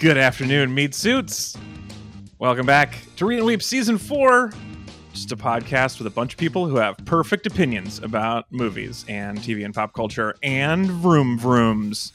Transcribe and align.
Good 0.00 0.16
afternoon, 0.16 0.72
meat 0.72 0.94
suits. 0.94 1.56
Welcome 2.38 2.66
back 2.66 3.00
to 3.16 3.26
Read 3.26 3.38
and 3.38 3.46
Weep 3.46 3.60
Season 3.60 3.98
4. 3.98 4.52
Just 5.12 5.32
a 5.32 5.36
podcast 5.36 5.98
with 5.98 6.06
a 6.06 6.10
bunch 6.10 6.34
of 6.34 6.38
people 6.38 6.68
who 6.68 6.76
have 6.76 6.96
perfect 6.98 7.48
opinions 7.48 7.98
about 7.98 8.46
movies 8.52 9.04
and 9.08 9.38
TV 9.38 9.64
and 9.64 9.74
pop 9.74 9.94
culture 9.94 10.36
and 10.40 10.88
vroom 10.88 11.36
vrooms 11.36 12.12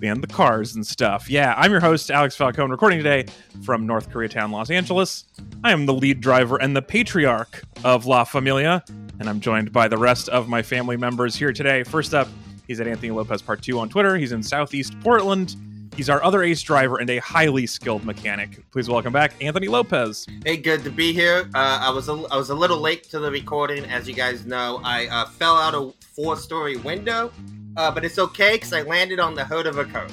and 0.00 0.22
the 0.22 0.28
cars 0.28 0.76
and 0.76 0.86
stuff. 0.86 1.28
Yeah, 1.28 1.52
I'm 1.56 1.72
your 1.72 1.80
host, 1.80 2.12
Alex 2.12 2.36
Falcone, 2.36 2.70
recording 2.70 2.98
today 2.98 3.26
from 3.64 3.84
North 3.84 4.08
Koreatown, 4.10 4.52
Los 4.52 4.70
Angeles. 4.70 5.24
I 5.64 5.72
am 5.72 5.84
the 5.84 5.94
lead 5.94 6.20
driver 6.20 6.58
and 6.58 6.76
the 6.76 6.82
patriarch 6.82 7.60
of 7.82 8.06
La 8.06 8.22
Familia, 8.22 8.84
and 9.18 9.28
I'm 9.28 9.40
joined 9.40 9.72
by 9.72 9.88
the 9.88 9.98
rest 9.98 10.28
of 10.28 10.48
my 10.48 10.62
family 10.62 10.96
members 10.96 11.34
here 11.34 11.52
today. 11.52 11.82
First 11.82 12.14
up, 12.14 12.28
he's 12.68 12.78
at 12.78 12.86
Anthony 12.86 13.10
Lopez 13.10 13.42
Part 13.42 13.62
2 13.62 13.80
on 13.80 13.88
Twitter. 13.88 14.16
He's 14.16 14.30
in 14.30 14.44
Southeast 14.44 14.94
Portland. 15.00 15.56
He's 15.96 16.10
our 16.10 16.22
other 16.22 16.42
ace 16.42 16.60
driver 16.60 16.98
and 16.98 17.08
a 17.08 17.16
highly 17.18 17.66
skilled 17.66 18.04
mechanic. 18.04 18.70
Please 18.70 18.86
welcome 18.86 19.14
back 19.14 19.32
Anthony 19.40 19.66
Lopez. 19.66 20.26
Hey, 20.44 20.58
good 20.58 20.84
to 20.84 20.90
be 20.90 21.14
here. 21.14 21.48
Uh, 21.54 21.78
I 21.80 21.90
was 21.90 22.10
a, 22.10 22.12
I 22.30 22.36
was 22.36 22.50
a 22.50 22.54
little 22.54 22.78
late 22.78 23.04
to 23.04 23.18
the 23.18 23.30
recording, 23.30 23.86
as 23.86 24.06
you 24.06 24.12
guys 24.12 24.44
know. 24.44 24.82
I 24.84 25.06
uh, 25.06 25.24
fell 25.24 25.56
out 25.56 25.74
a 25.74 25.94
four 26.14 26.36
story 26.36 26.76
window, 26.76 27.32
uh, 27.78 27.90
but 27.90 28.04
it's 28.04 28.18
okay 28.18 28.56
because 28.56 28.74
I 28.74 28.82
landed 28.82 29.20
on 29.20 29.34
the 29.34 29.44
hood 29.46 29.66
of 29.66 29.78
a 29.78 29.86
car. 29.86 30.06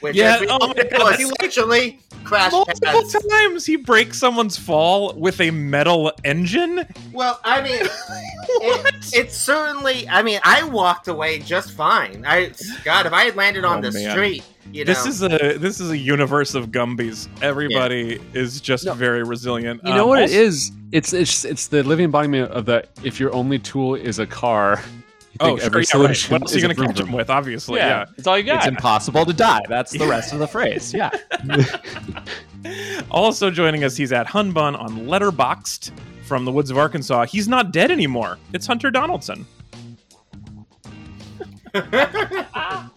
Which 0.00 0.14
Yeah, 0.16 0.34
as 0.34 0.40
we 0.42 0.48
oh 0.48 0.58
all 0.60 0.68
my 0.68 0.74
God, 0.90 1.18
is 1.20 1.32
actually 1.42 2.00
crash 2.24 2.52
Multiple 2.52 3.02
pads. 3.02 3.24
times 3.30 3.64
he 3.64 3.76
breaks 3.76 4.18
someone's 4.18 4.58
fall 4.58 5.14
with 5.14 5.40
a 5.40 5.50
metal 5.50 6.12
engine. 6.24 6.86
Well, 7.12 7.40
I 7.44 7.62
mean, 7.62 7.80
What? 8.58 8.94
it, 8.94 9.10
it's 9.14 9.36
certainly. 9.36 10.08
I 10.08 10.22
mean, 10.22 10.40
I 10.44 10.64
walked 10.64 11.08
away 11.08 11.38
just 11.38 11.72
fine. 11.72 12.24
I 12.26 12.52
God, 12.84 13.06
if 13.06 13.12
I 13.12 13.24
had 13.24 13.36
landed 13.36 13.64
on 13.64 13.78
Oh, 13.78 13.90
the 13.90 13.92
man. 13.92 14.10
street, 14.10 14.44
you 14.72 14.84
know, 14.84 14.92
This 14.92 15.06
is 15.06 15.22
a 15.22 15.56
this 15.58 15.80
is 15.80 15.90
a 15.90 15.96
universe 15.98 16.54
of 16.54 16.68
Gumbies. 16.68 17.28
Everybody 17.42 18.20
is 18.34 18.60
just 18.60 18.84
No. 18.84 18.92
very 18.94 19.22
resilient. 19.22 19.80
You 19.84 19.94
know 19.94 20.02
Um, 20.02 20.08
what 20.08 20.22
also- 20.22 20.34
it 20.34 20.40
is? 20.40 20.72
It's 20.92 21.12
it's 21.12 21.44
it's 21.44 21.68
the 21.68 21.82
living 21.82 22.04
embodiment 22.04 22.50
of 22.52 22.66
the 22.66 22.84
if 23.02 23.18
your 23.18 23.32
only 23.34 23.58
tool 23.58 23.94
is 23.94 24.18
a 24.18 24.26
car. 24.26 24.82
You 25.40 25.46
Oh, 25.46 25.46
think 25.56 25.60
sure, 25.60 25.66
every 25.66 25.78
yeah, 25.78 25.80
right. 25.80 25.88
solution 25.88 26.32
What 26.32 26.42
else 26.42 26.52
are 26.54 26.58
you 26.58 26.62
going 26.62 26.76
to 26.76 26.82
catch 26.86 26.96
vroom 26.96 27.08
him 27.08 27.14
with? 27.14 27.28
Obviously, 27.30 27.78
Yeah, 27.78 27.88
yeah. 27.88 28.04
it's 28.16 28.26
all 28.26 28.38
you 28.38 28.44
got. 28.44 28.58
It's 28.58 28.66
impossible 28.66 29.24
to 29.26 29.32
die. 29.32 29.60
That's 29.68 29.92
the 29.92 30.06
rest 30.06 30.32
of 30.32 30.38
the 30.38 30.46
phrase. 30.48 30.92
Yeah. 30.94 31.10
Also 33.12 33.48
joining 33.48 33.84
us, 33.84 33.96
he's 33.96 34.10
at 34.12 34.26
Hunbun 34.26 34.76
on 34.76 35.06
Letterboxd 35.06 35.92
from 36.26 36.44
the 36.44 36.50
woods 36.50 36.68
of 36.68 36.76
Arkansas. 36.78 37.26
He's 37.26 37.46
not 37.46 37.70
dead 37.70 37.92
anymore. 37.92 38.38
It's 38.52 38.66
Hunter 38.66 38.90
Donaldson. 38.90 39.46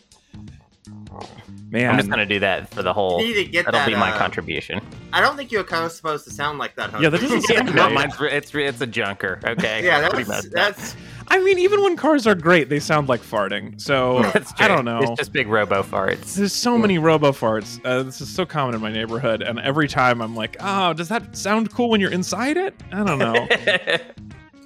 Man, 1.71 1.89
I'm 1.91 1.97
just 1.97 2.09
gonna 2.09 2.25
do 2.25 2.39
that 2.39 2.73
for 2.73 2.81
the 2.81 2.93
whole. 2.93 3.19
you 3.21 3.27
need 3.27 3.45
to 3.45 3.51
get 3.51 3.65
That'll 3.65 3.79
that. 3.81 3.87
be 3.87 3.95
my 3.95 4.11
uh, 4.11 4.17
contribution. 4.17 4.81
I 5.13 5.21
don't 5.21 5.37
think 5.37 5.51
you're 5.51 5.63
kind 5.63 5.85
of 5.85 5.91
supposed 5.91 6.25
to 6.25 6.31
sound 6.31 6.57
like 6.57 6.75
that. 6.75 6.89
Hunter. 6.89 7.03
Yeah, 7.03 7.09
that 7.09 7.21
doesn't 7.21 7.41
sound 7.43 7.75
no, 7.75 7.85
right. 7.85 7.93
mine's 7.93 8.15
it's 8.19 8.53
it's 8.55 8.81
a 8.81 8.87
junker. 8.87 9.39
Okay. 9.45 9.85
yeah, 9.85 10.09
Pretty 10.09 10.23
that's 10.23 10.45
messed 10.45 10.47
up. 10.47 10.53
that's. 10.53 10.95
I 11.31 11.37
mean, 11.43 11.59
even 11.59 11.83
when 11.83 11.95
cars 11.95 12.25
are 12.25 12.33
great, 12.33 12.69
they 12.69 12.79
sound 12.79 13.07
like 13.07 13.21
farting. 13.21 13.79
So 13.79 14.23
That's 14.33 14.51
I 14.59 14.67
don't 14.67 14.83
know. 14.83 14.99
It's 15.03 15.11
just 15.19 15.31
big 15.31 15.47
robo 15.47 15.83
farts. 15.83 16.33
There's 16.33 16.53
so 16.53 16.75
many 16.75 16.97
robo 16.97 17.31
farts. 17.31 17.79
Uh, 17.85 18.01
this 18.01 18.19
is 18.19 18.27
so 18.29 18.47
common 18.47 18.73
in 18.73 18.81
my 18.81 18.91
neighborhood, 18.91 19.43
and 19.43 19.59
every 19.59 19.87
time 19.87 20.23
I'm 20.23 20.35
like, 20.35 20.57
"Oh, 20.59 20.93
does 20.93 21.07
that 21.09 21.37
sound 21.37 21.71
cool 21.71 21.91
when 21.91 22.01
you're 22.01 22.11
inside 22.11 22.57
it?" 22.57 22.73
I 22.91 23.03
don't 23.03 23.19
know. 23.19 23.47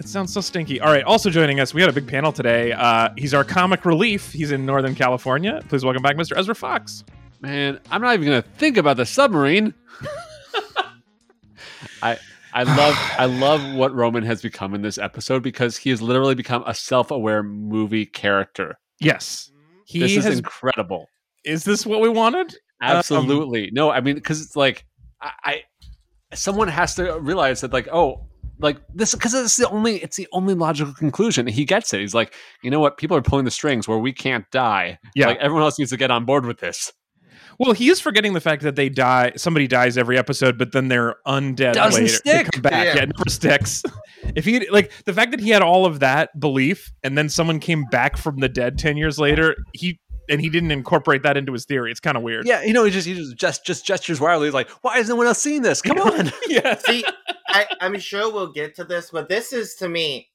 It 0.04 0.10
sounds 0.10 0.34
so 0.34 0.42
stinky. 0.42 0.82
All 0.82 0.92
right. 0.92 1.04
Also 1.06 1.30
joining 1.30 1.62
us, 1.62 1.74
we 1.74 1.80
had 1.80 1.90
a 1.90 1.94
big 1.94 2.08
panel 2.08 2.34
today. 2.34 2.74
Uh, 2.74 3.08
he's 3.18 3.34
our 3.34 3.46
comic 3.46 3.86
relief. 3.86 4.34
He's 4.34 4.52
in 4.52 4.66
Northern 4.66 4.96
California. 4.96 5.64
Please 5.70 5.86
welcome 5.86 6.04
back, 6.04 6.18
Mr. 6.18 6.38
Ezra 6.38 6.54
Fox. 6.54 7.06
Man, 7.40 7.80
I'm 7.90 8.02
not 8.02 8.14
even 8.14 8.26
gonna 8.26 8.42
think 8.42 8.76
about 8.76 8.98
the 8.98 9.06
submarine. 9.06 9.74
I 12.04 12.18
I 12.54 12.64
love 12.64 12.96
I 13.18 13.26
love 13.26 13.76
what 13.76 13.96
Roman 13.96 14.24
has 14.24 14.42
become 14.42 14.74
in 14.74 14.82
this 14.82 14.98
episode 14.98 15.42
because 15.42 15.78
he 15.78 15.90
has 15.90 16.02
literally 16.02 16.36
become 16.36 16.64
a 16.68 16.74
self-aware 16.74 17.42
movie 17.42 18.06
character. 18.06 18.78
Yes, 19.00 19.52
he 19.86 20.00
this 20.00 20.18
is 20.18 20.26
has. 20.26 20.38
incredible. 20.38 21.08
is 21.46 21.64
this 21.64 21.86
what 21.86 22.02
we 22.02 22.10
wanted? 22.10 22.54
Absolutely. 22.82 23.70
no, 23.72 23.90
I 23.90 24.02
mean, 24.02 24.16
because 24.16 24.42
it's 24.42 24.58
like 24.58 24.86
I, 25.22 25.32
I, 25.46 25.64
someone 26.36 26.68
has 26.68 26.96
to 26.96 27.18
realize 27.20 27.62
that, 27.62 27.72
like, 27.72 27.88
oh, 27.88 28.28
like 28.64 28.78
this, 28.94 29.14
because 29.14 29.34
it's 29.34 29.58
the 29.58 29.70
only, 29.70 29.98
it's 29.98 30.18
the 30.18 30.28
only 30.32 30.56
logical 30.56 30.94
conclusion. 30.94 31.46
He 31.46 31.66
gets 31.66 31.94
it. 31.94 32.00
He's 32.00 32.16
like, 32.16 32.34
you 32.64 32.72
know 32.72 32.80
what? 32.80 32.98
People 32.98 33.16
are 33.16 33.22
pulling 33.22 33.46
the 33.46 33.52
strings 33.52 33.88
where 33.88 34.00
we 34.00 34.12
can't 34.12 34.50
die. 34.52 34.98
Yeah. 35.16 35.28
like 35.28 35.38
everyone 35.40 35.64
else 35.64 35.78
needs 35.78 35.92
to 35.92 35.98
get 35.98 36.10
on 36.10 36.26
board 36.26 36.46
with 36.46 36.60
this. 36.60 36.92
Well, 37.60 37.74
he 37.74 37.90
is 37.90 38.00
forgetting 38.00 38.34
the 38.34 38.42
fact 38.42 38.64
that 38.64 38.76
they 38.76 38.90
die. 38.90 39.34
Somebody 39.36 39.68
dies 39.68 39.98
every 39.98 40.18
episode, 40.18 40.58
but 40.58 40.72
then 40.72 40.88
they're 40.88 41.18
undead 41.28 41.74
Doesn't 41.74 42.04
later. 42.04 42.20
They 42.26 42.32
stick. 42.32 42.52
come 42.52 42.62
back. 42.62 42.86
Yeah. 42.86 42.96
Yeah. 42.96 43.06
never 43.06 43.30
sticks. 43.30 43.84
if 44.36 44.46
he 44.46 44.68
like 44.70 44.92
the 45.06 45.14
fact 45.14 45.32
that 45.32 45.40
he 45.40 45.50
had 45.50 45.62
all 45.62 45.86
of 45.86 46.00
that 46.00 46.40
belief, 46.40 46.92
and 47.04 47.18
then 47.18 47.30
someone 47.30 47.60
came 47.60 47.86
back 47.86 48.18
from 48.18 48.38
the 48.38 48.50
dead 48.50 48.80
ten 48.80 48.98
years 48.98 49.20
later, 49.20 49.56
he 49.74 50.00
and 50.34 50.42
he 50.42 50.50
didn't 50.50 50.72
incorporate 50.72 51.24
that 51.24 51.38
into 51.38 51.54
his 51.54 51.66
theory. 51.66 51.92
It's 51.92 52.00
kind 52.00 52.18
of 52.18 52.24
weird. 52.24 52.46
Yeah, 52.46 52.64
you 52.64 52.74
know, 52.74 52.84
he 52.84 52.92
just 52.92 53.08
he 53.08 53.14
just 53.14 53.38
just, 53.38 53.66
just 53.66 53.86
gestures 53.86 54.20
wildly. 54.20 54.48
He's 54.48 54.54
like, 54.54 54.70
why 54.82 54.98
is 54.98 55.10
no 55.10 55.16
one 55.16 55.28
else 55.28 55.42
seeing 55.42 55.62
this? 55.62 55.82
Come 55.82 56.00
on. 56.00 56.32
yeah. 56.48 56.78
See, 56.78 57.04
I, 57.48 57.68
I'm 57.80 58.00
sure 58.00 58.32
we'll 58.32 58.52
get 58.52 58.76
to 58.76 58.84
this, 58.84 59.12
but 59.12 59.30
this 59.30 59.54
is 59.54 59.76
to 59.76 59.88
me 59.88 60.30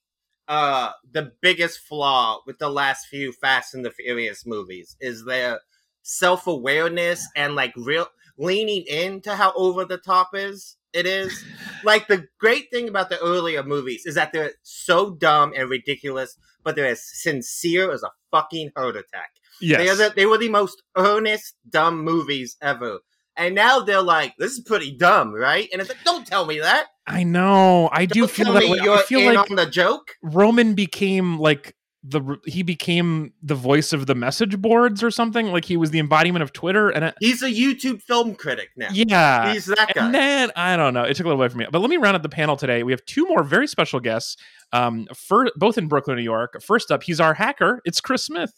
uh 0.47 0.91
the 1.11 1.31
biggest 1.41 1.79
flaw 1.79 2.39
with 2.47 2.57
the 2.57 2.69
last 2.69 3.05
few 3.07 3.31
Fast 3.31 3.75
and 3.75 3.85
the 3.85 3.91
Furious 3.91 4.45
movies 4.47 4.95
is 4.99 5.25
their 5.25 5.59
self-awareness 6.01 7.27
and 7.35 7.53
like 7.53 7.73
real 7.75 8.07
leaning 8.37 8.83
into 8.87 9.35
how 9.35 9.53
over 9.55 9.85
the 9.85 9.97
top 9.97 10.29
is 10.33 10.77
it 10.93 11.05
is. 11.05 11.43
like 11.83 12.07
the 12.07 12.27
great 12.39 12.71
thing 12.71 12.89
about 12.89 13.09
the 13.09 13.19
earlier 13.19 13.63
movies 13.63 14.05
is 14.05 14.15
that 14.15 14.33
they're 14.33 14.53
so 14.63 15.11
dumb 15.11 15.53
and 15.55 15.69
ridiculous, 15.69 16.37
but 16.63 16.75
they're 16.75 16.87
as 16.87 17.03
sincere 17.03 17.91
as 17.91 18.03
a 18.03 18.11
fucking 18.31 18.71
heart 18.75 18.95
attack. 18.95 19.31
Yes. 19.61 19.79
They, 19.79 19.89
are 19.89 19.95
the, 19.95 20.13
they 20.15 20.25
were 20.25 20.37
the 20.37 20.49
most 20.49 20.81
earnest, 20.97 21.55
dumb 21.69 22.03
movies 22.03 22.57
ever. 22.61 22.99
And 23.35 23.55
now 23.55 23.79
they're 23.79 24.01
like, 24.01 24.33
this 24.37 24.53
is 24.53 24.59
pretty 24.59 24.97
dumb, 24.97 25.33
right? 25.33 25.69
And 25.71 25.81
it's 25.81 25.89
like, 25.89 26.03
don't 26.03 26.27
tell 26.27 26.45
me 26.45 26.59
that. 26.59 26.87
I 27.07 27.23
know. 27.23 27.89
I 27.91 28.05
do 28.05 28.21
Don't 28.21 28.31
feel 28.31 28.45
tell 28.45 28.53
that 28.55 28.69
way. 28.69 28.79
I 28.79 28.83
you're 28.83 28.97
feel 28.99 29.21
in 29.21 29.35
like 29.35 29.49
on 29.49 29.55
the 29.55 29.65
joke. 29.65 30.15
Roman 30.21 30.73
became 30.73 31.39
like 31.39 31.75
the 32.03 32.37
he 32.45 32.63
became 32.63 33.33
the 33.41 33.55
voice 33.55 33.91
of 33.93 34.07
the 34.07 34.15
message 34.15 34.61
boards 34.61 35.03
or 35.03 35.09
something. 35.11 35.47
Like 35.47 35.65
he 35.65 35.75
was 35.77 35.91
the 35.91 35.99
embodiment 35.99 36.43
of 36.43 36.53
Twitter, 36.53 36.89
and 36.89 37.05
it, 37.05 37.15
He's 37.19 37.41
a 37.41 37.49
YouTube 37.49 38.01
film 38.01 38.35
critic 38.35 38.69
now. 38.77 38.89
yeah. 38.91 39.51
He's 39.53 39.65
that 39.65 39.93
guy. 39.93 40.05
And 40.05 40.13
then 40.13 40.51
I 40.55 40.75
don't 40.77 40.93
know. 40.93 41.03
It 41.03 41.15
took 41.15 41.25
a 41.25 41.29
little 41.29 41.39
away 41.41 41.49
from 41.49 41.59
me. 41.59 41.67
But 41.71 41.79
let 41.79 41.89
me 41.89 41.97
round 41.97 42.15
up 42.15 42.23
the 42.23 42.29
panel 42.29 42.55
today. 42.57 42.83
We 42.83 42.91
have 42.91 43.03
two 43.05 43.25
more 43.27 43.43
very 43.43 43.67
special 43.67 43.99
guests, 43.99 44.37
um, 44.71 45.07
for, 45.15 45.47
both 45.55 45.77
in 45.77 45.87
Brooklyn, 45.87 46.17
New 46.17 46.23
York. 46.23 46.61
First 46.61 46.91
up, 46.91 47.03
he's 47.03 47.19
our 47.19 47.33
hacker. 47.33 47.81
It's 47.85 47.99
Chris 48.01 48.23
Smith. 48.23 48.51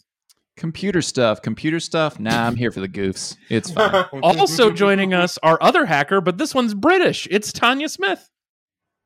Computer 0.58 1.02
stuff. 1.02 1.42
Computer 1.42 1.80
stuff. 1.80 2.20
Nah, 2.20 2.46
I'm 2.48 2.56
here 2.56 2.72
for 2.72 2.82
the 2.82 2.88
goofs. 2.90 3.36
It's 3.50 3.72
fine. 3.74 4.06
Also 4.24 4.72
joining 4.72 5.14
us, 5.14 5.38
our 5.44 5.58
other 5.62 5.86
hacker, 5.86 6.22
but 6.22 6.38
this 6.38 6.54
one's 6.54 6.74
British. 6.74 7.28
It's 7.32 7.52
Tanya 7.52 7.90
Smith. 7.90 8.30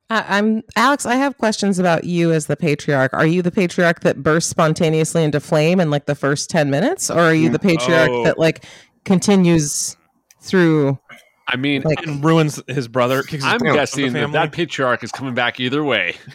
I, 0.09 0.37
I'm 0.37 0.61
Alex. 0.75 1.05
I 1.05 1.15
have 1.15 1.37
questions 1.37 1.79
about 1.79 2.03
you 2.03 2.31
as 2.31 2.47
the 2.47 2.55
patriarch. 2.57 3.13
Are 3.13 3.25
you 3.25 3.41
the 3.41 3.51
patriarch 3.51 4.01
that 4.01 4.21
bursts 4.21 4.49
spontaneously 4.49 5.23
into 5.23 5.39
flame 5.39 5.79
in 5.79 5.89
like 5.89 6.05
the 6.05 6.15
first 6.15 6.49
ten 6.49 6.69
minutes, 6.69 7.09
or 7.09 7.19
are 7.19 7.33
you 7.33 7.49
the 7.49 7.59
patriarch 7.59 8.09
Oh. 8.11 8.23
that 8.23 8.37
like 8.37 8.65
continues 9.03 9.97
through? 10.41 10.99
I 11.47 11.57
mean, 11.57 11.83
Like- 11.83 12.05
And 12.05 12.23
ruins 12.23 12.61
his 12.67 12.87
brother. 12.87 13.23
His 13.27 13.43
I'm 13.43 13.57
brother 13.59 13.79
out 13.79 13.83
of 13.83 13.91
the 13.95 14.01
guessing 14.01 14.13
that 14.13 14.31
that 14.33 14.51
patriarch 14.51 15.03
is 15.03 15.11
coming 15.11 15.33
back 15.35 15.59
either 15.59 15.83
way. 15.83 16.15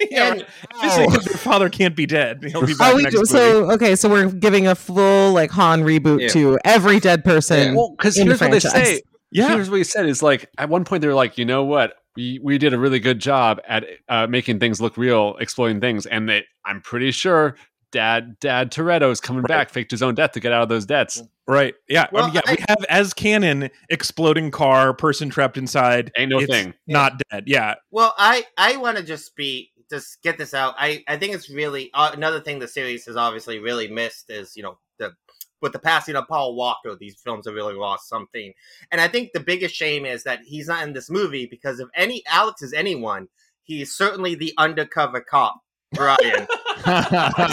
yeah, 0.10 0.30
right. 0.30 0.46
Obviously, 0.74 1.04
Oh. 1.08 1.10
their 1.10 1.36
father 1.36 1.68
can't 1.68 1.94
be 1.96 2.06
dead. 2.06 2.42
He'll 2.44 2.66
be 2.66 2.74
back 2.78 2.92
Oh, 2.92 2.96
we 2.96 3.02
next 3.02 3.16
do, 3.16 3.24
so 3.24 3.70
okay. 3.72 3.96
So 3.96 4.08
we're 4.08 4.30
giving 4.30 4.66
a 4.66 4.74
full 4.74 5.32
like 5.32 5.50
Han 5.50 5.82
reboot 5.82 6.20
Yeah. 6.22 6.28
to 6.28 6.58
every 6.64 7.00
dead 7.00 7.24
person. 7.24 7.74
Well, 7.74 7.94
because 7.96 8.16
in 8.18 8.26
the 8.26 8.32
here's 8.32 8.40
what 8.40 8.50
they 8.50 8.60
franchise. 8.60 8.88
say. 8.88 9.02
Yeah. 9.30 9.48
Here's 9.54 9.70
what 9.70 9.76
he 9.76 9.84
said 9.84 10.06
is 10.06 10.22
like 10.22 10.48
at 10.58 10.68
one 10.68 10.84
point 10.84 11.02
they 11.02 11.08
were 11.08 11.14
like, 11.14 11.38
you 11.38 11.44
know 11.44 11.64
what? 11.64 11.94
We 12.16 12.40
we 12.42 12.58
did 12.58 12.74
a 12.74 12.78
really 12.78 12.98
good 12.98 13.20
job 13.20 13.60
at 13.68 13.84
uh, 14.08 14.26
making 14.26 14.58
things 14.58 14.80
look 14.80 14.96
real, 14.96 15.36
exploiting 15.38 15.80
things, 15.80 16.06
and 16.06 16.28
that 16.28 16.44
I'm 16.64 16.80
pretty 16.80 17.12
sure 17.12 17.54
Dad 17.92 18.38
Dad 18.40 18.72
Toretto 18.72 19.10
is 19.12 19.20
coming 19.20 19.42
back, 19.42 19.70
faked 19.70 19.92
his 19.92 20.02
own 20.02 20.16
death 20.16 20.32
to 20.32 20.40
get 20.40 20.52
out 20.52 20.62
of 20.62 20.68
those 20.68 20.86
debts. 20.86 21.22
Right. 21.46 21.74
Yeah. 21.88 22.06
Well, 22.12 22.24
I 22.24 22.26
mean, 22.26 22.34
yeah. 22.46 22.52
we 22.52 22.56
have 22.68 22.84
as 22.88 23.12
canon 23.14 23.70
exploding 23.88 24.50
car, 24.50 24.92
person 24.94 25.30
trapped 25.30 25.56
inside. 25.56 26.10
Ain't 26.16 26.30
no 26.30 26.38
it's 26.38 26.50
thing. 26.50 26.74
Not 26.86 27.20
dead. 27.30 27.44
Yeah. 27.46 27.74
Well, 27.90 28.14
I 28.18 28.44
I 28.56 28.76
want 28.76 28.96
to 28.98 29.02
just 29.04 29.34
be 29.36 29.69
just 29.90 30.22
get 30.22 30.38
this 30.38 30.54
out. 30.54 30.74
I 30.78 31.04
I 31.08 31.16
think 31.16 31.34
it's 31.34 31.50
really 31.50 31.90
uh, 31.94 32.10
another 32.14 32.40
thing 32.40 32.58
the 32.58 32.68
series 32.68 33.06
has 33.06 33.16
obviously 33.16 33.58
really 33.58 33.88
missed 33.88 34.30
is 34.30 34.56
you 34.56 34.62
know 34.62 34.78
the 34.98 35.12
with 35.60 35.72
the 35.72 35.78
passing 35.78 36.16
of 36.16 36.26
Paul 36.26 36.54
Walker, 36.54 36.96
these 36.98 37.20
films 37.20 37.46
have 37.46 37.54
really 37.54 37.74
lost 37.74 38.08
something. 38.08 38.52
And 38.90 39.00
I 39.00 39.08
think 39.08 39.32
the 39.32 39.40
biggest 39.40 39.74
shame 39.74 40.06
is 40.06 40.24
that 40.24 40.40
he's 40.42 40.68
not 40.68 40.82
in 40.82 40.94
this 40.94 41.10
movie 41.10 41.46
because 41.46 41.80
if 41.80 41.88
any 41.94 42.22
Alex 42.26 42.62
is 42.62 42.72
anyone, 42.72 43.28
he's 43.62 43.92
certainly 43.92 44.34
the 44.34 44.54
undercover 44.56 45.20
cop, 45.20 45.60
Brian. 45.92 46.46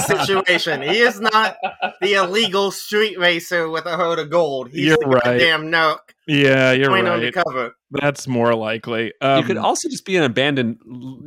situation. 0.06 0.82
He 0.82 1.00
is 1.00 1.20
not 1.20 1.58
the 2.02 2.14
illegal 2.14 2.72
street 2.72 3.18
racer 3.20 3.70
with 3.70 3.86
a 3.86 3.98
herd 3.98 4.20
of 4.20 4.30
gold. 4.30 4.70
He's 4.70 4.86
You're 4.86 4.98
the 4.98 5.08
right. 5.08 5.24
goddamn 5.24 5.70
nerk 5.70 6.16
Yeah, 6.28 6.72
you're 6.72 6.88
going 6.88 7.06
right. 7.06 7.14
undercover. 7.14 7.76
That's 7.92 8.28
more 8.28 8.54
likely. 8.54 9.14
Um, 9.22 9.40
you 9.40 9.46
could 9.46 9.58
also 9.58 9.90
just 9.90 10.06
be 10.06 10.18
an 10.18 10.24
abandoned 10.24 10.78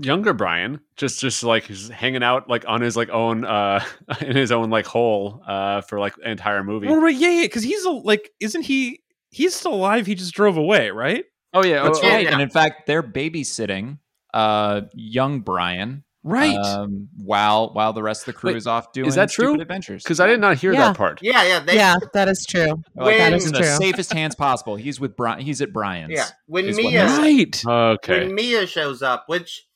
younger 0.05 0.32
Brian, 0.32 0.81
just 0.97 1.20
just 1.20 1.43
like 1.43 1.67
just 1.67 1.91
hanging 1.91 2.23
out 2.23 2.49
like 2.49 2.64
on 2.69 2.81
his 2.81 2.97
like 2.97 3.08
own 3.11 3.44
uh 3.44 3.85
in 4.20 4.37
his 4.37 4.52
own 4.52 4.70
like 4.70 4.87
hole 4.87 5.43
uh 5.47 5.81
for 5.82 5.99
like 5.99 6.14
an 6.25 6.31
entire 6.31 6.62
movie. 6.64 6.87
well, 6.87 7.00
right, 7.00 7.17
yeah, 7.17 7.31
yeah, 7.31 7.43
because 7.43 7.62
he's 7.62 7.85
a, 7.85 7.91
like, 7.91 8.31
isn't 8.41 8.62
he? 8.62 9.02
He's 9.31 9.55
still 9.55 9.75
alive. 9.75 10.06
He 10.06 10.14
just 10.14 10.35
drove 10.35 10.56
away, 10.56 10.91
right? 10.91 11.25
Oh 11.52 11.64
yeah, 11.64 11.82
That's 11.82 11.99
oh, 12.02 12.08
right. 12.08 12.25
yeah. 12.25 12.32
And 12.32 12.43
in 12.43 12.50
fact, 12.50 12.87
they're 12.87 13.02
babysitting 13.02 13.99
uh, 14.35 14.82
young 14.94 15.41
Brian 15.41 16.05
Right. 16.22 16.56
um, 16.58 17.08
while 17.17 17.72
while 17.72 17.94
the 17.94 18.02
rest 18.02 18.22
of 18.22 18.26
the 18.26 18.32
crew 18.34 18.50
Wait, 18.50 18.56
is 18.58 18.67
off 18.67 18.93
doing 18.93 19.08
is 19.08 19.14
that 19.14 19.31
true? 19.31 19.58
adventures. 19.58 20.02
because 20.02 20.20
I 20.20 20.26
did 20.26 20.38
not 20.38 20.58
hear 20.58 20.72
Yeah. 20.72 20.88
that 20.88 20.96
part. 20.99 21.20
Yeah, 21.22 21.43
yeah, 21.44 21.61
they, 21.61 21.76
yeah, 21.76 21.94
that 22.12 22.28
is 22.28 22.44
true. 22.46 22.67
Like, 22.94 23.06
When- 23.19 23.32
he's 23.32 23.46
in 23.46 23.52
the 23.52 23.58
That 23.61 23.64
is 23.64 23.78
true. 23.78 23.87
safest 23.87 24.12
hands 24.12 24.34
possible. 24.34 24.76
He's 24.76 25.00
with 25.00 25.17
Brian. 25.17 25.40
He's 25.40 25.62
at 25.62 25.72
Brian's. 25.72 26.12
yeah. 26.14 26.26
When 26.46 26.67
is 26.67 26.76
what 26.76 26.84
Mia, 26.84 27.06
right. 27.06 27.62
Okay, 27.67 28.26
when 28.26 28.34
Mia 28.34 28.67
shows 28.67 29.00
up, 29.02 29.25
which 29.28 29.67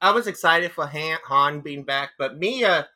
I 0.00 0.12
was 0.12 0.28
excited 0.28 0.70
for 0.70 0.86
Han, 0.86 1.18
Han 1.26 1.60
being 1.62 1.82
back, 1.82 2.10
but 2.16 2.38
Mia 2.38 2.88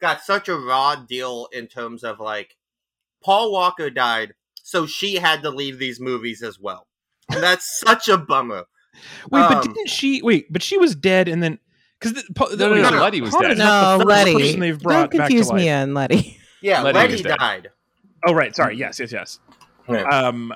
got 0.00 0.22
such 0.22 0.48
a 0.48 0.56
raw 0.56 0.96
deal 0.96 1.48
in 1.52 1.68
terms 1.68 2.02
of 2.02 2.18
like 2.18 2.56
Paul 3.22 3.52
Walker 3.52 3.88
died, 3.90 4.34
so 4.64 4.84
she 4.84 5.14
had 5.16 5.42
to 5.42 5.50
leave 5.50 5.78
these 5.78 6.00
movies 6.00 6.42
as 6.42 6.58
well. 6.58 6.88
And 7.30 7.40
that's 7.42 7.78
such 7.78 8.08
a 8.08 8.18
bummer. 8.18 8.64
Wait, 9.30 9.46
but 9.48 9.52
Um, 9.58 9.62
didn't 9.74 9.88
she? 9.90 10.22
Wait, 10.22 10.52
but 10.52 10.62
she 10.62 10.76
was 10.76 10.96
dead, 10.96 11.28
and 11.28 11.40
then 11.40 11.60
because 12.00 12.14
the, 12.22 12.34
pa- 12.34 12.46
No, 12.50 12.68
no, 12.68 12.72
wait, 12.74 12.82
no, 12.82 12.90
no, 12.90 13.00
Letty 13.02 13.20
was 13.20 13.30
Paul 13.30 13.42
dead. 13.42 13.52
is 13.52 13.58
not 13.58 13.98
No, 13.98 14.04
Letty. 14.04 14.56
they've 14.56 14.80
brought 14.80 15.10
Don't 15.10 15.18
back 15.18 15.28
to 15.28 15.34
confuse 15.34 15.48
life. 15.48 15.56
Mia 15.56 15.74
and 15.82 15.94
Letty. 15.94 16.38
Yeah, 16.60 16.82
Letty 16.82 16.98
Letty, 16.98 17.22
died. 17.22 17.70
Oh, 18.26 18.32
right. 18.34 18.54
Sorry. 18.54 18.76
Yes. 18.76 18.98
Yes. 18.98 19.12
Yes. 19.12 19.38
Yeah. 19.88 20.02
Um, 20.02 20.52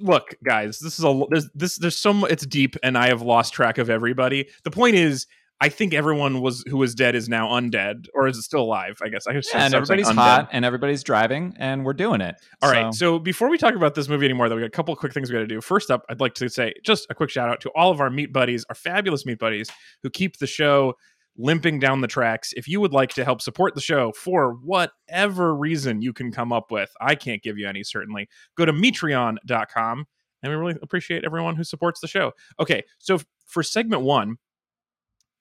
look, 0.00 0.34
guys, 0.44 0.78
this 0.80 0.98
is 0.98 1.04
a 1.04 1.22
there's 1.30 1.48
this 1.54 1.76
there's 1.78 1.96
so 1.96 2.12
mu- 2.12 2.26
it's 2.26 2.44
deep, 2.46 2.76
and 2.82 2.96
I 2.98 3.08
have 3.08 3.22
lost 3.22 3.54
track 3.54 3.78
of 3.78 3.88
everybody. 3.88 4.48
The 4.64 4.70
point 4.70 4.96
is, 4.96 5.26
I 5.60 5.70
think 5.70 5.94
everyone 5.94 6.42
was 6.42 6.62
who 6.68 6.76
was 6.76 6.94
dead 6.94 7.14
is 7.14 7.28
now 7.30 7.48
undead, 7.48 8.06
or 8.14 8.26
is 8.28 8.36
it 8.36 8.42
still 8.42 8.60
alive? 8.60 8.98
I 9.02 9.08
guess 9.08 9.26
I 9.26 9.32
guess 9.32 9.48
Yeah, 9.52 9.64
and 9.64 9.74
everybody's 9.74 10.06
hot, 10.16 10.48
and 10.52 10.64
everybody's 10.66 11.02
driving, 11.02 11.54
and 11.58 11.84
we're 11.84 11.94
doing 11.94 12.20
it. 12.20 12.34
All 12.62 12.70
right. 12.70 12.92
So- 12.94 13.14
So 13.16 13.18
before 13.18 13.48
we 13.48 13.56
talk 13.56 13.74
about 13.74 13.94
this 13.94 14.08
movie 14.08 14.26
anymore, 14.26 14.48
though, 14.50 14.56
we 14.56 14.60
got 14.62 14.66
a 14.66 14.70
couple 14.70 14.92
of 14.92 14.98
quick 14.98 15.14
things 15.14 15.30
we 15.30 15.34
got 15.34 15.40
to 15.40 15.46
do. 15.46 15.60
First 15.62 15.90
up, 15.90 16.04
I'd 16.10 16.20
like 16.20 16.34
to 16.34 16.48
say 16.50 16.74
just 16.84 17.06
a 17.08 17.14
quick 17.14 17.30
shout 17.30 17.48
out 17.48 17.60
to 17.62 17.70
all 17.70 17.90
of 17.90 18.00
our 18.00 18.10
meat 18.10 18.32
buddies, 18.32 18.64
our 18.68 18.74
fabulous 18.74 19.24
meat 19.24 19.38
buddies 19.38 19.70
who 20.02 20.10
keep 20.10 20.36
the 20.38 20.46
show 20.46 20.94
limping 21.38 21.78
down 21.78 22.00
the 22.00 22.08
tracks. 22.08 22.52
If 22.54 22.66
you 22.68 22.80
would 22.80 22.92
like 22.92 23.10
to 23.14 23.24
help 23.24 23.40
support 23.40 23.74
the 23.74 23.80
show 23.80 24.12
for 24.12 24.52
whatever 24.62 25.54
reason 25.54 26.00
you 26.02 26.12
can 26.12 26.32
come 26.32 26.52
up 26.52 26.70
with, 26.70 26.90
I 27.00 27.14
can't 27.14 27.42
give 27.42 27.56
you 27.58 27.66
any 27.68 27.82
certainly. 27.84 28.28
Go 28.56 28.64
to 28.66 28.72
metreon.com 28.72 30.04
and 30.42 30.52
we 30.52 30.56
really 30.56 30.78
appreciate 30.82 31.24
everyone 31.24 31.56
who 31.56 31.64
supports 31.64 32.00
the 32.00 32.08
show. 32.08 32.32
Okay, 32.60 32.82
so 32.98 33.18
for 33.46 33.62
segment 33.62 34.02
1, 34.02 34.36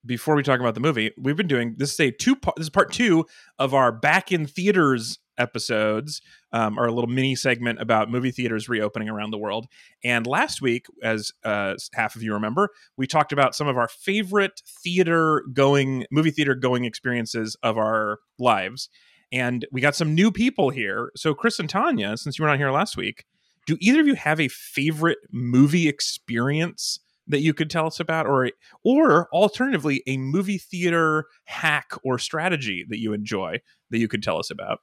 before 0.06 0.36
we 0.36 0.44
talk 0.44 0.60
about 0.60 0.74
the 0.74 0.80
movie, 0.80 1.12
we've 1.18 1.38
been 1.38 1.48
doing 1.48 1.76
this 1.78 1.94
is 1.94 2.00
a 2.00 2.12
two 2.12 2.36
part 2.36 2.56
this 2.56 2.66
is 2.66 2.70
part 2.70 2.92
2 2.92 3.26
of 3.60 3.74
our 3.74 3.92
back 3.92 4.32
in 4.32 4.46
theaters 4.46 5.20
episodes 5.38 6.22
um, 6.54 6.78
our 6.78 6.90
little 6.90 7.10
mini 7.10 7.36
segment 7.36 7.82
about 7.82 8.10
movie 8.10 8.32
theaters 8.32 8.70
reopening 8.70 9.10
around 9.10 9.32
the 9.32 9.38
world. 9.38 9.68
And 10.04 10.26
last 10.26 10.62
week, 10.62 10.86
as 11.04 11.32
uh, 11.44 11.76
half 11.94 12.16
of 12.16 12.24
you 12.24 12.34
remember, 12.34 12.70
we 12.98 13.08
talked 13.08 13.34
about 13.34 13.56
some 13.56 13.68
of 13.68 13.78
our 13.78 13.90
favorite 13.90 14.62
theater 14.84 15.44
going, 15.54 16.06
movie 16.12 16.32
theater 16.32 16.56
going 16.56 16.86
experiences 16.86 17.58
of 17.62 17.78
our 17.78 18.20
lives. 18.40 18.90
And 19.32 19.66
we 19.72 19.82
got 19.82 19.96
some 19.96 20.16
new 20.16 20.32
people 20.32 20.70
here. 20.70 21.12
So, 21.16 21.34
Chris 21.34 21.60
and 21.60 21.70
Tanya, 21.70 22.16
since 22.16 22.40
you 22.40 22.44
were 22.44 22.50
not 22.50 22.60
here 22.60 22.72
last 22.72 22.96
week, 22.96 23.26
do 23.66 23.76
either 23.82 24.00
of 24.00 24.08
you 24.08 24.16
have 24.16 24.40
a 24.40 24.48
favorite 24.48 25.18
movie 25.32 25.90
experience 25.90 27.00
that 27.28 27.40
you 27.40 27.54
could 27.54 27.70
tell 27.70 27.88
us 27.88 28.00
about, 28.00 28.28
or 28.28 28.50
or 28.84 29.28
alternatively, 29.34 30.04
a 30.08 30.18
movie 30.18 30.58
theater 30.58 31.26
hack 31.46 31.92
or 32.04 32.20
strategy 32.20 32.86
that 32.90 33.00
you 33.00 33.14
enjoy 33.14 33.60
that 33.90 33.98
you 34.00 34.08
could 34.08 34.22
tell 34.24 34.38
us 34.38 34.50
about? 34.52 34.80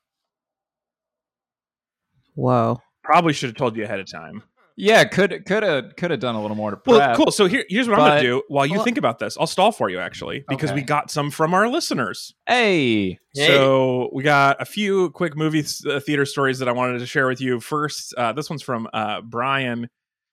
Whoa. 2.35 2.81
Probably 3.03 3.33
should 3.33 3.49
have 3.51 3.57
told 3.57 3.77
you 3.77 3.85
ahead 3.85 4.01
of 4.01 4.11
time. 4.11 4.43
yeah, 4.77 5.05
could 5.05 5.45
could 5.45 5.63
have 5.63 5.97
could 5.97 6.11
have 6.11 6.21
done 6.21 6.35
a 6.35 6.41
little 6.41 6.57
more 6.57 6.71
to 6.71 6.81
Well, 6.87 6.99
prep. 6.99 7.17
cool. 7.17 7.31
So 7.31 7.47
here, 7.47 7.65
here's 7.69 7.89
what 7.89 7.99
I'm 7.99 8.09
going 8.09 8.23
to 8.23 8.29
do 8.29 8.43
while 8.49 8.65
you 8.65 8.77
well- 8.77 8.85
think 8.85 8.97
about 8.97 9.19
this. 9.19 9.37
I'll 9.39 9.47
stall 9.47 9.71
for 9.73 9.91
you 9.91 9.99
actually 9.99 10.45
because 10.49 10.73
we 10.73 10.83
got 10.83 11.11
some 11.11 11.31
from 11.31 11.53
our 11.53 11.69
listeners. 11.69 12.35
Hey, 12.47 13.19
Hey. 13.35 13.47
So 13.49 14.09
we 14.15 14.23
got 14.23 14.61
a 14.63 14.65
few 14.65 15.11
quick 15.11 15.37
movie 15.37 15.65
uh, 15.89 16.01
theater 16.01 16.25
stories 16.25 16.59
that 16.61 16.69
I 16.69 16.73
wanted 16.73 16.99
to 17.01 17.07
share 17.07 17.27
with 17.27 17.41
you. 17.41 17.61
First, 17.61 18.15
uh, 18.17 18.33
this 18.33 18.49
one's 18.49 18.63
from 18.63 18.89
uh, 18.95 19.21
Brian, 19.23 19.89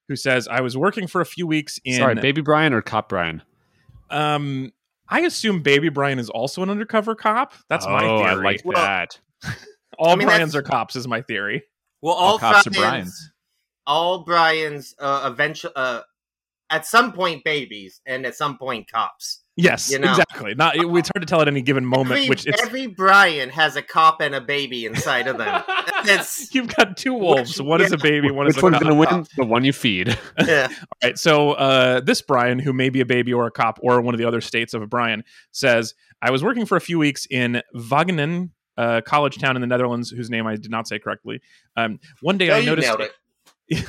who 0.10 0.18
says, 0.18 0.50
"I 0.50 0.60
was 0.60 0.76
working 0.76 1.08
for 1.08 1.22
a 1.22 1.26
few 1.26 1.48
weeks 1.48 1.80
in." 1.86 2.00
Sorry, 2.00 2.16
Baby 2.16 2.42
Brian 2.42 2.74
or 2.74 2.82
Cop 2.82 3.08
Brian? 3.08 3.42
Um, 4.10 4.74
I 5.08 5.22
assume 5.22 5.62
Baby 5.62 5.88
Brian 5.90 6.20
is 6.20 6.30
also 6.30 6.62
an 6.64 6.70
undercover 6.70 7.16
cop. 7.16 7.54
That's 7.70 7.86
my 7.86 8.04
Oh, 8.06 8.18
theory. 8.18 8.30
I 8.30 8.34
like 8.34 8.62
Well, 8.66 8.76
that. 8.84 9.20
All 9.98 10.12
I 10.12 10.16
mean, 10.16 10.28
Brian's 10.28 10.56
are 10.56 10.62
cops, 10.62 10.96
is 10.96 11.08
my 11.08 11.22
theory. 11.22 11.64
Well, 12.02 12.14
all 12.16 12.32
all, 12.34 12.40
cops 12.40 12.68
are 12.68 12.70
Brian's, 12.72 12.90
Brian's. 12.90 13.32
all 13.86 14.24
Brian's 14.24 14.96
uh, 15.00 15.30
eventually, 15.32 15.74
uh, 15.76 16.02
at 16.70 16.86
some 16.86 17.12
point, 17.12 17.44
babies, 17.44 18.00
and 18.06 18.26
at 18.26 18.36
some 18.36 18.58
point, 18.58 18.90
cops. 18.90 19.42
Yes, 19.62 19.92
You 19.92 20.00
know. 20.00 20.10
exactly. 20.12 20.56
Not 20.56 20.76
it- 20.76 20.86
it's 20.88 21.10
hard 21.14 21.22
to 21.22 21.26
tell 21.26 21.42
at 21.42 21.48
any 21.48 21.62
given 21.62 21.86
moment. 21.86 22.12
every, 22.12 22.30
which 22.30 22.46
it's 22.48 22.62
every 22.62 22.88
Brian 22.88 23.50
has 23.50 23.76
a 23.76 23.82
cop 23.82 24.22
and 24.22 24.34
a 24.36 24.42
baby 24.42 24.86
inside 24.86 25.28
of 25.28 25.38
them. 25.38 25.64
That's 26.06 26.54
you've 26.56 26.74
got 26.76 26.96
two 26.98 27.14
wolves. 27.14 27.60
Which- 27.60 27.66
One 27.68 27.82
is 27.82 27.92
a 27.92 27.98
baby. 27.98 28.32
One 28.32 28.48
is 28.48 28.56
Which 28.56 28.62
a 28.64 28.66
one's 28.66 28.74
cop. 28.76 28.84
going 28.84 28.94
to 29.10 29.16
win? 29.16 29.28
The 29.38 29.46
one 29.46 29.64
you 29.66 29.74
feed. 29.74 30.18
yeah. 30.46 30.68
All 30.70 30.86
right. 31.04 31.18
So 31.18 31.52
uh, 31.52 32.00
this 32.02 32.22
Brian, 32.22 32.60
who 32.60 32.72
may 32.74 32.90
be 32.90 33.02
a 33.02 33.06
baby 33.06 33.34
or 33.34 33.46
a 33.48 33.52
cop 33.52 33.80
or 33.82 34.00
one 34.02 34.14
of 34.14 34.18
the 34.20 34.26
other 34.26 34.42
states 34.42 34.74
of 34.74 34.82
a 34.82 34.88
Brian, 34.88 35.24
says, 35.52 35.94
"I 36.22 36.32
was 36.32 36.44
working 36.44 36.66
for 36.66 36.76
a 36.78 36.82
few 36.82 36.98
weeks 37.00 37.28
in 37.30 37.62
Wageningen, 37.76 38.52
a 38.78 39.02
college 39.02 39.38
town 39.40 39.56
in 39.58 39.62
the 39.62 39.68
Netherlands, 39.68 40.10
whose 40.10 40.30
name 40.30 40.48
I 40.48 40.56
did 40.56 40.72
not 40.72 40.88
say 40.88 41.00
correctly. 41.00 41.42
Um, 41.76 42.00
one 42.22 42.38
day 42.38 42.48
Yeah, 42.48 42.56
I 42.56 42.66
noticed. 42.66 42.88
nailed. 42.98 43.12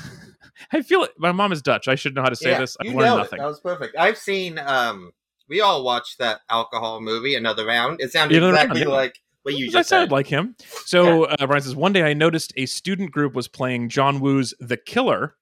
I 0.73 0.83
feel 0.83 1.05
it. 1.05 1.13
My 1.19 1.33
mom 1.33 1.53
is 1.53 1.63
Dutch. 1.63 1.89
I 1.89 1.95
should 1.95 2.15
know 2.15 2.23
how 2.23 2.29
to 2.29 2.37
say 2.37 2.51
yeah, 2.51 2.59
this. 2.61 2.77
I've 2.81 2.87
you 2.87 2.93
learned 2.93 3.05
nailed 3.07 3.19
nothing. 3.21 3.39
it. 3.39 3.43
That 3.43 3.49
was 3.49 3.61
perfect. 3.61 3.97
I've 3.97 4.19
seen. 4.19 4.59
Um, 4.59 5.13
we 5.51 5.61
all 5.61 5.85
watched 5.85 6.19
that 6.19 6.41
alcohol 6.49 7.01
movie, 7.01 7.35
Another 7.35 7.67
Round. 7.67 8.01
It 8.01 8.13
sounded 8.13 8.39
Another 8.39 8.55
Round, 8.55 8.71
exactly 8.71 8.91
yeah. 8.91 8.97
like 8.97 9.19
what 9.43 9.55
you 9.57 9.67
I 9.67 9.71
just 9.71 9.89
sounded 9.89 10.07
said. 10.07 10.13
like 10.13 10.29
him. 10.29 10.55
So 10.87 11.25
uh, 11.25 11.47
Brian 11.47 11.63
says, 11.63 11.75
one 11.75 11.93
day 11.93 12.05
I 12.05 12.15
noticed 12.15 12.53
a 12.57 12.67
student 12.67 13.11
group 13.11 13.35
was 13.35 13.49
playing 13.49 13.89
John 13.89 14.21
Woo's 14.21 14.55
The 14.61 14.77
Killer 14.77 15.35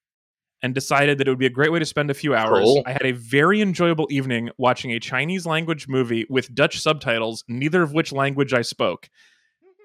and 0.62 0.74
decided 0.74 1.18
that 1.18 1.28
it 1.28 1.30
would 1.30 1.38
be 1.38 1.46
a 1.46 1.50
great 1.50 1.70
way 1.70 1.78
to 1.78 1.86
spend 1.86 2.10
a 2.10 2.14
few 2.14 2.34
hours. 2.34 2.64
Cool. 2.64 2.82
I 2.86 2.92
had 2.92 3.04
a 3.04 3.12
very 3.12 3.60
enjoyable 3.60 4.08
evening 4.10 4.50
watching 4.58 4.92
a 4.92 4.98
Chinese 4.98 5.46
language 5.46 5.86
movie 5.86 6.26
with 6.28 6.52
Dutch 6.52 6.80
subtitles, 6.80 7.44
neither 7.46 7.82
of 7.82 7.92
which 7.92 8.10
language 8.10 8.52
I 8.52 8.62
spoke, 8.62 9.08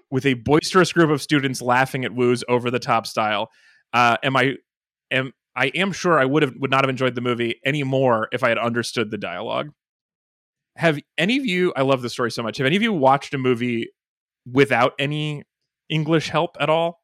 with 0.09 0.25
a 0.25 0.33
boisterous 0.35 0.91
group 0.91 1.11
of 1.11 1.21
students 1.21 1.61
laughing 1.61 2.05
at 2.05 2.15
Woo's 2.15 2.43
over 2.47 2.71
the 2.71 2.79
top 2.79 3.05
style. 3.05 3.51
Uh, 3.91 4.17
am 4.23 4.35
I 4.35 4.55
am 5.11 5.33
I 5.55 5.67
am 5.75 5.91
sure 5.91 6.19
I 6.19 6.25
would 6.25 6.41
have 6.41 6.53
would 6.57 6.71
not 6.71 6.83
have 6.83 6.89
enjoyed 6.89 7.13
the 7.13 7.21
movie 7.21 7.59
any 7.63 7.83
more 7.83 8.27
if 8.31 8.43
I 8.43 8.49
had 8.49 8.57
understood 8.57 9.11
the 9.11 9.17
dialogue. 9.17 9.71
Have 10.75 10.99
any 11.17 11.37
of 11.37 11.45
you 11.45 11.73
I 11.75 11.81
love 11.81 12.01
this 12.01 12.13
story 12.13 12.31
so 12.31 12.43
much. 12.43 12.57
Have 12.57 12.65
any 12.67 12.75
of 12.75 12.81
you 12.81 12.93
watched 12.93 13.33
a 13.33 13.37
movie 13.37 13.89
without 14.51 14.93
any 14.99 15.43
English 15.89 16.29
help 16.29 16.57
at 16.59 16.69
all? 16.69 17.01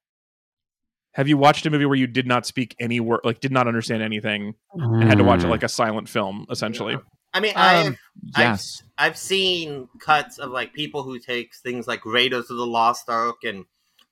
Have 1.14 1.28
you 1.28 1.38
watched 1.38 1.66
a 1.66 1.70
movie 1.70 1.86
where 1.86 1.98
you 1.98 2.08
did 2.08 2.28
not 2.28 2.46
speak 2.46 2.76
any 2.80 3.00
word, 3.00 3.22
like 3.24 3.40
did 3.40 3.52
not 3.52 3.68
understand 3.68 4.04
anything, 4.04 4.54
and 4.74 5.04
had 5.04 5.18
to 5.18 5.24
watch 5.24 5.44
it 5.44 5.48
like 5.48 5.64
a 5.64 5.70
silent 5.70 6.08
film, 6.08 6.46
essentially? 6.50 6.98
I 7.34 7.40
mean, 7.40 7.54
I've 7.56 7.88
Um, 7.88 7.98
yes. 8.38 8.84
I've 8.98 9.18
seen 9.18 9.88
cuts 10.00 10.40
of 10.40 10.52
like 10.52 10.74
people 10.74 11.04
who 11.04 11.20
take 11.20 11.56
things 11.56 11.88
like 11.88 12.06
Raiders 12.06 12.50
of 12.50 12.58
the 12.58 12.66
Lost 12.66 13.10
Ark 13.10 13.38
and 13.44 13.66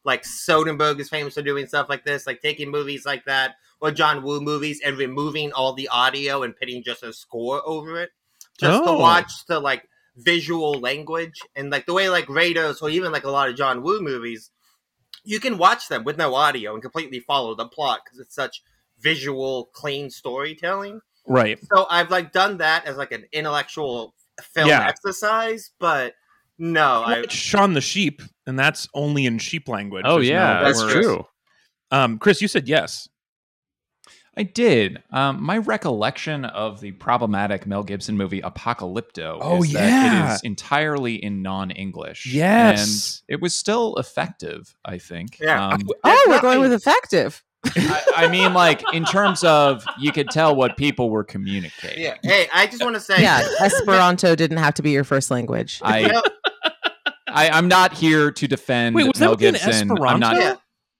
like 0.04 0.24
Soderbergh 0.24 1.00
is 1.00 1.10
famous 1.10 1.34
for 1.34 1.42
doing 1.42 1.68
stuff 1.68 1.88
like 1.90 2.06
this, 2.06 2.28
like 2.28 2.42
taking 2.42 2.70
movies 2.70 3.06
like 3.06 3.26
that 3.26 3.56
or 3.82 3.92
John 3.92 4.24
Woo 4.24 4.40
movies 4.42 4.82
and 4.84 4.98
removing 4.98 5.52
all 5.52 5.74
the 5.74 5.90
audio 5.90 6.44
and 6.44 6.56
putting 6.56 6.84
just 6.84 7.04
a 7.04 7.14
score 7.14 7.62
over 7.66 8.02
it, 8.02 8.12
just 8.60 8.84
to 8.84 8.90
Oh. 8.90 8.98
watch 9.00 9.32
the 9.48 9.60
like 9.60 9.88
visual 10.16 10.74
language 10.74 11.40
and 11.56 11.70
like 11.70 11.86
the 11.86 11.94
way 11.94 12.10
like 12.10 12.28
Raiders 12.30 12.82
or 12.82 12.90
even 12.90 13.12
like 13.12 13.24
a 13.24 13.30
lot 13.30 13.50
of 13.50 13.56
John 13.56 13.84
Woo 13.84 14.02
movies, 14.02 14.50
you 15.24 15.40
can 15.40 15.58
watch 15.58 15.88
them 15.90 16.04
with 16.04 16.18
no 16.18 16.34
audio 16.36 16.74
and 16.74 16.82
completely 16.82 17.20
follow 17.20 17.54
the 17.56 17.68
plot 17.68 18.02
because 18.04 18.20
it's 18.20 18.34
such 18.36 18.64
visual, 19.00 19.70
clean 19.74 20.10
storytelling. 20.10 21.02
Right. 21.28 21.60
So 21.72 21.86
I've 21.90 22.10
like 22.10 22.32
done 22.32 22.58
that 22.58 22.86
as 22.86 22.98
like 22.98 23.12
an 23.12 23.26
intellectual 23.32 24.16
film 24.42 24.70
Yeah. 24.70 24.88
exercise, 24.88 25.72
but 25.80 26.14
no, 26.58 27.04
I 27.04 27.20
Watch 27.22 27.34
Shaun 27.34 27.74
the 27.74 27.82
Sheep, 27.82 28.22
and 28.48 28.58
that's 28.58 28.88
only 28.96 29.26
in 29.28 29.38
sheep 29.38 29.68
language. 29.68 30.06
Oh 30.08 30.18
yeah, 30.20 30.54
no 30.60 30.64
that's 30.66 30.82
That's 30.82 30.92
true. 30.94 31.26
Um, 31.92 32.18
Chris, 32.18 32.42
you 32.42 32.48
said 32.48 32.68
yes. 32.68 33.08
I 34.38 34.44
did. 34.44 35.02
Um, 35.12 35.42
my 35.42 35.58
recollection 35.58 36.46
of 36.46 36.80
the 36.80 36.92
problematic 36.92 37.66
Mel 37.66 37.82
Gibson 37.84 38.16
movie 38.18 38.42
Apocalypto 38.42 39.40
Oh, 39.42 39.64
is 39.64 39.74
that 39.74 39.90
yeah. 39.90 40.32
it 40.32 40.36
is 40.36 40.42
entirely 40.44 41.16
in 41.16 41.42
non-English. 41.42 42.28
Yes. 42.28 43.24
and 43.28 43.34
it 43.34 43.42
was 43.42 43.56
still 43.56 43.96
effective. 43.96 44.76
I 44.86 45.00
think. 45.00 45.40
Yeah. 45.40 45.70
Um, 45.70 45.82
Oh, 46.04 46.26
we're 46.28 46.42
going 46.42 46.60
with 46.60 46.72
effective. 46.74 47.44
I, 47.76 48.04
I 48.16 48.28
mean, 48.30 48.54
like 48.54 48.82
in 48.94 49.04
terms 49.06 49.44
of 49.44 49.84
you 50.00 50.12
could 50.12 50.30
tell 50.30 50.56
what 50.56 50.78
people 50.78 51.10
were 51.10 51.24
communicating. 51.24 52.04
Yeah. 52.04 52.16
Hey, 52.24 52.48
I 52.54 52.68
just 52.68 52.84
want 52.84 52.96
to 52.96 53.02
say. 53.02 53.22
Yeah, 53.22 53.46
Esperanto 53.62 54.36
didn't 54.36 54.58
have 54.58 54.76
to 54.76 54.82
be 54.84 54.92
your 54.92 55.04
first 55.04 55.32
language. 55.32 55.82
I, 55.84 56.22
I 57.28 57.50
I'm 57.50 57.68
not 57.68 57.94
here 57.94 58.32
to 58.32 58.48
defend 58.48 58.96
Wait, 58.96 59.06
was 59.08 59.14
that 59.20 59.26
Mel 59.26 59.32
movie 59.32 59.48
in 59.48 59.54
Gibson. 59.56 59.92
I'm 59.92 60.20
not. 60.20 60.36
yeah. 60.38 60.56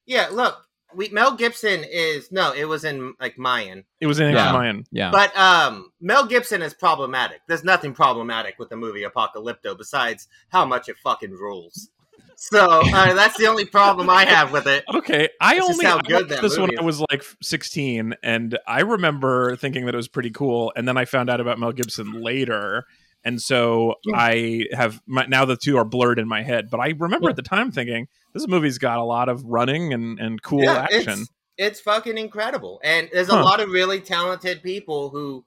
Yeah. 0.06 0.28
Look, 0.32 0.58
we 0.98 1.10
Mel 1.10 1.36
Gibson 1.36 1.84
is 1.84 2.32
no. 2.32 2.52
It 2.54 2.66
was 2.66 2.84
in 2.84 3.14
like 3.22 3.38
Mayan, 3.38 3.86
It 4.02 4.08
was 4.08 4.20
in 4.20 4.34
Yeah. 4.34 4.52
Mayan. 4.52 4.84
Yeah. 4.92 5.12
but 5.12 5.38
um, 5.38 5.92
Mel 6.02 6.26
Gibson 6.26 6.62
is 6.64 6.74
problematic. 6.74 7.40
There's 7.48 7.64
nothing 7.64 7.94
problematic 7.94 8.56
with 8.58 8.70
the 8.70 8.76
movie 8.76 9.04
Apocalypto 9.04 9.78
besides 9.78 10.28
how 10.50 10.66
much 10.66 10.90
it 10.90 10.98
fucking 11.04 11.32
rules. 11.32 11.90
So 12.36 12.82
uh, 12.84 13.14
that's 13.16 13.38
the 13.38 13.48
only 13.48 13.66
problem 13.66 14.10
I 14.10 14.26
have 14.26 14.52
with 14.52 14.66
it. 14.68 14.84
Okay, 14.94 15.30
I 15.40 15.56
That's 15.58 15.70
only 15.70 15.86
how 15.86 15.98
I 15.98 16.02
good 16.02 16.14
watched 16.14 16.30
that 16.30 16.42
this 16.42 16.58
when 16.58 16.78
I 16.80 16.82
was 16.82 17.00
like 17.12 17.24
16, 17.42 18.16
and 18.24 18.58
I 18.68 18.82
remember 18.82 19.56
thinking 19.56 19.86
that 19.86 19.94
it 19.94 19.98
was 19.98 20.08
pretty 20.08 20.32
cool, 20.32 20.74
and 20.76 20.88
then 20.88 20.98
I 20.98 21.06
found 21.06 21.30
out 21.30 21.40
about 21.40 21.60
Mel 21.60 21.72
Gibson 21.72 22.22
later, 22.24 22.86
and 23.28 23.42
so 23.42 23.96
I 24.16 24.68
have 24.72 25.02
my, 25.06 25.26
now 25.26 25.44
the 25.44 25.58
two 25.58 25.78
are 25.78 25.84
blurred 25.84 26.18
in 26.18 26.30
my 26.30 26.44
head. 26.44 26.70
But 26.72 26.80
I 26.80 26.94
remember 26.98 27.30
at 27.30 27.36
the 27.36 27.42
time 27.42 27.72
thinking 27.72 28.08
this 28.34 28.48
movie's 28.48 28.78
got 28.78 29.00
a 29.00 29.04
lot 29.04 29.28
of 29.28 29.44
running 29.44 29.94
and 29.94 30.18
and 30.18 30.42
cool 30.42 30.64
Yeah, 30.64 30.78
action. 30.84 31.12
It's, 31.12 31.30
it's 31.58 31.80
fucking 31.82 32.18
incredible, 32.18 32.80
and 32.84 33.10
there's 33.12 33.28
Huh. 33.28 33.40
a 33.40 33.44
lot 33.44 33.60
of 33.60 33.70
really 33.70 34.00
talented 34.00 34.64
people 34.64 35.10
who 35.10 35.46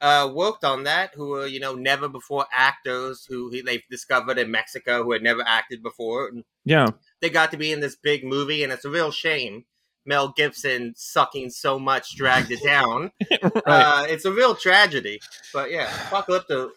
uh, 0.00 0.30
worked 0.32 0.62
on 0.62 0.84
that, 0.84 1.10
who 1.14 1.30
were 1.30 1.46
you 1.46 1.58
know 1.58 1.74
never 1.74 2.08
before 2.08 2.46
actors, 2.56 3.26
who 3.28 3.50
he, 3.50 3.62
they've 3.62 3.82
discovered 3.90 4.38
in 4.38 4.50
Mexico, 4.52 5.02
who 5.02 5.12
had 5.12 5.22
never 5.22 5.42
acted 5.44 5.82
before, 5.82 6.28
and 6.28 6.44
Yeah, 6.64 6.90
they 7.20 7.30
got 7.30 7.50
to 7.50 7.56
be 7.56 7.72
in 7.72 7.80
this 7.80 7.96
big 7.96 8.24
movie, 8.24 8.62
and 8.62 8.72
it's 8.72 8.84
a 8.84 8.90
real 8.90 9.10
shame. 9.10 9.64
Mel 10.06 10.32
Gibson 10.34 10.94
sucking 10.96 11.50
so 11.50 11.78
much 11.78 12.16
dragged 12.16 12.50
it 12.52 12.62
down. 12.64 13.10
right. 13.42 13.52
uh, 13.66 14.06
it's 14.08 14.24
a 14.24 14.32
real 14.32 14.54
tragedy, 14.54 15.20
but 15.52 15.70
yeah, 15.72 15.88
Apocalypto. 16.10 16.70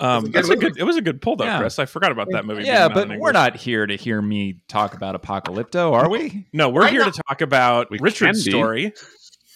Um, 0.00 0.30
that's 0.30 0.48
a 0.48 0.56
good. 0.56 0.76
It 0.78 0.84
was 0.84 0.96
a 0.96 1.00
good 1.02 1.20
pull 1.22 1.36
though, 1.36 1.44
Yeah. 1.44 1.58
Chris. 1.58 1.78
I 1.78 1.86
forgot 1.86 2.12
about 2.12 2.28
that 2.32 2.44
movie. 2.44 2.64
Yeah, 2.64 2.88
but 2.88 3.08
we're 3.18 3.32
not 3.32 3.56
here 3.56 3.86
to 3.86 3.96
hear 3.96 4.20
me 4.20 4.60
talk 4.68 4.94
about 4.94 5.20
Apocalypto, 5.20 5.92
are 5.92 6.08
we? 6.10 6.46
No, 6.52 6.68
we're 6.68 6.82
I 6.82 6.90
here 6.90 7.00
know- 7.04 7.10
to 7.10 7.22
talk 7.28 7.40
about 7.40 7.90
We 7.90 7.98
Richard's 8.00 8.44
story 8.44 8.92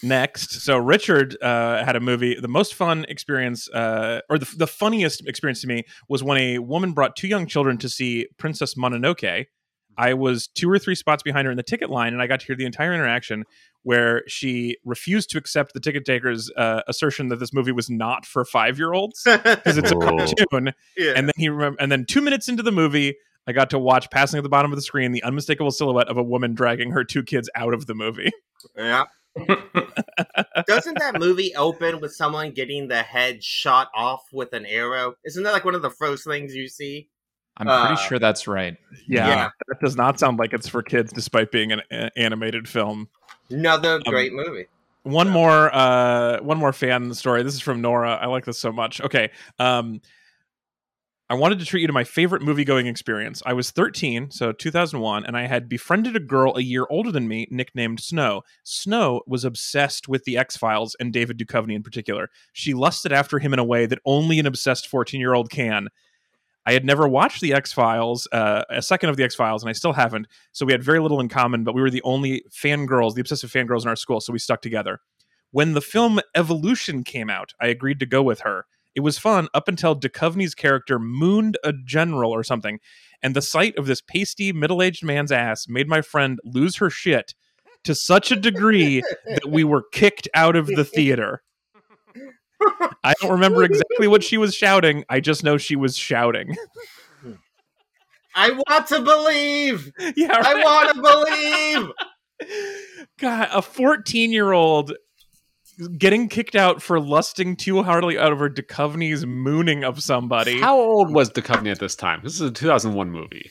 next. 0.02 0.62
So 0.62 0.78
Richard 0.78 1.36
uh, 1.42 1.84
had 1.84 1.96
a 1.96 2.00
movie. 2.00 2.34
The 2.40 2.48
most 2.48 2.74
fun 2.74 3.04
experience, 3.08 3.68
uh, 3.70 4.20
or 4.30 4.38
the, 4.38 4.50
the 4.56 4.66
funniest 4.66 5.26
experience 5.28 5.60
to 5.62 5.66
me, 5.66 5.84
was 6.08 6.22
when 6.22 6.38
a 6.38 6.58
woman 6.58 6.92
brought 6.92 7.16
two 7.16 7.28
young 7.28 7.46
children 7.46 7.76
to 7.78 7.88
see 7.88 8.26
Princess 8.38 8.74
Mononoke. 8.76 9.46
I 9.98 10.14
was 10.14 10.46
two 10.46 10.70
or 10.70 10.78
three 10.78 10.94
spots 10.94 11.22
behind 11.22 11.44
her 11.46 11.50
in 11.50 11.58
the 11.58 11.62
ticket 11.62 11.90
line, 11.90 12.14
and 12.14 12.22
I 12.22 12.26
got 12.26 12.40
to 12.40 12.46
hear 12.46 12.56
the 12.56 12.64
entire 12.64 12.94
interaction 12.94 13.44
where 13.82 14.22
she 14.26 14.76
refused 14.84 15.30
to 15.30 15.38
accept 15.38 15.72
the 15.72 15.80
ticket 15.80 16.04
taker's 16.04 16.50
uh, 16.56 16.82
assertion 16.86 17.28
that 17.28 17.36
this 17.36 17.52
movie 17.52 17.72
was 17.72 17.88
not 17.88 18.26
for 18.26 18.44
five 18.44 18.78
year 18.78 18.92
olds 18.92 19.22
because 19.24 19.78
it's 19.78 19.90
a 19.90 19.94
cartoon. 20.50 20.72
yeah. 20.96 21.12
And 21.16 21.28
then 21.28 21.34
he 21.36 21.48
remem- 21.48 21.76
and 21.80 21.90
then 21.90 22.04
two 22.04 22.20
minutes 22.20 22.48
into 22.48 22.62
the 22.62 22.72
movie, 22.72 23.16
I 23.46 23.52
got 23.52 23.70
to 23.70 23.78
watch 23.78 24.10
passing 24.10 24.38
at 24.38 24.42
the 24.42 24.48
bottom 24.50 24.70
of 24.70 24.76
the 24.76 24.82
screen 24.82 25.12
the 25.12 25.22
unmistakable 25.22 25.70
silhouette 25.70 26.08
of 26.08 26.16
a 26.16 26.22
woman 26.22 26.54
dragging 26.54 26.90
her 26.92 27.04
two 27.04 27.22
kids 27.22 27.48
out 27.54 27.74
of 27.74 27.86
the 27.86 27.94
movie. 27.94 28.30
Yeah. 28.76 29.04
Doesn't 30.66 30.98
that 30.98 31.18
movie 31.18 31.54
open 31.54 32.00
with 32.00 32.12
someone 32.12 32.50
getting 32.50 32.88
the 32.88 33.02
head 33.02 33.42
shot 33.42 33.88
off 33.94 34.22
with 34.32 34.52
an 34.52 34.66
arrow? 34.66 35.14
Isn't 35.24 35.44
that 35.44 35.52
like 35.52 35.64
one 35.64 35.74
of 35.74 35.82
the 35.82 35.90
first 35.90 36.24
things 36.26 36.54
you 36.54 36.68
see? 36.68 37.08
I'm 37.60 37.68
Uh, 37.68 37.86
pretty 37.86 38.02
sure 38.02 38.18
that's 38.18 38.48
right. 38.48 38.76
Yeah, 39.06 39.28
Yeah. 39.28 39.48
that 39.68 39.80
does 39.80 39.96
not 39.96 40.18
sound 40.18 40.38
like 40.38 40.52
it's 40.52 40.68
for 40.68 40.82
kids, 40.82 41.12
despite 41.12 41.52
being 41.52 41.70
an 41.72 41.82
a- 41.92 42.10
animated 42.18 42.68
film. 42.68 43.08
Another 43.50 43.96
Um, 43.96 44.02
great 44.06 44.32
movie. 44.32 44.66
One 45.02 45.28
more, 45.28 45.74
uh, 45.74 46.40
one 46.42 46.58
more 46.58 46.72
fan 46.72 47.12
story. 47.14 47.42
This 47.42 47.54
is 47.54 47.60
from 47.60 47.80
Nora. 47.80 48.18
I 48.20 48.26
like 48.26 48.44
this 48.44 48.58
so 48.58 48.70
much. 48.72 49.00
Okay, 49.00 49.30
um, 49.58 50.00
I 51.28 51.34
wanted 51.34 51.60
to 51.60 51.64
treat 51.64 51.80
you 51.82 51.86
to 51.86 51.92
my 51.92 52.02
favorite 52.02 52.42
movie 52.42 52.64
going 52.64 52.88
experience. 52.88 53.40
I 53.46 53.52
was 53.52 53.70
13, 53.70 54.32
so 54.32 54.50
2001, 54.50 55.24
and 55.24 55.36
I 55.36 55.46
had 55.46 55.68
befriended 55.68 56.16
a 56.16 56.20
girl 56.20 56.56
a 56.56 56.60
year 56.60 56.86
older 56.90 57.12
than 57.12 57.28
me, 57.28 57.46
nicknamed 57.52 58.00
Snow. 58.00 58.42
Snow 58.64 59.22
was 59.28 59.44
obsessed 59.44 60.08
with 60.08 60.24
the 60.24 60.36
X 60.36 60.56
Files 60.56 60.96
and 60.98 61.12
David 61.12 61.38
Duchovny 61.38 61.74
in 61.76 61.84
particular. 61.84 62.30
She 62.52 62.74
lusted 62.74 63.12
after 63.12 63.38
him 63.38 63.52
in 63.52 63.60
a 63.60 63.64
way 63.64 63.86
that 63.86 64.00
only 64.04 64.40
an 64.40 64.46
obsessed 64.46 64.88
14 64.88 65.20
year 65.20 65.34
old 65.34 65.50
can. 65.50 65.88
I 66.70 66.72
had 66.72 66.84
never 66.84 67.08
watched 67.08 67.40
the 67.40 67.52
X 67.52 67.72
Files, 67.72 68.28
uh, 68.30 68.62
a 68.70 68.80
second 68.80 69.10
of 69.10 69.16
the 69.16 69.24
X 69.24 69.34
Files, 69.34 69.60
and 69.60 69.68
I 69.68 69.72
still 69.72 69.92
haven't. 69.92 70.28
So 70.52 70.64
we 70.64 70.70
had 70.70 70.84
very 70.84 71.00
little 71.00 71.18
in 71.18 71.28
common, 71.28 71.64
but 71.64 71.74
we 71.74 71.82
were 71.82 71.90
the 71.90 72.02
only 72.02 72.44
fangirls, 72.48 73.14
the 73.14 73.20
obsessive 73.22 73.50
fangirls 73.50 73.82
in 73.82 73.88
our 73.88 73.96
school, 73.96 74.20
so 74.20 74.32
we 74.32 74.38
stuck 74.38 74.62
together. 74.62 75.00
When 75.50 75.72
the 75.72 75.80
film 75.80 76.20
Evolution 76.36 77.02
came 77.02 77.28
out, 77.28 77.54
I 77.60 77.66
agreed 77.66 77.98
to 77.98 78.06
go 78.06 78.22
with 78.22 78.42
her. 78.42 78.66
It 78.94 79.00
was 79.00 79.18
fun 79.18 79.48
up 79.52 79.66
until 79.66 79.96
Duchovny's 79.96 80.54
character 80.54 81.00
mooned 81.00 81.58
a 81.64 81.72
general 81.72 82.30
or 82.30 82.44
something, 82.44 82.78
and 83.20 83.34
the 83.34 83.42
sight 83.42 83.76
of 83.76 83.86
this 83.86 84.00
pasty, 84.00 84.52
middle 84.52 84.80
aged 84.80 85.04
man's 85.04 85.32
ass 85.32 85.66
made 85.68 85.88
my 85.88 86.02
friend 86.02 86.38
lose 86.44 86.76
her 86.76 86.88
shit 86.88 87.34
to 87.82 87.96
such 87.96 88.30
a 88.30 88.36
degree 88.36 89.02
that 89.26 89.50
we 89.50 89.64
were 89.64 89.82
kicked 89.90 90.28
out 90.34 90.54
of 90.54 90.68
the 90.68 90.84
theater. 90.84 91.42
I 93.04 93.14
don't 93.20 93.32
remember 93.32 93.64
exactly 93.64 94.08
what 94.08 94.22
she 94.22 94.36
was 94.36 94.54
shouting. 94.54 95.04
I 95.08 95.20
just 95.20 95.44
know 95.44 95.56
she 95.56 95.76
was 95.76 95.96
shouting. 95.96 96.56
I 98.34 98.50
want 98.52 98.86
to 98.88 99.00
believe. 99.00 99.92
yeah, 100.16 100.40
I 100.42 100.62
want 100.62 100.94
to 100.94 101.90
believe. 102.38 102.66
God, 103.18 103.48
a 103.52 103.62
14 103.62 104.32
year 104.32 104.52
old 104.52 104.94
getting 105.96 106.28
kicked 106.28 106.54
out 106.54 106.82
for 106.82 107.00
lusting 107.00 107.56
too 107.56 107.82
hardly 107.82 108.18
out 108.18 108.32
of 108.32 108.38
her 108.38 108.50
Duchovny's 108.50 109.26
mooning 109.26 109.84
of 109.84 110.02
somebody. 110.02 110.60
How 110.60 110.78
old 110.78 111.12
was 111.12 111.30
Duchovny 111.30 111.70
at 111.70 111.80
this 111.80 111.96
time? 111.96 112.20
This 112.22 112.34
is 112.34 112.42
a 112.42 112.50
2001 112.50 113.10
movie. 113.10 113.50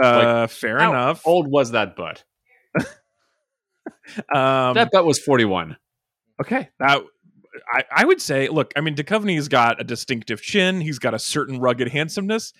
uh, 0.00 0.46
fair 0.46 0.76
enough. 0.78 0.82
How 0.82 0.90
enough. 0.90 1.22
old 1.26 1.50
was 1.50 1.72
that 1.72 1.96
butt? 1.96 2.24
Um, 4.16 4.74
that 4.74 4.90
butt 4.92 5.04
was 5.04 5.20
41. 5.20 5.76
okay, 6.40 6.68
that 6.80 7.02
I, 7.72 7.84
I 7.90 8.04
would 8.04 8.20
say. 8.20 8.48
Look, 8.48 8.72
I 8.76 8.80
mean, 8.80 8.94
Duchovny's 8.94 9.48
got 9.48 9.80
a 9.80 9.84
distinctive 9.84 10.42
chin. 10.42 10.80
He's 10.80 10.98
got 10.98 11.14
a 11.14 11.18
certain 11.18 11.58
rugged 11.60 11.88
handsomeness. 11.88 12.52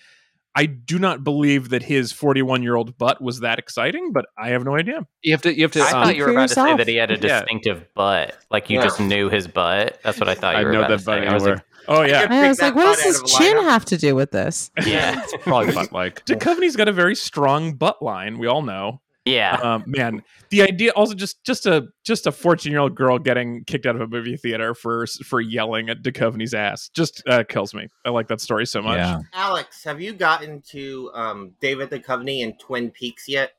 I 0.53 0.65
do 0.65 0.99
not 0.99 1.23
believe 1.23 1.69
that 1.69 1.83
his 1.83 2.11
41 2.11 2.61
year 2.61 2.75
old 2.75 2.97
butt 2.97 3.21
was 3.21 3.39
that 3.39 3.57
exciting, 3.57 4.11
but 4.11 4.25
I 4.37 4.49
have 4.49 4.65
no 4.65 4.75
idea. 4.75 5.07
You 5.21 5.31
have 5.31 5.41
to. 5.43 5.55
You 5.55 5.63
have 5.63 5.71
to. 5.71 5.79
I 5.81 5.85
um, 5.85 5.91
thought 5.91 6.15
you 6.17 6.23
were 6.23 6.27
for 6.27 6.33
about 6.33 6.49
to 6.49 6.55
say 6.55 6.75
that 6.75 6.87
he 6.89 6.95
had 6.97 7.09
a 7.09 7.13
Yeah. 7.13 7.39
distinctive 7.39 7.85
butt. 7.93 8.35
Like 8.49 8.69
you 8.69 8.77
Yeah. 8.79 8.83
just 8.83 8.99
knew 8.99 9.29
his 9.29 9.47
butt. 9.47 9.99
That's 10.03 10.19
what 10.19 10.27
I 10.27 10.35
thought 10.35 10.55
you 10.55 10.61
I 10.61 10.63
were 10.65 10.73
know 10.73 10.79
about 10.79 10.89
that 10.89 10.99
to 10.99 11.05
butt 11.05 11.23
say. 11.23 11.27
I 11.27 11.33
was 11.33 11.43
anywhere. 11.43 11.63
Oh 11.87 12.01
yeah, 12.03 12.27
I 12.29 12.45
I 12.45 12.47
was 12.49 12.61
like, 12.61 12.75
what 12.75 12.85
does 12.85 13.01
his 13.01 13.21
chin 13.37 13.57
lineup. 13.57 13.63
have 13.63 13.85
to 13.85 13.97
do 13.97 14.13
with 14.13 14.31
this? 14.31 14.71
like, 14.77 14.87
yeah, 14.87 15.25
probably 15.41 15.73
butt 15.73 15.93
like. 15.93 16.25
Duchovny's 16.25 16.75
got 16.75 16.87
a 16.89 16.91
very 16.91 17.15
strong 17.15 17.73
butt 17.73 18.01
line. 18.03 18.37
We 18.37 18.47
all 18.47 18.61
know. 18.61 18.99
Yeah. 19.25 19.53
um, 19.61 19.83
man, 19.85 20.23
the 20.49 20.61
idea 20.61 20.91
also 20.91 21.13
just 21.13 21.43
just 21.43 21.65
a 21.65 21.87
just 22.03 22.27
a 22.27 22.31
14 22.31 22.71
year 22.71 22.81
old 22.81 22.95
girl 22.95 23.19
getting 23.19 23.63
kicked 23.65 23.85
out 23.85 23.95
of 23.95 24.01
a 24.01 24.07
movie 24.07 24.37
theater 24.37 24.73
for 24.73 25.05
for 25.25 25.39
yelling 25.41 25.89
at 25.89 26.01
Duchovny's 26.01 26.53
ass 26.53 26.89
just 26.89 27.23
uh, 27.27 27.43
kills 27.47 27.73
me. 27.73 27.87
I 28.05 28.09
like 28.09 28.27
that 28.29 28.41
story 28.41 28.65
so 28.65 28.81
much. 28.81 28.97
Yeah. 28.97 29.19
Alex, 29.33 29.83
have 29.83 30.01
you 30.01 30.13
gotten 30.13 30.61
to 30.69 31.11
um, 31.13 31.53
David 31.61 31.89
Duchovny 31.89 32.41
in 32.41 32.53
Twin 32.57 32.91
Peaks 32.91 33.27
yet? 33.27 33.53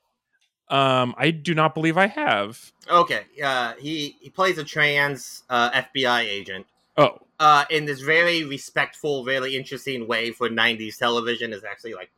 Um, 0.69 1.15
I 1.19 1.31
do 1.33 1.55
not 1.55 1.75
believe 1.75 1.99
I 1.99 2.07
have. 2.07 2.73
Okay, 2.89 3.23
uh, 3.45 3.75
he 3.79 4.17
he 4.21 4.31
plays 4.31 4.59
a 4.59 4.65
trans 4.65 5.43
uh, 5.51 5.71
FBI 5.71 6.23
agent 6.23 6.67
Oh, 6.97 7.19
uh, 7.39 7.65
in 7.71 7.85
this 7.85 8.01
very 8.01 8.45
respectful, 8.45 9.25
really 9.25 9.57
interesting 9.57 10.07
way 10.07 10.31
for 10.31 10.49
'90s 10.49 10.97
television. 10.99 11.53
Is 11.53 11.63
actually 11.65 11.95
like 11.95 12.11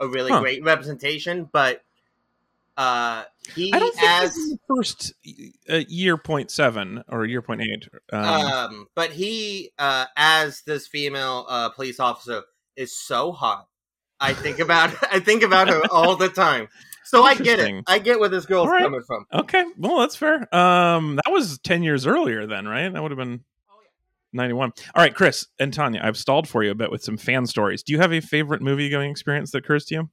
a 0.00 0.08
really 0.08 0.32
Huh. 0.32 0.40
great 0.40 0.64
representation, 0.64 1.48
but 1.52 1.82
uh, 2.80 3.24
he 3.54 3.74
I 3.74 3.78
don't 3.78 3.94
think 3.94 4.10
as 4.10 4.32
the 4.32 4.58
first 4.66 5.12
uh, 5.68 5.82
year 5.86 6.16
point 6.16 6.50
seven 6.50 7.04
or 7.08 7.26
year 7.26 7.42
point 7.42 7.60
eight. 7.60 7.86
Um, 8.10 8.24
um, 8.24 8.86
but 8.94 9.10
he 9.10 9.70
uh, 9.78 10.06
as 10.16 10.62
this 10.62 10.86
female 10.86 11.44
uh, 11.46 11.68
police 11.68 12.00
officer 12.00 12.42
is 12.76 12.96
so 12.96 13.32
hot. 13.32 13.66
I 14.18 14.32
think 14.32 14.60
about 14.60 14.94
I 15.12 15.20
think 15.20 15.42
about 15.42 15.68
her 15.68 15.82
all 15.90 16.16
the 16.16 16.30
time. 16.30 16.68
So 17.04 17.22
I 17.22 17.34
get 17.34 17.58
it. 17.58 17.84
I 17.86 17.98
get 17.98 18.18
where 18.18 18.30
this 18.30 18.46
girl's 18.46 18.68
right. 18.68 18.82
coming 18.82 19.02
from. 19.06 19.26
okay, 19.30 19.66
well 19.76 19.98
that's 19.98 20.16
fair. 20.16 20.52
Um, 20.54 21.16
that 21.16 21.30
was 21.30 21.58
10 21.58 21.82
years 21.82 22.06
earlier 22.06 22.46
then, 22.46 22.66
right? 22.66 22.90
That 22.90 23.02
would 23.02 23.10
have 23.10 23.18
been. 23.18 23.44
91. 24.32 24.72
All 24.94 25.02
right, 25.02 25.12
Chris 25.12 25.48
and 25.58 25.74
Tanya, 25.74 26.00
I've 26.04 26.16
stalled 26.16 26.46
for 26.48 26.62
you 26.62 26.70
a 26.70 26.74
bit 26.76 26.92
with 26.92 27.02
some 27.02 27.16
fan 27.16 27.46
stories. 27.46 27.82
Do 27.82 27.92
you 27.92 27.98
have 27.98 28.12
a 28.12 28.20
favorite 28.20 28.62
movie 28.62 28.88
going 28.88 29.10
experience 29.10 29.50
that 29.50 29.58
occurs 29.58 29.86
to 29.86 29.94
you? 29.96 30.10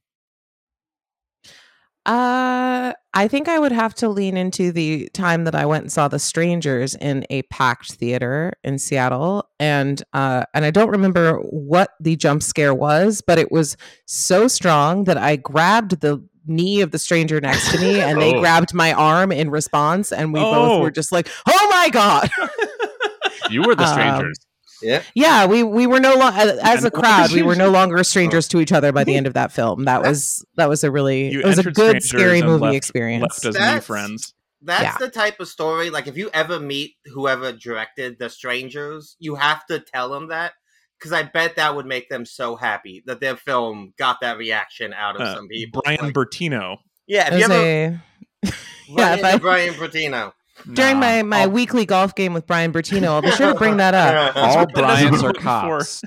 Uh, 2.08 2.94
I 3.12 3.28
think 3.28 3.48
I 3.48 3.58
would 3.58 3.70
have 3.72 3.94
to 3.96 4.08
lean 4.08 4.38
into 4.38 4.72
the 4.72 5.10
time 5.12 5.44
that 5.44 5.54
I 5.54 5.66
went 5.66 5.82
and 5.84 5.92
saw 5.92 6.08
The 6.08 6.18
Strangers 6.18 6.94
in 6.94 7.26
a 7.28 7.42
packed 7.42 7.92
theater 7.92 8.54
in 8.64 8.78
Seattle, 8.78 9.46
and 9.60 10.02
uh, 10.14 10.44
and 10.54 10.64
I 10.64 10.70
don't 10.70 10.88
remember 10.88 11.34
what 11.50 11.90
the 12.00 12.16
jump 12.16 12.42
scare 12.42 12.74
was, 12.74 13.20
but 13.20 13.38
it 13.38 13.52
was 13.52 13.76
so 14.06 14.48
strong 14.48 15.04
that 15.04 15.18
I 15.18 15.36
grabbed 15.36 16.00
the 16.00 16.26
knee 16.46 16.80
of 16.80 16.92
the 16.92 16.98
stranger 16.98 17.42
next 17.42 17.70
to 17.72 17.78
me, 17.78 18.00
and 18.00 18.18
they 18.22 18.34
Oh. 18.36 18.40
grabbed 18.40 18.72
my 18.72 18.94
arm 18.94 19.30
in 19.30 19.50
response, 19.50 20.10
and 20.10 20.32
we 20.32 20.40
Oh. 20.40 20.50
both 20.50 20.80
were 20.82 20.90
just 20.90 21.12
like, 21.12 21.28
"Oh 21.46 21.68
my 21.70 21.90
god!" 21.90 22.30
You 23.50 23.62
were 23.62 23.74
the 23.74 23.84
Um, 23.84 23.88
strangers. 23.92 24.38
Yeah. 24.82 25.02
yeah, 25.14 25.46
we 25.46 25.62
we 25.62 25.86
were 25.86 26.00
no 26.00 26.14
longer 26.14 26.58
as 26.62 26.84
a 26.84 26.90
crowd, 26.90 27.32
we 27.32 27.42
were 27.42 27.56
no 27.56 27.70
longer 27.78 28.02
strangers 28.04 28.46
to 28.48 28.60
each 28.60 28.72
other 28.72 28.92
by 28.92 29.04
the 29.04 29.16
end 29.16 29.26
of 29.26 29.34
that 29.34 29.50
film. 29.52 29.84
That 29.84 30.02
was 30.02 30.44
that 30.56 30.68
was 30.68 30.84
a 30.84 30.90
really 30.90 31.30
You 31.32 31.40
it 31.40 31.46
was 31.46 31.58
a 31.58 31.70
good 31.70 32.02
scary 32.02 32.42
movie 32.42 32.64
left- 32.66 32.76
experience. 32.76 33.22
Left 33.22 33.44
as 33.46 33.54
new 33.54 33.60
That's- 33.60 33.86
friends. 33.86 34.34
That's 34.60 34.82
Yeah. 34.82 34.96
the 34.98 35.08
type 35.08 35.38
of 35.38 35.46
story. 35.46 35.88
Like, 35.88 36.08
if 36.08 36.16
you 36.16 36.30
ever 36.34 36.58
meet 36.58 36.96
whoever 37.14 37.52
directed 37.52 38.18
The 38.18 38.28
Strangers, 38.28 39.14
you 39.20 39.36
have 39.36 39.64
to 39.66 39.78
tell 39.78 40.08
them 40.08 40.28
that 40.28 40.52
because 40.98 41.12
I 41.12 41.22
bet 41.22 41.54
that 41.56 41.76
would 41.76 41.86
make 41.86 42.08
them 42.08 42.24
so 42.26 42.56
happy 42.56 43.04
that 43.06 43.20
their 43.20 43.36
film 43.36 43.94
got 43.98 44.20
that 44.20 44.36
reaction 44.36 44.92
out 44.92 45.14
of 45.14 45.22
Uh, 45.22 45.34
some 45.36 45.46
people. 45.46 45.80
Brian 45.84 46.00
Like, 46.06 46.12
Bertino. 46.12 46.78
yeah, 47.06 47.32
if 47.32 47.38
you 47.38 47.44
ever 47.44 47.54
a- 47.54 48.00
yeah, 48.88 49.14
if 49.14 49.24
I- 49.24 49.38
Brian 49.38 49.74
Bertino, 49.74 50.32
during 50.72 50.94
Nah. 50.94 51.00
my, 51.00 51.22
my 51.22 51.40
all, 51.42 51.50
weekly 51.50 51.86
golf 51.86 52.14
game 52.14 52.34
with 52.34 52.46
Brian 52.46 52.72
Bertino, 52.72 53.06
I'll 53.08 53.22
be 53.22 53.30
sure 53.32 53.52
to 53.52 53.58
bring 53.58 53.76
that 53.78 53.94
up. 53.94 54.36
all 54.36 54.66
Brian's 54.66 54.72
that 54.74 55.14
is 55.14 55.20
Bryans 55.20 55.22
are 55.22 55.26
looking 55.28 55.42
cops. 55.42 56.02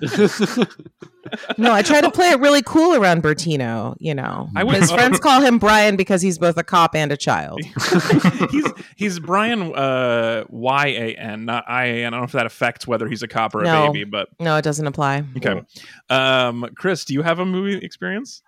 No, 1.57 1.71
I 1.71 1.81
try 1.83 2.01
to 2.01 2.09
play 2.11 2.29
it 2.31 2.39
really 2.39 2.63
cool 2.63 2.95
around 2.95 3.21
Bertino. 3.21 3.95
You 3.99 4.15
know, 4.15 4.49
I 4.55 4.63
would- 4.63 4.75
his 4.75 4.91
friends 4.91 5.19
call 5.19 5.39
him 5.39 5.59
Brian 5.59 5.95
because 5.95 6.21
he's 6.21 6.37
both 6.39 6.57
a 6.57 6.63
cop 6.63 6.95
and 6.95 7.11
a 7.11 7.15
child. 7.15 7.61
he's 8.51 8.65
he's 8.95 9.19
Brian 9.19 9.73
uh, 9.73 10.43
Y 10.49 10.87
A 10.87 11.15
N, 11.15 11.45
not 11.45 11.63
I 11.67 11.85
A 11.85 12.03
N. 12.05 12.07
I 12.07 12.09
don't 12.09 12.19
know 12.21 12.25
if 12.25 12.31
that 12.31 12.47
affects 12.47 12.87
whether 12.87 13.07
he's 13.07 13.21
a 13.21 13.27
cop 13.27 13.53
or 13.53 13.61
a 13.61 13.63
No. 13.65 13.93
baby, 13.93 14.03
but 14.03 14.29
No, 14.39 14.57
it 14.57 14.63
doesn't 14.63 14.85
apply. 14.87 15.23
okay. 15.37 15.61
Um, 16.09 16.67
Chris, 16.75 17.05
do 17.05 17.13
you 17.13 17.21
have 17.21 17.37
a 17.39 17.45
movie 17.45 17.77
experience? 17.77 18.41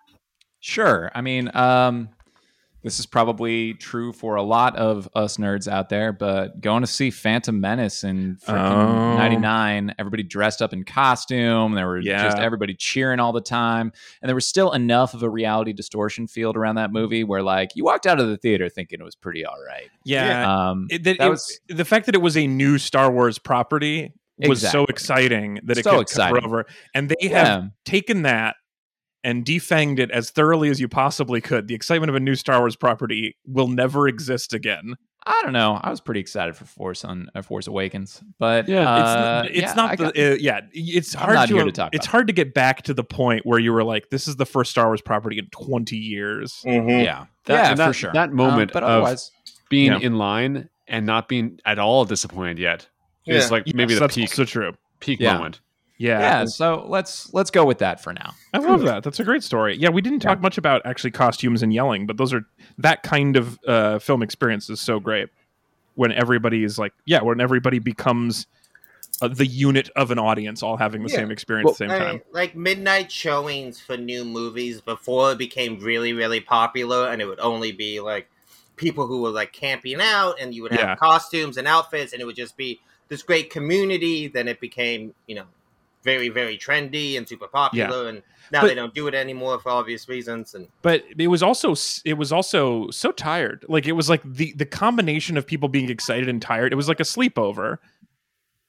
Sure. 0.60 1.12
I 1.14 1.22
mean, 1.22 1.52
um, 1.56 2.10
this 2.84 3.00
is 3.00 3.06
probably 3.06 3.74
true 3.76 4.12
for 4.12 4.36
a 4.36 4.44
lot 4.44 4.76
of 4.76 5.08
us 5.16 5.38
nerds 5.38 5.68
out 5.68 5.90
there, 5.90 6.12
but 6.12 6.60
going 6.62 6.82
to 6.82 6.88
see 6.88 7.10
Phantom 7.12 7.60
Menace 7.60 8.04
in 8.04 8.38
freaking 8.46 9.14
Oh. 9.14 9.18
99, 9.18 9.96
everybody 9.98 10.24
dressed 10.24 10.62
up 10.62 10.74
in 10.74 10.84
costume. 10.84 11.74
There 11.74 11.88
were 11.88 12.02
just 12.02 12.38
everybody 12.38 12.74
cheering 12.76 13.20
all 13.20 13.32
the 13.32 13.42
time. 13.42 13.92
And 14.22 14.28
there 14.30 14.36
was 14.36 14.46
still 14.46 14.72
enough 14.74 15.14
of 15.14 15.24
a 15.24 15.30
reality 15.30 15.72
distortion 15.74 16.28
field 16.28 16.58
around 16.58 16.76
that 16.76 16.92
movie 16.92 17.24
where, 17.24 17.42
like, 17.42 17.70
you 17.76 17.86
walked 17.86 18.06
out 18.06 18.20
of 18.20 18.28
the 18.28 18.38
theater 18.38 18.68
thinking 18.70 19.00
it 19.00 19.04
was 19.04 19.16
pretty 19.16 19.46
all 19.46 19.58
right. 19.66 19.90
Yeah. 20.04 20.70
Um, 20.70 20.88
It, 20.90 21.04
that, 21.06 21.18
that 21.20 21.28
it- 21.28 21.30
was- 21.30 21.60
the 21.70 21.86
fact 21.86 22.06
that 22.08 22.16
it 22.16 22.22
was 22.22 22.36
a 22.38 22.48
new 22.48 22.78
Star 22.78 23.10
Wars 23.12 23.40
property 23.40 24.14
was 24.46 24.62
so 24.68 24.84
exciting 24.86 25.60
that 25.64 25.78
it 25.78 25.84
So 25.86 25.92
could 25.92 26.02
exciting. 26.02 26.36
cover 26.42 26.46
over. 26.62 26.66
And 26.94 27.08
they 27.08 27.16
yeah. 27.22 27.46
have 27.46 27.70
taken 27.86 28.24
that 28.24 28.56
and 29.24 29.46
defanged 29.46 30.00
it 30.00 30.12
as 30.12 30.30
thoroughly 30.32 30.70
as 30.70 30.80
you 30.82 30.88
possibly 30.88 31.40
could. 31.42 31.68
The 31.68 31.76
excitement 31.76 32.10
of 32.10 32.16
a 32.16 32.20
new 32.20 32.36
Star 32.36 32.60
Wars 32.60 32.76
property 32.76 33.36
will 33.46 33.68
never 33.68 34.08
exist 34.08 34.54
again. 34.54 34.96
I 35.26 35.40
don't 35.44 35.54
know. 35.54 35.80
I 35.82 35.90
was 35.90 36.02
pretty 36.02 36.20
excited 36.20 36.54
for 36.58 36.66
Force 36.66 37.06
on 37.06 37.30
uh, 37.34 37.42
Force 37.42 37.68
Awakens, 37.68 38.22
but 38.40 38.68
Yeah, 38.68 38.90
uh, 38.94 39.44
it's 39.46 39.52
it's 39.52 39.62
yeah, 39.62 39.74
not 39.74 39.98
the 39.98 40.04
got- 40.04 40.18
uh, 40.18 40.36
yeah. 40.38 40.60
It's 40.74 41.14
hard 41.14 41.48
to, 41.48 41.64
to 41.64 41.72
talk 41.72 41.96
it's 41.96 42.06
about 42.06 42.12
hard 42.12 42.28
to 42.28 42.34
get 42.34 42.54
back 42.54 42.82
to 42.84 42.94
the 42.94 43.06
point 43.06 43.46
where 43.46 43.58
you 43.60 43.72
were 43.72 43.86
like, 43.86 44.10
this 44.10 44.28
is 44.28 44.36
the 44.36 44.46
first 44.46 44.72
Star 44.72 44.88
Wars 44.88 45.02
property 45.02 45.40
in 45.40 45.48
twenty 45.52 45.96
years. 45.96 46.62
yeah, 46.66 46.82
That- 46.82 47.28
yeah, 47.48 47.74
that- 47.74 47.88
for 47.88 47.94
sure. 47.94 48.12
that 48.14 48.34
moment 48.34 48.72
um, 48.72 48.74
but 48.74 48.84
of- 48.84 48.90
otherwise, 48.90 49.32
Being 49.70 49.94
Yeah. 49.94 50.00
in 50.00 50.18
line 50.18 50.68
and 50.90 51.06
not 51.06 51.30
being 51.30 51.58
at 51.66 51.80
all 51.80 52.04
disappointed 52.04 52.60
yet 52.60 52.90
is 53.26 53.46
Yeah. 53.46 53.50
like 53.50 53.68
maybe 53.74 53.94
Yes, 53.94 54.00
the 54.00 54.00
that's 54.08 54.16
peak 54.16 54.34
so 54.34 54.44
true. 54.44 54.74
peak 55.00 55.22
Yeah. 55.22 55.36
moment. 55.36 55.62
Yeah. 55.98 56.20
yeah. 56.20 56.46
So 56.46 56.86
let's 56.88 57.34
let's 57.34 57.52
go 57.52 57.66
with 57.66 57.78
that 57.80 58.02
for 58.04 58.14
now. 58.14 58.34
I 58.54 58.58
love 58.60 58.82
that. 58.82 59.04
That's 59.04 59.20
a 59.20 59.24
great 59.24 59.44
story. 59.44 59.76
Yeah, 59.78 59.90
we 59.90 60.02
didn't 60.02 60.20
talk 60.20 60.42
much 60.42 60.58
about 60.58 60.82
actually 60.86 61.12
costumes 61.12 61.62
and 61.62 61.74
yelling, 61.74 62.08
but 62.08 62.18
those 62.18 62.34
are 62.34 62.46
that 62.80 63.04
kind 63.04 63.38
of 63.38 63.60
uh, 63.68 64.00
film 64.00 64.24
experience 64.24 64.70
is 64.70 64.82
so 64.82 65.00
great 65.00 65.30
when 65.96 66.12
everybody 66.12 66.64
is 66.64 66.80
like, 66.80 66.94
yeah, 67.06 67.22
when 67.22 67.40
everybody 67.40 67.78
becomes 67.80 68.48
uh, 69.22 69.28
the 69.28 69.46
unit 69.46 69.90
of 69.96 70.10
an 70.10 70.18
audience, 70.18 70.64
all 70.64 70.76
having 70.76 71.04
the 71.04 71.10
Yeah. 71.10 71.18
same 71.18 71.32
experience 71.32 71.66
Well, 71.66 71.74
at 71.74 71.78
the 71.78 71.86
same 71.86 71.92
I 71.92 72.00
time. 72.00 72.16
mean, 72.16 72.22
like 72.32 72.56
midnight 72.56 73.12
showings 73.12 73.80
for 73.80 73.96
new 73.96 74.26
movies 74.26 74.82
before 74.82 75.34
it 75.34 75.38
became 75.38 75.80
really, 75.80 76.14
really 76.14 76.40
popular, 76.40 77.10
and 77.10 77.22
it 77.22 77.26
would 77.26 77.40
only 77.40 77.72
be 77.72 78.00
like 78.00 78.28
people 78.76 79.06
who 79.06 79.22
were 79.22 79.30
like 79.30 79.54
camping 79.54 80.02
out, 80.02 80.36
and 80.42 80.56
you 80.56 80.64
would 80.64 80.72
have 80.72 80.82
Yeah. 80.82 80.96
costumes 80.96 81.58
and 81.58 81.68
outfits, 81.68 82.12
and 82.12 82.22
it 82.22 82.26
would 82.26 82.36
just 82.36 82.58
be 82.58 82.80
this 83.08 83.22
great 83.22 83.52
community. 83.52 84.28
Then 84.28 84.48
it 84.48 84.60
became, 84.60 85.14
you 85.28 85.36
know, 85.36 85.46
very, 86.04 86.30
very 86.30 86.58
trendy 86.58 87.18
and 87.18 87.28
super 87.28 87.48
popular, 87.48 88.10
and 88.10 88.22
now 88.52 88.62
But- 88.62 88.68
they 88.68 88.76
don't 88.76 88.94
do 88.94 89.08
it 89.08 89.14
anymore 89.16 89.60
for 89.60 89.70
obvious 89.70 90.08
reasons. 90.08 90.54
And 90.54 90.68
but 90.82 91.04
it 91.18 91.28
was 91.28 91.42
also 91.42 91.76
it 92.06 92.16
was 92.16 92.32
also 92.32 92.90
so 92.92 93.12
tired. 93.12 93.66
Like 93.68 93.88
it 93.88 93.94
was 93.94 94.10
like 94.10 94.22
the 94.24 94.54
the 94.54 94.66
combination 94.66 95.38
of 95.38 95.48
people 95.48 95.70
being 95.70 95.90
excited 95.90 96.30
and 96.30 96.42
tired. 96.42 96.72
It 96.72 96.76
was 96.76 96.88
like 96.88 97.00
a 97.00 97.04
sleepover. 97.04 97.78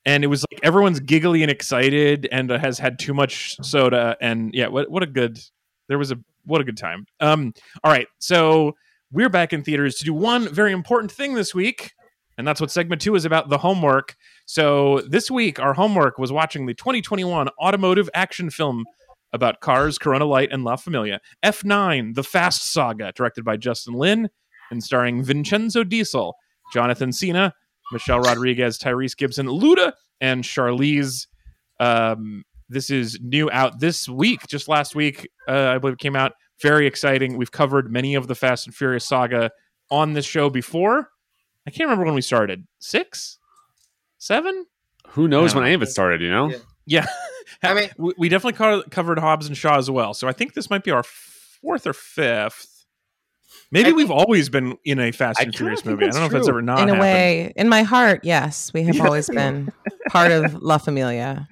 And 0.07 0.23
it 0.23 0.27
was 0.27 0.45
like 0.53 0.61
everyone's 0.63 1.01
giggly 1.01 1.43
and 1.43 1.51
excited 1.51 2.29
and 2.31 2.51
uh, 2.53 2.59
has 2.59 2.79
had 2.79 2.99
too 2.99 3.15
much 3.15 3.57
soda 3.63 4.17
and 4.21 4.53
yeah, 4.55 4.67
what 4.69 4.91
what 4.91 5.03
a 5.03 5.07
good 5.07 5.39
there 5.89 5.97
was 5.99 6.13
a 6.13 6.19
what 6.45 6.61
a 6.61 6.65
good 6.65 6.77
time. 6.77 7.07
Um 7.21 7.55
all 7.83 7.91
right. 7.91 8.07
So 8.19 8.77
we're 9.11 9.31
back 9.31 9.53
in 9.53 9.63
theaters 9.63 9.95
to 9.97 10.05
do 10.05 10.13
one 10.13 10.49
very 10.49 10.73
important 10.73 11.11
thing 11.11 11.35
this 11.35 11.55
week. 11.55 11.93
And 12.37 12.47
that's 12.47 12.61
what 12.61 12.71
segment 12.71 13.01
2 13.01 13.15
is 13.15 13.25
about, 13.25 13.49
the 13.49 13.59
homework. 13.59 14.17
So 14.47 15.01
this 15.09 15.31
week 15.31 15.61
our 15.61 15.75
homework 15.75 16.19
was 16.19 16.33
watching 16.33 16.67
the 16.67 16.75
2021 16.75 17.49
automotive 17.61 18.11
action 18.15 18.51
film 18.51 18.85
about 19.33 19.61
cars, 19.61 19.99
Corona 19.99 20.25
Light, 20.25 20.51
and 20.53 20.65
La 20.65 20.77
Familia. 20.77 21.21
F9, 21.45 22.15
The 22.15 22.23
Fast 22.23 22.73
Saga, 22.73 23.13
directed 23.13 23.45
by 23.45 23.57
Justin 23.57 23.95
Lin 23.95 24.31
and 24.71 24.83
starring 24.83 25.23
Vincenzo 25.23 25.85
Diesel, 25.85 26.37
Jonathan 26.73 27.13
Cena, 27.13 27.53
Michelle 27.93 28.21
Rodriguez, 28.21 28.79
Tyrese 28.79 29.17
Gibson, 29.17 29.47
Luda, 29.47 29.93
and 30.21 30.45
Charlize. 30.45 31.27
Um, 31.81 32.45
this 32.69 32.91
is 32.91 33.19
new 33.21 33.51
out 33.51 33.81
this 33.81 34.09
week, 34.09 34.47
just 34.49 34.69
last 34.69 34.95
week, 34.95 35.29
uh, 35.49 35.69
I 35.75 35.79
believe 35.79 35.95
it 35.95 36.01
came 36.01 36.17
out. 36.17 36.33
Very 36.63 36.87
exciting. 36.87 37.37
We've 37.37 37.51
covered 37.51 37.93
many 37.93 38.15
of 38.15 38.27
the 38.29 38.35
Fast 38.35 38.67
and 38.67 38.75
Furious 38.75 39.07
saga 39.07 39.51
on 39.91 40.15
this 40.15 40.25
show 40.25 40.49
before. 40.49 41.09
I 41.67 41.71
can't 41.71 41.89
remember 41.89 42.05
when 42.05 42.15
we 42.15 42.21
started. 42.23 42.67
Six? 42.79 43.39
Seven? 44.19 44.67
Who 45.09 45.29
knows 45.29 45.53
Yeah. 45.53 45.59
when 45.59 45.67
any 45.67 45.75
of 45.75 45.83
it 45.83 45.87
started? 45.91 46.21
You 46.21 46.31
know, 46.31 46.51
Yeah. 46.51 46.57
Yeah. 46.87 47.07
I 47.63 47.75
mean- 47.75 47.91
we, 47.99 48.13
we 48.19 48.29
definitely 48.29 48.57
co- 48.59 48.83
covered 48.91 49.19
Hobbs 49.19 49.47
and 49.47 49.57
Shaw 49.57 49.77
as 49.79 49.91
well. 49.91 50.15
So 50.15 50.29
I 50.29 50.33
think 50.33 50.55
this 50.55 50.71
might 50.71 50.85
be 50.85 50.91
our 50.91 51.03
fourth 51.03 51.87
or 51.87 51.93
fifth. 51.93 52.71
Maybe 53.71 53.89
I 53.91 53.93
we've 53.93 54.09
think- 54.09 54.19
always 54.21 54.49
been 54.49 54.77
in 54.85 54.99
a 55.01 55.11
Fast 55.13 55.39
and 55.41 55.47
kinda 55.47 55.57
Furious 55.59 55.85
movie. 55.85 56.05
I 56.05 56.09
don't 56.11 56.21
know 56.21 56.27
if 56.27 56.33
that's 56.33 56.49
ever 56.49 56.61
not 56.63 56.81
in 56.81 56.89
a 56.91 56.95
happened. 56.95 57.01
way, 57.01 57.53
in 57.57 57.69
my 57.69 57.83
heart, 57.83 58.21
yes, 58.25 58.73
we 58.75 58.83
have 58.85 58.95
Yeah. 58.97 59.05
always 59.07 59.29
been 59.29 59.73
part 60.11 60.33
of 60.33 60.55
La 60.63 60.79
Familia. 60.79 61.49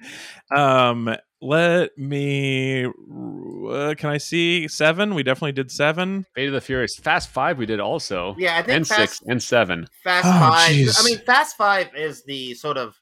Um, 0.55 1.15
let 1.43 1.97
me. 1.97 2.85
Uh, 2.85 3.93
can 3.97 4.09
I 4.09 4.17
see 4.17 4.67
seven? 4.67 5.13
We 5.15 5.23
definitely 5.23 5.51
did 5.53 5.71
seven. 5.71 6.25
Fate 6.35 6.47
of 6.47 6.53
the 6.53 6.61
Furious, 6.61 6.95
Fast 6.95 7.29
Five, 7.29 7.57
we 7.57 7.65
did 7.65 7.79
also, 7.79 8.35
yeah, 8.37 8.57
I 8.57 8.61
think 8.61 8.75
and 8.77 8.87
Fast, 8.87 8.99
six 9.17 9.21
and 9.27 9.41
seven. 9.41 9.87
Fast 10.03 10.25
Oh, 10.27 10.49
Five. 10.51 10.71
jeez. 10.71 10.99
I 10.99 11.03
mean, 11.05 11.19
Fast 11.19 11.55
Five 11.57 11.89
is 11.95 12.23
the 12.25 12.53
sort 12.55 12.77
of 12.77 12.95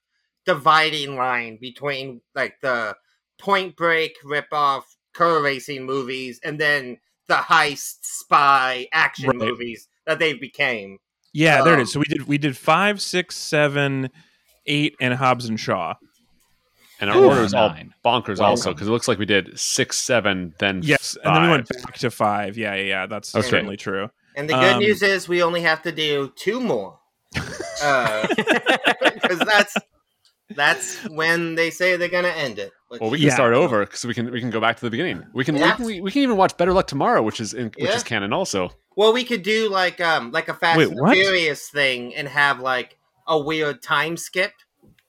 dividing 0.46 1.16
line 1.16 1.58
between 1.62 2.22
like 2.36 2.56
the 2.62 2.96
Point 3.40 3.76
Break 3.76 4.16
ripoff 4.24 4.84
car 5.14 5.42
racing 5.42 5.86
movies 5.86 6.40
and 6.44 6.60
then 6.60 6.98
the 7.28 7.36
heist 7.36 7.98
spy 8.04 8.88
action 8.94 9.30
Right. 9.30 9.38
movies 9.50 9.88
that 10.06 10.20
they 10.20 10.34
became. 10.34 10.98
Yeah, 11.34 11.64
there 11.64 11.74
it 11.74 11.82
is. 11.82 11.90
Um, 11.90 11.92
So 11.94 12.00
we 12.00 12.06
did 12.06 12.28
we 12.28 12.38
did 12.38 12.58
five, 12.58 13.02
six, 13.02 13.36
seven, 13.38 14.10
eight, 14.66 14.96
and 15.02 15.14
Hobbs 15.14 15.46
and 15.46 15.60
Shaw. 15.60 15.96
And 17.02 17.10
our 17.10 17.18
Ooh. 17.18 17.26
order 17.30 17.42
is 17.42 17.54
all 17.54 17.76
bonkers, 18.06 18.40
Wow. 18.40 18.50
also, 18.50 18.74
because 18.74 18.88
it 18.88 18.92
looks 18.92 19.08
like 19.08 19.18
we 19.20 19.26
did 19.26 19.60
six, 19.60 19.98
seven, 19.98 20.54
then 20.60 20.82
Yes, 20.84 21.18
and 21.24 21.36
then 21.36 21.44
we 21.44 21.50
went 21.50 21.68
back 21.68 21.98
to 21.98 22.12
five. 22.12 22.58
Yeah, 22.58 22.76
yeah, 22.76 22.84
yeah. 22.84 23.06
That's 23.08 23.34
Okay. 23.36 23.48
certainly 23.48 23.76
true. 23.76 24.10
And 24.38 24.48
the 24.50 24.54
good 24.54 24.74
Um, 24.76 24.80
news 24.80 25.02
is 25.02 25.28
we 25.28 25.42
only 25.44 25.62
have 25.62 25.82
to 25.82 25.92
do 25.92 26.32
two 26.38 26.60
more. 26.62 27.00
Because 29.22 29.40
that's 29.40 29.76
that's 30.56 30.98
when 31.10 31.56
they 31.56 31.70
say 31.70 31.96
they're 31.96 32.10
gonna 32.10 32.28
end 32.30 32.60
it. 32.60 32.72
which- 32.90 33.00
Well, 33.00 33.10
we 33.10 33.18
can 33.20 33.28
Yeah. 33.28 33.34
start 33.34 33.54
over 33.54 33.86
because 33.86 34.04
we 34.06 34.14
can 34.14 34.30
we 34.32 34.40
can 34.42 34.50
go 34.50 34.60
back 34.60 34.76
to 34.78 34.82
the 34.86 34.90
beginning. 34.90 35.24
We 35.34 35.46
can 35.46 35.56
Yeah. 35.56 35.76
we, 35.80 35.96
can 35.96 36.04
we 36.04 36.12
can 36.12 36.22
even 36.24 36.38
watch 36.38 36.58
Better 36.58 36.74
Luck 36.74 36.88
Tomorrow, 36.88 37.22
which 37.24 37.40
is 37.40 37.54
in, 37.54 37.66
which 37.68 37.76
Yeah. 37.90 37.96
is 37.96 38.04
canon 38.04 38.34
also. 38.34 38.72
Well, 38.98 39.14
we 39.14 39.24
could 39.24 39.44
do 39.44 39.70
like 39.70 40.02
um 40.02 40.32
like 40.32 40.50
a 40.50 40.54
Fast 40.54 40.78
Wait, 40.78 40.90
and? 40.90 41.12
Furious 41.14 41.70
thing 41.70 42.14
and 42.16 42.28
have 42.28 42.60
like 42.60 42.98
a 43.28 43.40
weird 43.40 43.82
time 43.82 44.18
skip 44.18 44.52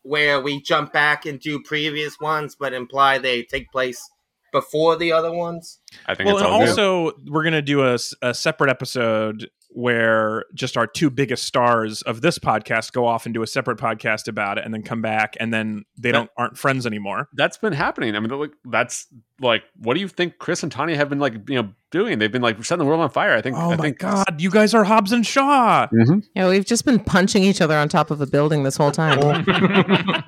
where 0.02 0.40
we 0.40 0.60
jump 0.62 0.92
back 0.92 1.26
and 1.26 1.38
do 1.40 1.60
previous 1.62 2.18
ones, 2.20 2.56
but 2.58 2.72
imply 2.72 3.18
they 3.18 3.42
take 3.42 3.70
place 3.70 4.08
before 4.52 4.96
the 4.96 5.12
other 5.12 5.32
ones. 5.32 5.78
I 6.06 6.14
think 6.14 6.26
Well, 6.26 6.36
it's 6.36 6.44
and 6.44 6.52
all 6.52 6.60
good. 6.60 6.68
also 6.68 7.12
we're 7.26 7.44
gonna 7.44 7.62
do 7.62 7.82
a, 7.86 7.98
a 8.20 8.34
separate 8.34 8.68
episode 8.70 9.48
where 9.74 10.44
just 10.54 10.76
our 10.76 10.86
two 10.86 11.08
biggest 11.08 11.44
stars 11.44 12.02
of 12.02 12.20
this 12.20 12.38
podcast 12.38 12.92
go 12.92 13.06
off 13.06 13.24
and 13.24 13.32
do 13.32 13.42
a 13.42 13.46
separate 13.46 13.78
podcast 13.78 14.28
about 14.28 14.58
it, 14.58 14.64
and 14.66 14.74
then 14.74 14.82
come 14.82 15.00
back, 15.00 15.34
and 15.40 15.52
then 15.54 15.84
they 15.98 16.10
That- 16.10 16.18
don't 16.18 16.30
aren't 16.36 16.58
friends 16.58 16.86
anymore. 16.86 17.28
that's 17.32 17.56
been 17.56 17.72
happening. 17.72 18.14
I 18.14 18.20
mean, 18.20 18.28
like 18.38 18.52
that's 18.66 19.06
like, 19.40 19.62
what 19.78 19.94
do 19.94 20.00
you 20.00 20.08
think 20.08 20.38
Chris 20.38 20.62
and 20.62 20.70
Tanya 20.70 20.96
have 20.96 21.08
been 21.08 21.18
like, 21.20 21.34
you 21.48 21.62
know, 21.62 21.72
doing? 21.92 22.18
They've 22.18 22.32
been 22.32 22.42
like 22.42 22.62
setting 22.64 22.80
the 22.80 22.84
world 22.88 23.00
on 23.00 23.10
fire. 23.10 23.34
I 23.36 23.40
think. 23.42 23.56
Oh 23.56 23.70
I 23.70 23.76
my 23.76 23.82
think 23.82 23.98
god, 24.00 24.40
you 24.40 24.50
guys 24.50 24.74
are 24.74 24.82
Hobbs 24.84 25.12
and 25.12 25.24
Shaw. 25.24 25.86
Mhm. 25.92 26.24
Yeah, 26.34 26.48
we've 26.48 26.64
just 26.64 26.84
been 26.84 26.98
punching 26.98 27.44
each 27.44 27.60
other 27.60 27.76
on 27.76 27.88
top 27.88 28.10
of 28.10 28.20
a 28.20 28.26
building 28.26 28.64
this 28.64 28.76
whole 28.76 28.90
time. 28.90 29.20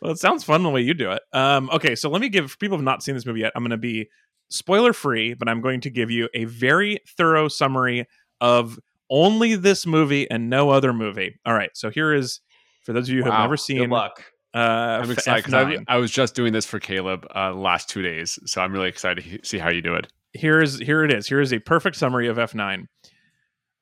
well, 0.00 0.12
it 0.12 0.18
sounds 0.18 0.44
fun 0.44 0.62
the 0.62 0.70
way 0.70 0.80
you 0.80 0.94
do 0.94 1.10
it. 1.10 1.22
Um, 1.32 1.68
okay, 1.70 1.94
so 1.94 2.08
let 2.10 2.20
me 2.20 2.28
give 2.28 2.50
for 2.50 2.56
people 2.58 2.76
who 2.76 2.82
have 2.82 2.84
not 2.84 3.02
seen 3.02 3.14
this 3.14 3.26
movie 3.26 3.40
yet. 3.40 3.52
I'm 3.54 3.62
going 3.62 3.70
to 3.70 3.76
be 3.76 4.08
spoiler 4.48 4.92
free, 4.92 5.34
but 5.34 5.48
I'm 5.48 5.60
going 5.60 5.80
to 5.82 5.90
give 5.90 6.10
you 6.10 6.28
a 6.34 6.44
very 6.44 6.98
thorough 7.16 7.48
summary 7.48 8.06
of 8.40 8.78
only 9.10 9.54
this 9.56 9.86
movie 9.86 10.30
and 10.30 10.48
no 10.48 10.70
other 10.70 10.92
movie. 10.92 11.38
All 11.44 11.54
right, 11.54 11.70
so 11.74 11.90
here 11.90 12.12
is 12.14 12.40
for 12.84 12.92
those 12.92 13.08
of 13.08 13.14
you 13.14 13.20
who 13.22 13.24
have 13.30 13.34
Wow. 13.38 13.42
never 13.42 13.56
Good 13.56 13.60
seen. 13.60 13.90
luck. 13.90 14.24
Uh, 14.54 15.00
I'm 15.02 15.10
excited 15.10 15.44
because 15.44 15.54
I, 15.54 15.94
I 15.94 15.96
was 15.96 16.10
just 16.10 16.34
doing 16.34 16.52
this 16.52 16.66
for 16.66 16.78
Caleb 16.78 17.26
uh, 17.30 17.52
the 17.52 17.58
last 17.58 17.88
two 17.88 18.02
days, 18.02 18.38
so 18.44 18.60
I'm 18.60 18.72
really 18.72 18.88
excited 18.88 19.24
to 19.24 19.46
see 19.46 19.58
how 19.58 19.70
you 19.70 19.80
do 19.80 19.94
it. 19.94 20.12
here 20.34 20.60
is 20.60 20.78
here 20.78 21.04
it 21.04 21.12
is. 21.12 21.26
Here 21.26 21.40
is 21.40 21.52
a 21.52 21.58
perfect 21.58 21.96
summary 21.96 22.28
of 22.28 22.36
F9. 22.36 22.86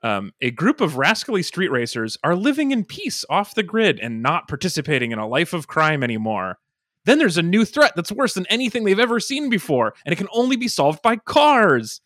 Um, 0.03 0.33
a 0.41 0.51
group 0.51 0.81
of 0.81 0.97
rascally 0.97 1.43
street 1.43 1.71
racers 1.71 2.17
are 2.25 2.35
living 2.35 2.71
in 2.71 2.85
peace 2.85 3.25
off 3.29 3.55
the 3.55 3.63
grid 3.63 4.01
and 4.01 4.23
not 4.23 4.49
participating 4.49 5.11
in 5.11 5.19
a 5.19 5.27
life 5.27 5.53
of 5.53 5.67
crime 5.67 6.03
anymore. 6.03 6.59
Then 7.05 7.19
there's 7.19 7.39
a 7.39 7.43
new 7.43 7.65
threat 7.65 7.93
that's 7.97 8.13
worse 8.13 8.35
than 8.35 8.47
anything 8.47 8.85
they've 8.85 8.99
ever 8.99 9.21
seen 9.21 9.51
before, 9.51 9.95
and 10.05 10.13
it 10.13 10.17
can 10.17 10.29
only 10.33 10.57
be 10.57 10.69
solved 10.69 11.03
by 11.03 11.17
cars. 11.17 12.01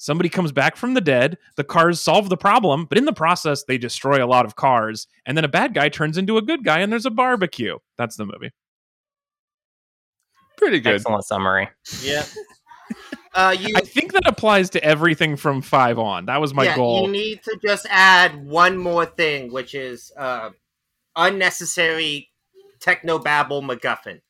Somebody 0.00 0.30
comes 0.30 0.50
back 0.50 0.76
from 0.76 0.94
the 0.94 1.02
dead, 1.02 1.36
the 1.56 1.62
cars 1.62 2.00
solve 2.00 2.30
the 2.30 2.36
problem, 2.38 2.86
but 2.86 2.96
in 2.96 3.04
the 3.04 3.12
process, 3.12 3.64
they 3.64 3.76
destroy 3.76 4.24
a 4.24 4.26
lot 4.26 4.46
of 4.46 4.56
cars, 4.56 5.06
and 5.26 5.36
then 5.36 5.44
a 5.44 5.48
bad 5.48 5.74
guy 5.74 5.90
turns 5.90 6.16
into 6.16 6.38
a 6.38 6.42
good 6.42 6.64
guy, 6.64 6.78
and 6.78 6.90
there's 6.90 7.04
a 7.04 7.10
barbecue. 7.10 7.76
That's 7.98 8.16
the 8.16 8.24
movie. 8.24 8.50
Pretty 10.56 10.80
good. 10.80 10.94
Excellent 10.94 11.26
summary. 11.26 11.68
Yeah. 12.02 12.24
Uh, 13.32 13.54
you 13.56 13.72
I 13.76 13.82
think 13.82 14.12
that 14.12 14.26
applies 14.26 14.70
to 14.70 14.82
everything 14.82 15.36
from 15.36 15.62
five 15.62 16.00
on. 16.00 16.26
That 16.26 16.40
was 16.40 16.52
my 16.52 16.64
yeah, 16.64 16.74
goal. 16.74 17.06
You 17.06 17.12
need 17.12 17.44
to 17.44 17.56
just 17.64 17.86
add 17.88 18.44
one 18.44 18.76
more 18.76 19.06
thing, 19.06 19.52
which 19.52 19.72
is 19.76 20.10
uh, 20.16 20.50
unnecessary 21.14 22.28
technobabble 22.80 23.62
MacGuffin. 23.62 24.14
Which 24.14 24.22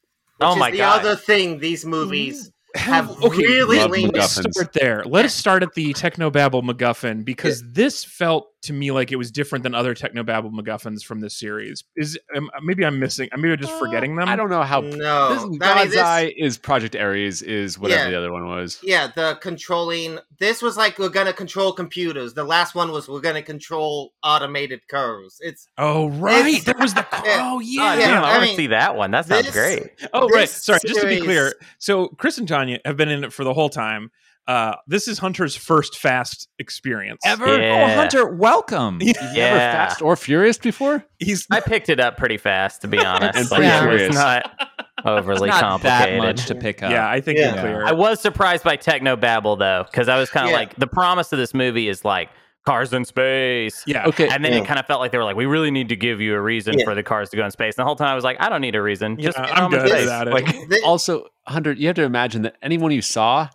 Oh 0.43 0.53
is 0.53 0.59
my 0.59 0.71
the 0.71 0.77
God. 0.77 1.01
other 1.01 1.17
thing 1.17 1.61
these 1.61 1.87
movies 1.87 2.53
Have- 2.75 3.09
have 3.09 3.33
really 3.37 3.83
leaned 3.85 4.15
Let's 4.15 4.33
start 4.33 4.73
there. 4.73 5.03
Let 5.05 5.25
us 5.25 5.35
start 5.35 5.63
at 5.63 5.75
the 5.75 5.93
Technobabble 5.93 6.63
MacGuffin 6.63 7.25
because 7.25 7.63
this 7.73 8.05
felt 8.05 8.53
to 8.63 8.73
me 8.73 8.91
like 8.91 9.11
it 9.11 9.17
was 9.17 9.31
different 9.31 9.63
than 9.63 9.75
other 9.75 9.95
Technobabble 9.95 10.53
MacGuffins 10.53 11.03
from 11.03 11.21
this 11.21 11.35
series. 11.37 11.83
Is 11.97 12.19
um, 12.37 12.51
maybe 12.63 12.85
I'm 12.85 12.99
missing? 12.99 13.29
Maybe 13.35 13.53
I'm 13.53 13.59
just 13.59 13.79
forgetting 13.79 14.17
them. 14.17 14.29
I 14.29 14.37
don't 14.37 14.51
know 14.51 14.63
how. 14.63 14.81
No, 14.81 15.35
this, 15.35 15.43
I 15.43 15.47
mean, 15.47 15.59
God's 15.59 15.91
this- 15.93 16.01
Eye 16.01 16.35
is 16.37 16.59
Project 16.59 16.95
Aries 16.95 17.43
is 17.43 17.79
whatever 17.79 18.05
Yeah. 18.05 18.11
the 18.11 18.19
other 18.19 18.33
one 18.33 18.47
was. 18.47 18.79
Yeah, 18.83 19.09
the 19.15 19.39
controlling. 19.41 20.19
This 20.39 20.61
was 20.63 20.77
like 20.77 20.99
we're 20.99 21.09
gonna 21.09 21.33
control 21.33 21.73
computers. 21.73 22.35
The 22.35 22.45
last 22.45 22.75
one 22.75 22.93
was 22.93 23.09
we're 23.09 23.21
gonna 23.21 23.43
control 23.43 24.13
automated 24.23 24.87
cars. 24.89 25.39
It's 25.41 25.67
Oh 25.79 26.11
right, 26.11 26.45
It's- 26.47 26.65
there 26.65 26.75
was 26.79 26.95
the. 26.95 27.07
Yeah. 27.25 27.39
Oh 27.53 27.61
yeah. 27.61 27.95
Yeah, 27.95 28.07
damn, 28.07 28.25
I, 28.25 28.29
I 28.35 28.39
want 28.39 28.51
to 28.51 28.57
see 28.57 28.67
that 28.69 28.97
one. 28.97 29.11
That 29.11 29.27
sounds 29.27 29.47
this- 29.47 29.55
great. 29.55 29.91
Oh 30.13 30.29
right. 30.29 30.43
this 30.43 30.63
Sorry. 30.65 30.81
Just 30.87 31.01
to 31.01 31.07
be 31.07 31.21
clear, 31.21 31.55
so 31.79 32.09
Chris 32.09 32.39
and 32.39 32.47
Tanya 32.49 32.79
have 32.85 32.97
been 32.97 33.09
in 33.11 33.25
it 33.25 33.33
for 33.33 33.45
the 33.45 33.53
whole 33.55 33.69
time. 33.71 34.11
Uh, 34.51 34.75
this 34.89 35.07
is 35.07 35.19
Hunter's 35.21 35.55
first 35.55 35.97
fast 35.99 36.49
experience 36.59 37.21
Ever? 37.25 37.47
Oh, 37.47 37.87
Hunter, 37.95 38.27
welcome. 38.35 38.99
Yeah. 39.03 39.13
Ever 39.21 39.33
Yeah. 39.37 39.73
Fast 39.89 40.03
or 40.03 40.17
Furious 40.17 40.59
before? 40.59 41.05
He's 41.21 41.47
I 41.53 41.61
picked 41.61 41.89
it 41.89 42.01
up 42.01 42.17
pretty 42.17 42.37
fast, 42.37 42.81
to 42.83 42.89
be 42.89 42.99
honest. 43.05 43.39
And 43.39 43.51
Like, 43.51 43.61
pretty 43.61 43.73
it 43.73 43.87
was 43.87 43.97
curious. 43.99 44.15
not 44.17 44.71
overly 45.05 45.49
Not 45.51 45.83
that 45.83 46.01
complicated. 46.09 46.19
much 46.23 46.47
to 46.47 46.55
pick 46.57 46.83
up. 46.83 46.91
yeah. 46.91 47.09
I 47.09 47.21
think 47.21 47.39
Yeah. 47.39 47.53
you're 47.55 47.63
clear. 47.63 47.85
I 47.87 47.93
was 47.93 48.21
surprised 48.21 48.65
by 48.65 48.75
Techno 48.77 49.15
Babble 49.17 49.55
though, 49.57 49.85
because 49.91 50.09
I 50.09 50.19
was 50.19 50.31
kind 50.31 50.47
of 50.47 50.51
Yeah. 50.51 50.57
like, 50.59 50.75
the 50.77 50.87
promise 50.89 51.33
of 51.33 51.39
this 51.39 51.55
movie 51.55 51.89
is 51.89 52.05
like 52.05 52.29
cars 52.67 52.93
in 52.93 53.05
space. 53.05 53.85
yeah. 53.87 54.07
Okay. 54.07 54.29
And 54.29 54.45
then 54.45 54.53
Yeah. 54.53 54.59
it 54.61 54.67
kind 54.67 54.79
of 54.81 54.87
felt 54.87 55.01
like 55.01 55.13
they 55.13 55.19
were 55.19 55.25
like, 55.25 55.37
we 55.37 55.47
really 55.47 55.71
need 55.71 55.89
to 55.91 55.97
give 55.97 56.21
you 56.21 56.35
a 56.35 56.41
reason 56.41 56.77
Yeah. 56.79 56.85
for 56.85 56.95
the 56.97 57.03
cars 57.05 57.31
to 57.31 57.37
go 57.37 57.45
in 57.45 57.51
space. 57.53 57.75
And 57.79 57.83
the 57.83 57.87
whole 57.87 57.97
time 57.97 58.09
I 58.09 58.15
was 58.17 58.25
like, 58.25 58.37
I 58.41 58.49
don't 58.49 58.61
need 58.61 58.75
a 58.75 58.83
reason. 58.83 59.17
Yeah, 59.19 59.27
Just 59.27 59.39
get 59.39 59.57
I'm 59.57 59.65
on 59.67 59.71
with 59.71 59.83
good 59.85 59.93
this. 59.93 60.01
without 60.03 60.27
it. 60.29 60.35
Like, 60.35 60.57
also, 60.85 61.27
Hunter, 61.47 61.73
you 61.73 61.87
have 61.87 61.97
to 61.97 62.03
imagine 62.03 62.43
that 62.43 62.57
anyone 62.63 62.91
you 62.91 63.01
saw, 63.01 63.45
y- 63.45 63.49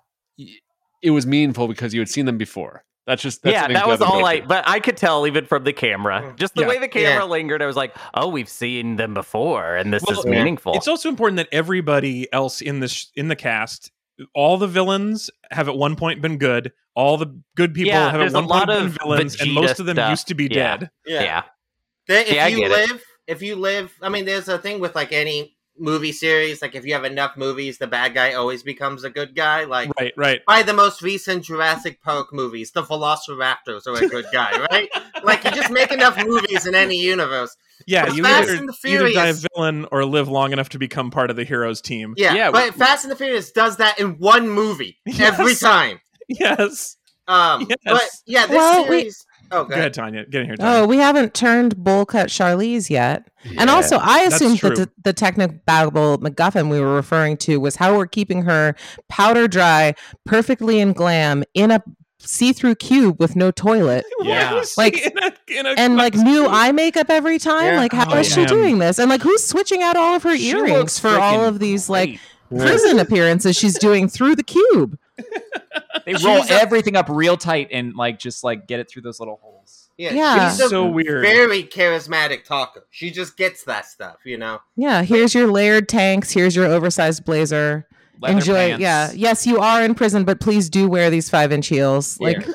it 1.06 1.12
was 1.12 1.26
meaningful 1.28 1.68
because 1.68 1.94
you 1.94 2.02
had 2.02 2.10
seen 2.10 2.26
them 2.26 2.38
before. 2.38 2.84
That's 3.08 3.22
just 3.22 3.44
that's 3.44 3.54
yeah, 3.54 3.68
that 3.68 3.86
was 3.88 4.00
have 4.00 4.10
all 4.10 4.22
go 4.22 4.26
I. 4.26 4.41
But 4.41 4.68
I 4.68 4.80
could 4.80 4.98
tell 4.98 5.28
even 5.28 5.46
from 5.46 5.63
the 5.63 5.74
camera, 5.74 6.22
mm. 6.24 6.36
just 6.38 6.56
the 6.56 6.62
Yeah. 6.62 6.68
way 6.68 6.80
the 6.80 6.88
camera 6.88 7.24
Yeah. 7.24 7.24
lingered. 7.24 7.62
I 7.62 7.68
was 7.68 7.76
like, 7.76 7.96
oh, 8.15 8.28
we've 8.30 8.50
seen 8.50 8.96
them 8.96 9.13
before, 9.13 9.76
and 9.76 9.94
this 9.94 10.02
Well, 10.08 10.20
is 10.20 10.26
meaningful. 10.26 10.74
It's 10.74 10.88
also 10.88 11.08
important 11.10 11.38
that 11.38 11.48
everybody 11.52 12.28
else 12.34 12.62
in 12.62 12.80
this 12.80 13.12
in 13.15 13.28
the 13.28 13.36
cast, 13.36 13.91
all 14.34 14.58
the 14.58 14.68
villains 14.68 15.30
have 15.52 15.70
at 15.70 15.76
one 15.78 15.96
point 15.96 16.20
been 16.22 16.39
good. 16.39 16.74
All 16.96 17.18
the 17.18 17.39
good 17.56 17.76
people 17.76 17.89
Yeah, 17.94 18.06
have 18.06 18.15
at 18.15 18.18
there's 18.20 18.34
a 18.34 18.38
one 18.38 18.48
point 18.48 18.60
lot 18.60 18.68
been 18.70 18.86
of 18.88 18.98
villains, 19.00 19.39
and 19.39 19.54
most 19.54 19.80
of 19.80 19.86
them 19.86 19.98
stuff. 19.98 20.10
used 20.10 20.28
to 20.30 20.34
be 20.34 20.48
Yeah. 20.52 20.78
dead. 20.78 20.89
yeah. 21.06 21.44
They- 22.08 22.22
if 22.22 22.28
See, 22.30 22.50
you 22.52 22.58
get 22.68 22.72
it. 22.72 22.89
live, 22.89 23.04
if 23.28 23.41
you 23.44 23.56
live, 23.56 23.94
I 24.02 24.10
mean, 24.10 24.26
there's 24.26 24.48
a 24.48 24.58
thing 24.58 24.80
with 24.80 24.96
like 24.96 25.12
any 25.12 25.55
movie 25.78 26.12
series. 26.12 26.62
Like 26.62 26.76
if 26.76 26.86
you 26.86 26.94
have 26.94 27.04
enough 27.04 27.36
movies, 27.38 27.78
the 27.78 27.88
bad 27.88 28.14
guy 28.14 28.34
always 28.34 28.64
becomes 28.64 29.04
a 29.04 29.10
good 29.10 29.36
guy. 29.36 29.66
Like 29.66 29.92
Right, 30.00 30.14
right. 30.18 30.42
by 30.46 30.64
the 30.64 30.74
most 30.74 31.02
recent 31.02 31.44
Jurassic 31.44 32.02
Park 32.02 32.34
movies, 32.34 32.72
the 32.72 32.84
Velociraptors 32.84 33.88
are 33.88 34.04
a 34.04 34.08
good 34.08 34.26
guy, 34.32 34.66
right? 34.72 34.90
like 35.24 35.44
you 35.44 35.52
just 35.52 35.72
make 35.72 35.92
enough 35.92 36.18
movies 36.26 36.66
in 36.66 36.76
any 36.76 36.98
universe. 36.98 37.56
Yeah, 37.88 38.06
But 38.06 38.16
you 38.16 38.24
Fast 38.24 38.50
either, 38.50 38.60
and 38.60 38.70
the 38.70 38.78
either 38.90 39.12
die 39.12 39.28
a 39.28 39.34
villain 39.34 39.86
or 39.92 40.06
live 40.06 40.30
long 40.30 40.54
enough 40.54 40.70
to 40.70 40.80
become 40.80 41.12
part 41.12 41.30
of 41.30 41.36
the 41.36 41.44
heroes 41.44 41.82
team. 41.82 42.14
Yeah, 42.18 42.34
Yeah, 42.34 42.52
but 42.52 42.74
Fast 42.74 43.04
and 43.04 43.12
the 43.12 43.16
Furious 43.18 43.52
does 43.52 43.78
that 43.78 44.00
in 44.00 44.18
one 44.18 44.48
movie 44.50 44.98
every 45.20 45.56
time. 45.56 46.00
Yes. 46.30 46.96
Um, 47.28 47.68
Yes. 47.70 47.78
but 47.86 48.02
yeah, 48.26 48.46
this 48.48 48.56
Well, 48.56 48.84
we- 48.84 48.88
series. 49.00 49.26
Oh, 49.51 49.63
Go 49.63 49.69
go 49.69 49.73
ahead, 49.73 49.79
ahead. 49.79 49.93
Tanya. 49.93 50.25
Get 50.25 50.41
in 50.41 50.47
here, 50.47 50.55
Tanya. 50.58 50.79
Oh, 50.84 50.88
we 50.88 50.97
haven't 50.97 51.34
turned 51.34 51.77
bowl 51.77 52.05
cut 52.05 52.27
Charlize 52.29 52.89
yet. 52.89 53.27
And 53.58 53.69
also, 53.69 53.97
I 53.99 54.23
That's 54.27 54.41
assumed 54.41 54.60
that 54.60 54.75
the, 54.75 54.89
the 55.03 55.13
technobabble 55.13 56.17
MacGuffin 56.17 56.69
we 56.69 56.79
were 56.79 56.95
referring 56.95 57.38
to 57.38 57.60
was 57.60 57.75
how 57.75 57.95
we're 57.95 58.08
keeping 58.08 58.43
her 58.43 58.75
powder 59.08 59.47
dry, 59.47 59.93
perfectly 60.25 60.79
in 60.79 60.93
glam, 60.93 61.43
in 61.53 61.69
a 61.71 61.84
see-through 62.17 62.73
cube 62.75 63.19
with 63.19 63.36
no 63.36 63.51
toilet, 63.51 64.03
Yeah. 64.21 64.63
Like- 64.77 64.97
in 65.05 65.17
a, 65.23 65.31
in 65.60 65.65
a 65.67 65.69
and 65.77 65.95
like 65.95 66.15
new 66.15 66.43
costume? 66.45 66.53
eye 66.55 66.71
makeup 66.71 67.10
every 67.10 67.38
time. 67.38 67.65
Yeah. 67.65 67.77
Like, 67.77 67.93
how 67.93 68.12
Oh, 68.12 68.17
is 68.17 68.27
she 68.34 68.45
doing 68.45 68.79
this? 68.79 68.97
And 68.97 69.10
like, 69.12 69.21
who's 69.21 69.45
switching 69.45 69.84
out 69.84 69.95
all 69.95 70.15
of 70.15 70.23
her 70.23 70.36
She 70.36 70.49
earrings 70.49 70.97
for 70.97 71.19
all 71.19 71.45
of 71.45 71.60
these 71.60 71.88
like 71.88 72.19
great. 72.49 72.62
prison 72.67 72.97
appearances 72.99 73.55
she's 73.55 73.77
doing 73.77 74.08
through 74.10 74.36
the 74.38 74.43
cube? 74.43 74.97
They 76.06 76.13
roll 76.23 76.41
She's 76.41 76.51
a- 76.51 76.62
everything 76.62 76.95
up 76.95 77.08
real 77.10 77.36
tight 77.36 77.69
and 77.71 77.95
like 77.95 78.19
just 78.19 78.43
like 78.43 78.67
get 78.67 78.80
it 78.80 78.89
through 78.89 79.01
those 79.01 79.19
little 79.19 79.39
holes. 79.41 79.89
Yeah, 79.97 80.13
Yeah. 80.13 80.49
she's 80.51 80.60
a 80.62 80.69
So 80.69 80.86
weird. 80.86 81.23
very 81.23 81.63
charismatic 81.63 82.43
talker. 82.43 82.86
She 82.91 83.10
just 83.10 83.38
gets 83.38 83.63
that 83.63 83.86
stuff, 83.88 84.17
you 84.23 84.38
know. 84.38 84.60
Yeah, 84.75 85.01
here's 85.04 85.34
your 85.34 85.47
layered 85.51 85.89
tanks. 85.89 86.32
Here's 86.32 86.56
your 86.56 86.65
oversized 86.67 87.25
blazer. 87.25 87.88
Leather 88.21 88.38
Enjoy. 88.38 88.67
pants. 88.69 88.82
Yeah. 88.82 89.12
Yes, 89.15 89.47
you 89.47 89.60
are 89.60 89.84
in 89.84 89.95
prison, 89.95 90.25
but 90.25 90.39
please 90.39 90.69
do 90.69 90.88
wear 90.88 91.10
these 91.10 91.30
five 91.30 91.51
inch 91.51 91.67
heels. 91.67 92.19
Like, 92.19 92.43
Here. 92.43 92.54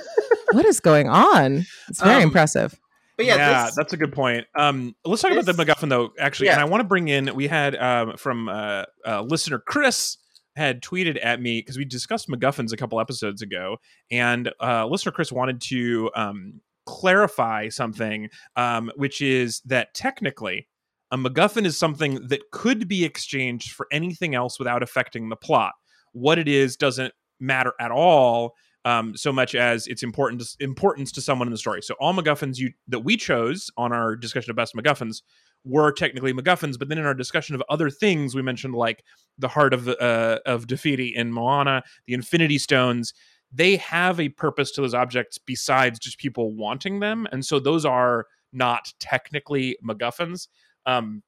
what 0.52 0.64
is 0.64 0.78
going 0.80 1.08
on? 1.08 1.66
It's 1.88 2.00
very 2.00 2.16
Um, 2.18 2.22
impressive. 2.24 2.78
But 3.16 3.26
yeah, 3.26 3.64
this, 3.66 3.74
that's 3.74 3.92
a 3.92 3.96
good 3.98 4.12
point. 4.12 4.46
Um, 4.54 4.94
let's 5.04 5.20
talk 5.22 5.32
about 5.32 5.44
the 5.44 5.52
this- 5.52 5.66
MacGuffin 5.66 5.88
though, 5.90 6.12
actually. 6.20 6.46
Yeah. 6.46 6.52
And 6.52 6.62
I 6.62 6.64
want 6.66 6.80
to 6.82 6.86
bring 6.88 7.08
in. 7.08 7.34
We 7.34 7.48
had 7.48 7.74
um, 7.76 8.16
from 8.16 8.48
uh, 8.48 8.84
uh, 9.06 9.22
listener 9.22 9.58
Chris 9.58 10.16
had 10.56 10.82
tweeted 10.82 11.18
at 11.24 11.40
me 11.40 11.60
because 11.60 11.78
we 11.78 11.84
discussed 11.84 12.28
MacGuffins 12.28 12.72
a 12.72 12.76
couple 12.76 13.00
episodes 13.00 13.42
ago, 13.42 13.76
and 14.10 14.52
uh, 14.60 14.86
listener 14.86 15.12
Chris 15.12 15.32
wanted 15.32 15.60
to 15.62 16.10
um, 16.14 16.60
clarify 16.86 17.68
something, 17.68 18.28
um, 18.56 18.90
which 18.96 19.20
is 19.20 19.60
that 19.66 19.94
technically. 19.94 20.66
A 21.12 21.16
MacGuffin 21.16 21.64
is 21.64 21.76
something 21.76 22.28
that 22.28 22.40
could 22.52 22.86
be 22.86 23.04
exchanged 23.04 23.72
for 23.72 23.88
anything 23.90 24.36
else 24.36 24.60
without 24.60 24.80
affecting 24.80 25.28
the 25.28 25.34
plot. 25.34 25.72
What 26.12 26.38
it 26.38 26.46
is 26.46 26.76
doesn't 26.76 27.12
matter 27.40 27.72
at 27.80 27.90
all 27.90 28.54
um, 28.84 29.16
so 29.16 29.32
much 29.32 29.54
as 29.54 29.86
its 29.86 30.02
important 30.02 30.42
importance 30.60 31.12
to 31.12 31.20
someone 31.20 31.48
in 31.48 31.52
the 31.52 31.58
story. 31.58 31.82
So 31.82 31.94
all 32.00 32.14
MacGuffins 32.14 32.58
you 32.58 32.72
that 32.88 33.00
we 33.00 33.16
chose 33.16 33.70
on 33.76 33.92
our 33.92 34.16
discussion 34.16 34.50
of 34.50 34.56
best 34.56 34.74
MacGuffins 34.74 35.22
were 35.64 35.92
technically 35.92 36.32
MacGuffins, 36.32 36.78
but 36.78 36.88
then 36.88 36.98
in 36.98 37.04
our 37.04 37.14
discussion 37.14 37.54
of 37.54 37.62
other 37.68 37.90
things, 37.90 38.34
we 38.34 38.42
mentioned 38.42 38.74
like 38.74 39.04
the 39.38 39.48
heart 39.48 39.74
of 39.74 39.88
uh, 39.88 40.38
of 40.46 40.66
Te 40.66 40.76
Fiti 40.76 41.08
in 41.14 41.32
Moana, 41.32 41.82
the 42.06 42.14
Infinity 42.14 42.58
Stones. 42.58 43.12
They 43.52 43.76
have 43.76 44.20
a 44.20 44.28
purpose 44.28 44.70
to 44.72 44.80
those 44.80 44.94
objects 44.94 45.38
besides 45.38 45.98
just 45.98 46.18
people 46.18 46.54
wanting 46.54 47.00
them, 47.00 47.26
and 47.32 47.44
so 47.44 47.58
those 47.58 47.84
are 47.84 48.26
not 48.52 48.92
technically 49.00 49.76
MacGuffins. 49.84 50.48
Um, 50.86 51.22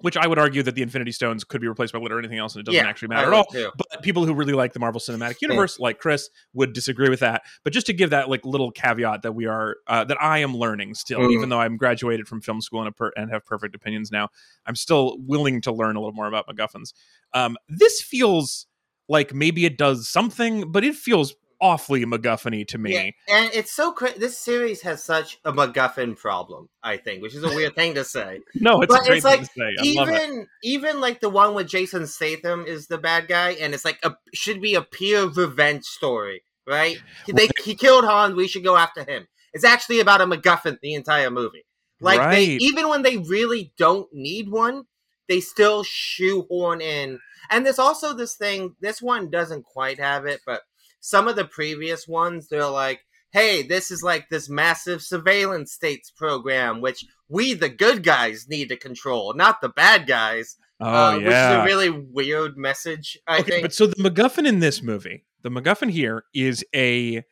which 0.00 0.16
I 0.16 0.26
would 0.26 0.38
argue 0.38 0.62
that 0.64 0.74
the 0.74 0.82
Infinity 0.82 1.12
Stones 1.12 1.44
could 1.44 1.60
be 1.60 1.68
replaced 1.68 1.92
by 1.92 1.98
literally 2.00 2.22
anything 2.24 2.38
else, 2.38 2.54
and 2.54 2.60
it 2.60 2.66
doesn't 2.66 2.82
Yeah, 2.84 2.88
actually 2.88 3.08
matter 3.08 3.28
at 3.28 3.32
all. 3.32 3.44
too. 3.46 3.70
But 3.76 4.02
people 4.02 4.26
who 4.26 4.34
really 4.34 4.52
like 4.52 4.72
the 4.72 4.80
Marvel 4.80 5.00
Cinematic 5.00 5.40
Universe, 5.40 5.78
like 5.78 5.98
Chris, 5.98 6.28
would 6.52 6.72
disagree 6.72 7.08
with 7.08 7.20
that. 7.20 7.42
But 7.62 7.72
just 7.72 7.86
to 7.86 7.92
give 7.92 8.10
that 8.10 8.28
like 8.28 8.44
little 8.44 8.70
caveat 8.70 9.22
that 9.22 9.32
we 9.32 9.46
are 9.46 9.76
uh, 9.86 10.04
that 10.04 10.20
I 10.20 10.38
am 10.38 10.54
learning 10.56 10.94
still, 10.94 11.20
Mhm. 11.20 11.32
even 11.32 11.48
though 11.48 11.60
I'm 11.60 11.76
graduated 11.76 12.26
from 12.26 12.40
film 12.40 12.60
school 12.60 12.80
and, 12.80 12.88
a 12.88 12.92
per- 12.92 13.12
and 13.16 13.30
have 13.30 13.46
perfect 13.46 13.74
opinions 13.74 14.10
now, 14.10 14.28
I'm 14.66 14.74
still 14.76 15.16
willing 15.20 15.60
to 15.62 15.72
learn 15.72 15.96
a 15.96 16.00
little 16.00 16.12
more 16.14 16.26
about 16.26 16.46
MacGuffins. 16.48 16.92
Um, 17.32 17.56
this 17.68 18.02
feels 18.02 18.66
like 19.08 19.32
maybe 19.34 19.64
it 19.64 19.76
does 19.78 20.08
something, 20.08 20.72
but 20.72 20.82
it 20.82 20.94
feels 20.94 21.34
awfully 21.64 22.04
MacGuffin-y 22.04 22.64
to 22.64 22.76
me. 22.76 22.92
Yeah, 22.92 23.36
and 23.36 23.50
it's 23.54 23.72
so 23.72 23.90
cra- 23.90 24.18
this 24.18 24.36
series 24.38 24.82
has 24.82 25.02
such 25.02 25.38
a 25.46 25.52
MacGuffin 25.52 26.14
problem, 26.14 26.68
I 26.82 26.98
think, 26.98 27.22
which 27.22 27.34
is 27.34 27.42
a 27.42 27.48
weird 27.48 27.74
thing 27.74 27.94
to 27.94 28.04
say. 28.04 28.40
No, 28.54 28.82
it's 28.82 28.94
But 28.94 29.08
it's 29.08 29.24
thing 29.24 29.32
like 29.32 29.40
to 29.40 29.46
say. 29.46 29.62
I 29.62 30.00
love 30.00 30.08
it. 30.10 30.12
even 30.14 30.46
even 30.62 31.00
like 31.00 31.20
the 31.20 31.30
one 31.30 31.54
with 31.54 31.66
Jason 31.66 32.06
Statham 32.06 32.66
is 32.66 32.86
the 32.86 32.98
bad 32.98 33.26
guy, 33.28 33.52
and 33.52 33.72
it's 33.72 33.84
like 33.84 33.98
a 34.02 34.14
should 34.34 34.60
be 34.60 34.74
a 34.74 34.82
peer 34.82 35.26
revenge 35.26 35.84
story, 35.84 36.42
right? 36.66 36.98
They 37.26 37.48
he 37.64 37.74
killed 37.74 38.04
Han, 38.04 38.36
we 38.36 38.46
should 38.46 38.64
go 38.64 38.76
after 38.76 39.02
him. 39.02 39.26
It's 39.54 39.64
actually 39.64 40.00
about 40.00 40.20
a 40.20 40.26
MacGuffin 40.26 40.78
the 40.82 40.94
entire 40.94 41.30
movie. 41.30 41.64
Like 42.00 42.30
they 42.30 42.44
even 42.44 42.90
when 42.90 43.02
they 43.02 43.16
really 43.16 43.72
don't 43.78 44.08
need 44.12 44.50
one, 44.50 44.84
they 45.28 45.40
still 45.40 45.82
shoehorn 45.82 46.82
in. 46.82 47.20
And 47.50 47.64
there's 47.64 47.78
also 47.78 48.14
this 48.14 48.34
thing. 48.36 48.76
This 48.80 49.00
one 49.00 49.30
doesn't 49.30 49.64
quite 49.64 49.98
have 49.98 50.26
it, 50.26 50.40
but 50.46 50.62
some 51.04 51.28
of 51.28 51.36
the 51.36 51.44
previous 51.44 52.08
ones, 52.08 52.48
they're 52.48 52.66
like, 52.66 53.00
"Hey, 53.30 53.62
this 53.62 53.90
is 53.90 54.02
like 54.02 54.30
this 54.30 54.48
massive 54.48 55.02
surveillance 55.02 55.70
states 55.70 56.10
program, 56.10 56.80
which 56.80 57.04
we 57.28 57.52
the 57.52 57.68
good 57.68 58.02
guys 58.02 58.46
need 58.48 58.70
to 58.70 58.76
control, 58.76 59.34
not 59.34 59.60
the 59.60 59.68
bad 59.68 60.06
guys." 60.06 60.56
Oh 60.80 60.86
uh, 60.86 61.16
Which 61.16 61.26
is 61.26 61.32
a 61.32 61.62
really 61.64 61.90
weird 61.90 62.56
message. 62.56 63.18
I 63.28 63.40
okay, 63.40 63.50
think. 63.50 63.62
but 63.62 63.74
so 63.74 63.86
the 63.86 63.96
MacGuffin 63.96 64.46
in 64.46 64.60
this 64.60 64.82
movie, 64.82 65.24
the 65.42 65.50
MacGuffin 65.50 65.90
here 65.90 66.24
is 66.34 66.64
a, 66.74 67.22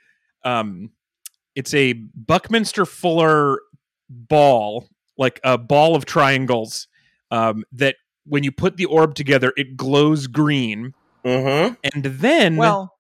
um, 0.45 0.91
it's 1.55 1.75
a 1.75 1.95
Buckminster 1.95 2.85
Fuller 2.85 3.61
ball, 4.09 4.89
like 5.17 5.41
a 5.43 5.57
ball 5.59 5.97
of 5.97 6.05
triangles, 6.05 6.89
um, 7.31 7.65
that 7.73 7.97
when 8.25 8.45
you 8.45 8.53
put 8.53 8.77
the 8.77 8.85
orb 8.85 9.15
together, 9.15 9.53
it 9.57 9.77
glows 9.77 10.29
green, 10.29 10.95
mm-hmm. 11.25 11.75
and 11.83 12.05
then 12.05 12.57
Well, 12.57 12.92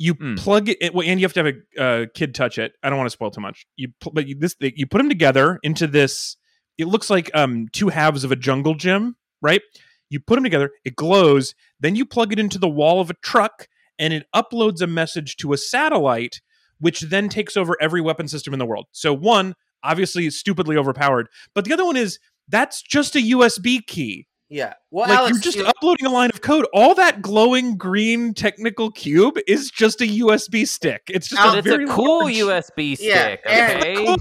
you 0.00 0.14
Hmm. 0.14 0.34
plug 0.34 0.70
it, 0.70 0.78
and 0.94 1.20
you 1.20 1.24
have 1.26 1.34
to 1.34 1.44
have 1.44 1.54
a 1.76 1.82
uh, 1.82 2.06
kid 2.14 2.34
touch 2.34 2.56
it. 2.56 2.72
I 2.82 2.88
don't 2.88 2.96
want 2.98 3.06
to 3.06 3.12
spoil 3.12 3.30
too 3.30 3.42
much. 3.42 3.66
You 3.76 3.88
pl- 4.00 4.12
but 4.12 4.26
you, 4.26 4.34
this 4.34 4.56
you 4.60 4.86
put 4.86 4.96
them 4.98 5.10
together 5.10 5.60
into 5.62 5.86
this. 5.86 6.36
It 6.78 6.86
looks 6.88 7.10
like 7.10 7.30
um 7.34 7.68
two 7.72 7.88
halves 7.90 8.24
of 8.24 8.32
a 8.32 8.36
jungle 8.36 8.74
gym, 8.74 9.16
right? 9.42 9.60
You 10.08 10.18
put 10.18 10.36
them 10.36 10.44
together, 10.44 10.70
it 10.86 10.96
glows. 10.96 11.54
Then 11.78 11.96
you 11.96 12.06
plug 12.06 12.32
it 12.32 12.38
into 12.38 12.58
the 12.58 12.68
wall 12.68 13.00
of 13.00 13.10
a 13.10 13.14
truck, 13.22 13.68
and 13.98 14.12
it 14.14 14.24
uploads 14.34 14.80
a 14.80 14.86
message 14.86 15.36
to 15.36 15.52
a 15.52 15.58
satellite, 15.58 16.40
which 16.78 17.02
then 17.02 17.28
takes 17.28 17.54
over 17.56 17.76
every 17.80 18.00
weapon 18.00 18.26
system 18.26 18.54
in 18.54 18.58
the 18.58 18.66
world. 18.66 18.86
So 18.92 19.12
one, 19.12 19.54
obviously, 19.84 20.30
stupidly 20.30 20.76
overpowered, 20.78 21.28
but 21.54 21.66
the 21.66 21.74
other 21.74 21.84
one 21.84 21.98
is 21.98 22.18
that's 22.48 22.80
just 22.80 23.14
a 23.14 23.20
USB 23.20 23.86
key. 23.86 24.26
Yeah. 24.52 24.74
Well, 24.90 25.08
like 25.08 25.16
Alex, 25.18 25.32
you're 25.36 25.42
just 25.42 25.56
you- 25.58 25.64
uploading 25.66 26.06
a 26.06 26.10
line 26.10 26.30
of 26.30 26.40
code. 26.42 26.66
All 26.74 26.94
that 26.96 27.22
glowing 27.22 27.76
green 27.76 28.34
technical 28.34 28.90
cube 28.90 29.38
is 29.46 29.70
just 29.70 30.00
a 30.02 30.06
USB 30.06 30.66
stick. 30.66 31.02
It's 31.08 31.28
just 31.28 31.40
But 31.40 31.48
But 31.50 31.54
a 31.54 31.58
it's 31.60 31.68
very 31.68 31.84
a 31.84 31.88
cool 31.88 32.24
large- 32.24 32.34
USB 32.66 32.96
stick, 32.96 33.40
and- 33.46 33.82
okay? 33.84 34.16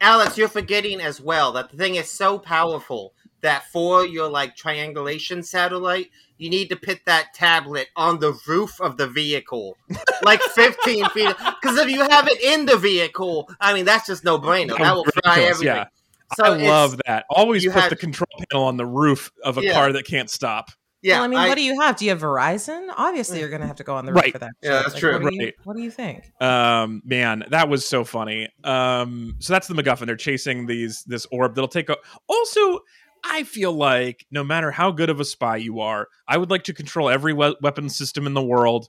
Alex, 0.00 0.36
you're 0.36 0.48
forgetting 0.48 1.00
as 1.00 1.20
well 1.20 1.52
that 1.52 1.70
the 1.70 1.76
thing 1.76 1.94
is 1.94 2.10
so 2.10 2.38
powerful 2.38 3.14
that 3.40 3.64
for 3.72 4.04
your 4.04 4.28
like 4.28 4.56
triangulation 4.56 5.42
satellite, 5.42 6.10
you 6.38 6.50
need 6.50 6.68
to 6.68 6.76
put 6.76 6.98
that 7.06 7.32
tablet 7.32 7.88
on 7.96 8.18
the 8.18 8.38
roof 8.46 8.78
of 8.80 8.96
the 8.98 9.06
vehicle, 9.06 9.76
like 10.22 10.42
15 10.54 11.08
feet. 11.10 11.34
Because 11.62 11.78
if 11.78 11.88
you 11.88 12.02
have 12.02 12.28
it 12.28 12.40
in 12.42 12.66
the 12.66 12.76
vehicle, 12.76 13.48
I 13.60 13.72
mean 13.72 13.84
that's 13.86 14.06
just 14.06 14.24
no 14.24 14.38
brainer. 14.38 14.76
That 14.76 14.94
will 14.94 15.04
fry 15.24 15.40
everything. 15.42 15.66
yeah. 15.76 15.86
So 16.34 16.44
I 16.44 16.56
love 16.56 16.98
that. 17.06 17.24
Always 17.30 17.64
put 17.64 17.74
had- 17.74 17.90
the 17.90 17.96
control 17.96 18.28
panel 18.50 18.66
on 18.66 18.76
the 18.76 18.86
roof 18.86 19.30
of 19.44 19.58
a 19.58 19.62
Yeah. 19.62 19.72
car 19.74 19.92
that 19.92 20.06
can't 20.06 20.28
stop. 20.30 20.70
Yeah, 21.02 21.16
well, 21.16 21.24
I 21.24 21.28
mean, 21.28 21.38
I- 21.38 21.48
what 21.48 21.54
do 21.56 21.62
you 21.62 21.80
have? 21.80 21.96
Do 21.96 22.04
you 22.04 22.10
have 22.10 22.20
Verizon? 22.20 22.88
Obviously, 22.96 23.38
you're 23.38 23.48
going 23.50 23.60
to 23.60 23.66
have 23.66 23.76
to 23.76 23.84
go 23.84 23.94
on 23.94 24.06
the 24.06 24.12
roof 24.12 24.22
Right. 24.22 24.32
for 24.32 24.38
that. 24.40 24.50
Yeah, 24.62 24.78
shit. 24.78 24.86
that's 24.86 24.98
true. 24.98 25.12
What 25.22 25.30
do, 25.30 25.36
you, 25.36 25.44
Right. 25.44 25.54
what 25.64 25.76
do 25.76 25.82
you 25.82 25.90
think? 25.90 26.24
Um, 26.42 27.02
man, 27.04 27.44
that 27.50 27.68
was 27.68 27.86
so 27.86 28.02
funny. 28.02 28.48
Um, 28.64 29.36
so 29.38 29.52
that's 29.52 29.68
the 29.68 29.74
MacGuffin. 29.74 30.06
They're 30.06 30.16
chasing 30.16 30.66
these 30.66 31.04
this 31.04 31.26
orb 31.30 31.54
that'll 31.54 31.68
take. 31.68 31.90
A- 31.90 31.96
also, 32.28 32.80
I 33.24 33.44
feel 33.44 33.72
like 33.72 34.26
no 34.32 34.42
matter 34.42 34.70
how 34.72 34.90
good 34.90 35.10
of 35.10 35.20
a 35.20 35.24
spy 35.24 35.56
you 35.58 35.80
are, 35.80 36.08
I 36.26 36.38
would 36.38 36.50
like 36.50 36.64
to 36.64 36.72
control 36.74 37.08
every 37.08 37.32
we- 37.32 37.56
weapon 37.60 37.88
system 37.88 38.26
in 38.26 38.34
the 38.34 38.42
world. 38.42 38.88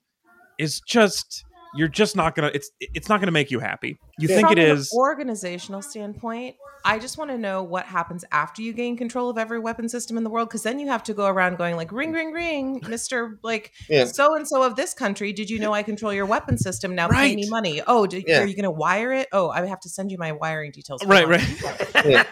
Is 0.58 0.82
just 0.88 1.44
you're 1.76 1.88
just 1.88 2.16
not 2.16 2.34
gonna. 2.36 2.50
It's 2.54 2.72
it's 2.80 3.10
not 3.10 3.20
gonna 3.20 3.32
make 3.32 3.52
you 3.52 3.60
happy. 3.60 4.00
You 4.20 4.28
think 4.28 4.48
From 4.50 4.58
it 4.58 4.70
an 4.70 4.84
organizational 4.94 5.82
standpoint. 5.82 6.56
I 6.84 7.00
just 7.00 7.18
want 7.18 7.32
to 7.32 7.38
know 7.38 7.64
what 7.64 7.86
happens 7.86 8.24
after 8.32 8.62
you 8.62 8.72
gain 8.72 8.96
control 8.98 9.30
of 9.30 9.38
every 9.38 9.60
weapon 9.60 9.90
system 9.90 10.18
in 10.18 10.24
the 10.24 10.30
world, 10.30 10.48
because 10.48 10.64
then 10.64 10.80
you 10.80 10.88
have 10.88 11.04
to 11.04 11.14
go 11.14 11.26
around 11.26 11.58
going 11.58 11.76
like, 11.76 11.92
"Ring, 11.92 12.14
ring, 12.14 12.32
ring, 12.32 12.82
Mister, 12.88 13.38
like 13.44 13.74
so 14.06 14.36
and 14.36 14.48
so 14.48 14.64
of 14.64 14.76
this 14.76 14.94
country. 14.94 15.34
Did 15.34 15.50
you 15.50 15.60
know 15.60 15.74
I 15.74 15.84
control 15.84 16.14
your 16.14 16.26
weapon 16.26 16.58
system? 16.58 16.96
Now 16.96 17.10
pay 17.10 17.36
me 17.36 17.50
money. 17.50 17.82
Oh, 17.86 18.08
do, 18.08 18.24
Yeah. 18.26 18.42
are 18.42 18.46
you 18.46 18.56
going 18.56 18.64
to 18.64 18.72
wire 18.72 19.12
it? 19.12 19.28
Oh, 19.32 19.50
I 19.50 19.66
have 19.66 19.82
to 19.82 19.90
send 19.90 20.12
you 20.12 20.18
my 20.18 20.32
wiring 20.32 20.72
details. 20.72 21.06
Right, 21.06 21.28
right. 21.28 21.46
Yeah. 22.08 22.24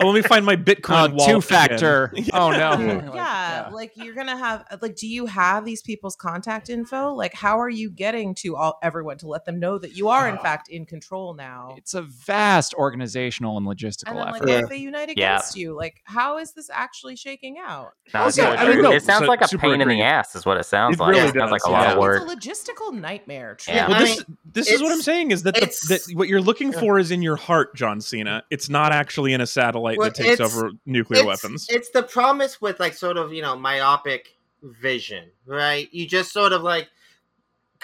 oh, 0.00 0.06
let 0.06 0.14
me 0.14 0.22
find 0.22 0.44
my 0.44 0.56
Bitcoin 0.56 1.18
uh, 1.20 1.26
two 1.26 1.40
factor. 1.40 2.12
Oh 2.32 2.50
no. 2.52 2.56
Yeah. 2.78 3.14
yeah, 3.14 3.68
like 3.72 3.92
you're 3.96 4.14
gonna 4.14 4.36
have 4.36 4.64
like 4.80 4.94
do 4.94 5.08
you 5.08 5.26
have 5.26 5.64
these 5.64 5.82
people's 5.82 6.14
contact 6.14 6.68
info 6.68 7.12
like 7.14 7.34
how 7.34 7.58
are 7.58 7.68
you 7.68 7.90
getting 7.90 8.34
to 8.36 8.56
all 8.56 8.78
everyone 8.82 9.16
to 9.18 9.26
let 9.26 9.46
them 9.46 9.58
know 9.58 9.78
that 9.78 9.96
you 9.96 10.08
are 10.08 10.28
in 10.28 10.36
fact 10.38 10.68
in 10.68 10.84
control 10.84 11.25
now 11.34 11.74
It's 11.76 11.94
a 11.94 12.02
vast 12.02 12.74
organizational 12.74 13.56
and 13.56 13.66
logistical 13.66 14.08
and 14.08 14.18
then 14.18 14.24
like 14.26 14.34
effort. 14.36 14.40
what 14.46 14.48
Yeah. 14.50 14.58
if 14.62 14.68
they 14.68 14.76
unite 14.76 15.08
Yeah. 15.16 15.34
against 15.36 15.56
you 15.56 15.74
like 15.74 16.02
how 16.04 16.38
is 16.38 16.52
this 16.52 16.70
actually 16.72 17.16
shaking 17.16 17.58
out 17.58 17.92
No, 18.14 18.20
Also, 18.22 18.42
I 18.42 18.64
it, 18.64 18.68
mean, 18.74 18.82
no, 18.82 18.92
it 18.92 19.02
sounds 19.02 19.24
so- 19.24 19.28
like 19.28 19.40
a 19.40 19.48
super 19.48 19.62
pain 19.62 19.80
in 19.80 19.88
the 19.88 20.02
ass, 20.02 20.34
is 20.34 20.44
what 20.46 20.56
it 20.58 20.64
sounds 20.64 20.96
It 20.96 21.00
like. 21.00 21.14
really 21.14 21.28
it 21.28 21.34
sounds 21.34 21.50
like 21.50 21.62
does, 21.62 21.68
a 21.68 21.72
lot 21.72 21.92
of 21.92 21.98
work. 21.98 22.22
it's 22.22 22.32
a 22.32 22.36
logistical 22.36 22.92
nightmare 22.94 23.56
Yeah. 23.66 23.88
Well, 23.88 24.00
this 24.00 24.24
this 24.52 24.70
is 24.70 24.80
what 24.82 24.92
I'm 24.92 25.02
saying 25.02 25.30
is 25.32 25.42
that, 25.42 25.54
the, 25.54 25.66
that 25.88 26.16
what 26.16 26.28
you're 26.28 26.40
looking 26.40 26.72
for 26.72 26.98
is 26.98 27.10
in 27.10 27.20
your 27.22 27.36
heart, 27.36 27.74
John 27.76 28.00
Cena. 28.00 28.42
It's 28.50 28.68
not 28.70 28.92
actually 28.92 29.32
in 29.34 29.40
a 29.40 29.46
satellite 29.46 29.98
Well, 29.98 30.08
that 30.08 30.14
takes 30.14 30.40
over 30.40 30.70
nuclear 30.86 31.20
it's, 31.20 31.26
weapons. 31.26 31.66
It's 31.68 31.90
the 31.90 32.02
promise 32.02 32.60
with 32.60 32.80
like 32.80 32.94
sort 32.94 33.16
of 33.18 33.32
you 33.32 33.42
know 33.42 33.56
myopic 33.56 34.36
vision, 34.62 35.30
right? 35.44 35.88
You 35.92 36.06
just 36.06 36.32
sort 36.32 36.52
of 36.52 36.62
like 36.62 36.88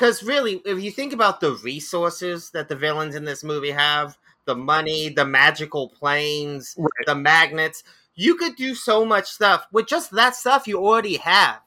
because 0.02 0.24
really, 0.24 0.60
if 0.64 0.82
you 0.82 0.90
think 0.90 1.12
about 1.12 1.38
the 1.40 1.52
resources 1.62 2.50
that 2.50 2.68
the 2.68 2.74
villains 2.74 3.14
in 3.14 3.24
this 3.24 3.44
movie 3.44 3.70
have, 3.70 4.18
the 4.46 4.54
money, 4.56 5.10
the 5.10 5.24
magical 5.24 5.90
planes, 5.90 6.74
Right. 6.76 6.90
the 7.06 7.14
magnets. 7.14 7.84
You 8.16 8.34
could 8.34 8.56
do 8.56 8.74
so 8.74 9.04
much 9.04 9.28
stuff 9.30 9.64
with 9.70 9.86
just 9.86 10.10
that 10.10 10.34
stuff 10.34 10.66
you 10.66 10.84
already 10.84 11.18
have, 11.18 11.60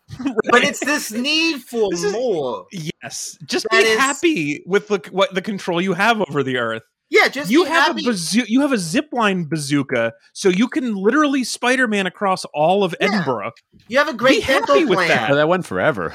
but 0.52 0.64
it's 0.66 0.84
this 0.84 1.12
need 1.14 1.62
for 1.70 1.90
This 1.92 2.04
is- 2.04 2.12
more. 2.12 2.68
Yes, 2.74 3.38
just 3.46 3.66
be 3.72 3.78
is- 3.78 3.98
happy 3.98 4.64
with 4.68 4.90
the 4.90 5.00
what 5.12 5.34
the 5.34 5.42
control 5.42 5.82
you 5.82 5.94
have 5.94 6.20
over 6.20 6.44
the 6.44 6.58
Earth. 6.58 6.84
Yeah, 7.10 7.30
just 7.30 7.50
you 7.50 7.64
be 7.64 7.70
have 7.70 7.88
happy. 7.88 8.04
a 8.06 8.10
bazoo- 8.10 8.46
you 8.50 8.60
have 8.62 8.74
a 8.74 8.76
zipline 8.76 9.48
bazooka, 9.48 10.12
so 10.34 10.50
you 10.50 10.68
can 10.68 10.94
literally 10.96 11.46
Spider-Man 11.46 12.06
across 12.06 12.44
all 12.54 12.84
of 12.84 12.94
Yeah. 13.00 13.08
Edinburgh. 13.08 13.52
you 13.88 13.98
have 13.98 14.10
a 14.10 14.14
great 14.14 14.44
happy 14.44 14.66
dental 14.68 14.90
with 14.90 14.98
plan. 14.98 15.08
that. 15.08 15.30
But 15.30 15.36
that 15.36 15.48
went 15.48 15.66
forever. 15.66 16.14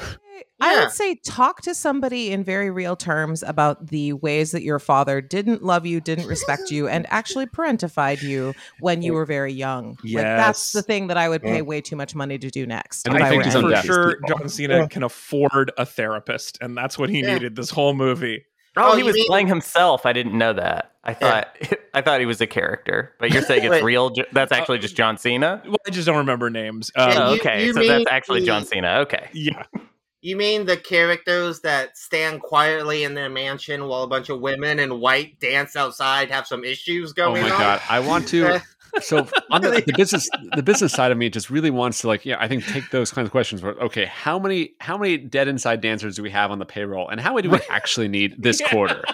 I 0.59 0.79
would 0.79 0.91
say 0.91 1.15
talk 1.15 1.61
to 1.61 1.73
somebody 1.73 2.31
in 2.31 2.43
very 2.43 2.69
real 2.69 2.95
terms 2.95 3.43
about 3.43 3.87
the 3.87 4.13
ways 4.13 4.51
that 4.51 4.61
your 4.63 4.79
father 4.79 5.21
didn't 5.21 5.63
love 5.63 5.85
you, 5.85 5.99
didn't 6.01 6.27
respect 6.27 6.69
you, 6.71 6.87
and 6.87 7.05
actually 7.09 7.45
parentified 7.47 8.21
you 8.21 8.53
when 8.79 9.01
you 9.01 9.13
were 9.13 9.25
very 9.25 9.53
young. 9.53 9.97
Like 10.03 10.23
that's 10.23 10.71
the 10.71 10.81
thing 10.83 11.07
that 11.07 11.17
I 11.17 11.29
would 11.29 11.41
pay 11.41 11.61
way 11.61 11.81
too 11.81 11.95
much 11.95 12.13
money 12.15 12.37
to 12.37 12.49
do 12.49 12.65
next. 12.65 13.07
And 13.07 13.17
I 13.17 13.25
I 13.25 13.29
think 13.29 13.39
were 13.39 13.43
he's 13.45 13.55
any 13.55 13.65
on 13.73 13.81
for 13.81 13.85
sure 13.87 14.15
people. 14.21 14.37
John 14.37 14.49
Cena 14.49 14.87
can 14.87 15.03
afford 15.03 15.71
a 15.77 15.85
therapist, 15.85 16.57
and 16.61 16.77
that's 16.77 16.97
what 16.97 17.09
he 17.09 17.21
Yeah. 17.21 17.33
needed 17.33 17.55
this 17.55 17.69
whole 17.69 17.93
movie. 17.93 18.45
Oh, 18.77 18.91
Oh, 18.93 18.95
he 18.95 19.03
was 19.03 19.15
mean- 19.15 19.27
playing 19.27 19.47
himself. 19.47 20.05
I 20.05 20.13
didn't 20.13 20.37
know 20.37 20.53
that. 20.53 20.91
I 21.03 21.13
thought 21.13 21.57
I 21.93 22.01
thought 22.01 22.19
he 22.21 22.25
was 22.25 22.39
a 22.39 22.47
character, 22.47 23.13
but 23.19 23.33
you're 23.33 23.41
saying 23.41 23.63
it's 23.65 23.83
real. 23.83 24.15
That's 24.31 24.51
actually 24.51 24.77
just 24.79 24.95
John 24.95 25.17
Cena. 25.17 25.61
Well, 25.65 25.75
I 25.85 25.89
just 25.89 26.05
don't 26.05 26.17
remember 26.17 26.49
names. 26.49 26.89
Um, 26.95 27.11
Oh, 27.17 27.33
you- 27.33 27.39
okay, 27.41 27.65
you 27.65 27.73
so 27.73 27.85
that's 27.85 28.05
actually 28.09 28.41
the- 28.41 28.45
John 28.45 28.63
Cena. 28.63 28.99
Okay. 28.99 29.27
yeah, 29.33 29.63
You 30.21 30.35
mean 30.35 30.67
the 30.67 30.77
characters 30.77 31.61
that 31.61 31.97
stand 31.97 32.41
quietly 32.41 33.03
in 33.03 33.15
their 33.15 33.29
mansion 33.29 33.87
while 33.87 34.03
a 34.03 34.07
bunch 34.07 34.29
of 34.29 34.39
women 34.39 34.77
in 34.77 34.99
white 34.99 35.39
dance 35.39 35.75
outside 35.75 36.29
have 36.29 36.45
some 36.45 36.63
issues 36.63 37.11
oh 37.11 37.13
going 37.13 37.43
on? 37.43 37.49
Oh 37.49 37.49
my 37.49 37.55
on? 37.55 37.61
god, 37.61 37.81
I 37.89 37.99
want 37.99 38.27
to. 38.29 38.61
So 38.99 39.25
on 39.49 39.61
the, 39.61 39.81
the 39.85 39.93
business, 39.95 40.29
the 40.53 40.61
business 40.63 40.91
side 40.91 41.13
of 41.13 41.17
me 41.17 41.29
just 41.29 41.49
really 41.49 41.69
wants 41.69 42.01
to 42.01 42.07
like, 42.07 42.25
yeah, 42.25 42.35
I 42.37 42.49
think 42.49 42.65
take 42.65 42.89
those 42.89 43.09
kinds 43.09 43.25
of 43.25 43.31
questions. 43.31 43.61
Where 43.61 43.73
okay, 43.83 44.03
how 44.05 44.37
many 44.37 44.73
how 44.81 44.97
many 44.97 45.17
dead 45.17 45.47
inside 45.47 45.79
dancers 45.79 46.17
do 46.17 46.23
we 46.23 46.29
have 46.31 46.51
on 46.51 46.59
the 46.59 46.65
payroll, 46.65 47.07
and 47.07 47.17
how 47.17 47.33
many 47.33 47.47
do 47.47 47.51
we 47.51 47.61
actually 47.69 48.09
need 48.09 48.43
this 48.43 48.61
quarter? 48.61 49.05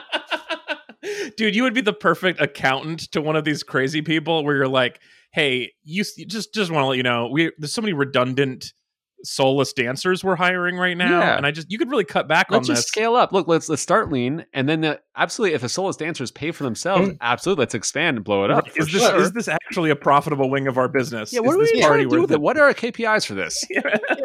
dude, 1.37 1.55
you 1.55 1.63
would 1.63 1.75
be 1.75 1.81
the 1.81 1.93
perfect 1.93 2.41
accountant 2.41 3.11
to 3.11 3.21
one 3.21 3.35
of 3.35 3.45
these 3.45 3.61
crazy 3.61 4.01
people 4.01 4.43
where 4.43 4.55
you're 4.55 4.67
like, 4.67 4.99
hey, 5.31 5.73
you 5.83 6.03
just 6.03 6.53
just 6.53 6.71
want 6.71 6.83
to 6.83 6.87
let 6.87 6.97
you 6.97 7.03
know 7.03 7.29
we 7.31 7.51
there's 7.59 7.73
so 7.73 7.81
many 7.81 7.93
redundant 7.93 8.73
soulless 9.23 9.73
dancers 9.73 10.23
we're 10.23 10.35
hiring 10.35 10.77
right 10.77 10.95
now, 10.95 11.19
Yeah. 11.19 11.37
and 11.37 11.45
I 11.45 11.51
just 11.51 11.71
you 11.71 11.77
could 11.77 11.89
really 11.89 12.03
cut 12.05 12.27
back 12.27 12.47
Let's 12.51 12.69
on 12.69 12.75
just 12.75 12.83
this. 12.83 12.87
scale 12.87 13.15
up. 13.15 13.33
Look, 13.33 13.47
let's 13.47 13.67
let's 13.69 13.81
start 13.81 14.11
lean, 14.11 14.45
and 14.53 14.67
then 14.69 14.81
the, 14.81 15.01
absolutely, 15.15 15.55
if 15.55 15.61
the 15.61 15.69
soulless 15.69 15.95
dancers 15.97 16.31
pay 16.31 16.51
for 16.51 16.63
themselves, 16.63 17.11
absolutely, 17.21 17.61
let's 17.63 17.73
expand 17.75 18.17
and 18.17 18.23
blow 18.23 18.43
it 18.45 18.51
up. 18.51 18.65
Right, 18.65 18.73
for 18.73 18.81
Is 18.83 18.91
this 18.91 19.01
sure. 19.01 19.21
is 19.21 19.31
this 19.31 19.47
actually 19.47 19.89
a 19.89 19.95
profitable 19.95 20.49
wing 20.49 20.67
of 20.67 20.77
our 20.77 20.87
business? 20.87 21.33
yeah, 21.33 21.39
what 21.39 21.49
is 21.51 21.55
are 21.55 21.59
we 21.59 21.63
this 21.65 21.71
trying 21.71 21.83
party 21.89 22.03
to 22.03 22.09
do 22.09 22.21
with 22.21 22.31
it? 22.31 22.41
What 22.41 22.57
are 22.57 22.65
our 22.65 22.73
KPIs 22.73 23.25
for 23.25 23.33
this? 23.33 23.63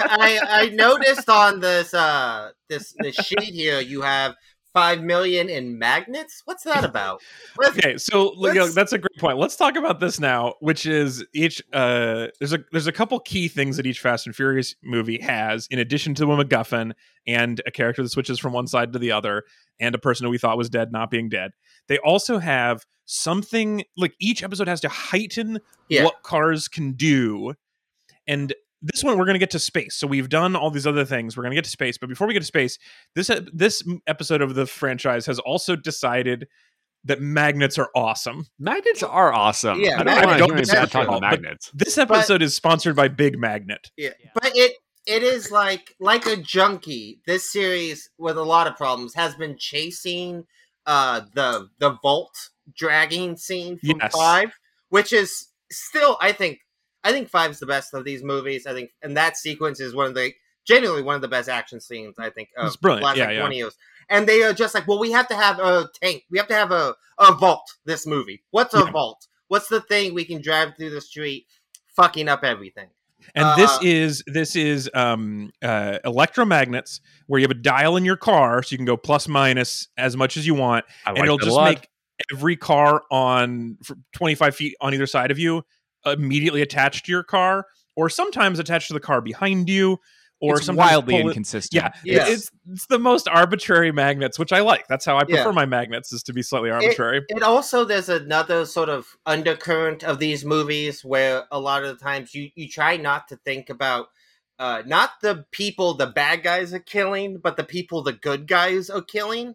I 0.01 0.39
I 0.49 0.69
noticed 0.71 1.29
on 1.29 1.61
this 1.61 1.95
uh 1.95 2.51
this 2.69 2.95
this 3.01 3.15
sheet 3.17 3.41
here 3.55 3.81
you 3.81 4.03
have 4.03 4.35
five 4.73 5.03
million 5.03 5.49
in 5.49 5.79
magnets. 5.79 6.43
What's 6.45 6.65
that 6.65 6.85
about? 6.85 7.21
Okay 7.65 7.99
so 7.99 8.33
you 8.47 8.55
know, 8.55 8.69
that's 8.69 8.93
a 8.93 8.99
great 8.99 9.17
point 9.19 9.39
let's 9.39 9.57
talk 9.57 9.77
about 9.77 10.01
this 10.01 10.19
now 10.19 10.55
which 10.61 10.87
is 10.87 11.25
each 11.35 11.63
uh 11.73 12.29
there's 12.41 12.53
a 12.53 12.59
there's 12.73 12.87
a 12.87 12.93
couple 12.93 13.19
key 13.21 13.49
things 13.49 13.77
that 13.77 13.87
each 13.87 14.01
fast 14.01 14.27
and 14.27 14.35
furious 14.35 14.75
movie 14.83 15.21
has 15.21 15.67
in 15.71 15.79
addition 15.79 16.15
to 16.15 16.25
a 16.33 16.45
macguffin 16.45 16.93
and 17.27 17.61
a 17.67 17.71
character 17.71 18.03
that 18.03 18.09
switches 18.09 18.39
from 18.39 18.53
one 18.53 18.67
side 18.67 18.93
to 18.93 18.99
the 18.99 19.13
other 19.13 19.45
and 19.81 19.95
a 19.95 19.99
person 19.99 20.25
who 20.25 20.31
we 20.31 20.39
thought 20.39 20.57
was 20.57 20.71
dead 20.71 20.91
not 20.93 21.11
being 21.11 21.29
dead 21.29 21.51
they 21.89 21.99
also 21.99 22.39
have 22.39 22.85
something 23.05 23.85
like 23.97 24.15
each 24.21 24.43
episode 24.43 24.69
has 24.69 24.81
to 24.81 24.89
heighten 24.89 25.61
Yeah. 25.89 26.05
what 26.05 26.23
cars 26.23 26.69
can 26.69 26.93
do 26.93 27.55
and 28.27 28.55
this 28.83 29.05
one 29.05 29.17
we're 29.17 29.25
going 29.25 29.35
to 29.35 29.39
get 29.39 29.51
to 29.51 29.59
space 29.59 29.95
so 29.97 30.07
we've 30.07 30.29
done 30.29 30.57
all 30.57 30.71
these 30.71 30.87
other 30.87 31.05
things 31.05 31.37
we're 31.37 31.43
going 31.43 31.53
to 31.53 31.57
get 31.57 31.65
to 31.65 31.71
space 31.71 31.97
but 31.99 32.09
before 32.09 32.27
we 32.27 32.35
get 32.35 32.41
to 32.41 32.47
space 32.47 32.79
this 33.15 33.31
this 33.53 33.83
episode 34.07 34.43
of 34.43 34.55
the 34.55 34.67
franchise 34.67 35.25
has 35.27 35.39
also 35.41 35.77
decided 35.77 36.47
that 37.05 37.21
magnets 37.21 37.79
are 37.79 37.91
awesome 37.97 38.47
Magnets 38.61 39.03
are 39.03 39.33
awesome. 39.33 39.81
Yeah, 39.81 40.01
I 40.01 40.05
don't 40.05 40.07
magnets- 40.07 40.27
want 40.27 40.39
to 40.39 40.45
hear 40.45 40.53
any 40.55 40.65
that's 40.67 40.73
bad 40.73 40.91
talk 40.91 41.09
about 41.09 41.21
magnets. 41.23 41.71
this 41.75 41.99
episode 41.99 42.43
is 42.43 42.55
sponsored 42.55 42.95
by 42.97 43.09
big 43.09 43.39
magnet 43.39 43.91
Yeah. 43.97 44.11
But 44.35 44.53
it 44.55 44.73
it 45.07 45.25
is 45.25 45.51
like 45.51 45.95
like 45.99 46.27
a 46.27 46.37
junkie. 46.37 47.21
This 47.27 47.51
series 47.51 48.09
with 48.19 48.37
a 48.37 48.43
lot 48.45 48.69
of 48.69 48.77
problems 48.77 49.15
has 49.15 49.35
been 49.35 49.57
chasing 49.59 50.45
uh 50.87 51.23
the 51.35 51.69
the 51.81 51.97
vault 52.03 52.31
dragging 52.77 53.37
scene 53.37 53.79
from 53.79 53.99
Yes. 54.01 54.13
five, 54.15 54.53
which 54.91 55.13
is 55.13 55.49
still 55.73 56.17
I 56.21 56.31
think 56.31 56.61
I 57.05 57.13
think 57.13 57.29
five's 57.29 57.59
the 57.59 57.67
best 57.67 57.95
of 57.95 58.05
these 58.05 58.23
movies. 58.23 58.67
I 58.67 58.73
think 58.73 58.91
and 59.03 59.17
that 59.17 59.37
sequence 59.37 59.81
is 59.81 59.95
one 59.95 60.07
of 60.07 60.15
the 60.15 60.33
genuinely 60.65 61.03
one 61.03 61.17
of 61.17 61.23
the 61.23 61.29
best 61.29 61.49
action 61.49 61.81
scenes 61.81 62.17
I 62.19 62.31
think 62.31 62.51
of 62.57 62.69
It's 62.69 62.77
brilliant. 62.77 63.03
the 63.03 63.07
last 63.07 63.17
Yeah, 63.17 63.25
like, 63.27 63.35
yeah. 63.35 63.41
20 63.41 63.57
years. 63.57 63.77
And 64.09 64.29
they 64.29 64.43
are 64.43 64.53
just 64.53 64.75
like, 64.75 64.87
well, 64.87 64.99
we 65.01 65.11
have 65.13 65.27
to 65.29 65.35
have 65.35 65.59
a 65.59 65.89
tank. 66.03 66.25
We 66.31 66.39
have 66.39 66.49
to 66.49 66.55
have 66.55 66.71
a, 66.71 66.95
a 67.19 67.33
vault 67.35 67.69
this 67.85 68.07
movie. 68.07 68.43
What's 68.51 68.75
a 68.75 68.79
Yeah. 68.79 68.91
vault? 68.93 69.27
What's 69.49 69.69
the 69.69 69.81
thing 69.81 70.15
we 70.15 70.25
can 70.25 70.41
drive 70.41 70.77
through 70.77 70.91
the 70.91 71.01
street 71.01 71.47
fucking 71.97 72.29
up 72.29 72.45
everything? 72.45 72.89
and 73.37 73.47
this 73.57 73.71
Uh, 73.71 73.79
is 73.83 74.25
this 74.27 74.57
is 74.57 74.91
um 74.95 75.53
uh 75.63 75.97
electromagnets 76.05 76.99
where 77.29 77.39
you 77.39 77.45
have 77.45 77.53
a 77.53 77.61
dial 77.61 77.97
in 77.97 78.05
your 78.05 78.17
car 78.17 78.63
so 78.65 78.73
you 78.73 78.77
can 78.79 78.85
go 78.85 78.97
plus 78.97 79.29
minus 79.29 79.87
as 79.97 80.17
much 80.17 80.37
as 80.37 80.45
you 80.45 80.55
want 80.55 80.85
I 81.07 81.11
and 81.11 81.19
like 81.19 81.25
it'll 81.27 81.39
just 81.39 81.61
make 81.61 81.89
every 82.33 82.57
car 82.57 83.03
on 83.13 83.79
25 84.15 84.57
feet 84.57 84.77
on 84.81 84.93
either 84.93 85.07
side 85.07 85.31
of 85.31 85.39
you 85.39 85.63
immediately 86.07 86.63
attached 86.63 87.07
to 87.07 87.13
your 87.13 87.23
car 87.23 87.67
or 87.97 88.09
sometimes 88.09 88.59
attached 88.59 88.89
to 88.89 88.95
the 88.95 89.01
car 89.01 89.21
behind 89.21 89.69
you 89.69 89.99
or 90.41 90.57
it's 90.57 90.67
sometimes 90.67 90.91
wildly 90.91 91.15
pull 91.15 91.29
it- 91.29 91.31
inconsistent. 91.31 91.83
yeah, 91.83 91.93
Yes. 92.05 92.29
it's 92.29 92.51
it's 92.73 92.87
the 92.87 92.99
most 92.99 93.29
arbitrary 93.29 93.93
magnets, 93.93 94.39
which 94.41 94.53
I 94.53 94.61
like. 94.61 94.89
That's 94.89 95.05
how 95.05 95.17
I 95.17 95.23
prefer 95.25 95.51
Yeah. 95.51 95.53
my 95.53 95.67
magnets, 95.67 96.13
is 96.13 96.23
to 96.25 96.33
be 96.33 96.43
slightly 96.43 96.71
arbitrary. 96.71 97.23
It 97.29 97.45
also 97.45 97.85
there's 97.85 98.09
another 98.09 98.67
sort 98.67 98.89
of 98.89 99.07
undercurrent 99.25 100.03
of 100.03 100.19
these 100.19 100.45
movies 100.45 101.05
where 101.05 101.45
a 101.53 101.61
lot 101.61 101.85
of 101.85 101.97
the 101.97 102.05
times 102.05 102.35
you 102.35 102.51
you 102.57 102.69
try 102.69 102.97
not 102.97 103.29
to 103.29 103.37
think 103.45 103.71
about 103.71 104.09
uh, 104.59 104.83
not 104.87 105.11
the 105.23 105.45
people 105.53 105.95
the 105.95 106.07
bad 106.09 106.43
guys 106.43 106.73
are 106.75 106.79
killing, 106.81 107.39
but 107.39 107.57
the 107.57 107.65
people 107.65 108.03
the 108.03 108.13
good 108.13 108.47
guys 108.49 108.91
are 108.91 109.03
killing. 109.03 109.55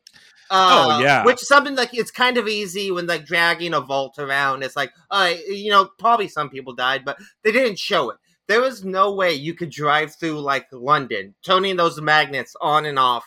Uh, 0.49 0.97
Oh, 0.97 0.99
yeah. 1.01 1.23
which 1.25 1.41
is 1.41 1.47
something 1.47 1.75
like 1.75 1.93
it's 1.93 2.11
kind 2.11 2.37
of 2.37 2.47
easy 2.47 2.91
when 2.91 3.07
like 3.07 3.25
dragging 3.25 3.73
a 3.73 3.81
vault 3.81 4.15
around. 4.17 4.63
It's 4.63 4.75
like, 4.75 4.91
uh, 5.11 5.33
you 5.47 5.69
know, 5.69 5.89
probably 5.99 6.27
some 6.27 6.49
people 6.49 6.73
died, 6.73 7.03
but 7.05 7.17
they 7.43 7.51
didn't 7.51 7.79
show 7.79 8.09
it. 8.11 8.17
There 8.47 8.61
was 8.61 8.85
no 8.85 9.13
way 9.13 9.33
you 9.33 9.53
could 9.53 9.69
drive 9.69 10.15
through 10.15 10.39
like 10.39 10.67
London, 10.71 11.35
turning 11.43 11.75
those 11.75 11.99
magnets 11.99 12.55
on 12.61 12.85
and 12.85 12.97
off, 12.97 13.25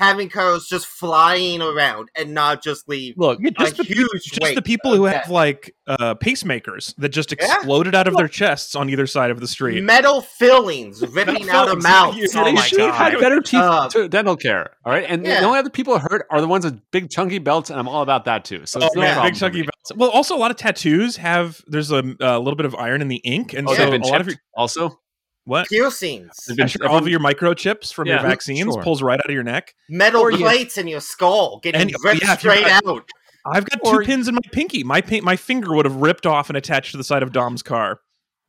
having 0.00 0.28
cars 0.30 0.66
just 0.66 0.86
flying 0.86 1.60
around 1.60 2.08
and 2.16 2.32
not 2.34 2.62
just 2.62 2.88
leave 2.88 3.14
Look, 3.18 3.38
Yeah, 3.40 3.50
just 3.58 3.74
a 3.74 3.82
the, 3.82 3.84
huge 3.84 4.22
just 4.24 4.54
the 4.54 4.62
people 4.62 4.96
who 4.96 5.04
death. 5.06 5.24
have 5.24 5.30
like 5.30 5.74
uh, 5.86 6.14
pacemakers 6.14 6.94
that 6.96 7.10
just 7.10 7.32
Yeah. 7.38 7.44
exploded 7.56 7.94
out 7.94 8.08
of 8.08 8.16
their 8.16 8.26
chests 8.28 8.74
on 8.74 8.88
either 8.88 9.06
side 9.06 9.30
of 9.30 9.40
the 9.40 9.46
street. 9.46 9.82
metal 9.84 10.22
fillings 10.22 11.02
ripping 11.02 11.50
out 11.50 11.64
of 11.68 11.68
fillings, 11.68 11.84
mouths. 11.84 12.16
you- 12.16 12.28
Oh 12.34 12.44
they 12.44 12.52
my 12.52 12.62
should 12.62 12.78
god! 12.78 13.12
have 13.12 13.20
better 13.20 13.40
teeth 13.42 13.60
Uh, 13.60 13.88
to 13.90 14.08
dental 14.08 14.36
care. 14.36 14.70
All 14.86 14.92
right, 14.92 15.04
and 15.06 15.24
Yeah. 15.26 15.40
the 15.40 15.46
only 15.46 15.58
other 15.58 15.68
people 15.70 15.98
hurt 15.98 16.26
are 16.30 16.40
the 16.40 16.48
ones 16.48 16.64
with 16.64 16.80
big 16.92 17.10
chunky 17.10 17.38
belts, 17.38 17.68
and 17.70 17.78
I'm 17.78 17.86
all 17.88 18.02
about 18.02 18.24
that 18.24 18.44
too. 18.44 18.64
So 18.66 18.80
Oh 18.80 18.88
no 18.94 19.00
man, 19.02 19.12
problem 19.14 19.32
big 19.32 19.38
chunky 19.40 19.60
me. 19.60 19.62
belts. 19.64 19.92
Well, 19.96 20.10
also 20.10 20.34
a 20.34 20.38
lot 20.38 20.50
of 20.50 20.56
tattoos 20.56 21.16
have 21.18 21.60
there's 21.66 21.90
a, 21.90 22.02
a 22.20 22.38
little 22.38 22.56
bit 22.56 22.66
of 22.66 22.74
iron 22.76 23.02
in 23.02 23.08
the 23.08 23.16
ink, 23.16 23.52
and 23.52 23.68
Oh, 23.68 23.74
so 23.74 23.82
they've 23.82 23.90
been 23.90 24.02
a 24.02 24.06
lot 24.06 24.20
of 24.22 24.28
your 24.28 24.36
also. 24.54 24.99
What 25.44 25.68
Piercings, 25.68 26.30
They've 26.48 26.70
Sure, 26.70 26.88
all 26.88 26.98
of 26.98 27.08
your 27.08 27.20
microchips 27.20 27.92
from 27.92 28.06
your 28.08 28.20
vaccines 28.20 28.72
sure. 28.74 28.82
pulls 28.82 29.02
right 29.02 29.18
out 29.18 29.26
of 29.28 29.34
your 29.34 29.42
neck. 29.42 29.74
metal 29.88 30.20
or 30.20 30.30
you- 30.30 30.38
plates 30.38 30.76
in 30.78 30.86
your 30.86 31.00
skull 31.00 31.58
getting 31.62 31.80
And- 31.80 31.94
oh, 31.96 31.98
ripped 32.08 32.22
yeah, 32.22 32.36
straight 32.36 32.64
got- 32.66 32.86
out. 32.86 33.08
I've 33.46 33.64
got 33.64 33.80
Or- 33.82 34.00
two 34.02 34.06
pins 34.06 34.28
in 34.28 34.34
my 34.34 34.40
pinky. 34.52 34.84
My 34.84 35.00
pin, 35.00 35.24
my 35.24 35.34
finger 35.36 35.74
would 35.74 35.86
have 35.86 35.96
ripped 35.96 36.26
off 36.26 36.50
and 36.50 36.56
attached 36.58 36.90
to 36.92 36.98
the 36.98 37.04
side 37.04 37.22
of 37.22 37.32
Dom's 37.32 37.62
car. 37.62 38.00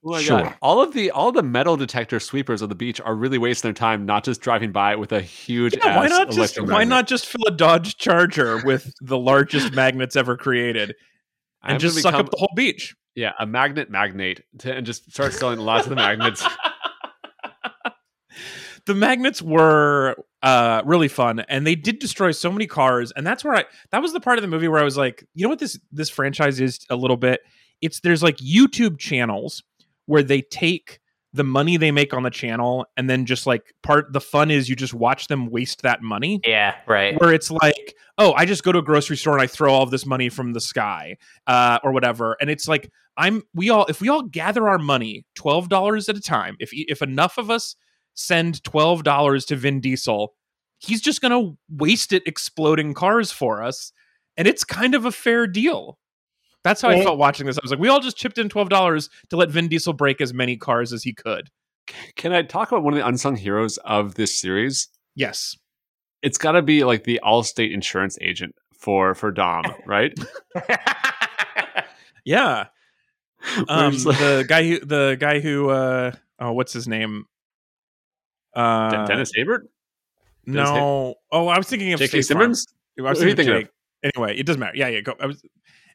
Oh 0.04 0.12
my 0.12 0.22
Sure. 0.22 0.42
God. 0.44 0.56
All 0.62 0.82
of 0.82 0.94
the 0.94 1.12
all 1.12 1.32
the 1.32 1.44
metal 1.44 1.78
detector 1.78 2.20
sweepers 2.20 2.62
on 2.64 2.70
the 2.70 2.76
beach 2.76 3.00
are 3.00 3.16
really 3.16 3.38
wasting 3.38 3.70
their 3.70 3.74
time 3.74 4.04
not 4.06 4.24
just 4.24 4.42
driving 4.42 4.72
by 4.72 4.96
with 4.96 5.12
a 5.12 5.22
huge 5.22 5.76
Yeah, 5.78 5.96
why 5.98 6.08
not 6.08 6.32
just 6.32 6.60
why 6.60 6.84
not 6.84 7.08
just 7.08 7.28
fill 7.28 7.44
a 7.48 7.52
Dodge 7.52 7.98
Charger 7.98 8.62
with 8.66 8.92
the 9.00 9.18
largest 9.18 9.72
magnets 9.76 10.16
ever 10.16 10.36
created 10.36 10.96
and 11.64 11.74
I'm 11.74 11.80
just 11.80 12.00
suck 12.02 12.14
become- 12.14 12.26
up 12.26 12.32
the 12.32 12.38
whole 12.38 12.50
beach? 12.56 12.96
yeah 13.14 13.34
a 13.40 13.46
magnet 13.46 13.90
magnate 13.92 14.42
to, 14.60 14.74
and 14.74 14.86
just 14.88 15.12
start 15.12 15.34
selling 15.34 15.60
lots 15.60 15.86
of 15.86 15.92
the 15.92 15.96
magnets. 15.98 16.44
the 18.86 18.96
magnets 18.96 19.42
were 19.42 20.16
uh 20.44 20.82
really 20.86 21.08
fun 21.08 21.40
and 21.42 21.66
they 21.68 21.76
did 21.76 22.00
destroy 22.00 22.32
so 22.32 22.52
many 22.52 22.66
cars 22.68 23.12
and 23.16 23.26
that's 23.26 23.44
where 23.44 23.56
i 23.56 23.66
that 23.92 24.02
was 24.02 24.14
the 24.14 24.20
part 24.20 24.38
of 24.38 24.42
the 24.42 24.48
movie 24.48 24.68
where 24.68 24.80
i 24.82 24.84
was 24.84 24.98
like 24.98 25.24
you 25.36 25.44
know 25.44 25.50
what 25.50 25.60
this 25.60 25.80
this 25.92 26.10
franchise 26.10 26.60
is 26.60 26.80
a 26.90 26.96
little 26.96 27.18
bit 27.18 27.42
it's 27.82 28.00
there's 28.02 28.24
like 28.24 28.38
youtube 28.38 28.98
channels 28.98 29.64
where 30.06 30.24
they 30.24 30.42
take 30.42 31.00
the 31.34 31.44
money 31.44 31.78
they 31.78 31.92
make 31.92 32.14
on 32.14 32.24
the 32.24 32.30
channel 32.30 32.86
and 32.98 33.10
then 33.10 33.26
just 33.26 33.48
like 33.48 33.74
part 33.84 34.12
the 34.12 34.20
fun 34.20 34.52
is 34.52 34.68
you 34.68 34.76
just 34.76 34.94
watch 34.94 35.28
them 35.28 35.50
waste 35.50 35.82
that 35.84 36.02
money 36.02 36.42
Yeah, 36.44 36.76
right. 36.88 37.18
where 37.22 37.34
it's 37.34 37.50
like, 37.50 37.96
oh, 38.18 38.34
I 38.34 38.44
just 38.46 38.64
go 38.64 38.74
to 38.74 38.80
a 38.80 38.82
grocery 38.84 39.16
store 39.16 39.34
and 39.34 39.42
I 39.42 39.48
throw 39.48 39.72
all 39.72 39.86
this 39.86 40.06
money 40.06 40.28
from 40.28 40.52
the 40.52 40.60
sky, 40.60 41.16
uh, 41.48 41.80
or 41.86 41.94
whatever. 41.94 42.36
And 42.42 42.50
it's 42.50 42.68
like, 42.68 42.92
I'm 43.16 43.44
we 43.54 43.70
all 43.70 43.86
if 43.86 44.02
we 44.02 44.10
all 44.10 44.24
gather 44.24 44.68
our 44.68 44.78
money 44.78 45.26
twelve 45.34 45.70
dollars 45.70 46.10
at 46.10 46.18
a 46.18 46.22
time, 46.22 46.58
if 46.60 46.72
if 46.74 47.02
enough 47.02 47.38
of 47.38 47.50
us 47.50 47.78
send 48.26 48.64
twelve 48.64 49.04
dollars 49.04 49.46
to 49.46 49.56
Vin 49.56 49.80
Diesel, 49.80 50.34
he's 50.80 51.02
just 51.02 51.22
gonna 51.22 51.54
waste 51.70 52.14
it 52.14 52.24
exploding 52.26 52.94
cars 52.94 53.32
for 53.32 53.64
us, 53.64 53.92
and 54.38 54.48
it's 54.48 54.64
kind 54.64 54.96
of 54.96 55.06
a 55.06 55.12
fair 55.12 55.48
deal. 55.48 55.98
That's 56.64 56.82
how 56.82 56.90
I 56.90 57.02
felt 57.04 57.18
watching 57.18 57.48
this. 57.48 57.58
I 57.58 57.62
was 57.64 57.72
like, 57.72 57.80
we 57.80 57.90
all 57.90 58.00
just 58.00 58.18
chipped 58.18 58.38
in 58.38 58.50
twelve 58.50 58.70
dollars 58.70 59.10
to 59.30 59.36
let 59.36 59.50
Vin 59.50 59.68
Diesel 59.68 59.94
break 59.94 60.22
as 60.22 60.34
many 60.34 60.58
cars 60.58 60.94
as 60.94 61.04
he 61.04 61.14
could. 61.14 61.50
Can 62.16 62.34
I 62.34 62.44
talk 62.44 62.72
about 62.72 62.84
one 62.84 62.94
of 62.94 63.00
the 63.00 63.08
unsung 63.08 63.36
heroes 63.36 63.78
of 63.80 64.16
this 64.16 64.40
series? 64.40 64.88
Yes. 65.16 65.58
It's 66.22 66.38
got 66.38 66.52
to 66.52 66.62
be 66.62 66.84
like 66.84 67.04
the 67.04 67.20
Allstate 67.24 67.74
insurance 67.74 68.18
agent 68.22 68.54
for 68.78 69.16
for 69.16 69.32
Dom, 69.32 69.66
right? 69.86 70.14
Yeah. 72.26 72.68
Um 73.68 73.94
the 73.94 74.46
guy 74.48 74.64
who 74.68 74.80
the 74.82 75.18
guy 75.20 75.40
who 75.40 75.72
uh 75.72 76.12
oh 76.38 76.52
what's 76.52 76.74
his 76.74 76.88
name 76.88 77.26
uh 78.56 79.06
Dennis 79.06 79.32
Haysbert, 79.38 79.62
Dennis 80.46 80.70
no 80.70 81.16
oh 81.32 81.48
i 81.48 81.58
was 81.58 81.68
thinking 81.68 81.94
of 81.94 82.00
J.K. 82.00 82.22
Simmons. 82.24 82.66
I 83.00 83.04
was 83.04 83.20
Who 83.20 83.26
are 83.26 83.30
you 83.30 83.36
thinking 83.36 83.56
of 83.56 83.70
anyway 84.04 84.38
it 84.38 84.46
doesn't 84.46 84.60
matter 84.60 84.76
yeah 84.76 84.88
yeah 84.88 85.02
go 85.02 85.16
I 85.20 85.28
was 85.28 85.44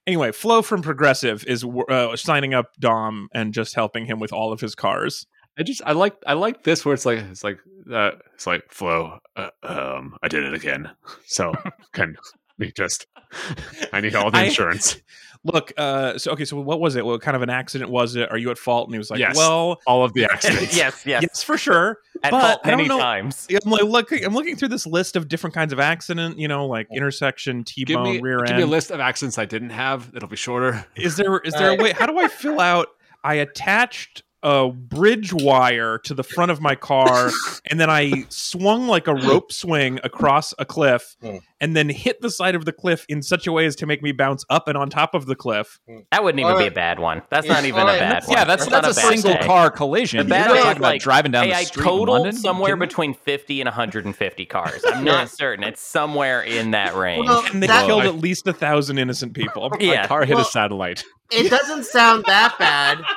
anyway 0.07 0.33
flo 0.33 0.63
from 0.63 0.83
progressive 0.83 1.45
is 1.47 1.65
uh, 1.65 2.17
signing 2.17 2.55
up 2.55 2.71
dom 2.79 3.29
and 3.35 3.53
just 3.53 3.75
helping 3.75 4.07
him 4.07 4.19
with 4.21 4.33
all 4.33 4.53
of 4.53 4.61
his 4.61 4.75
cars 4.75 5.27
I 5.59 5.63
just 5.63 5.83
I 5.87 5.93
like 5.93 6.17
I 6.27 6.35
like 6.35 6.65
this 6.65 6.85
where 6.85 6.95
it's 6.95 7.07
like 7.07 7.19
it's 7.19 7.43
like 7.43 7.59
uh, 7.91 8.13
it's 8.35 8.47
like 8.47 8.65
Flo. 8.71 9.19
Uh, 9.37 9.51
um, 9.63 10.17
I 10.23 10.29
did 10.29 10.45
it 10.45 10.55
again. 10.55 10.91
So 11.27 11.55
can 11.93 12.17
we 12.59 12.73
just? 12.73 13.07
I 13.93 14.01
need 14.01 14.15
all 14.15 14.31
the 14.31 14.39
I- 14.39 14.45
insurance. 14.45 15.01
look 15.45 15.73
uh 15.77 16.19
so 16.19 16.33
okay 16.33 16.45
so 16.45 16.59
what 16.61 16.81
was 16.81 16.97
it 16.97 17.07
what 17.07 17.21
kind 17.21 17.37
of 17.37 17.43
an 17.43 17.51
accident 17.51 17.89
was 17.89 18.17
it 18.17 18.29
are 18.33 18.39
you 18.39 18.51
at 18.51 18.59
fault 18.59 18.89
and 18.89 18.95
he 18.95 18.99
was 18.99 19.11
like 19.11 19.21
Yes. 19.21 19.37
well 19.37 19.81
all 19.87 20.03
of 20.03 20.13
the 20.13 20.25
accidents. 20.25 20.77
yes, 20.77 21.07
yes. 21.07 21.23
yes 21.23 21.43
for 21.45 21.57
sure 21.57 21.99
At 22.25 22.33
But 22.33 22.41
fault 22.41 22.61
I 22.65 22.71
don't 22.71 22.79
many 22.79 22.89
know- 22.89 22.99
times. 22.99 23.47
I'm 23.65 23.71
like 23.71 23.85
looking. 23.85 24.25
I'm 24.25 24.35
looking 24.35 24.57
through 24.57 24.69
this 24.69 24.87
list 24.89 25.15
of 25.15 25.29
different 25.29 25.55
kinds 25.55 25.73
of 25.73 25.79
accident. 25.79 26.39
You 26.39 26.49
know, 26.49 26.67
like 26.67 26.89
intersection, 26.93 27.63
T-bone, 27.63 28.03
me, 28.03 28.21
rear 28.21 28.39
give 28.39 28.41
end. 28.41 28.49
Give 28.49 28.57
me 28.57 28.63
a 28.65 28.67
list 28.67 28.91
of 28.91 28.99
accidents 28.99 29.39
I 29.39 29.45
didn't 29.45 29.71
have. 29.71 30.11
It'll 30.17 30.29
be 30.29 30.35
shorter. 30.35 30.85
Is 30.97 31.17
there 31.17 31.39
is 31.41 31.53
there 31.55 31.71
a 31.71 31.77
way? 31.77 31.93
How 31.93 32.07
do 32.07 32.19
I 32.19 32.27
fill 32.27 32.59
out? 32.59 32.89
I 33.23 33.35
attached 33.35 34.23
a 34.43 34.69
bridge 34.71 35.33
wire 35.33 35.99
to 35.99 36.15
the 36.15 36.23
front 36.23 36.51
of 36.51 36.61
my 36.61 36.75
car, 36.75 37.31
and 37.71 37.81
then 37.81 37.91
I 37.91 38.25
swung 38.29 38.87
like 38.87 39.09
a 39.09 39.15
rope 39.15 39.51
swing 39.51 39.99
across 40.05 40.55
a 40.59 40.65
cliff, 40.65 41.17
Hmm. 41.23 41.37
and 41.61 41.75
then 41.75 41.89
hit 41.89 42.21
the 42.21 42.31
side 42.31 42.55
of 42.55 42.65
the 42.65 42.73
cliff 42.73 43.05
in 43.09 43.23
such 43.23 43.47
a 43.47 43.53
way 43.53 43.67
as 43.67 43.75
to 43.77 43.87
make 43.87 44.03
me 44.03 44.13
bounce 44.13 44.45
up 44.51 44.69
and 44.69 44.77
on 44.77 44.89
top 44.91 45.15
of 45.15 45.27
the 45.27 45.35
cliff. 45.35 45.81
That 46.13 46.23
wouldn't 46.23 46.39
even 46.41 46.59
be 46.59 46.67
a 46.67 46.71
bad 46.71 46.99
one. 47.01 47.23
That's 47.31 47.47
Yeah, 47.47 47.53
not 47.55 47.65
even 47.65 47.81
a 47.81 47.83
alright. 47.85 47.99
bad 47.99 48.25
one. 48.27 48.37
yeah, 48.37 48.45
that's 48.45 48.69
not 48.71 48.83
that's, 48.85 48.99
a, 48.99 49.01
bad 49.01 49.09
single 49.19 49.33
day. 49.41 49.47
car 49.47 49.71
collision. 49.71 50.19
The 50.29 50.35
You're 50.35 50.45
bad 50.45 50.49
not 50.49 50.57
talking 50.57 50.71
is 50.73 50.77
about 50.79 50.89
like, 50.89 51.01
driving 51.03 51.33
down 51.33 51.45
hey, 51.45 51.51
the 51.51 51.57
I 51.57 51.65
street 51.65 51.83
in 51.83 51.89
totaled 51.89 52.09
London. 52.21 52.33
somewhere 52.35 52.69
Kidding 52.69 52.81
me? 52.81 52.87
between 52.87 53.15
50 53.15 53.61
and 53.63 53.67
150 53.69 54.45
cars. 54.47 54.85
I'm 54.87 55.03
not 55.03 55.31
certain. 55.31 55.65
It's 55.65 55.81
somewhere 55.81 56.43
in 56.43 56.71
that 56.73 56.95
range. 56.95 57.27
Well, 57.27 57.45
And 57.53 57.63
they 57.63 57.67
That- 57.67 57.87
killed 57.87 58.05
at 58.05 58.17
least 58.17 58.47
a 58.47 58.53
thousand 58.53 58.99
innocent 58.99 59.35
people. 59.35 59.71
My 59.81 60.07
car 60.07 60.25
hit 60.25 60.35
Well- 60.37 60.45
a 60.47 60.49
satellite. 60.49 61.05
It 61.33 61.51
doesn't 61.51 61.87
sound 61.87 62.25
that 62.29 62.55
bad. 62.59 62.99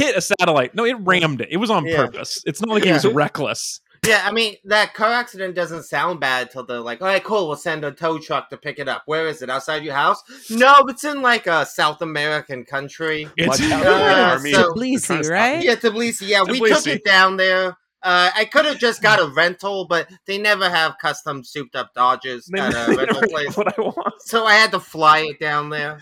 hit 0.00 0.16
a 0.16 0.20
satellite. 0.20 0.74
No, 0.74 0.84
it 0.84 0.94
rammed 1.00 1.40
it. 1.40 1.48
It 1.50 1.58
was 1.58 1.70
on 1.70 1.84
Yeah. 1.86 1.96
purpose. 1.96 2.42
It's 2.46 2.60
not 2.60 2.70
like 2.74 2.84
he 2.84 2.92
was 2.92 3.04
reckless. 3.06 3.80
Yeah, 4.06 4.22
I 4.24 4.32
mean 4.32 4.56
that 4.64 4.94
car 4.94 5.12
accident 5.12 5.54
doesn't 5.54 5.82
sound 5.82 6.20
bad 6.20 6.50
till 6.50 6.64
they're 6.64 6.80
like, 6.80 7.02
"All 7.02 7.06
right, 7.08 7.22
cool, 7.22 7.48
we'll 7.48 7.56
send 7.58 7.84
a 7.84 7.92
tow 7.92 8.18
truck 8.18 8.48
to 8.48 8.56
pick 8.56 8.78
it 8.78 8.88
up." 8.88 9.02
Where 9.04 9.26
is 9.28 9.42
it? 9.42 9.50
Outside 9.50 9.84
your 9.84 9.92
house? 9.94 10.22
No, 10.48 10.74
it's 10.88 11.04
in 11.04 11.20
like 11.20 11.46
a 11.46 11.66
South 11.66 12.00
American 12.00 12.64
country. 12.64 13.28
It's 13.36 13.60
Watch 13.60 13.70
out, 13.70 13.84
Uh, 13.86 14.38
so- 14.38 14.42
They're 14.42 14.52
trying 14.54 14.64
to 14.64 14.68
Tbilisi, 14.80 15.30
right? 15.30 15.58
me. 15.58 15.66
Yeah, 15.66 15.74
Tbilisi. 15.74 16.28
Yeah, 16.28 16.42
we 16.44 16.60
took 16.66 16.86
it 16.86 17.04
down 17.04 17.36
there. 17.36 17.76
Uh, 18.02 18.30
I 18.34 18.46
could 18.46 18.64
have 18.64 18.78
just 18.78 19.02
got 19.02 19.20
a 19.20 19.26
rental, 19.26 19.84
but 19.86 20.08
they 20.24 20.38
never 20.38 20.70
have 20.70 20.94
custom 20.98 21.44
souped 21.44 21.76
up 21.76 21.92
Dodges 21.92 22.50
at 22.56 22.72
a 22.72 22.94
rental 22.96 23.20
place. 23.28 23.54
what 23.54 23.78
I 23.78 23.82
want. 23.82 24.14
So 24.22 24.46
I 24.46 24.54
had 24.54 24.70
to 24.70 24.80
fly 24.80 25.18
it 25.28 25.38
down 25.38 25.68
there. 25.68 25.98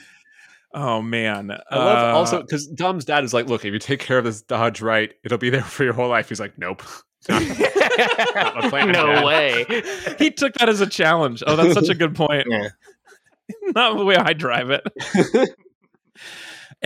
Oh 0.75 1.01
man. 1.03 1.51
I 1.71 1.77
love 1.77 2.15
Uh, 2.15 2.19
also 2.19 2.43
because 2.43 2.67
Dom's 2.69 3.05
dad 3.05 3.25
is 3.25 3.33
like, 3.33 3.47
look, 3.47 3.65
if 3.65 3.73
you 3.73 3.79
take 3.79 4.01
care 4.01 4.19
of 4.19 4.25
this 4.25 4.43
Dodge 4.43 4.81
right, 4.83 5.13
it'll 5.25 5.39
be 5.39 5.51
there 5.51 5.63
for 5.63 5.85
your 5.85 5.93
whole 5.95 6.09
life. 6.09 6.29
He's 6.29 6.41
like, 6.41 6.59
nope. 6.59 6.83
my 7.29 8.67
plan, 8.71 8.93
no 8.93 9.07
Dad. 9.07 9.25
way. 9.25 9.65
he 10.19 10.31
took 10.31 10.55
that 10.55 10.69
as 10.69 10.81
a 10.81 10.87
challenge. 10.87 11.43
Oh, 11.47 11.57
that's 11.57 11.75
such 11.75 11.89
a 11.89 11.95
good 11.95 12.15
point. 12.15 12.47
Yeah. 12.59 12.69
Not 13.75 13.97
the 13.97 14.05
way 14.05 14.15
I 14.15 14.35
drive 14.35 14.69
it. 14.71 14.83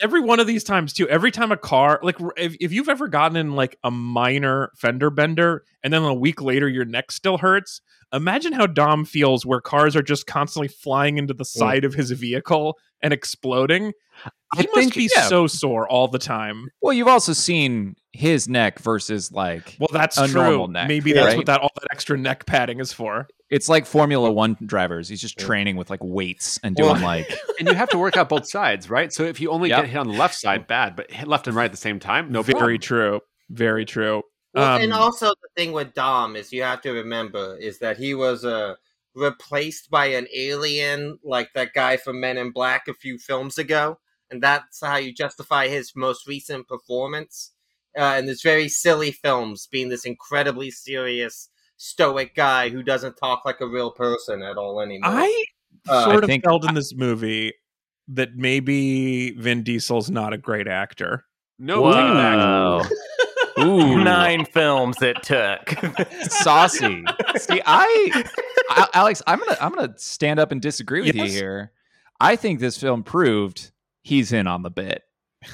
every 0.01 0.21
one 0.21 0.39
of 0.41 0.47
these 0.47 0.65
times 0.65 0.93
too. 0.93 1.09
Every 1.09 1.31
time 1.33 1.51
a 1.53 1.57
car, 1.57 1.99
like 2.03 2.17
if, 2.37 2.57
if 2.61 2.73
you've 2.73 2.89
ever 2.89 3.09
gotten 3.09 3.37
in 3.37 3.57
like 3.57 3.77
a 3.83 3.91
minor 3.91 4.71
fender 4.77 5.11
bender, 5.11 5.65
and 5.83 5.93
then 5.93 6.03
a 6.03 6.15
week 6.15 6.41
later 6.41 6.69
your 6.69 6.85
neck 6.85 7.11
still 7.11 7.39
hurts. 7.39 7.81
Imagine 8.13 8.53
how 8.53 8.67
Dom 8.67 9.05
feels 9.05 9.47
where 9.47 9.61
cars 9.61 9.97
are 9.97 10.03
just 10.03 10.27
constantly 10.27 10.69
flying 10.69 11.19
into 11.19 11.35
the 11.35 11.45
mm. 11.45 11.47
side 11.47 11.85
of 11.85 11.95
his 11.95 12.11
vehicle 12.11 12.77
and 13.03 13.13
exploding. 13.13 13.93
I 14.55 14.61
He 14.61 14.63
must 14.65 14.75
think- 14.75 14.95
be 14.95 15.11
yeah. 15.17 15.23
so 15.23 15.47
sore 15.47 15.89
all 15.89 16.09
the 16.09 16.19
time. 16.19 16.69
Well, 16.83 16.93
you've 16.93 17.09
also 17.09 17.33
seen 17.33 17.97
his 18.13 18.47
neck 18.49 18.79
versus 18.79 19.33
like 19.33 19.77
Well, 19.81 19.89
that's 19.91 20.19
A 20.19 20.29
true. 20.29 20.43
normal 20.43 20.69
neck, 20.69 20.87
Maybe 20.89 21.13
that's 21.15 21.29
right? 21.29 21.37
what 21.39 21.47
that 21.47 21.61
all 21.63 21.71
that 21.81 21.89
extra 21.91 22.19
neck 22.19 22.45
padding 22.45 22.79
is 22.79 22.93
for. 22.93 23.27
it's 23.49 23.69
like 23.71 23.87
Formula 23.87 24.31
One 24.31 24.57
drivers. 24.65 25.09
He's 25.09 25.21
just 25.23 25.39
training 25.39 25.77
with 25.77 25.89
like 25.89 26.01
weights 26.05 26.61
and 26.63 26.77
doing 26.77 26.93
Well- 26.93 27.01
like 27.03 27.35
And 27.59 27.67
you 27.69 27.75
have 27.75 27.89
to 27.91 27.99
work 27.99 28.17
out 28.19 28.29
both 28.29 28.47
sides, 28.47 28.91
right? 28.91 29.11
So 29.13 29.23
if 29.25 29.41
you 29.41 29.51
only 29.51 29.71
Yep. 29.71 29.81
get 29.85 29.91
hit 29.91 29.99
on 29.99 30.09
the 30.09 30.15
left 30.19 30.35
side, 30.35 30.67
bad, 30.67 30.95
but 30.97 31.11
hit 31.11 31.27
left 31.27 31.47
and 31.47 31.57
right 31.57 31.65
at 31.65 31.71
the 31.71 31.77
same 31.79 31.99
time, 31.99 32.31
no 32.31 32.43
Very 32.43 32.53
problem. 32.59 32.79
true. 32.81 33.21
Very 33.49 33.85
true. 33.87 34.23
Well, 34.55 34.77
Um, 34.77 34.83
and 34.83 34.93
also 34.93 35.29
the 35.29 35.49
thing 35.57 35.73
with 35.73 35.95
Dom 35.95 36.37
is 36.37 36.53
you 36.53 36.63
have 36.63 36.81
to 36.83 36.93
remember 36.93 37.57
is 37.57 37.79
that 37.79 37.97
he 37.97 38.15
was 38.15 38.45
uh, 38.45 38.75
replaced 39.15 39.91
by 39.91 40.07
an 40.07 40.27
alien 40.35 41.19
like 41.25 41.53
that 41.55 41.73
guy 41.75 41.97
from 41.97 42.21
Men 42.21 42.37
in 42.39 42.51
Black 42.51 42.89
a 42.89 42.95
few 42.95 43.19
films 43.19 43.59
ago, 43.59 43.99
and 44.31 44.43
that's 44.43 44.81
how 44.81 44.97
you 44.97 45.13
justify 45.13 45.69
his 45.69 45.93
most 45.97 46.27
recent 46.27 46.67
performance 46.69 47.53
uh, 47.99 48.17
in 48.19 48.27
this 48.27 48.43
very 48.43 48.69
silly 48.69 49.13
films, 49.13 49.67
being 49.71 49.89
this 49.89 50.05
incredibly 50.07 50.71
serious, 50.71 51.49
stoic 51.77 52.35
guy 52.35 52.69
who 52.69 52.83
doesn't 52.83 53.17
talk 53.17 53.45
like 53.45 53.61
a 53.61 53.67
real 53.67 53.91
person 53.91 54.43
at 54.43 54.57
all 54.57 54.81
anymore. 54.81 55.11
I 55.11 55.45
Uh, 55.89 56.05
sort 56.05 56.17
I 56.17 56.19
of 56.21 56.25
think- 56.27 56.45
felt 56.45 56.65
in 56.69 56.75
this 56.75 56.95
movie 56.95 57.53
that 58.09 58.37
maybe 58.37 59.31
Vin 59.33 59.63
Diesel's 59.63 60.11
not 60.11 60.33
a 60.33 60.39
great 60.39 60.69
actor. 60.69 61.25
No, 61.59 61.83
take. 61.93 61.95
Whoa. 62.03 62.83
ooh 63.59 64.03
Nine 64.03 64.45
films 64.45 64.97
it 65.03 65.23
took. 65.23 65.71
saucy. 66.31 67.05
See, 67.37 67.61
I, 67.65 68.25
I, 68.71 68.89
Alex, 68.95 69.23
I'm 69.27 69.39
gonna 69.39 69.57
I'm 69.61 69.75
gonna 69.75 69.95
stand 69.97 70.41
up 70.41 70.53
and 70.53 70.61
disagree 70.61 71.01
with 71.03 71.15
Yes. 71.15 71.29
you 71.33 71.33
here. 71.39 71.73
I 72.21 72.37
think 72.37 72.61
this 72.61 72.79
film 72.79 73.03
proved 73.03 73.73
he's 74.03 74.33
in 74.33 74.47
on 74.47 74.63
the 74.63 74.71
bit. 74.71 75.03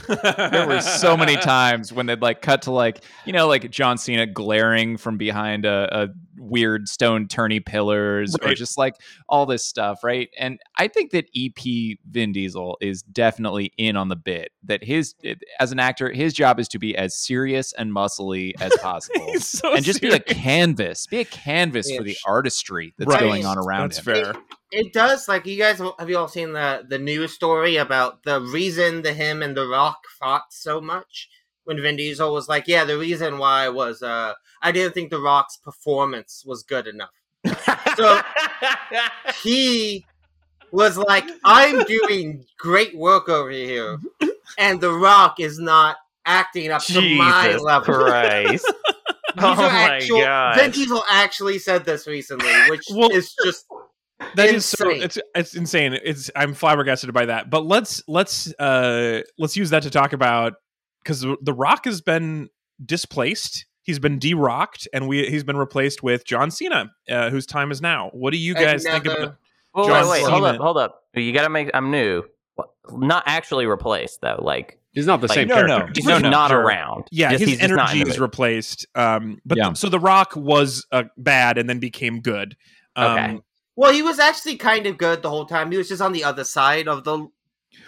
There 0.06 0.66
were 0.68 0.80
so 0.80 1.16
many 1.16 1.36
times 1.40 1.92
when 1.92 2.06
they'd 2.06 2.22
like 2.22 2.42
cut 2.42 2.62
to 2.62 2.70
like 2.70 3.02
you 3.26 3.32
know 3.32 3.46
like 3.46 3.70
John 3.70 3.98
Cena 3.98 4.26
glaring 4.26 4.96
from 4.96 5.16
behind 5.18 5.64
a, 5.64 5.88
a 6.04 6.08
weird 6.40 6.88
stone 6.88 7.26
turny 7.26 7.64
pillars 7.64 8.36
or 8.42 8.54
just 8.54 8.78
like 8.78 8.94
all 9.28 9.44
this 9.44 9.64
stuff, 9.64 10.04
right? 10.04 10.28
And 10.38 10.60
I 10.76 10.86
think 10.88 11.10
that 11.10 11.26
EP 11.36 11.98
Vin 12.08 12.32
Diesel 12.32 12.78
is 12.80 13.02
definitely 13.02 13.72
in 13.76 13.96
on 13.96 14.08
the 14.08 14.16
bit. 14.16 14.52
That 14.62 14.84
his 14.84 15.14
as 15.60 15.72
an 15.72 15.80
actor, 15.80 16.10
his 16.12 16.32
job 16.32 16.60
is 16.60 16.68
to 16.68 16.78
be 16.78 16.96
as 16.96 17.16
serious 17.16 17.72
and 17.72 17.92
muscly 17.92 18.52
as 18.60 18.72
possible. 18.80 19.26
He's 19.32 19.46
so 19.46 19.74
and 19.74 19.84
just 19.84 20.00
be 20.00 20.10
a 20.10 20.20
canvas, 20.20 21.06
be 21.06 21.18
a 21.18 21.24
canvas 21.24 21.90
for 21.94 22.02
the 22.04 22.16
artistry 22.26 22.94
that's 22.98 23.08
Right. 23.10 23.20
going 23.20 23.46
on 23.46 23.58
around 23.58 23.92
That's 23.92 23.98
him. 23.98 24.04
fair. 24.14 24.34
It 24.70 24.92
does. 24.92 25.28
Like 25.28 25.46
you 25.46 25.56
guys 25.56 25.78
have 25.98 26.10
you 26.10 26.18
all 26.18 26.28
seen 26.28 26.52
the 26.52 26.84
the 26.86 26.98
news 26.98 27.32
story 27.32 27.76
about 27.76 28.22
the 28.24 28.40
reason 28.40 29.02
the 29.02 29.12
him 29.14 29.42
and 29.42 29.56
The 29.56 29.66
Rock 29.66 29.98
fought 30.20 30.52
so 30.52 30.80
much 30.80 31.28
when 31.64 31.80
Vin 31.80 31.96
Diesel 31.96 32.32
was 32.32 32.48
like, 32.48 32.64
"Yeah, 32.66 32.84
the 32.84 32.98
reason 32.98 33.38
why 33.38 33.68
was 33.68 34.02
uh 34.02 34.34
I 34.62 34.72
didn't 34.72 34.92
think 34.92 35.10
The 35.10 35.20
Rock's 35.20 35.56
performance 35.56 36.42
was 36.46 36.62
good 36.62 36.86
enough." 36.86 37.10
So 37.96 38.20
he 39.42 40.04
was 40.70 40.98
like, 40.98 41.24
"I'm 41.44 41.82
doing 41.84 42.44
great 42.58 42.94
work 42.96 43.28
over 43.30 43.50
here, 43.50 43.98
and 44.58 44.80
The 44.80 44.92
Rock 44.92 45.40
is 45.40 45.58
not 45.58 45.96
acting 46.26 46.70
up 46.70 46.82
to 46.84 47.00
my 47.16 47.44
Jesus 47.46 47.62
level." 47.62 47.94
Christ. 48.04 48.66
These 48.66 48.74
Oh 49.40 49.54
my 49.54 49.94
actual, 49.94 50.20
gosh. 50.20 50.56
Vin 50.58 50.70
Diesel 50.72 51.04
actually 51.08 51.58
said 51.60 51.84
this 51.84 52.06
recently, 52.08 52.50
which 52.70 52.84
Well- 52.90 53.10
is 53.12 53.34
just 53.44 53.66
That 54.34 54.48
is 54.48 54.64
so 54.66 54.88
Insane. 54.90 55.02
it's 55.02 55.18
it's 55.34 55.54
insane. 55.54 55.98
It's 56.04 56.30
I'm 56.34 56.52
flabbergasted 56.54 57.12
by 57.12 57.26
that. 57.26 57.50
But 57.50 57.64
let's 57.66 58.02
let's 58.08 58.52
uh 58.58 59.22
let's 59.38 59.56
use 59.56 59.70
that 59.70 59.84
to 59.84 59.90
talk 59.90 60.12
about 60.12 60.54
because 61.02 61.20
the 61.42 61.52
Rock 61.54 61.84
has 61.84 62.00
been 62.00 62.48
displaced. 62.84 63.64
He's 63.82 63.98
been 63.98 64.18
de-rocked, 64.18 64.86
and 64.92 65.08
we 65.08 65.26
he's 65.28 65.44
been 65.44 65.56
replaced 65.56 66.02
with 66.02 66.26
John 66.26 66.50
Cena, 66.50 66.90
uh, 67.08 67.30
whose 67.30 67.46
time 67.46 67.70
is 67.70 67.80
now. 67.80 68.10
What 68.12 68.32
do 68.32 68.38
you 68.38 68.54
guys 68.54 68.82
think 68.82 69.06
about? 69.06 69.36
Well, 69.74 69.86
John 69.86 70.08
wait, 70.08 70.22
wait, 70.24 70.30
hold 70.30 70.44
up, 70.44 70.56
hold 70.60 70.76
up. 70.78 71.02
You 71.14 71.32
gotta 71.32 71.48
make. 71.48 71.70
I'm 71.72 71.90
new. 71.90 72.24
Not 72.90 73.22
actually 73.26 73.66
replaced 73.66 74.20
though. 74.20 74.40
Like 74.42 74.78
He's 74.92 75.06
not 75.06 75.20
the 75.20 75.28
Like, 75.28 75.34
same 75.36 75.48
no, 75.48 75.54
character. 75.54 75.78
no. 75.86 75.92
he's 75.94 76.04
No, 76.04 76.10
just 76.12 76.22
no, 76.24 76.30
not 76.30 76.50
sure. 76.50 76.60
around. 76.60 77.04
Yeah, 77.12 77.30
Just- 77.30 77.40
his 77.40 77.48
he's 77.50 77.60
energy 77.60 78.00
in 78.00 78.04
the 78.06 78.10
is 78.10 78.16
movie. 78.16 78.20
replaced. 78.20 78.86
Um, 78.96 79.38
but 79.46 79.56
Yeah. 79.58 79.72
so 79.74 79.88
the 79.88 80.00
Rock 80.00 80.34
was 80.34 80.84
uh, 80.90 81.04
bad 81.16 81.56
and 81.56 81.68
then 81.68 81.78
became 81.78 82.20
good. 82.20 82.56
Um, 82.96 83.06
Okay. 83.12 83.40
Well, 83.78 83.92
he 83.92 84.02
was 84.02 84.18
actually 84.18 84.56
kind 84.56 84.86
of 84.86 84.98
good 84.98 85.22
the 85.22 85.30
whole 85.30 85.46
time. 85.46 85.70
He 85.70 85.78
was 85.78 85.88
just 85.88 86.02
on 86.02 86.12
the 86.12 86.24
other 86.24 86.42
side 86.42 86.88
of 86.88 87.04
the. 87.04 87.28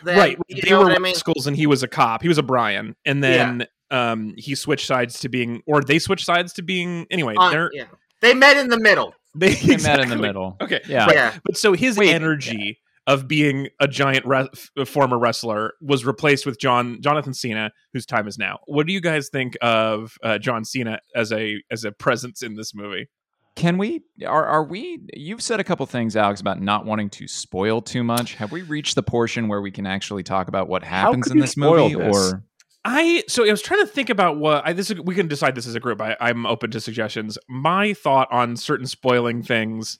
the 0.05 0.13
right. 0.15 0.39
You 0.49 0.63
They 0.63 0.71
know 0.71 0.79
were 0.79 0.85
what 0.85 0.93
I 0.93 0.99
mean? 1.01 1.13
rascals, 1.15 1.47
and 1.49 1.57
he 1.57 1.67
was 1.67 1.83
a 1.83 1.89
cop. 1.89 2.23
He 2.23 2.29
was 2.29 2.39
a 2.39 2.45
Brian, 2.45 2.95
and 3.05 3.23
then 3.25 3.67
um, 3.91 4.35
he 4.37 4.55
switched 4.55 4.87
sides 4.87 5.19
to 5.21 5.29
being, 5.29 5.63
or 5.67 5.83
they 5.83 5.99
switched 5.99 6.25
sides 6.25 6.53
to 6.55 6.63
being. 6.63 7.07
Anyway, 7.11 7.35
On- 7.37 7.51
they're 7.51 7.71
yeah. 7.73 7.87
They 8.21 8.35
met 8.35 8.57
in 8.57 8.69
the 8.69 8.79
middle. 8.79 9.15
they 9.35 9.55
They 9.55 9.79
met 9.79 9.99
in 9.99 10.11
the 10.11 10.17
middle. 10.17 10.57
Okay, 10.61 10.81
Yeah. 10.87 11.07
Right. 11.07 11.15
Yeah. 11.17 11.39
But 11.45 11.57
so 11.57 11.73
his 11.73 11.97
Wait, 11.99 12.11
energy 12.15 12.79
of 13.09 13.27
being 13.27 13.69
a 13.81 13.89
giant 13.89 14.25
re- 14.27 14.47
f- 14.79 14.87
former 14.89 15.19
wrestler 15.19 15.73
was 15.81 16.05
replaced 16.05 16.47
with 16.47 16.61
John 16.61 17.01
Jonathan 17.03 17.35
Cena, 17.35 17.73
whose 17.93 18.07
time 18.07 18.29
is 18.29 18.39
now. 18.39 18.61
What 18.67 18.87
do 18.87 18.93
you 18.93 19.01
guys 19.01 19.29
think 19.29 19.57
of 19.61 20.17
uh, 20.23 20.39
John 20.39 20.65
Cena 20.65 21.01
as 21.17 21.33
a 21.33 21.61
as 21.71 21.85
a 21.85 21.91
presence 21.91 22.43
in 22.43 22.55
this 22.55 22.75
movie? 22.77 23.09
Can 23.57 23.79
we 23.79 24.03
are 24.27 24.47
are 24.47 24.65
we 24.65 25.01
you've 25.15 25.43
said 25.43 25.61
a 25.61 25.65
couple 25.65 25.85
things 25.87 26.17
Alex 26.17 26.41
about 26.41 26.61
not 26.63 26.87
wanting 26.87 27.11
to 27.11 27.27
spoil 27.29 27.83
too 27.83 28.03
much. 28.05 28.35
Have 28.35 28.53
we 28.53 28.63
reached 28.63 28.95
the 28.95 29.03
portion 29.03 29.49
where 29.49 29.61
we 29.61 29.71
can 29.71 29.87
actually 29.87 30.23
talk 30.23 30.49
about 30.49 30.69
what 30.69 30.83
happens 30.83 31.31
in 31.31 31.39
this 31.39 31.57
movie 31.57 31.95
this? 31.95 32.17
or 32.17 32.45
I 32.85 33.25
so 33.29 33.47
I 33.47 33.51
was 33.51 33.61
trying 33.61 33.81
to 33.81 33.87
think 33.87 34.09
about 34.09 34.39
what 34.39 34.67
I 34.67 34.73
this 34.73 34.91
is- 34.91 35.01
we 35.01 35.15
can 35.15 35.29
decide 35.29 35.55
this 35.55 35.67
as 35.67 35.75
a 35.75 35.81
group. 35.81 36.01
I, 36.01 36.17
I'm 36.21 36.47
open 36.47 36.71
to 36.71 36.81
suggestions. 36.81 37.37
My 37.49 37.93
thought 37.93 38.29
on 38.31 38.57
certain 38.57 38.87
spoiling 38.87 39.43
things. 39.43 39.99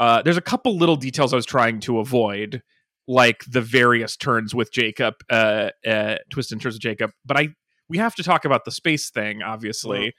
Uh, 0.00 0.22
there's 0.22 0.38
a 0.38 0.42
couple 0.42 0.76
little 0.78 0.96
details 0.96 1.34
I 1.34 1.36
was 1.36 1.44
trying 1.44 1.78
to 1.80 1.98
avoid, 1.98 2.62
like 3.06 3.44
the 3.46 3.60
various 3.60 4.16
turns 4.16 4.54
with 4.54 4.72
Jacob, 4.72 5.14
uh, 5.28 5.68
uh, 5.86 6.16
twist 6.30 6.52
and 6.52 6.60
turns 6.60 6.76
with 6.76 6.82
Jacob. 6.82 7.10
But 7.26 7.36
I 7.38 7.48
we 7.88 7.98
have 7.98 8.14
to 8.14 8.22
talk 8.22 8.46
about 8.46 8.64
the 8.64 8.70
space 8.72 9.10
thing, 9.10 9.42
obviously. 9.42 10.14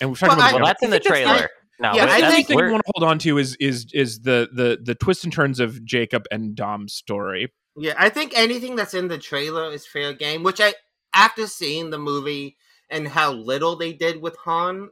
And 0.00 0.10
we've 0.10 0.18
talked 0.18 0.30
Well, 0.30 0.38
about 0.38 0.52
I- 0.52 0.56
it 0.56 0.60
Well, 0.60 0.66
that's 0.66 0.82
in 0.84 0.90
the 0.90 1.00
trailer. 1.00 1.48
No, 1.78 1.92
Yeah, 1.94 2.06
but 2.06 2.08
I 2.10 2.14
the 2.16 2.20
that's, 2.22 2.32
only 2.32 2.42
thing 2.44 2.56
we 2.56 2.70
want 2.72 2.84
to 2.86 2.92
hold 2.96 3.10
on 3.10 3.18
to 3.20 3.38
is 3.38 3.54
is 3.56 3.86
is 3.92 4.20
the 4.20 4.48
the 4.52 4.78
the 4.82 4.94
twists 4.94 5.24
and 5.24 5.32
turns 5.32 5.60
of 5.60 5.84
Jacob 5.84 6.24
and 6.30 6.54
Dom's 6.54 6.94
story. 6.94 7.52
Yeah, 7.76 7.94
I 7.98 8.08
think 8.08 8.32
anything 8.34 8.76
that's 8.76 8.94
in 8.94 9.08
the 9.08 9.18
trailer 9.18 9.70
is 9.72 9.86
fair 9.86 10.14
game. 10.14 10.42
Which 10.42 10.60
I, 10.60 10.72
after 11.12 11.46
seeing 11.46 11.90
the 11.90 11.98
movie 11.98 12.56
and 12.88 13.06
how 13.06 13.32
little 13.32 13.76
they 13.76 13.92
did 13.92 14.22
with 14.22 14.36
Han, 14.44 14.88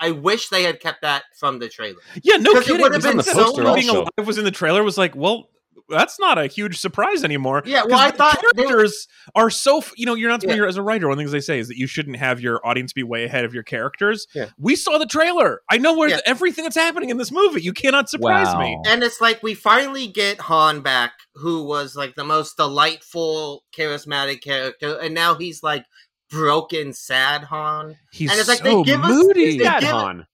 I 0.00 0.10
wish 0.10 0.48
they 0.48 0.64
had 0.64 0.80
kept 0.80 1.02
that 1.02 1.22
from 1.38 1.60
the 1.60 1.68
trailer. 1.68 2.00
Yeah, 2.24 2.38
no 2.38 2.52
'Cause 2.52 2.62
it 2.62 2.66
kidding. 2.66 2.82
would 2.82 2.92
have 2.94 3.02
because 3.02 3.10
been 3.12 3.16
the 3.18 3.22
so 3.22 3.44
poster 3.44 3.74
being 3.74 3.88
alive 3.88 4.26
was 4.26 4.38
in 4.38 4.44
the 4.44 4.50
trailer 4.50 4.82
was 4.82 4.98
like, 4.98 5.14
well, 5.14 5.50
that's 5.88 6.18
not 6.18 6.38
a 6.38 6.46
huge 6.46 6.78
surprise 6.78 7.24
anymore. 7.24 7.62
Yeah, 7.66 7.80
well, 7.84 7.90
'Cause 7.90 8.00
I 8.00 8.10
the 8.10 8.16
thought 8.16 8.40
they 8.56 8.62
were- 8.62 8.68
characters 8.68 9.08
are 9.34 9.50
so 9.50 9.82
you 9.96 10.06
know 10.06 10.14
you're 10.14 10.30
not 10.30 10.42
Yeah. 10.42 10.54
you're, 10.54 10.66
as 10.66 10.76
a 10.76 10.82
writer. 10.82 11.06
One 11.08 11.12
of 11.12 11.18
the 11.18 11.22
things 11.24 11.32
they 11.32 11.40
say 11.40 11.58
is 11.58 11.68
that 11.68 11.76
you 11.76 11.86
shouldn't 11.86 12.16
have 12.16 12.40
your 12.40 12.64
audience 12.66 12.92
be 12.92 13.02
way 13.02 13.24
ahead 13.24 13.44
of 13.44 13.52
your 13.54 13.62
characters. 13.62 14.26
Yeah. 14.34 14.46
We 14.58 14.76
saw 14.76 14.98
the 14.98 15.06
trailer. 15.06 15.62
I 15.70 15.78
know 15.78 15.94
where 15.96 16.08
Yeah. 16.08 16.16
the- 16.16 16.28
everything 16.28 16.64
that's 16.64 16.76
happening 16.76 17.10
in 17.10 17.16
this 17.18 17.30
movie. 17.30 17.62
You 17.62 17.72
cannot 17.72 18.08
surprise 18.08 18.54
me. 18.56 18.78
And 18.86 19.02
it's 19.02 19.20
like 19.20 19.42
we 19.42 19.54
finally 19.54 20.06
get 20.06 20.40
Han 20.40 20.80
back, 20.80 21.12
who 21.34 21.64
was 21.64 21.96
like 21.96 22.14
the 22.14 22.24
most 22.24 22.56
delightful, 22.56 23.64
charismatic 23.76 24.42
character, 24.42 24.98
and 24.98 25.14
now 25.14 25.34
he's 25.34 25.62
like 25.62 25.84
broken, 26.30 26.92
sad 26.92 27.44
Han. 27.44 27.96
He's 28.12 28.30
And 28.30 28.38
it's 28.40 28.48
like 28.48 28.58
so 28.58 28.64
they 28.64 28.82
give 28.82 29.00
us- 29.04 29.10
moody. 29.10 29.58
they 29.58 29.64
Dad 29.64 29.80
give- 29.80 29.90
Han. 29.90 30.26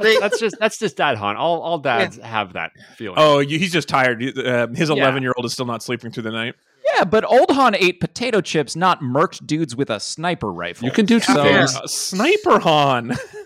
They- 0.00 0.18
That's, 0.18 0.20
that's 0.20 0.40
just 0.40 0.56
that's 0.58 0.78
just 0.78 0.96
Dad 0.96 1.18
Han. 1.18 1.36
All 1.36 1.60
all 1.60 1.78
dads 1.78 2.16
have 2.18 2.54
that 2.54 2.70
feeling. 2.96 3.16
Oh, 3.18 3.40
he's 3.40 3.72
just 3.72 3.88
tired. 3.88 4.22
Uh, 4.22 4.68
his 4.68 4.88
Yeah. 4.88 4.96
11 4.96 5.22
year 5.22 5.34
old 5.36 5.44
is 5.44 5.52
still 5.52 5.66
not 5.66 5.82
sleeping 5.82 6.10
through 6.12 6.22
the 6.24 6.30
night. 6.30 6.54
Yeah, 6.96 7.04
but 7.04 7.24
old 7.24 7.50
Han 7.50 7.74
ate 7.74 8.00
potato 8.00 8.40
chips, 8.40 8.74
not 8.74 9.00
murked 9.00 9.46
dudes 9.46 9.76
with 9.76 9.88
a 9.90 10.00
sniper 10.00 10.50
rifle. 10.52 10.86
You 10.86 10.92
can 10.92 11.06
do 11.06 11.20
two 11.20 11.32
So- 11.34 11.42
things. 11.42 11.76
Uh, 11.76 11.86
Sniper 11.86 12.58
Han. 12.60 13.16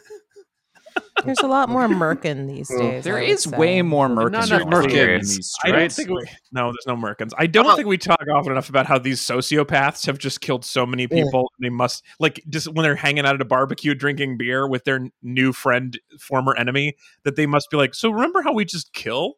There's 1.24 1.38
a 1.40 1.46
lot 1.46 1.68
more 1.68 1.86
Merkin 1.88 2.46
these 2.54 2.68
days. 2.68 3.04
There 3.04 3.16
I 3.16 3.20
would 3.22 3.28
is 3.30 3.44
say. 3.44 3.56
way 3.56 3.82
more 3.82 4.08
Not 4.08 4.32
Merkins 4.32 4.46
enough 4.46 4.64
walking 4.64 4.90
in 4.90 4.96
Merkins. 5.20 5.36
these 5.36 5.54
I 5.64 5.70
don't 5.70 5.92
think 5.92 6.10
we, 6.10 6.24
no, 6.52 6.66
there's 6.66 6.86
no 6.86 6.94
Merkins. 6.96 7.30
I 7.38 7.46
don't 7.46 7.66
Oh. 7.66 7.74
think 7.74 7.88
we 7.88 7.98
talk 7.98 8.20
often 8.34 8.52
enough 8.52 8.68
about 8.68 8.86
how 8.86 8.98
these 8.98 9.20
sociopaths 9.20 10.06
have 10.06 10.18
just 10.18 10.40
killed 10.40 10.64
so 10.64 10.84
many 10.86 11.04
Yeah. 11.10 11.24
people. 11.24 11.50
They 11.60 11.70
must 11.70 12.04
like 12.20 12.42
just 12.48 12.68
when 12.68 12.82
they're 12.84 12.94
hanging 12.96 13.24
out 13.26 13.34
at 13.34 13.40
a 13.40 13.44
barbecue 13.46 13.94
drinking 13.94 14.36
beer 14.36 14.68
with 14.68 14.84
their 14.84 15.08
new 15.22 15.52
friend, 15.52 15.98
former 16.20 16.54
enemy, 16.56 16.94
that 17.24 17.36
they 17.36 17.46
must 17.46 17.70
be 17.70 17.76
like. 17.76 17.94
So 17.94 18.10
remember 18.10 18.42
how 18.42 18.52
we 18.52 18.64
just 18.64 18.92
kill? 18.92 19.34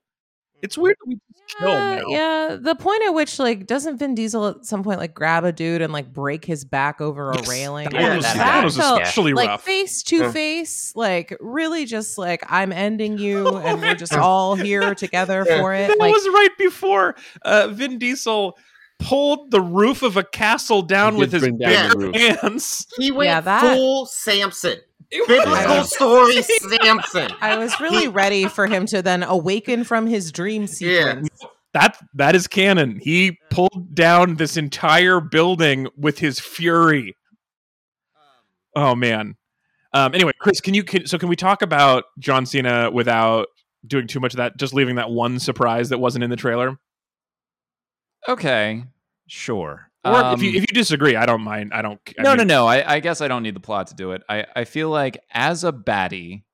It's 0.62 0.76
weird 0.76 0.96
that 1.00 1.08
we 1.08 1.14
just 1.14 1.58
kill 1.58 1.68
Yeah, 1.68 1.96
now. 1.96 2.04
yeah, 2.08 2.56
the 2.60 2.74
point 2.74 3.02
at 3.04 3.10
which 3.10 3.38
like 3.38 3.66
doesn't 3.66 3.98
Vin 3.98 4.14
Diesel 4.14 4.46
at 4.48 4.64
some 4.64 4.82
point 4.82 4.98
like 4.98 5.14
grab 5.14 5.44
a 5.44 5.52
dude 5.52 5.82
and 5.82 5.92
like 5.92 6.12
break 6.12 6.44
his 6.44 6.64
back 6.64 7.00
over 7.00 7.30
a 7.30 7.36
Yes, 7.36 7.48
railing? 7.48 7.84
That 7.84 7.94
Yeah, 7.94 8.06
one 8.08 8.16
was, 8.16 8.24
that 8.26 8.36
that 8.36 8.64
was 8.64 8.76
felt 8.76 9.00
especially 9.02 9.32
like 9.34 9.48
rough. 9.48 9.62
face 9.64 10.02
to 10.04 10.16
Yeah. 10.16 10.32
face, 10.32 10.92
like 10.96 11.36
really 11.40 11.84
just 11.84 12.18
like 12.18 12.42
I'm 12.48 12.72
ending 12.72 13.18
you, 13.18 13.46
and 13.58 13.80
we're 13.80 13.94
just 13.94 14.14
all 14.14 14.56
here 14.56 14.94
together 14.94 15.44
Yeah. 15.48 15.60
for 15.60 15.74
it. 15.74 15.88
That 15.88 15.98
Like 15.98 16.12
was 16.12 16.26
right 16.28 16.56
before 16.58 17.14
uh, 17.42 17.68
Vin 17.68 17.98
Diesel 17.98 18.58
pulled 18.98 19.52
the 19.52 19.60
roof 19.60 20.02
of 20.02 20.16
a 20.16 20.24
castle 20.24 20.82
down 20.82 21.16
with 21.16 21.30
his 21.32 21.42
bring 21.42 21.56
bare 21.58 21.88
hands. 22.12 22.84
He 22.96 23.12
went 23.12 23.28
Yeah, 23.28 23.40
that- 23.42 23.76
full 23.76 24.06
Samson. 24.06 24.78
It 25.10 25.26
Biblical 25.26 25.84
story 25.84 26.42
Samson. 26.42 27.30
I 27.40 27.56
was 27.56 27.78
really 27.80 28.08
ready 28.08 28.46
for 28.46 28.66
him 28.66 28.86
to 28.86 29.00
then 29.02 29.22
awaken 29.22 29.84
from 29.84 30.06
his 30.06 30.32
dream 30.32 30.62
Yeah. 30.62 30.66
sequence. 30.66 31.28
That 31.74 31.98
that 32.14 32.34
is 32.34 32.46
canon. 32.46 32.98
He 33.02 33.38
pulled 33.50 33.94
down 33.94 34.36
this 34.36 34.56
entire 34.56 35.20
building 35.20 35.88
with 35.96 36.18
his 36.18 36.40
fury. 36.40 37.14
Oh 38.74 38.94
man. 38.94 39.36
Um, 39.94 40.14
anyway, 40.14 40.32
Chris, 40.38 40.60
can 40.60 40.74
you 40.74 40.84
can, 40.84 41.06
so 41.06 41.16
can 41.18 41.28
we 41.28 41.36
talk 41.36 41.62
about 41.62 42.04
John 42.18 42.44
Cena 42.46 42.90
without 42.90 43.46
doing 43.86 44.06
too 44.06 44.20
much 44.20 44.34
of 44.34 44.38
that? 44.38 44.56
Just 44.58 44.74
leaving 44.74 44.96
that 44.96 45.10
one 45.10 45.38
surprise 45.38 45.88
that 45.88 45.98
wasn't 45.98 46.24
in 46.24 46.30
the 46.30 46.36
trailer. 46.36 46.78
Okay, 48.28 48.84
sure. 49.26 49.87
Or 50.04 50.32
if 50.34 50.42
you 50.42 50.50
Um, 50.50 50.56
if 50.56 50.60
you 50.62 50.74
disagree, 50.74 51.16
I 51.16 51.26
don't 51.26 51.42
mind. 51.42 51.72
I 51.74 51.82
don't. 51.82 52.00
I 52.18 52.22
no, 52.22 52.30
mean, 52.30 52.38
no, 52.38 52.44
no. 52.44 52.66
I, 52.66 52.94
I 52.94 53.00
guess 53.00 53.20
I 53.20 53.28
don't 53.28 53.42
need 53.42 53.54
the 53.54 53.60
plot 53.60 53.88
to 53.88 53.94
do 53.94 54.12
it. 54.12 54.22
I, 54.28 54.46
I 54.54 54.64
feel 54.64 54.90
like 54.90 55.22
as 55.32 55.64
a 55.64 55.72
baddie, 55.72 56.44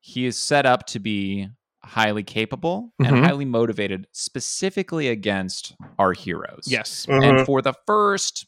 he 0.00 0.26
is 0.26 0.36
set 0.36 0.66
up 0.66 0.86
to 0.88 0.98
be 0.98 1.48
highly 1.84 2.22
capable 2.22 2.92
and 3.04 3.24
highly 3.24 3.44
motivated, 3.44 4.06
specifically 4.12 5.08
against 5.08 5.74
our 5.98 6.12
heroes. 6.12 6.64
Yes. 6.66 7.06
And 7.08 7.44
for 7.44 7.62
the 7.62 7.74
first 7.86 8.46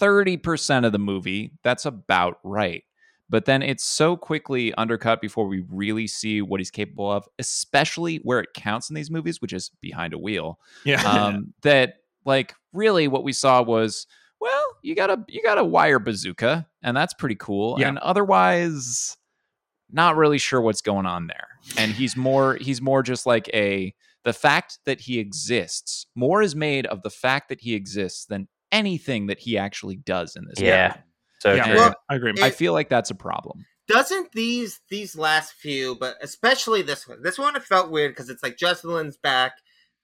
30% 0.00 0.84
of 0.84 0.92
the 0.92 0.98
movie, 0.98 1.52
that's 1.62 1.86
about 1.86 2.38
right. 2.42 2.82
But 3.28 3.44
then 3.44 3.62
it's 3.62 3.82
so 3.82 4.16
quickly 4.16 4.72
undercut 4.74 5.20
before 5.20 5.48
we 5.48 5.64
really 5.68 6.06
see 6.06 6.42
what 6.42 6.60
he's 6.60 6.70
capable 6.70 7.10
of, 7.10 7.26
especially 7.38 8.18
where 8.18 8.38
it 8.40 8.54
counts 8.54 8.88
in 8.88 8.94
these 8.94 9.10
movies, 9.10 9.42
which 9.42 9.52
is 9.52 9.70
behind 9.80 10.14
a 10.14 10.18
wheel. 10.18 10.60
Yeah. 10.84 11.02
Um, 11.06 11.52
that 11.62 11.94
like 12.26 12.54
really 12.72 13.08
what 13.08 13.24
we 13.24 13.32
saw 13.32 13.62
was, 13.62 14.06
well, 14.40 14.64
you 14.82 14.94
got 14.94 15.10
a 15.10 15.24
you 15.28 15.42
got 15.42 15.58
a 15.58 15.64
wire 15.64 15.98
bazooka, 15.98 16.66
and 16.82 16.96
that's 16.96 17.14
pretty 17.14 17.36
cool. 17.36 17.76
Yeah. 17.78 17.88
And 17.88 17.98
otherwise, 17.98 19.16
not 19.90 20.16
really 20.16 20.38
sure 20.38 20.60
what's 20.60 20.82
going 20.82 21.06
on 21.06 21.26
there. 21.28 21.48
And 21.78 21.92
he's 21.92 22.16
more 22.16 22.56
he's 22.56 22.82
more 22.82 23.02
just 23.02 23.24
like 23.26 23.48
a 23.54 23.94
the 24.24 24.32
fact 24.32 24.80
that 24.84 25.00
he 25.00 25.18
exists. 25.18 26.06
More 26.14 26.42
is 26.42 26.54
made 26.56 26.86
of 26.86 27.02
the 27.02 27.10
fact 27.10 27.48
that 27.48 27.60
he 27.60 27.74
exists 27.74 28.26
than 28.26 28.48
anything 28.72 29.28
that 29.28 29.38
he 29.38 29.56
actually 29.56 29.96
does 29.96 30.36
in 30.36 30.44
this. 30.46 30.60
Yeah. 30.60 30.88
movie. 30.88 31.00
So 31.38 31.54
yeah, 31.54 31.64
true. 31.64 31.74
Well, 31.76 31.94
I 32.10 32.14
agree. 32.16 32.30
it- 32.32 32.40
I 32.40 32.50
feel 32.50 32.72
like 32.72 32.88
that's 32.88 33.10
a 33.10 33.14
problem. 33.14 33.64
doesn't 33.88 34.32
these 34.32 34.80
these 34.90 35.16
last 35.16 35.52
few, 35.54 35.94
but 35.96 36.16
especially 36.20 36.82
this 36.82 37.06
one, 37.06 37.22
this 37.22 37.38
one 37.38 37.54
it 37.56 37.62
felt 37.62 37.90
weird 37.90 38.12
because 38.12 38.28
it's 38.28 38.42
like 38.42 38.56
Justin 38.58 38.90
Lin's 38.94 39.16
back. 39.16 39.52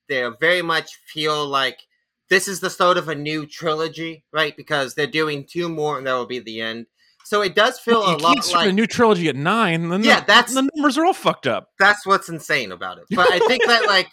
They 0.08 0.28
very 0.40 0.62
much 0.62 0.94
feel 1.06 1.46
like 1.46 1.80
this 2.32 2.48
is 2.48 2.60
the 2.60 2.70
start 2.70 2.96
of 2.96 3.10
a 3.10 3.14
new 3.14 3.44
trilogy, 3.44 4.24
right? 4.32 4.56
Because 4.56 4.94
they're 4.94 5.06
doing 5.06 5.44
two 5.44 5.68
more, 5.68 5.98
and 5.98 6.06
that 6.06 6.14
will 6.14 6.24
be 6.26 6.38
the 6.38 6.62
end. 6.62 6.86
So 7.24 7.42
it 7.42 7.54
does 7.54 7.78
feel 7.78 8.00
you 8.08 8.16
a 8.16 8.18
lot 8.18 8.42
start 8.42 8.64
like 8.64 8.70
a 8.70 8.72
new 8.72 8.86
trilogy 8.86 9.28
at 9.28 9.36
nine. 9.36 9.90
Then 9.90 10.02
Yeah, 10.02 10.20
the, 10.20 10.26
that's- 10.26 10.54
the 10.54 10.68
numbers 10.74 10.96
are 10.96 11.04
all 11.04 11.12
fucked 11.12 11.46
up. 11.46 11.68
that's 11.78 12.06
what's 12.06 12.30
insane 12.30 12.72
about 12.72 12.96
it. 12.98 13.04
But 13.10 13.30
I 13.30 13.38
think 13.40 13.64
that 13.66 13.86
like 13.86 14.08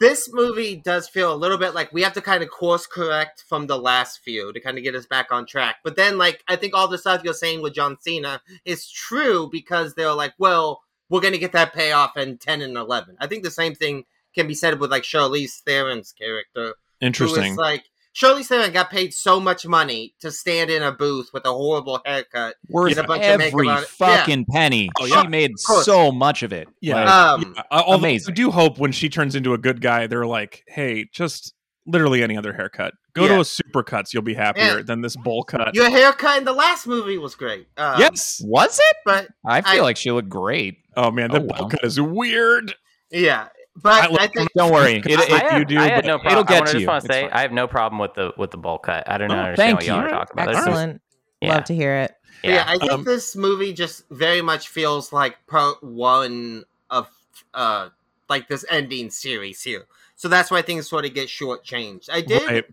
this 0.00 0.28
movie 0.32 0.76
does 0.76 1.08
feel 1.08 1.32
a 1.32 1.36
little 1.36 1.58
bit 1.58 1.74
like 1.74 1.92
we 1.92 2.02
have 2.02 2.12
to 2.14 2.20
kind 2.20 2.42
of 2.42 2.50
course 2.50 2.86
correct 2.86 3.44
from 3.48 3.66
the 3.66 3.78
last 3.78 4.20
few 4.24 4.52
to 4.52 4.60
kind 4.60 4.76
of 4.78 4.84
get 4.84 4.94
us 4.94 5.06
back 5.06 5.32
on 5.32 5.46
track. 5.46 5.76
But 5.84 5.96
then 5.96 6.18
like 6.18 6.42
I 6.48 6.56
think 6.56 6.74
all 6.74 6.88
the 6.88 6.98
stuff 6.98 7.22
you're 7.24 7.34
saying 7.34 7.62
with 7.62 7.74
John 7.74 7.96
Cena 8.00 8.40
is 8.64 8.88
true 8.90 9.48
because 9.50 9.94
they're 9.94 10.12
like, 10.14 10.34
well, 10.38 10.82
we're 11.08 11.20
gonna 11.20 11.38
get 11.38 11.52
that 11.52 11.72
payoff 11.74 12.16
in 12.16 12.38
ten 12.38 12.62
and 12.62 12.76
eleven. 12.76 13.16
I 13.20 13.26
think 13.26 13.42
the 13.44 13.50
same 13.50 13.74
thing 13.74 14.04
can 14.34 14.46
be 14.46 14.54
said 14.54 14.78
with 14.80 14.90
like 14.90 15.02
Charlize 15.02 15.60
Theron's 15.66 16.12
character. 16.12 16.74
Who 17.02 17.06
Interesting. 17.08 17.52
is 17.52 17.56
like 17.58 17.84
Charlize 18.14 18.46
Theron 18.46 18.72
got 18.72 18.90
paid 18.90 19.12
so 19.14 19.40
much 19.40 19.66
money 19.66 20.14
to 20.20 20.30
stand 20.30 20.70
in 20.70 20.82
a 20.82 20.92
booth 20.92 21.30
with 21.32 21.44
a 21.46 21.52
horrible 21.52 22.00
haircut. 22.04 22.56
Worth 22.68 22.94
Get 22.94 23.04
a 23.04 23.08
bunch 23.08 23.24
of 23.24 23.40
every 23.40 23.68
on 23.68 23.78
it. 23.78 23.86
Yeah. 24.00 24.16
fucking 24.18 24.44
penny. 24.50 24.90
Oh, 25.00 25.06
she 25.06 25.26
made 25.28 25.58
so 25.58 26.12
much 26.12 26.42
of 26.42 26.52
it. 26.52 26.68
Yeah. 26.80 26.96
Like, 26.96 27.08
Um, 27.08 27.54
Yeah, 27.56 27.62
although 27.70 27.98
amazing. 27.98 28.32
I 28.32 28.34
do 28.34 28.50
hope 28.50 28.78
when 28.78 28.92
she 28.92 29.08
turns 29.08 29.34
into 29.34 29.54
a 29.54 29.58
good 29.58 29.80
guy, 29.80 30.06
they're 30.06 30.26
like, 30.26 30.62
"Hey, 30.68 31.06
just 31.12 31.54
literally 31.86 32.22
any 32.22 32.36
other 32.36 32.52
haircut. 32.52 32.92
Go 33.14 33.26
to 33.28 33.40
a 33.40 33.44
super 33.44 33.82
cuts. 33.82 34.12
You'll 34.14 34.22
be 34.22 34.34
happier 34.34 34.76
Yeah. 34.78 34.82
than 34.82 35.00
this 35.00 35.16
bowl 35.16 35.42
cut." 35.42 35.74
Your 35.74 35.88
haircut 35.90 36.36
in 36.38 36.44
the 36.44 36.52
last 36.52 36.86
movie 36.86 37.16
was 37.18 37.34
great. 37.34 37.66
Um, 37.78 37.98
yes. 37.98 38.40
was 38.44 38.78
it? 38.78 38.96
but 39.06 39.28
I 39.46 39.62
feel 39.62 39.80
I- 39.80 39.84
like 39.84 39.96
she 39.96 40.12
looked 40.12 40.28
great. 40.28 40.76
Oh 40.98 41.10
man, 41.10 41.30
that 41.30 41.42
Oh, 41.42 41.46
bowl 41.46 41.56
well. 41.60 41.68
cut 41.70 41.82
is 41.84 41.98
weird. 41.98 42.74
Yeah, 43.10 43.44
I 43.44 43.48
but 43.80 44.10
love- 44.10 44.20
I, 44.20 44.26
think 44.28 44.50
Don't 44.56 44.72
worry. 44.72 44.96
It, 44.96 45.06
I 45.06 45.22
if 45.22 45.28
had, 45.28 45.58
you 45.58 45.64
do, 45.64 45.78
I 45.78 45.84
had 45.88 45.94
but 45.96 46.04
no 46.06 46.18
problem. 46.18 46.32
it'll 46.32 46.44
get 46.44 46.62
I 46.68 46.72
to 46.72 46.80
you. 46.80 46.86
want 46.86 47.04
to 47.06 47.12
say. 47.12 47.28
I 47.30 47.40
have 47.40 47.52
no 47.52 47.66
problem 47.66 47.98
with 47.98 48.14
the 48.14 48.32
with 48.36 48.50
the 48.50 48.56
bowl 48.58 48.78
cut. 48.78 49.08
I 49.08 49.18
don't 49.18 49.30
Oh, 49.30 49.34
understand 49.36 49.56
thank 49.56 49.76
what 49.78 49.86
y'all 49.86 49.96
you. 50.00 50.02
are 50.06 50.10
talking 50.10 50.32
about. 50.34 50.46
That's 50.46 50.58
just- 50.58 50.68
Excellent. 50.68 51.02
yeah. 51.40 51.54
Love 51.54 51.64
to 51.64 51.74
hear 51.74 51.96
it. 51.96 52.14
yeah. 52.44 52.50
yeah. 52.54 52.64
I 52.66 52.76
think 52.78 52.92
Um, 52.92 53.04
this 53.04 53.34
movie 53.36 53.72
just 53.72 54.04
very 54.10 54.42
much 54.42 54.68
feels 54.68 55.12
like 55.12 55.38
part 55.46 55.82
one 55.82 56.64
of 56.90 57.08
uh 57.54 57.88
like 58.28 58.48
this 58.48 58.64
ending 58.70 59.10
series 59.10 59.62
here. 59.62 59.86
So 60.16 60.28
that's 60.28 60.50
why 60.50 60.62
things 60.62 60.88
sort 60.88 61.04
of 61.04 61.14
get 61.14 61.28
shortchanged. 61.28 62.08
I 62.10 62.20
did, 62.20 62.46
Right. 62.48 62.64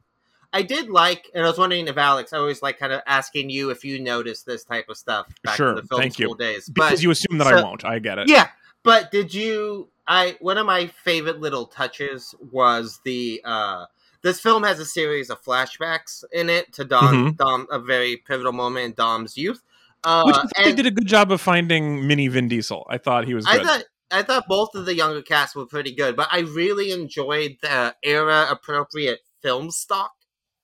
I 0.54 0.62
did 0.62 0.90
like, 0.90 1.30
and 1.34 1.44
I 1.44 1.48
was 1.48 1.58
wondering 1.58 1.88
if 1.88 1.98
Alex. 1.98 2.32
I 2.34 2.38
always 2.38 2.62
like 2.62 2.78
kind 2.80 2.92
of 2.94 3.02
asking 3.08 3.50
you 3.50 3.70
if 3.72 3.84
you 3.84 4.00
noticed 4.00 4.46
this 4.46 4.64
type 4.64 4.88
of 4.90 4.98
stuff 4.98 5.28
back 5.44 5.56
Sure, 5.56 5.70
in 5.70 5.76
the 5.76 5.84
film 5.84 6.02
thank 6.02 6.20
you. 6.20 6.26
school 6.26 6.36
days. 6.36 6.70
because 6.70 7.02
you 7.04 7.12
assume 7.12 7.38
that 7.40 7.48
I 7.48 7.62
won't. 7.62 7.84
I 7.86 8.00
get 8.00 8.18
it. 8.20 8.28
yeah, 8.30 8.50
but 8.84 9.12
did 9.12 9.34
you? 9.34 9.90
I 10.10 10.36
one 10.42 10.58
of 10.58 10.66
my 10.66 10.88
favorite 10.88 11.40
little 11.40 11.68
touches 11.68 12.36
was 12.52 13.00
the 13.06 13.42
uh 13.46 13.86
this 14.24 14.42
film 14.42 14.64
has 14.64 14.80
a 14.80 14.86
series 14.86 15.30
of 15.30 15.42
flashbacks 15.42 16.26
in 16.34 16.50
it 16.50 16.74
to 16.74 16.84
Dom, 16.84 17.36
Dom 17.36 17.68
a 17.72 17.80
very 17.80 18.18
pivotal 18.18 18.52
moment 18.52 18.86
in 18.86 18.94
Dom's 18.94 19.38
youth. 19.38 19.62
Uh, 20.04 20.24
Which 20.26 20.36
I 20.36 20.42
think 20.42 20.66
they 20.66 20.74
did 20.74 20.86
a 20.88 20.92
good 20.92 21.08
job 21.08 21.32
of 21.32 21.40
finding 21.40 22.06
mini 22.08 22.28
Vin 22.28 22.48
Diesel. 22.50 22.86
I 22.90 22.98
thought 22.98 23.26
he 23.26 23.34
was 23.34 23.46
I 23.46 23.64
thought 23.64 23.84
I 24.12 24.24
thought 24.24 24.46
both 24.48 24.74
of 24.76 24.86
the 24.86 24.96
younger 24.96 25.22
cast 25.22 25.56
were 25.56 25.66
pretty 25.68 25.94
good, 25.94 26.16
but 26.16 26.28
I 26.32 26.40
really 26.40 26.92
enjoyed 26.92 27.58
the 27.62 27.96
era 28.04 28.48
appropriate 28.50 29.20
film 29.42 29.70
stock 29.72 30.12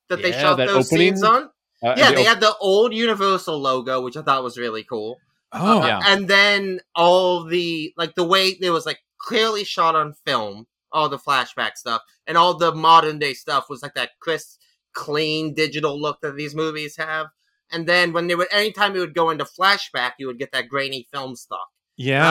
that 0.09 0.21
they 0.21 0.31
shot 0.31 0.57
that 0.57 0.67
those 0.67 0.87
opening- 0.91 1.13
scenes 1.15 1.23
on. 1.23 1.49
Uh, 1.83 1.93
Yeah, 1.97 2.09
the 2.09 2.15
they 2.15 2.21
op- 2.21 2.27
had 2.27 2.39
the 2.41 2.55
old 2.59 2.93
Universal 2.93 3.59
logo, 3.61 4.01
which 4.01 4.17
I 4.17 4.21
thought 4.23 4.43
was 4.43 4.57
really 4.57 4.83
cool. 4.83 5.17
Oh, 5.51 5.81
Uh, 5.81 5.87
yeah. 5.87 5.99
And 6.05 6.27
then 6.27 6.79
all 6.95 7.43
the 7.43 7.93
like 7.97 8.15
the 8.15 8.23
way 8.23 8.47
it 8.59 8.69
was 8.71 8.85
like 8.85 8.99
clearly 9.19 9.63
shot 9.63 9.95
on 9.95 10.13
film, 10.25 10.67
all 10.91 11.09
the 11.09 11.17
flashback 11.17 11.75
stuff, 11.75 12.01
and 12.27 12.37
all 12.37 12.53
the 12.57 12.73
modern 12.73 13.19
day 13.19 13.33
stuff 13.33 13.65
was 13.69 13.81
like 13.81 13.93
that 13.95 14.11
crisp, 14.19 14.59
clean 14.93 15.53
digital 15.53 15.99
look 15.99 16.21
that 16.21 16.35
these 16.35 16.55
movies 16.55 16.97
have. 16.97 17.27
And 17.71 17.87
then 17.87 18.13
when 18.13 18.27
they 18.27 18.35
would, 18.35 18.47
anytime 18.51 18.95
it 18.95 18.99
would 18.99 19.15
go 19.15 19.29
into 19.29 19.45
flashback, 19.45 20.11
you 20.19 20.27
would 20.27 20.39
get 20.39 20.51
that 20.51 20.69
grainy 20.69 21.07
film 21.11 21.35
stuff. 21.35 21.59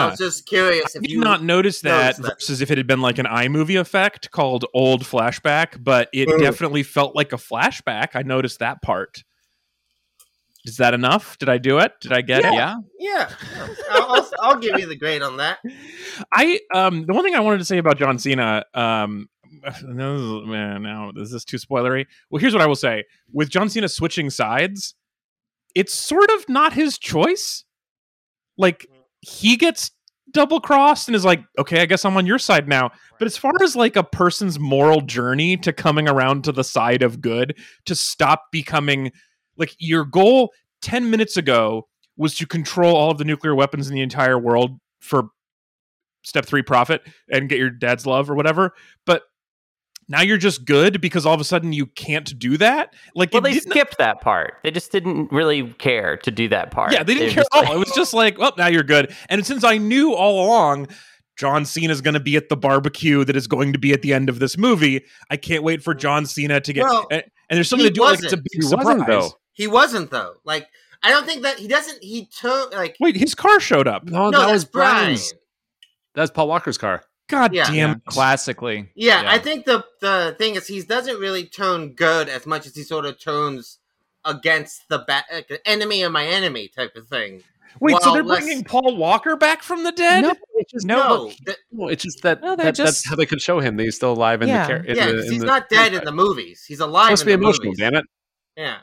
I 0.04 0.06
was 0.10 0.18
just 0.18 0.46
curious 0.46 0.94
I 0.94 0.98
if 0.98 1.02
did 1.02 1.10
you 1.10 1.20
not 1.20 1.42
notice 1.42 1.80
that, 1.82 2.16
that. 2.16 2.22
versus 2.22 2.60
if 2.60 2.70
it 2.70 2.78
had 2.78 2.86
been 2.86 3.00
like 3.00 3.18
an 3.18 3.26
iMovie 3.26 3.80
effect 3.80 4.30
called 4.30 4.64
old 4.74 5.02
flashback, 5.04 5.82
but 5.82 6.08
it 6.12 6.28
Mm. 6.28 6.38
definitely 6.38 6.82
felt 6.82 7.16
like 7.16 7.32
a 7.32 7.36
flashback. 7.36 8.10
I 8.14 8.22
noticed 8.22 8.58
that 8.60 8.82
part. 8.82 9.24
Is 10.64 10.78
that 10.78 10.94
enough? 10.94 11.36
Did 11.38 11.48
I 11.48 11.58
do 11.58 11.78
it? 11.78 11.92
Did 12.00 12.12
I 12.12 12.22
get 12.22 12.44
it? 12.44 12.54
Yeah. 12.54 12.76
Yeah, 12.98 13.28
yeah. 13.56 13.66
I'll, 13.90 14.14
I'll, 14.14 14.30
I'll 14.40 14.58
give 14.58 14.78
you 14.78 14.86
the 14.86 14.96
grade 14.96 15.22
on 15.22 15.36
that. 15.36 15.58
I 16.32 16.60
um 16.72 17.04
the 17.06 17.12
one 17.12 17.22
thing 17.22 17.34
I 17.34 17.40
wanted 17.40 17.58
to 17.58 17.64
say 17.64 17.78
about 17.78 17.98
John 17.98 18.18
Cena 18.18 18.64
um 18.74 19.28
no, 19.82 20.42
man 20.42 20.82
now 20.82 21.12
is 21.16 21.30
this 21.30 21.44
too 21.44 21.58
spoilery? 21.58 22.06
Well, 22.30 22.40
here's 22.40 22.54
what 22.54 22.62
I 22.62 22.66
will 22.66 22.76
say: 22.76 23.04
with 23.32 23.50
John 23.50 23.68
Cena 23.68 23.88
switching 23.88 24.30
sides, 24.30 24.94
it's 25.74 25.94
sort 25.94 26.30
of 26.30 26.48
not 26.48 26.72
his 26.72 26.98
choice. 26.98 27.64
Like 28.56 28.86
he 29.20 29.56
gets 29.56 29.90
double 30.30 30.60
crossed 30.60 31.08
and 31.08 31.14
is 31.14 31.24
like, 31.24 31.42
okay, 31.58 31.80
I 31.80 31.86
guess 31.86 32.04
I'm 32.04 32.16
on 32.16 32.26
your 32.26 32.38
side 32.38 32.68
now. 32.68 32.90
But 33.18 33.26
as 33.26 33.36
far 33.36 33.52
as 33.62 33.76
like 33.76 33.96
a 33.96 34.02
person's 34.02 34.58
moral 34.58 35.00
journey 35.00 35.56
to 35.58 35.72
coming 35.72 36.08
around 36.08 36.44
to 36.44 36.52
the 36.52 36.64
side 36.64 37.02
of 37.02 37.20
good, 37.20 37.56
to 37.86 37.94
stop 37.94 38.50
becoming 38.50 39.12
like 39.56 39.74
your 39.78 40.04
goal 40.04 40.52
10 40.82 41.10
minutes 41.10 41.36
ago 41.36 41.88
was 42.16 42.34
to 42.36 42.46
control 42.46 42.96
all 42.96 43.10
of 43.10 43.18
the 43.18 43.24
nuclear 43.24 43.54
weapons 43.54 43.88
in 43.88 43.94
the 43.94 44.02
entire 44.02 44.38
world 44.38 44.78
for 45.00 45.24
step 46.22 46.46
three 46.46 46.62
profit 46.62 47.02
and 47.30 47.48
get 47.48 47.58
your 47.58 47.70
dad's 47.70 48.06
love 48.06 48.30
or 48.30 48.34
whatever. 48.34 48.72
But 49.04 49.22
now 50.08 50.20
you're 50.20 50.36
just 50.38 50.64
good 50.64 51.00
because 51.00 51.24
all 51.24 51.34
of 51.34 51.40
a 51.40 51.44
sudden 51.44 51.72
you 51.72 51.86
can't 51.86 52.38
do 52.38 52.56
that. 52.58 52.94
Like 53.14 53.32
Well, 53.32 53.42
they 53.42 53.58
skipped 53.58 53.98
that 53.98 54.20
part. 54.20 54.54
They 54.62 54.70
just 54.70 54.92
didn't 54.92 55.32
really 55.32 55.68
care 55.78 56.16
to 56.18 56.30
do 56.30 56.48
that 56.48 56.70
part. 56.70 56.92
Yeah, 56.92 57.02
they 57.02 57.14
didn't 57.14 57.28
were 57.28 57.32
care 57.34 57.44
at 57.44 57.56
all. 57.56 57.62
like- 57.62 57.72
It 57.72 57.78
was 57.78 57.92
just 57.94 58.14
like, 58.14 58.38
well, 58.38 58.52
now 58.58 58.66
you're 58.66 58.82
good. 58.82 59.14
And 59.28 59.44
since 59.46 59.64
I 59.64 59.78
knew 59.78 60.14
all 60.14 60.44
along 60.44 60.88
John 61.36 61.64
Cena 61.64 61.92
is 61.92 62.00
going 62.00 62.14
to 62.14 62.20
be 62.20 62.36
at 62.36 62.48
the 62.48 62.56
barbecue 62.56 63.24
that 63.24 63.34
is 63.34 63.46
going 63.46 63.72
to 63.72 63.78
be 63.78 63.92
at 63.92 64.02
the 64.02 64.12
end 64.12 64.28
of 64.28 64.38
this 64.38 64.56
movie, 64.56 65.04
I 65.30 65.36
can't 65.36 65.62
wait 65.64 65.82
for 65.82 65.94
John 65.94 66.26
Cena 66.26 66.60
to 66.60 66.72
get. 66.72 66.84
Well, 66.84 67.06
and, 67.10 67.22
and 67.50 67.56
there's 67.56 67.68
something 67.68 67.88
to 67.88 67.92
do 67.92 68.02
like 68.02 68.22
it's 68.22 68.32
a 68.32 68.36
big 68.36 68.46
He 68.52 68.58
wasn't, 68.62 69.00
surprise. 69.00 69.06
though. 69.06 69.30
He 69.54 69.66
wasn't 69.66 70.10
though. 70.10 70.34
Like 70.44 70.68
I 71.02 71.10
don't 71.10 71.26
think 71.26 71.42
that 71.42 71.58
he 71.58 71.66
doesn't. 71.68 72.02
He 72.02 72.26
took 72.26 72.72
like 72.74 72.96
Wait, 73.00 73.16
his 73.16 73.34
car 73.34 73.58
showed 73.60 73.88
up. 73.88 74.04
no, 74.04 74.30
no, 74.30 74.30
that 74.32 74.38
that's 74.46 74.52
was 74.52 74.64
Brian. 74.66 74.96
Brian's. 75.04 75.34
That's 76.14 76.30
Paul 76.30 76.48
Walker's 76.48 76.78
car. 76.78 77.02
God 77.28 77.54
Yeah. 77.54 77.64
damn. 77.66 77.74
Yeah, 77.90 77.94
classically. 78.06 78.90
Yeah, 78.94 79.22
Yeah. 79.22 79.32
I 79.32 79.38
think 79.38 79.64
the 79.64 79.84
the 80.00 80.34
thing 80.38 80.54
is 80.56 80.66
he 80.66 80.82
doesn't 80.82 81.18
really 81.18 81.44
turn 81.46 81.90
good 81.94 82.28
as 82.28 82.46
much 82.46 82.66
as 82.66 82.74
he 82.76 82.82
sort 82.82 83.06
of 83.06 83.18
turns 83.18 83.78
against 84.24 84.88
the 84.88 84.98
ba- 85.06 85.24
like, 85.32 85.48
the 85.48 85.66
enemy 85.68 86.02
of 86.02 86.12
my 86.12 86.26
enemy 86.26 86.68
type 86.68 86.96
of 86.96 87.06
thing. 87.08 87.42
Wait, 87.80 87.96
so 88.02 88.12
they're 88.12 88.22
let's- 88.22 88.44
bringing 88.44 88.62
Paul 88.64 88.96
Walker 88.96 89.36
back 89.36 89.62
from 89.62 89.82
the 89.82 89.90
dead? 89.92 90.22
No, 90.22 90.34
it's 90.54 90.72
just 90.72 90.86
No, 90.86 90.96
No, 91.26 91.32
th- 91.44 91.58
no, 91.72 91.88
it's 91.88 92.04
just 92.04 92.22
that, 92.22 92.40
No, 92.40 92.54
they're 92.54 92.66
that 92.66 92.74
just- 92.76 93.02
that's 93.02 93.08
how 93.10 93.16
they 93.16 93.26
could 93.26 93.40
show 93.42 93.58
him 93.58 93.76
that 93.76 93.82
he's 93.82 93.96
still 93.96 94.12
alive 94.12 94.42
in 94.42 94.48
Yeah. 94.48 94.62
the 94.66 94.72
car. 94.72 94.84
in 94.84 94.96
yeah, 94.96 95.06
the, 95.08 95.12
'cause 95.14 95.26
in 95.26 95.32
he's 95.32 95.40
the- 95.40 95.46
not 95.46 95.68
dead 95.68 95.92
in 95.92 96.04
the 96.04 96.12
movies. 96.12 96.64
He's 96.66 96.78
alive 96.80 97.18
Supposed 97.18 97.24
to 97.24 97.30
in 97.30 97.38
be 97.40 97.40
the 97.40 97.44
emotional, 97.44 97.64
movies. 97.66 97.78
damn 97.80 97.94
it. 97.96 98.04
Yeah. 98.56 98.76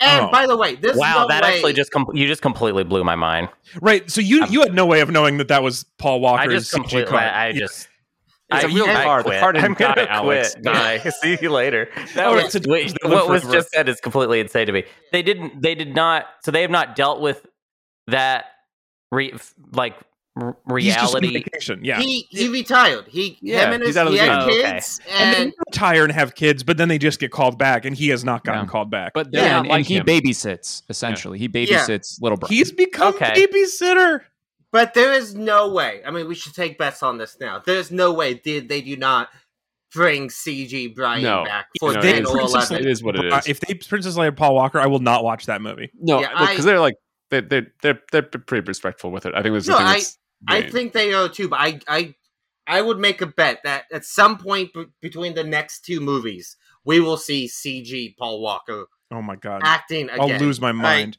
And 0.00 0.26
Oh. 0.26 0.30
by 0.30 0.46
the 0.46 0.56
way, 0.56 0.76
this 0.76 0.96
wow, 0.96 1.22
is 1.22 1.28
that 1.28 1.42
way, 1.42 1.54
actually 1.54 1.72
just 1.72 1.90
com- 1.90 2.06
you 2.14 2.26
just 2.26 2.42
completely 2.42 2.84
blew 2.84 3.02
my 3.04 3.16
mind. 3.16 3.48
Right. 3.80 4.08
So 4.10 4.20
you 4.20 4.46
you 4.46 4.60
had 4.60 4.72
no 4.74 4.86
way 4.86 5.00
of 5.00 5.10
knowing 5.10 5.38
that 5.38 5.48
that 5.48 5.62
was 5.62 5.84
Paul 5.98 6.16
I 6.16 6.18
Walker's 6.46 6.54
just 6.70 6.72
CG 6.72 6.74
completely. 6.74 7.10
car. 7.10 7.20
I, 7.20 7.28
I 7.28 7.46
Yeah. 7.48 7.52
just. 7.58 7.88
It's 8.50 8.64
I, 8.64 8.68
a 8.68 8.72
real 8.72 8.84
I 8.86 9.04
car. 9.04 9.18
The 9.18 9.28
quit. 9.28 9.40
car 9.40 9.52
didn't 9.52 9.64
I'm 9.66 9.74
gonna 9.74 9.94
die, 9.96 10.06
Alex. 10.06 10.52
quit. 10.54 10.64
Bye. 10.64 10.98
See 11.20 11.36
you 11.42 11.50
later. 11.50 11.90
That 12.14 12.30
was, 12.32 12.54
it's 12.54 12.66
wait, 12.66 12.96
what 13.02 13.28
was 13.28 13.42
forever. 13.42 13.52
just 13.58 13.70
said 13.72 13.88
is 13.90 14.00
completely 14.00 14.40
insane 14.40 14.66
to 14.66 14.72
me. 14.72 14.84
They 15.12 15.22
didn't. 15.22 15.60
They 15.60 15.74
did 15.74 15.94
not. 15.94 16.24
So 16.42 16.50
they 16.50 16.62
have 16.62 16.70
not 16.70 16.96
dealt 16.96 17.20
with 17.20 17.44
that. 18.06 18.46
Re, 19.10 19.34
like 19.72 19.96
r- 20.40 20.76
He's 20.78 20.94
just 20.94 21.14
reality. 21.14 21.44
Yeah. 21.82 22.00
he 22.00 22.26
he 22.30 22.48
retired. 22.48 23.06
He 23.08 23.38
Yeah, 23.40 23.66
him 23.66 23.74
and 23.74 23.82
he's 23.82 23.88
his 23.90 23.96
out 23.96 24.06
of 24.06 24.12
he 24.12 24.18
the 24.18 24.24
had 24.24 24.40
game. 24.40 24.48
Oh, 24.50 24.58
okay. 24.60 24.72
kids 24.74 25.00
and 25.10 25.34
they 25.34 25.42
and 25.42 25.52
retire 25.66 26.04
and 26.04 26.12
have 26.12 26.34
kids, 26.34 26.62
but 26.62 26.76
then 26.76 26.88
they 26.88 26.98
just 26.98 27.18
get 27.20 27.30
called 27.30 27.58
back, 27.58 27.84
and 27.84 27.96
he 27.96 28.08
has 28.08 28.24
not 28.24 28.44
gotten 28.44 28.64
Yeah. 28.64 28.70
called 28.70 28.90
back. 28.90 29.12
But 29.14 29.30
they're 29.32 29.42
Yeah, 29.44 29.52
not 29.52 29.58
and, 29.60 29.68
like 29.68 29.76
and 29.78 29.86
he 29.86 29.94
him. 29.96 30.06
babysits 30.06 30.82
essentially. 30.88 31.38
He 31.38 31.48
babysits 31.48 32.20
little 32.20 32.36
brother. 32.38 32.54
He's 32.54 32.72
become 32.72 33.14
Okay. 33.14 33.46
babysitter. 33.46 34.20
But 34.70 34.92
there 34.94 35.12
is 35.14 35.34
no 35.34 35.72
way. 35.72 36.02
I 36.06 36.10
mean, 36.10 36.28
we 36.28 36.34
should 36.34 36.54
take 36.54 36.76
bets 36.76 37.02
on 37.02 37.16
this 37.16 37.38
now. 37.40 37.62
There's 37.64 37.90
no 37.90 38.12
way 38.12 38.34
did 38.34 38.68
they 38.68 38.82
do 38.82 38.96
not 38.98 39.30
bring 39.94 40.28
CG 40.28 40.94
Brian 40.94 41.22
No. 41.22 41.44
back 41.44 41.68
for 41.80 41.94
No, 41.94 42.02
they 42.02 42.20
Princess, 42.20 42.70
It 42.70 42.84
is 42.84 43.02
what 43.02 43.16
it 43.16 43.32
Uh, 43.32 43.40
if 43.46 43.60
they 43.60 43.72
Princess 43.72 44.16
Leia 44.16 44.36
Paul 44.36 44.54
Walker, 44.54 44.78
I 44.78 44.86
will 44.86 44.98
not 44.98 45.24
watch 45.24 45.46
that 45.46 45.62
movie. 45.62 45.90
no, 45.98 46.18
because 46.20 46.60
I- 46.60 46.62
they're 46.70 46.80
like 46.80 46.96
they 47.30 47.40
they 47.40 47.62
they're 47.80 47.98
they're 48.12 48.22
pretty 48.22 48.66
respectful 48.66 49.10
with 49.10 49.24
it. 49.24 49.32
I 49.34 49.42
think 49.42 49.54
there's 49.54 49.64
the 49.64 49.72
No, 49.72 49.78
thing 49.78 49.86
I- 49.86 50.00
that's 50.46 50.66
I 50.66 50.70
think 50.70 50.92
they 50.92 51.12
are 51.14 51.28
too, 51.28 51.48
but 51.48 51.60
I 51.60 51.80
I 51.88 52.14
I 52.66 52.82
would 52.82 52.98
make 52.98 53.20
a 53.22 53.26
bet 53.26 53.60
that 53.64 53.84
at 53.92 54.04
some 54.04 54.36
point 54.38 54.72
b- 54.74 54.86
between 55.00 55.34
the 55.34 55.44
next 55.44 55.84
two 55.84 56.00
movies, 56.00 56.56
we 56.84 57.00
will 57.00 57.16
see 57.16 57.46
CG 57.48 58.16
Paul 58.16 58.40
Walker 58.40 58.86
Oh 59.10 59.22
my 59.22 59.36
god, 59.36 59.62
acting 59.64 60.10
again. 60.10 60.32
I'll 60.32 60.38
lose 60.38 60.60
my 60.60 60.68
Like, 60.70 60.76
mind. 60.76 61.18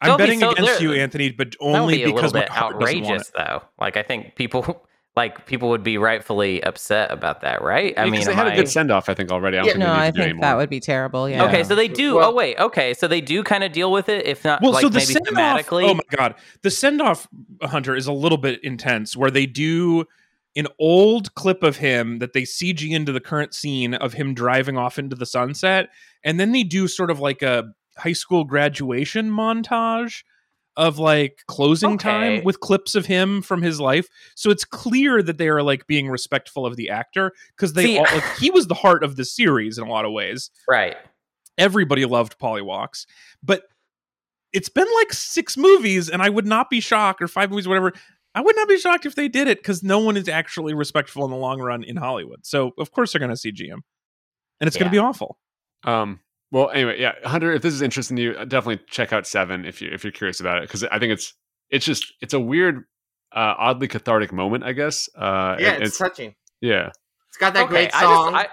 I'm 0.00 0.08
Don't 0.10 0.18
be 0.18 0.24
betting 0.24 0.40
so- 0.40 0.50
against 0.52 0.80
there- 0.80 0.82
you, 0.82 0.92
Anthony, 0.94 1.30
but 1.30 1.54
only 1.60 1.96
be 1.98 2.02
a 2.02 2.06
little 2.06 2.16
because 2.16 2.34
my 2.34 2.40
bit 2.40 2.48
heart 2.48 2.74
want 2.74 2.82
outrageous, 2.88 3.28
it. 3.28 3.34
though. 3.36 3.62
Like 3.78 3.96
I 3.96 4.02
think 4.02 4.34
people, 4.34 4.86
like 5.14 5.44
people 5.44 5.68
would 5.68 5.82
be 5.82 5.98
rightfully 5.98 6.62
upset 6.64 7.10
about 7.10 7.42
that, 7.42 7.60
right? 7.60 7.92
I 7.98 8.04
because 8.04 8.10
mean, 8.10 8.26
they 8.26 8.34
had 8.34 8.46
a 8.46 8.52
I- 8.52 8.56
good 8.56 8.68
send 8.68 8.90
off. 8.90 9.08
I 9.10 9.14
think 9.14 9.30
already. 9.30 9.58
I 9.58 9.60
don't 9.60 9.66
Yeah, 9.66 9.72
think 9.74 9.80
No, 9.84 9.86
they 9.88 9.92
need 9.92 9.98
I 10.02 10.06
to 10.06 10.12
think 10.12 10.24
anymore. 10.24 10.40
that 10.42 10.56
would 10.56 10.70
be 10.70 10.80
terrible. 10.80 11.28
Yeah. 11.28 11.44
Okay, 11.46 11.64
so 11.64 11.74
they 11.74 11.88
do. 11.88 12.12
Oh, 12.14 12.16
well- 12.16 12.30
oh 12.30 12.34
wait, 12.34 12.58
okay, 12.58 12.94
so 12.94 13.06
they 13.06 13.20
do 13.20 13.42
kind 13.42 13.62
of 13.62 13.72
deal 13.72 13.92
with 13.92 14.08
it, 14.08 14.24
if 14.26 14.44
not 14.44 14.62
Well, 14.62 14.72
like 14.72 14.80
so 14.82 14.88
the 14.88 14.98
maybe 15.00 15.12
send 15.12 15.28
off. 15.28 15.32
Oh 15.32 15.36
thematically. 15.36 15.88
Oh 15.90 15.94
my 15.94 16.00
god, 16.16 16.34
the 16.62 16.70
send 16.70 17.02
off 17.02 17.28
Hunter 17.62 17.94
is 17.94 18.06
a 18.06 18.12
little 18.12 18.38
bit 18.38 18.62
intense, 18.64 19.14
where 19.16 19.30
they 19.30 19.44
do 19.46 20.06
an 20.56 20.66
old 20.78 21.34
clip 21.34 21.62
of 21.62 21.76
him 21.78 22.18
that 22.18 22.32
they 22.34 22.42
CG 22.42 22.90
into 22.90 23.10
the 23.12 23.20
current 23.20 23.54
scene 23.54 23.94
of 23.94 24.12
him 24.14 24.34
driving 24.34 24.76
off 24.78 24.98
into 24.98 25.16
the 25.16 25.26
sunset, 25.26 25.88
and 26.24 26.40
then 26.40 26.52
they 26.52 26.62
do 26.62 26.88
sort 26.88 27.10
of 27.10 27.20
like 27.20 27.42
a 27.42 27.64
high 27.98 28.12
school 28.14 28.44
graduation 28.44 29.30
montage 29.30 30.22
of 30.76 30.98
like 30.98 31.42
closing 31.46 31.92
Okay. 31.92 32.08
time 32.08 32.44
with 32.44 32.60
clips 32.60 32.94
of 32.94 33.06
him 33.06 33.42
from 33.42 33.60
his 33.62 33.78
life. 33.80 34.08
So 34.34 34.50
it's 34.50 34.64
clear 34.64 35.22
that 35.22 35.36
they 35.38 35.48
are 35.48 35.62
like 35.62 35.86
being 35.86 36.08
respectful 36.08 36.64
of 36.64 36.76
the 36.76 36.88
actor 36.88 37.32
because 37.56 37.74
they 37.74 37.84
See- 37.84 37.98
all, 37.98 38.04
like, 38.12 38.38
he 38.38 38.50
was 38.50 38.66
the 38.68 38.74
heart 38.74 39.04
of 39.04 39.16
the 39.16 39.24
series 39.24 39.76
in 39.78 39.84
a 39.86 39.90
lot 39.90 40.04
of 40.06 40.12
ways 40.12 40.50
right. 40.68 40.96
everybody 41.58 42.04
loved 42.06 42.38
Pollywalks, 42.38 43.06
but 43.42 43.64
it's 44.52 44.68
been 44.68 44.88
like 44.96 45.12
six 45.12 45.56
movies, 45.56 46.08
and 46.10 46.20
I 46.22 46.28
would 46.28 46.46
not 46.46 46.68
be 46.68 46.80
shocked, 46.80 47.22
or 47.22 47.28
five 47.28 47.48
movies, 47.50 47.66
whatever. 47.66 47.92
I 48.34 48.40
would 48.42 48.56
not 48.56 48.68
be 48.68 48.78
shocked 48.78 49.06
if 49.06 49.14
they 49.14 49.28
did 49.28 49.48
it 49.48 49.58
because 49.58 49.82
no 49.82 49.98
one 49.98 50.16
is 50.16 50.28
actually 50.28 50.74
respectful 50.74 51.24
in 51.24 51.30
the 51.30 51.36
long 51.36 51.60
run 51.60 51.82
in 51.84 51.96
Hollywood. 51.96 52.44
So 52.46 52.72
of 52.78 52.90
course 52.90 53.12
they're 53.12 53.18
going 53.18 53.34
to 53.34 53.36
CG 53.36 53.66
him, 53.66 53.82
and 54.60 54.68
it's 54.68 54.76
going 54.76 54.90
to 54.90 54.90
be 54.90 54.98
awful. 54.98 55.38
Um. 55.84 56.20
Well, 56.52 56.70
anyway, 56.70 57.00
yeah, 57.00 57.14
Hunter. 57.24 57.52
If 57.52 57.62
this 57.62 57.74
is 57.74 57.82
interesting 57.82 58.16
to 58.18 58.22
you, 58.22 58.32
uh, 58.32 58.44
definitely 58.44 58.84
check 58.88 59.12
out 59.12 59.26
Seven 59.26 59.64
if 59.64 59.82
you 59.82 59.88
if 59.90 60.04
you're 60.04 60.12
curious 60.12 60.38
about 60.38 60.58
it 60.58 60.62
because 60.68 60.84
I 60.84 60.98
think 61.00 61.12
it's 61.12 61.34
it's 61.70 61.84
just 61.84 62.12
it's 62.20 62.34
a 62.34 62.40
weird, 62.40 62.84
uh, 63.34 63.54
oddly 63.58 63.88
cathartic 63.88 64.32
moment. 64.32 64.62
I 64.62 64.72
guess. 64.72 65.08
Uh, 65.16 65.56
yeah, 65.58 65.72
it- 65.72 65.82
it's, 65.82 65.98
touching. 65.98 66.34
yeah. 66.60 66.90
It's 67.30 67.38
got 67.38 67.54
that 67.54 67.62
okay, 67.64 67.70
great 67.70 67.94
I 67.96 68.00
song. 68.02 68.32
just, 68.34 68.48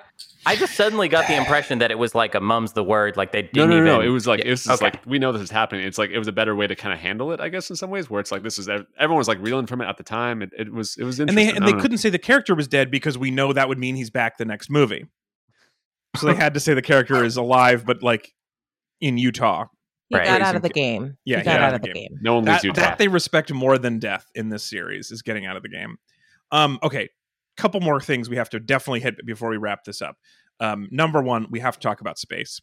I, 0.45 0.52
I 0.54 0.56
just 0.56 0.76
suddenly 0.76 1.10
got 1.10 1.28
the 1.28 1.36
impression 1.36 1.80
that 1.80 1.91
it 1.91 2.00
was 2.00 2.16
like 2.16 2.34
a 2.34 2.39
mum's 2.39 2.72
the 2.72 2.82
word, 2.86 3.18
like 3.18 3.34
they 3.34 3.41
didn't 3.41 3.56
no, 3.58 3.66
no, 3.66 3.74
even. 3.76 3.86
no. 3.86 4.00
It 4.00 4.08
was 4.08 4.26
like 4.26 4.39
Yeah, 4.39 4.45
it 4.45 4.50
was 4.52 4.64
just 4.64 4.82
okay. 4.82 4.91
like 4.93 5.06
we 5.06 5.20
know 5.20 5.34
this 5.34 5.41
is 5.41 5.52
happening. 5.52 5.86
It's 5.86 5.97
like 5.97 6.12
it 6.12 6.18
was 6.18 6.30
a 6.30 6.32
better 6.32 6.56
way 6.56 6.66
to 6.68 6.76
kind 6.78 6.93
of 6.93 7.00
handle 7.00 7.34
it, 7.34 7.41
I 7.41 7.50
guess, 7.50 7.70
in 7.70 7.76
some 7.76 7.89
ways. 7.89 8.10
Where 8.10 8.22
it's 8.22 8.32
like 8.32 8.41
this 8.41 8.58
is 8.58 8.70
everyone 8.70 9.18
was 9.18 9.28
like 9.28 9.39
reeling 9.41 9.66
from 9.66 9.82
it 9.82 9.86
at 9.88 9.97
the 9.97 10.04
time. 10.04 10.41
It, 10.41 10.52
it 10.58 10.72
was 10.72 10.95
it 10.95 11.04
was 11.04 11.20
And 11.20 11.30
interesting. 11.30 11.54
they 11.54 11.58
and 11.58 11.68
they 11.78 11.82
couldn't 11.82 11.97
say 11.97 12.10
the 12.10 12.18
character 12.18 12.56
was 12.56 12.70
dead 12.70 12.89
because 12.89 13.18
we 13.18 13.32
know 13.32 13.52
that 13.52 13.68
would 13.68 13.78
mean 13.80 13.97
he's 13.97 14.10
back 14.10 14.38
the 14.38 14.45
next 14.45 14.70
movie. 14.70 15.08
So 16.18 16.28
they 16.28 16.36
had 16.36 16.53
to 16.55 16.60
say 16.60 16.74
the 16.74 16.82
character 16.82 17.24
is 17.24 17.38
alive, 17.38 17.86
but 17.86 18.01
like 18.01 18.34
in 19.01 19.18
Utah. 19.18 19.66
He 20.10 20.16
Right. 20.16 20.26
got 20.26 20.41
out 20.41 20.55
of 20.55 20.64
the 20.64 20.70
game. 20.70 21.18
Yeah, 21.24 21.38
he 21.39 21.43
got 21.45 21.62
out 21.62 21.76
of 21.76 21.82
the 21.82 21.89
game. 21.89 21.93
game. 21.93 22.20
No 22.22 22.36
one 22.36 22.45
leaves 22.45 22.62
that, 22.62 22.64
you 22.64 22.74
that 22.74 22.97
they 22.97 23.07
respect 23.07 23.53
more 23.53 23.78
than 23.78 23.99
death 23.99 24.26
in 24.34 24.49
this 24.49 24.64
series 24.64 25.12
is 25.12 25.22
getting 25.22 25.45
out 25.45 25.55
of 25.55 25.62
the 25.62 25.70
game. 25.70 25.97
Um, 26.51 26.80
okay, 26.82 27.10
couple 27.57 27.80
more 27.82 28.01
things 28.01 28.30
we 28.30 28.38
have 28.38 28.49
to 28.49 28.60
definitely 28.60 29.01
hit 29.01 29.24
before 29.26 29.49
we 29.49 29.57
wrap 29.57 29.84
this 29.84 30.01
up. 30.01 30.16
Um, 30.60 30.88
number 30.91 31.22
one, 31.22 31.45
we 31.51 31.60
have 31.60 31.76
to 31.76 31.80
talk 31.80 32.01
about 32.01 32.18
space. 32.18 32.60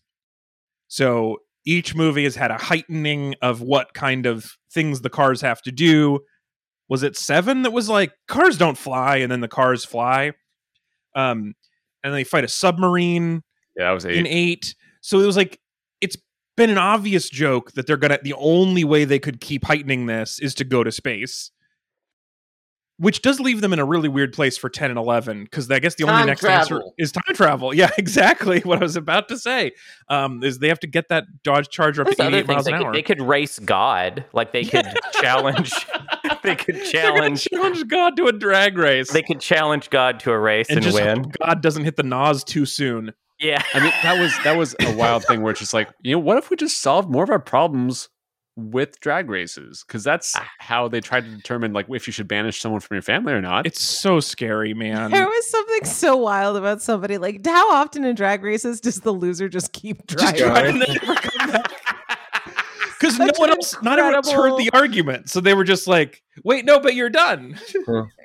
So 0.88 1.38
each 1.64 1.94
movie 1.94 2.24
has 2.24 2.34
had 2.34 2.50
a 2.50 2.58
heightening 2.58 3.34
of 3.42 3.60
what 3.60 3.94
kind 3.94 4.26
of 4.26 4.56
things 4.72 5.02
the 5.02 5.10
cars 5.10 5.40
have 5.42 5.62
to 5.62 5.72
do. 5.72 6.20
Was 6.88 7.02
it 7.02 7.16
seven 7.16 7.62
that 7.62 7.72
was 7.72 7.88
like 7.88 8.12
cars 8.26 8.56
don't 8.58 8.78
fly 8.78 9.16
and 9.16 9.30
then 9.30 9.40
the 9.40 9.48
cars 9.48 9.84
fly? 9.84 10.32
Um, 11.14 11.54
and 12.06 12.14
they 12.14 12.24
fight 12.24 12.44
a 12.44 12.48
submarine 12.48 13.42
Yeah, 13.76 13.90
I 13.90 13.92
was 13.92 14.06
eight. 14.06 14.16
in 14.16 14.26
eight. 14.26 14.74
So 15.00 15.20
it 15.20 15.26
was 15.26 15.36
like 15.36 15.58
it's 16.00 16.16
been 16.56 16.70
an 16.70 16.78
obvious 16.78 17.28
joke 17.28 17.72
that 17.72 17.86
they're 17.86 17.96
gonna 17.96 18.18
the 18.22 18.34
only 18.34 18.84
way 18.84 19.04
they 19.04 19.18
could 19.18 19.40
keep 19.40 19.64
heightening 19.64 20.06
this 20.06 20.38
is 20.38 20.54
to 20.54 20.64
go 20.64 20.82
to 20.84 20.92
space. 20.92 21.50
Which 22.98 23.20
does 23.20 23.38
leave 23.40 23.60
them 23.60 23.74
in 23.74 23.78
a 23.78 23.84
really 23.84 24.08
weird 24.08 24.32
place 24.32 24.56
for 24.56 24.70
10 24.70 24.88
and 24.90 24.98
11 24.98 25.44
because 25.44 25.70
I 25.70 25.80
guess 25.80 25.96
the 25.96 26.04
only 26.04 26.14
Time 26.14 26.26
next 26.28 26.44
answer 26.46 26.80
is 26.96 27.12
time 27.12 27.34
travel. 27.36 27.74
Yeah, 27.74 27.90
exactly 27.98 28.60
what 28.60 28.78
I 28.78 28.84
was 28.84 28.96
about 28.96 29.28
to 29.28 29.36
say. 29.38 29.72
Um, 30.08 30.42
is 30.42 30.60
they 30.60 30.68
have 30.68 30.80
to 30.80 30.86
get 30.86 31.10
that 31.10 31.24
Dodge 31.44 31.68
Charger 31.68 32.00
up 32.00 32.06
There's 32.06 32.16
to 32.16 32.22
other 32.22 32.36
88 32.38 32.46
things 32.46 32.54
miles 32.54 32.66
an 32.68 32.72
could, 32.72 32.86
hour. 32.86 32.92
they 32.94 33.02
could 33.02 33.20
race 33.20 33.58
God, 33.58 34.24
like 34.32 34.52
they 34.52 34.64
could 34.64 34.86
challenge. 35.20 35.74
They 36.42 36.56
could 36.56 36.84
challenge. 36.84 37.46
challenge 37.52 37.86
God 37.88 38.16
to 38.16 38.26
a 38.26 38.32
drag 38.32 38.78
race. 38.78 39.10
They 39.12 39.22
could 39.22 39.40
challenge 39.40 39.90
God 39.90 40.20
to 40.20 40.30
a 40.32 40.38
race 40.38 40.68
and 40.68 40.78
and, 40.78 40.84
just 40.84 40.94
win. 40.94 41.24
hope 41.24 41.32
God 41.44 41.60
doesn't 41.62 41.84
hit 41.84 41.96
the 41.96 42.02
NOS 42.02 42.44
too 42.44 42.66
soon. 42.66 43.12
Yeah, 43.38 43.62
I 43.74 43.80
mean, 43.80 43.92
that 44.02 44.18
was 44.18 44.32
that 44.44 44.56
was 44.56 44.74
a 44.80 44.94
wild 44.96 45.24
thing 45.24 45.42
where 45.42 45.50
it's 45.50 45.60
just 45.60 45.74
like, 45.74 45.88
you 46.02 46.14
know, 46.14 46.18
what 46.20 46.38
if 46.38 46.48
we 46.50 46.56
just 46.56 46.80
solved 46.80 47.10
more 47.10 47.22
of 47.24 47.30
our 47.30 47.38
problems 47.38 48.08
with 48.56 48.98
drag 49.00 49.28
races? 49.28 49.84
Because 49.86 50.02
that's 50.04 50.34
Ah. 50.34 50.48
how 50.58 50.88
they 50.88 51.00
tried 51.02 51.24
to 51.26 51.30
determine 51.36 51.74
like 51.74 51.84
if 51.90 52.06
you 52.06 52.12
should 52.14 52.28
banish 52.28 52.60
someone 52.60 52.80
from 52.80 52.94
your 52.94 53.02
family 53.02 53.34
or 53.34 53.42
not. 53.42 53.66
It's 53.66 53.82
so 53.82 54.20
scary, 54.20 54.72
man. 54.72 55.10
There 55.10 55.26
was 55.26 55.50
something 55.50 55.84
so 55.84 56.16
wild 56.16 56.56
about 56.56 56.80
somebody 56.80 57.18
like 57.18 57.44
how 57.44 57.70
often 57.72 58.04
in 58.04 58.14
drag 58.14 58.42
races 58.42 58.80
does 58.80 59.00
the 59.00 59.12
loser 59.12 59.48
just 59.50 59.72
keep 59.74 60.06
Just 60.06 60.36
driving? 60.36 60.78
driving 60.78 60.82
and 60.82 60.98
never 61.06 61.14
come 61.20 61.50
back. 61.50 61.72
Because 63.14 63.18
no 63.38 63.40
one 63.40 63.50
else, 63.50 63.74
not 63.82 63.98
everyone 63.98 64.16
else 64.16 64.30
heard 64.30 64.56
the 64.58 64.70
argument, 64.72 65.30
so 65.30 65.40
they 65.40 65.54
were 65.54 65.64
just 65.64 65.86
like, 65.86 66.22
"Wait, 66.44 66.64
no, 66.64 66.80
but 66.80 66.94
you're 66.94 67.10
done." 67.10 67.58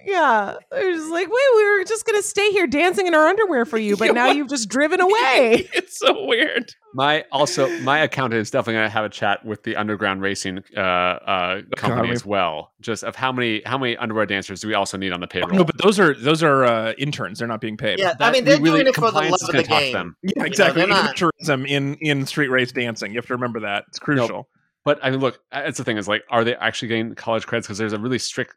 Yeah, 0.04 0.56
they're 0.72 0.94
just 0.94 1.12
like, 1.12 1.28
wait, 1.28 1.44
we 1.56 1.64
were 1.78 1.84
just 1.84 2.06
gonna 2.08 2.24
stay 2.24 2.50
here 2.52 2.66
dancing 2.66 3.06
in 3.06 3.14
our 3.14 3.28
underwear 3.28 3.66
for 3.66 3.78
you, 3.78 3.96
but 3.96 4.06
Yeah, 4.08 4.12
now 4.14 4.28
what? 4.28 4.36
you've 4.36 4.50
just 4.50 4.68
driven 4.68 5.00
away. 5.02 5.70
it's 5.74 6.00
so 6.00 6.26
weird. 6.26 6.74
My 6.96 7.24
also 7.32 7.70
my 7.82 8.00
accountant 8.00 8.42
is 8.42 8.50
definitely 8.50 8.74
going 8.80 8.86
to 8.88 8.90
have 8.90 9.06
a 9.06 9.10
chat 9.10 9.46
with 9.46 9.64
the 9.64 9.76
underground 9.78 10.22
racing 10.22 10.64
uh, 10.76 10.80
uh, 10.80 11.62
company 11.78 11.94
Economy. 12.00 12.12
as 12.12 12.26
well. 12.26 12.74
Just 12.82 13.04
of 13.04 13.16
how 13.16 13.32
many 13.32 13.62
how 13.66 13.78
many 13.78 13.96
underwear 13.96 14.26
dancers 14.26 14.60
do 14.62 14.68
we 14.68 14.74
also 14.74 14.98
need 14.98 15.14
on 15.14 15.20
the 15.22 15.28
payroll? 15.28 15.52
No, 15.56 15.64
but 15.64 15.78
those 15.78 16.00
are 16.00 16.14
those 16.16 16.42
are 16.44 16.66
uh, 16.66 16.94
interns. 16.98 17.40
They're 17.40 17.48
not 17.48 17.62
being 17.62 17.78
paid. 17.78 18.00
Yeah, 18.00 18.14
I 18.20 18.32
mean 18.32 18.44
we 18.44 18.50
they're 18.52 18.60
really- 18.60 18.80
doing 18.84 18.88
it 18.88 18.96
for 18.96 19.02
the 19.02 19.22
compliance 19.22 19.32
love 19.44 19.56
is 19.56 19.62
of 19.62 19.68
the 19.68 19.70
game. 19.70 19.94
them. 19.94 20.16
yeah, 20.24 20.44
exactly. 20.46 20.82
they're 20.82 20.90
not- 20.90 21.16
Amateurism 21.16 21.68
in 21.68 21.96
in 22.02 22.26
street 22.26 22.50
race 22.50 22.72
dancing. 22.72 23.12
You 23.12 23.20
have 23.20 23.28
to 23.28 23.34
remember 23.34 23.60
that. 23.62 23.86
It's 23.90 24.00
crucial. 24.00 24.50
But 24.84 25.00
I 25.04 25.12
mean, 25.12 25.20
look, 25.20 25.40
that's 25.52 25.78
the 25.78 25.84
thing 25.84 25.98
is 25.98 26.08
like, 26.08 26.24
are 26.30 26.44
they 26.44 26.56
actually 26.56 26.88
getting 26.88 27.14
college 27.16 27.46
credits? 27.46 27.68
Because 27.68 27.78
there's 27.78 27.94
a 27.94 28.00
really 28.00 28.18
strict, 28.20 28.56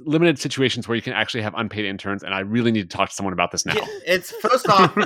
limited 0.00 0.38
situations 0.38 0.88
where 0.88 0.96
you 0.96 1.02
can 1.02 1.12
actually 1.12 1.42
have 1.42 1.54
unpaid 1.56 1.84
interns, 1.84 2.22
and 2.24 2.34
I 2.34 2.40
really 2.40 2.72
need 2.72 2.90
to 2.90 2.96
talk 2.96 3.10
to 3.10 3.14
someone 3.14 3.32
about 3.32 3.50
this 3.52 3.64
now. 3.66 3.74
It's 4.06 4.30
first 4.40 4.68
off 4.68 4.96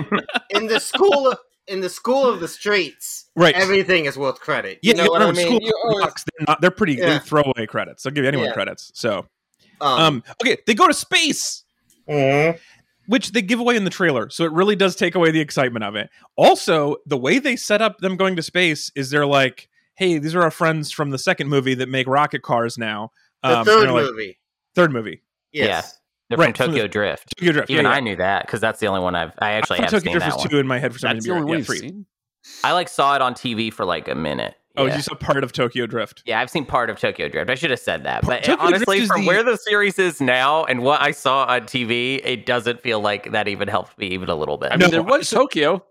in 0.51 0.67
the 0.69 0.81
school 0.81 1.35
in 1.69 1.81
the 1.81 1.89
school 1.91 2.25
of 2.27 2.39
the 2.41 2.47
streets. 2.49 3.27
Right. 3.35 3.55
Everything 3.55 4.05
is 4.07 4.17
worth 4.17 4.39
credit. 4.41 4.79
Yeah, 4.83 4.91
You 4.93 4.97
know 4.99 5.05
you 5.05 5.11
what 5.11 5.23
I 5.23 5.33
mean? 5.33 5.47
school 5.47 5.59
You 5.61 5.73
always- 5.85 5.99
blocks, 5.99 6.25
they're 6.25 6.47
not. 6.47 6.61
They're 6.61 6.71
pretty. 6.71 6.95
They 6.97 7.07
Yeah. 7.07 7.19
throwaway 7.19 7.67
credits. 7.67 8.05
They'll 8.05 8.13
give 8.13 8.25
anyone 8.25 8.47
Yeah. 8.47 8.53
credits. 8.53 8.93
So, 8.95 9.27
um, 9.81 9.99
um, 10.01 10.25
okay, 10.43 10.59
they 10.67 10.75
go 10.75 10.87
to 10.87 10.95
space. 10.95 11.65
mhm. 12.09 12.59
which 13.09 13.31
they 13.33 13.41
give 13.43 13.61
away 13.61 13.77
in 13.77 13.85
the 13.85 13.91
trailer. 13.91 14.29
So 14.31 14.45
it 14.45 14.53
really 14.53 14.75
does 14.75 14.97
take 14.97 15.15
away 15.15 15.31
the 15.31 15.41
excitement 15.41 15.85
of 15.85 15.95
it. 15.95 16.09
Also, 16.37 16.97
the 17.07 17.17
way 17.17 17.39
they 17.39 17.55
set 17.57 17.81
up 17.83 17.99
them 17.99 18.17
going 18.17 18.35
to 18.37 18.43
space 18.43 18.91
is 18.97 19.11
they're 19.11 19.27
like, 19.27 19.69
hey, 19.97 20.19
these 20.19 20.35
are 20.35 20.43
our 20.43 20.51
friends 20.51 20.91
from 20.93 21.11
the 21.11 21.19
second 21.19 21.49
movie 21.49 21.75
that 21.75 21.89
make 21.89 22.07
rocket 22.07 22.43
cars 22.43 22.79
now. 22.79 23.11
the 23.43 23.59
Um, 23.59 23.65
third 23.67 23.91
like- 23.91 24.05
movie. 24.05 24.39
third 24.75 24.93
movie. 24.93 25.23
Yes. 25.53 25.99
they're 26.29 26.37
Right, 26.39 26.57
from 26.57 26.67
from 26.67 26.73
the- 26.73 26.79
Tokyo 26.81 26.89
Drift. 26.89 27.35
Tokyo 27.39 27.53
Drift. 27.53 27.71
Even 27.71 27.85
yeah, 27.85 27.91
I 27.93 28.01
knew 28.01 28.17
that 28.17 28.47
because 28.47 28.61
that's 28.61 28.81
the 28.81 28.89
only 28.89 29.01
one 29.01 29.15
I've. 29.15 29.31
I 29.39 29.53
actually 29.53 29.79
I 29.79 29.83
have 29.83 29.91
thought 29.91 30.03
seen 30.03 30.07
Tokyo 30.07 30.13
Drift 30.19 30.27
that 30.27 30.35
was 30.35 30.45
one. 30.45 30.51
two 30.51 30.59
in 30.59 30.67
my 30.67 30.79
head 30.81 30.93
for 30.93 30.99
some 30.99 31.13
That's 31.13 31.25
the 31.27 31.31
reason. 31.33 31.43
only 31.45 31.53
Yeah, 31.53 31.53
one 31.53 31.59
you've 31.59 31.79
seen. 31.93 32.07
I 32.65 32.73
like 32.73 32.89
saw 32.89 33.15
it 33.15 33.23
on 33.23 33.35
TV 33.35 33.73
for 33.73 33.85
like 33.85 34.09
a 34.09 34.15
minute. 34.17 34.55
Oh, 34.79 34.87
yeah. 34.87 34.97
you 34.97 35.03
saw 35.03 35.15
part 35.15 35.43
of 35.45 35.53
Tokyo 35.53 35.87
Drift. 35.87 36.23
Yeah, 36.27 36.41
I've 36.41 36.51
seen 36.51 36.67
part 36.67 36.91
of 36.91 36.99
Tokyo 36.99 37.29
Drift. 37.29 37.49
I 37.49 37.55
should 37.55 37.71
have 37.71 37.79
said 37.81 38.05
that. 38.05 38.23
But 38.27 38.43
Tokyo 38.45 38.67
honestly, 38.67 39.07
from 39.07 39.23
the- 39.23 39.27
where 39.29 39.43
the 39.43 39.57
series 39.57 39.99
is 40.01 40.21
now 40.21 40.65
and 40.65 40.83
what 40.83 41.01
I 41.01 41.13
saw 41.13 41.45
on 41.45 41.63
TV, 41.63 42.21
it 42.25 42.45
doesn't 42.45 42.83
feel 42.83 43.01
like 43.01 43.31
that 43.33 43.47
even 43.49 43.69
helped 43.69 43.97
me 43.97 44.09
even 44.09 44.29
a 44.29 44.35
little 44.35 44.59
bit. 44.59 44.73
I 44.73 44.77
mean, 44.77 44.81
No, 44.81 44.89
there 44.89 45.03
was 45.03 45.29
so- 45.29 45.39
Tokyo. 45.43 45.85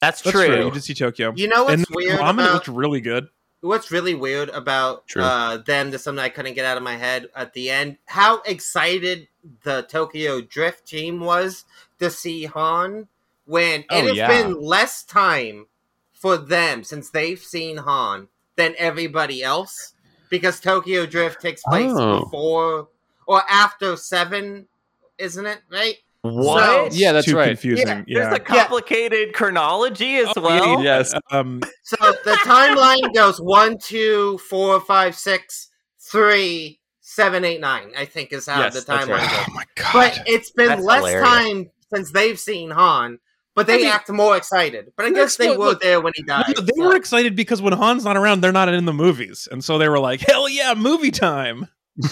That's, 0.00 0.20
That's 0.20 0.32
true. 0.36 0.46
true. 0.46 0.64
You 0.66 0.70
did 0.70 0.82
see 0.84 0.94
Tokyo. 0.94 1.32
You 1.36 1.48
know 1.48 1.64
what's 1.64 1.74
and 1.74 1.86
weird 1.90 2.18
Ramen 2.18 2.34
about 2.34 2.52
looked 2.54 2.68
really 2.68 3.00
good. 3.00 3.28
what's 3.60 3.90
really 3.90 4.14
weird 4.14 4.50
about 4.50 5.04
uh, 5.16 5.58
them? 5.58 5.90
That's 5.90 6.04
something 6.04 6.22
I 6.22 6.28
couldn't 6.28 6.54
get 6.54 6.64
out 6.66 6.76
of 6.76 6.82
my 6.82 6.96
head 6.96 7.28
at 7.34 7.52
the 7.54 7.70
end. 7.70 7.96
How 8.04 8.40
excited 8.42 9.28
the 9.64 9.82
Tokyo 9.88 10.40
Drift 10.42 10.86
team 10.86 11.20
was 11.20 11.64
to 11.98 12.10
see 12.10 12.44
Han 12.44 13.08
when 13.46 13.84
Oh, 13.90 13.98
it 13.98 14.04
has 14.08 14.16
yeah. 14.16 14.28
been 14.28 14.60
less 14.60 15.02
time 15.02 15.66
for 16.12 16.36
them 16.36 16.84
since 16.84 17.10
they've 17.10 17.38
seen 17.40 17.78
Han 17.78 18.28
than 18.56 18.74
everybody 18.78 19.42
else 19.42 19.94
because 20.30 20.60
Tokyo 20.60 21.06
Drift 21.06 21.40
takes 21.40 21.62
place 21.62 21.92
Oh. 21.94 22.20
before 22.20 22.88
or 23.26 23.42
after 23.48 23.96
seven, 23.96 24.66
isn't 25.18 25.46
it? 25.46 25.60
Right? 25.70 25.96
What? 26.34 26.92
So- 26.92 26.98
Yeah, 26.98 27.12
that's 27.12 27.26
Too 27.26 27.36
right. 27.36 27.48
confusing. 27.48 28.04
Yeah. 28.06 28.20
There's 28.30 28.34
a 28.36 28.40
complicated 28.40 29.32
chronology 29.34 30.16
as 30.16 30.28
Oh, 30.36 30.40
well. 30.42 30.82
Yes. 30.82 31.12
um, 31.30 31.62
So 31.84 31.96
the 32.24 32.32
timeline 32.44 33.14
goes 33.14 33.38
one, 33.38 33.78
two, 33.78 34.38
four, 34.38 34.80
five, 34.80 35.14
six, 35.16 35.68
three, 36.10 36.80
seven, 37.00 37.44
eight, 37.44 37.60
nine. 37.60 37.92
I 37.96 38.04
think 38.04 38.32
is 38.32 38.46
how 38.46 38.60
Yes, 38.60 38.74
the 38.74 38.80
that's 38.80 39.06
timeline 39.06 39.10
right. 39.18 39.30
oh 39.32 39.44
goes. 39.46 39.54
my 39.54 39.64
god. 39.76 39.92
But 39.92 40.22
it's 40.26 40.50
been 40.50 40.68
That's 40.68 40.84
less 40.84 40.98
hilarious. 40.98 41.28
time 41.28 41.70
since 41.94 42.12
they've 42.12 42.38
seen 42.38 42.70
Han, 42.70 43.18
but 43.54 43.66
they 43.66 43.74
I 43.74 43.76
mean- 43.78 43.86
act 43.86 44.10
more 44.10 44.36
excited. 44.36 44.86
But 44.96 45.06
I 45.06 45.10
guess 45.10 45.36
they 45.36 45.48
look, 45.50 45.58
were 45.58 45.64
look, 45.66 45.82
there 45.82 46.00
when 46.00 46.12
he 46.16 46.22
died. 46.22 46.44
no, 46.56 46.62
they 46.62 46.72
so- 46.76 46.88
were 46.88 46.96
excited 46.96 47.36
because 47.36 47.62
when 47.62 47.72
Han's 47.72 48.04
not 48.04 48.16
around, 48.16 48.40
they're 48.40 48.52
not 48.52 48.68
in 48.68 48.84
the 48.84 48.92
movies, 48.92 49.48
and 49.50 49.64
so 49.64 49.78
they 49.78 49.88
were 49.88 49.98
like, 50.00 50.20
"Hell 50.20 50.48
yeah, 50.48 50.74
movie 50.74 51.10
time! 51.10 51.68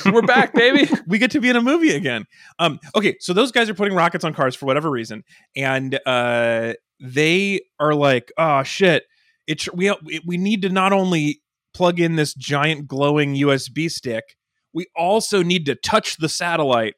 We're 0.06 0.22
back, 0.22 0.54
baby. 0.54 0.88
we 1.06 1.18
get 1.18 1.30
to 1.32 1.40
be 1.40 1.48
in 1.50 1.56
a 1.56 1.62
movie 1.62 1.94
again." 1.94 2.24
Um, 2.58 2.80
okay, 2.94 3.16
so 3.20 3.32
those 3.32 3.52
guys 3.52 3.68
are 3.68 3.74
putting 3.74 3.94
rockets 3.94 4.24
on 4.24 4.32
cars 4.34 4.54
for 4.54 4.66
whatever 4.66 4.90
reason, 4.90 5.24
and 5.56 5.98
uh, 6.06 6.74
they 7.00 7.60
are 7.78 7.94
like, 7.94 8.32
"Oh 8.38 8.62
shit! 8.62 9.04
It 9.46 9.66
we 9.74 9.92
we 10.26 10.36
need 10.36 10.62
to 10.62 10.68
not 10.68 10.92
only 10.92 11.40
plug 11.74 12.00
in 12.00 12.16
this 12.16 12.34
giant 12.34 12.86
glowing 12.86 13.34
USB 13.34 13.90
stick, 13.90 14.24
we 14.72 14.86
also 14.96 15.42
need 15.42 15.66
to 15.66 15.74
touch 15.74 16.16
the 16.16 16.28
satellite." 16.28 16.94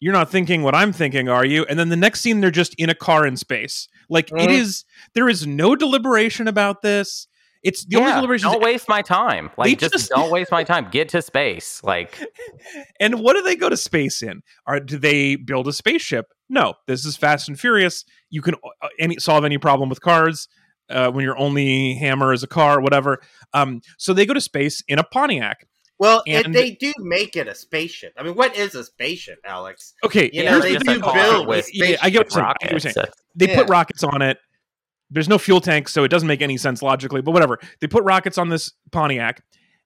You're 0.00 0.12
not 0.12 0.32
thinking 0.32 0.62
what 0.62 0.74
I'm 0.74 0.92
thinking, 0.92 1.28
are 1.28 1.44
you? 1.44 1.64
And 1.66 1.78
then 1.78 1.88
the 1.88 1.94
next 1.96 2.22
scene, 2.22 2.40
they're 2.40 2.50
just 2.50 2.74
in 2.74 2.90
a 2.90 2.94
car 2.94 3.24
in 3.24 3.36
space. 3.36 3.86
Like 4.10 4.32
it 4.32 4.50
Mhm. 4.50 4.58
is, 4.58 4.84
there 5.14 5.28
is 5.28 5.46
no 5.46 5.76
deliberation 5.76 6.48
about 6.48 6.82
this. 6.82 7.28
It's 7.62 7.84
the 7.84 7.96
only 7.96 8.08
Yeah, 8.08 8.16
deliberation. 8.16 8.50
don't 8.50 8.62
waste 8.62 8.88
my 8.88 9.02
time. 9.02 9.50
Like, 9.56 9.78
just, 9.78 9.92
just- 9.92 10.10
don't 10.10 10.30
waste 10.32 10.50
my 10.50 10.64
time. 10.64 10.88
Get 10.90 11.08
to 11.10 11.22
space. 11.22 11.82
Like, 11.84 12.18
And 13.00 13.20
what 13.20 13.34
do 13.34 13.42
they 13.42 13.56
go 13.56 13.68
to 13.68 13.76
space 13.76 14.22
in? 14.22 14.42
Are 14.66 14.80
do 14.80 14.98
they 14.98 15.36
build 15.36 15.68
a 15.68 15.72
spaceship? 15.72 16.26
No. 16.48 16.74
This 16.86 17.04
is 17.04 17.16
Fast 17.16 17.48
and 17.48 17.58
Furious. 17.58 18.04
You 18.30 18.42
can 18.42 18.54
uh, 18.82 18.88
any 18.98 19.16
solve 19.18 19.44
any 19.44 19.58
problem 19.58 19.88
with 19.88 20.00
cars 20.00 20.48
uh, 20.90 21.10
when 21.10 21.24
your 21.24 21.38
only 21.38 21.94
hammer 21.94 22.32
is 22.32 22.42
a 22.42 22.46
car, 22.48 22.80
whatever. 22.80 23.20
Um, 23.54 23.80
so 23.96 24.12
they 24.12 24.26
go 24.26 24.34
to 24.34 24.40
space 24.40 24.82
in 24.88 24.98
a 24.98 25.04
Pontiac. 25.04 25.66
Well, 25.98 26.22
if 26.26 26.44
And- 26.46 26.54
they 26.54 26.72
do 26.72 26.92
make 26.98 27.36
it 27.36 27.46
a 27.46 27.54
spaceship. 27.54 28.12
I 28.18 28.24
mean, 28.24 28.34
what 28.34 28.56
is 28.56 28.74
a 28.74 28.82
spaceship, 28.82 29.38
Alex? 29.44 29.94
Okay, 30.04 30.28
You 30.32 30.44
know, 30.44 30.58
they 30.58 30.72
do 30.76 30.80
thing. 30.80 30.96
a 30.96 31.00
car 31.00 31.14
build 31.14 31.46
with- 31.46 31.72
Yeah, 31.72 31.96
I 32.02 32.10
get 32.10 32.18
what 32.26 32.34
you're 32.34 32.42
saying. 32.42 32.44
I 32.44 32.54
get 32.60 32.72
what 32.72 32.72
you're 32.72 32.80
saying. 32.80 32.94
rockets. 32.96 33.22
They 33.36 33.54
put 33.54 33.68
rockets 33.68 34.02
on 34.02 34.20
it. 34.22 34.38
There's 35.12 35.28
no 35.28 35.38
fuel 35.38 35.60
tank, 35.60 35.88
so 35.88 36.04
it 36.04 36.08
doesn't 36.08 36.28
make 36.28 36.42
any 36.42 36.56
sense 36.56 36.82
logically, 36.82 37.20
but 37.20 37.32
whatever. 37.32 37.58
They 37.80 37.86
put 37.86 38.02
rockets 38.04 38.38
on 38.38 38.48
this 38.48 38.72
Pontiac 38.90 39.42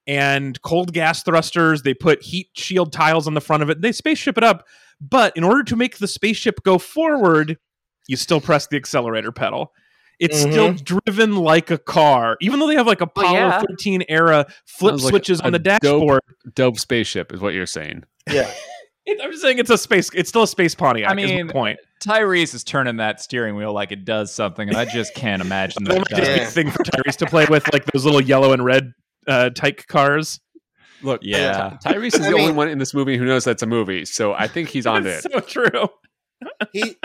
and 0.06 0.60
cold 0.62 0.92
gas 0.92 1.22
thrusters. 1.22 1.82
They 1.82 1.94
put 1.94 2.22
heat 2.22 2.48
shield 2.54 2.92
tiles 2.92 3.26
on 3.26 3.34
the 3.34 3.40
front 3.40 3.62
of 3.62 3.70
it. 3.70 3.80
They 3.80 3.92
spaceship 3.92 4.38
it 4.38 4.44
up. 4.44 4.66
But 5.00 5.36
in 5.36 5.44
order 5.44 5.62
to 5.64 5.76
make 5.76 5.98
the 5.98 6.08
spaceship 6.08 6.62
go 6.62 6.78
forward, 6.78 7.58
you 8.06 8.16
still 8.16 8.40
press 8.40 8.66
the 8.66 8.76
accelerator 8.76 9.32
pedal. 9.32 9.72
It's 10.18 10.42
mm-hmm. 10.42 10.52
still 10.52 10.72
driven 10.72 11.36
like 11.36 11.70
a 11.70 11.76
car, 11.76 12.38
even 12.40 12.58
though 12.58 12.68
they 12.68 12.76
have 12.76 12.86
like 12.86 13.02
Apollo 13.02 13.28
oh, 13.28 13.48
yeah. 13.48 13.62
13 13.68 14.04
era 14.08 14.46
flip 14.64 14.92
Sounds 14.92 15.04
like 15.04 15.10
switches 15.10 15.40
on 15.40 15.48
a 15.48 15.50
the 15.52 15.58
dope- 15.58 15.82
dashboard. 15.82 16.20
Dope 16.54 16.78
spaceship 16.78 17.34
is 17.34 17.40
what 17.40 17.52
you're 17.52 17.66
saying. 17.66 18.04
Yeah. 18.30 18.50
It- 19.06 19.20
I'm 19.24 19.30
just 19.30 19.42
saying 19.42 19.58
it's 19.58 19.70
a 19.70 19.78
space. 19.78 20.10
It's 20.14 20.28
still 20.28 20.42
a 20.42 20.48
space 20.48 20.74
Pontiac. 20.74 21.10
I 21.10 21.14
is 21.20 21.30
mean, 21.30 21.48
point. 21.48 21.78
Tyrese 22.04 22.54
is 22.54 22.62
turning 22.64 22.96
that 22.98 23.20
steering 23.20 23.56
wheel 23.56 23.72
like 23.72 23.90
it 23.92 24.04
does 24.04 24.32
something, 24.34 24.68
and 24.68 24.76
I 24.76 24.84
just 24.84 25.14
can't 25.14 25.40
imagine 25.40 25.84
that. 25.84 25.90
That 25.94 25.98
might 25.98 26.08
just 26.18 26.22
be 26.34 26.38
Yeah. 26.40 26.46
thing 26.46 26.70
for 26.70 26.82
Tyrese 26.84 27.16
to 27.18 27.26
play 27.26 27.46
with, 27.48 27.72
like 27.72 27.84
those 27.86 28.04
little 28.04 28.20
yellow 28.20 28.52
and 28.52 28.64
red 28.64 28.92
uh, 29.26 29.50
tyke 29.50 29.86
cars. 29.86 30.40
Look, 31.02 31.20
Yeah. 31.22 31.76
Ty- 31.82 31.94
Tyrese 31.94 32.14
is 32.14 32.20
I 32.20 32.30
the 32.30 32.32
only 32.34 32.46
mean- 32.48 32.56
one 32.56 32.68
in 32.68 32.78
this 32.78 32.92
movie 32.94 33.16
who 33.16 33.24
knows 33.24 33.44
that's 33.44 33.62
a 33.62 33.66
movie, 33.66 34.04
so 34.04 34.34
I 34.34 34.46
think 34.48 34.68
he's 34.68 34.86
on 34.86 35.06
it. 35.06 35.22
So 35.22 35.40
true. 35.40 35.88
he 36.72 36.96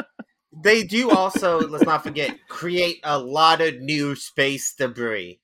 they 0.63 0.83
do 0.83 1.09
also 1.09 1.59
let's 1.67 1.85
not 1.85 2.03
forget 2.03 2.37
create 2.49 2.99
a 3.05 3.17
lot 3.17 3.61
of 3.61 3.79
new 3.79 4.15
space 4.15 4.73
debris 4.77 5.39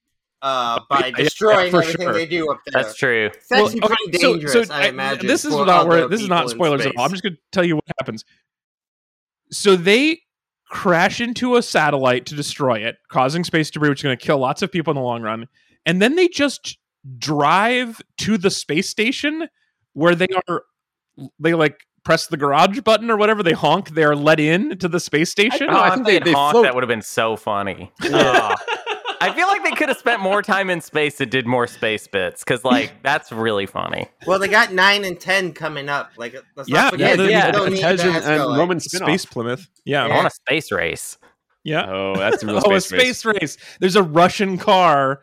uh 0.48 0.80
by 0.90 1.00
Yeah, 1.00 1.06
yeah, 1.08 1.24
destroying 1.24 1.72
for 1.72 1.82
everything 1.82 2.06
sure. 2.08 2.14
they 2.14 2.26
do 2.26 2.50
up 2.52 2.60
there 2.66 2.82
That's 2.84 2.96
true. 2.96 3.30
it's 3.34 3.52
actually 3.52 3.82
pretty 3.82 4.12
dangerous 4.18 4.68
so 4.68 4.74
i 4.74 4.88
imagine 4.88 5.28
This 5.28 5.44
is 5.46 5.56
not 5.56 5.88
where 5.88 6.08
this 6.08 6.22
is 6.22 6.30
not 6.30 6.50
spoilers 6.50 6.86
at 6.86 6.96
all. 6.96 7.04
I'm 7.06 7.12
just 7.12 7.24
going 7.24 7.34
to 7.36 7.40
tell 7.52 7.64
you 7.66 7.76
what 7.76 7.84
happens. 8.00 8.24
So 9.52 9.76
they 9.76 10.22
crash 10.70 11.22
into 11.22 11.56
a 11.56 11.62
satellite 11.62 12.26
to 12.28 12.36
destroy 12.36 12.80
it, 12.80 12.98
causing 13.10 13.44
space 13.44 13.72
debris, 13.72 13.90
which 13.90 14.00
is 14.00 14.04
going 14.04 14.18
to 14.18 14.26
kill 14.26 14.38
lots 14.40 14.62
of 14.62 14.72
people 14.72 14.92
in 14.92 14.96
the 14.96 15.02
long 15.02 15.22
run. 15.22 15.48
And 15.86 16.02
then 16.02 16.16
they 16.16 16.28
just 16.28 16.78
drive 17.18 18.02
to 18.20 18.38
the 18.38 18.50
space 18.50 18.90
station 18.90 19.48
where 19.94 20.16
they 20.16 20.28
are, 20.50 20.64
they 21.40 21.54
like 21.54 21.80
press 22.04 22.28
the 22.28 22.36
garage 22.38 22.80
button 22.82 23.10
or 23.10 23.16
whatever. 23.18 23.42
They 23.44 23.54
honk. 23.54 23.92
They 23.92 24.04
are 24.04 24.16
let 24.16 24.40
in 24.42 24.78
to 24.80 24.88
the 24.90 25.00
space 25.00 25.30
station. 25.30 25.68
Oh, 25.70 25.76
I 25.78 25.90
Oh, 25.90 25.94
think 25.94 26.06
they- 26.06 26.14
they'd 26.20 26.26
they 26.26 26.32
honk, 26.34 26.52
float. 26.54 26.64
that 26.64 26.76
would 26.76 26.84
have 26.84 26.90
been 26.90 27.02
so 27.02 27.36
funny. 27.38 27.92
Ugh. 29.20 29.30
I 29.30 29.34
feel 29.34 29.48
like 29.48 29.64
they 29.64 29.72
could 29.72 29.90
have 29.90 29.98
spent 29.98 30.22
more 30.22 30.42
time 30.42 30.70
in 30.70 30.82
space 30.82 31.20
and 31.20 31.30
did 31.30 31.46
more 31.46 31.68
space 31.68 32.08
bits 32.08 32.44
because, 32.44 32.64
like, 32.64 33.02
that's 33.04 33.32
really 33.32 33.66
funny. 33.66 34.08
Well, 34.26 34.40
they 34.40 34.48
got 34.48 34.74
nine 34.74 35.04
and 35.06 35.20
ten 35.20 35.54
coming 35.54 35.90
up. 35.90 36.12
Like, 36.18 36.36
uh, 36.36 36.42
let's 36.56 36.70
Yeah, 36.70 36.84
not 36.84 36.92
forget. 36.92 37.20
yeah, 37.20 37.26
yeah. 37.26 37.52
don't 37.52 37.72
need 37.72 37.84
and, 37.84 38.00
ask 38.00 38.06
and 38.06 38.24
Scully. 38.24 38.60
Roman 38.60 38.80
spin-off. 38.80 39.10
Space 39.10 39.26
Plymouth. 39.26 39.68
Yeah. 39.86 40.06
I 40.06 40.10
want 40.10 40.28
a 40.28 40.32
space 40.32 40.72
race. 40.72 41.18
Yeah. 41.64 41.86
Oh, 41.90 42.16
that's 42.16 42.42
the 42.42 42.48
real 42.48 42.62
oh, 42.66 42.74
a 42.74 42.82
space 42.82 43.26
race. 43.26 43.58
The's 43.80 43.96
a 43.96 44.04
Russian 44.04 44.58
car 44.58 45.22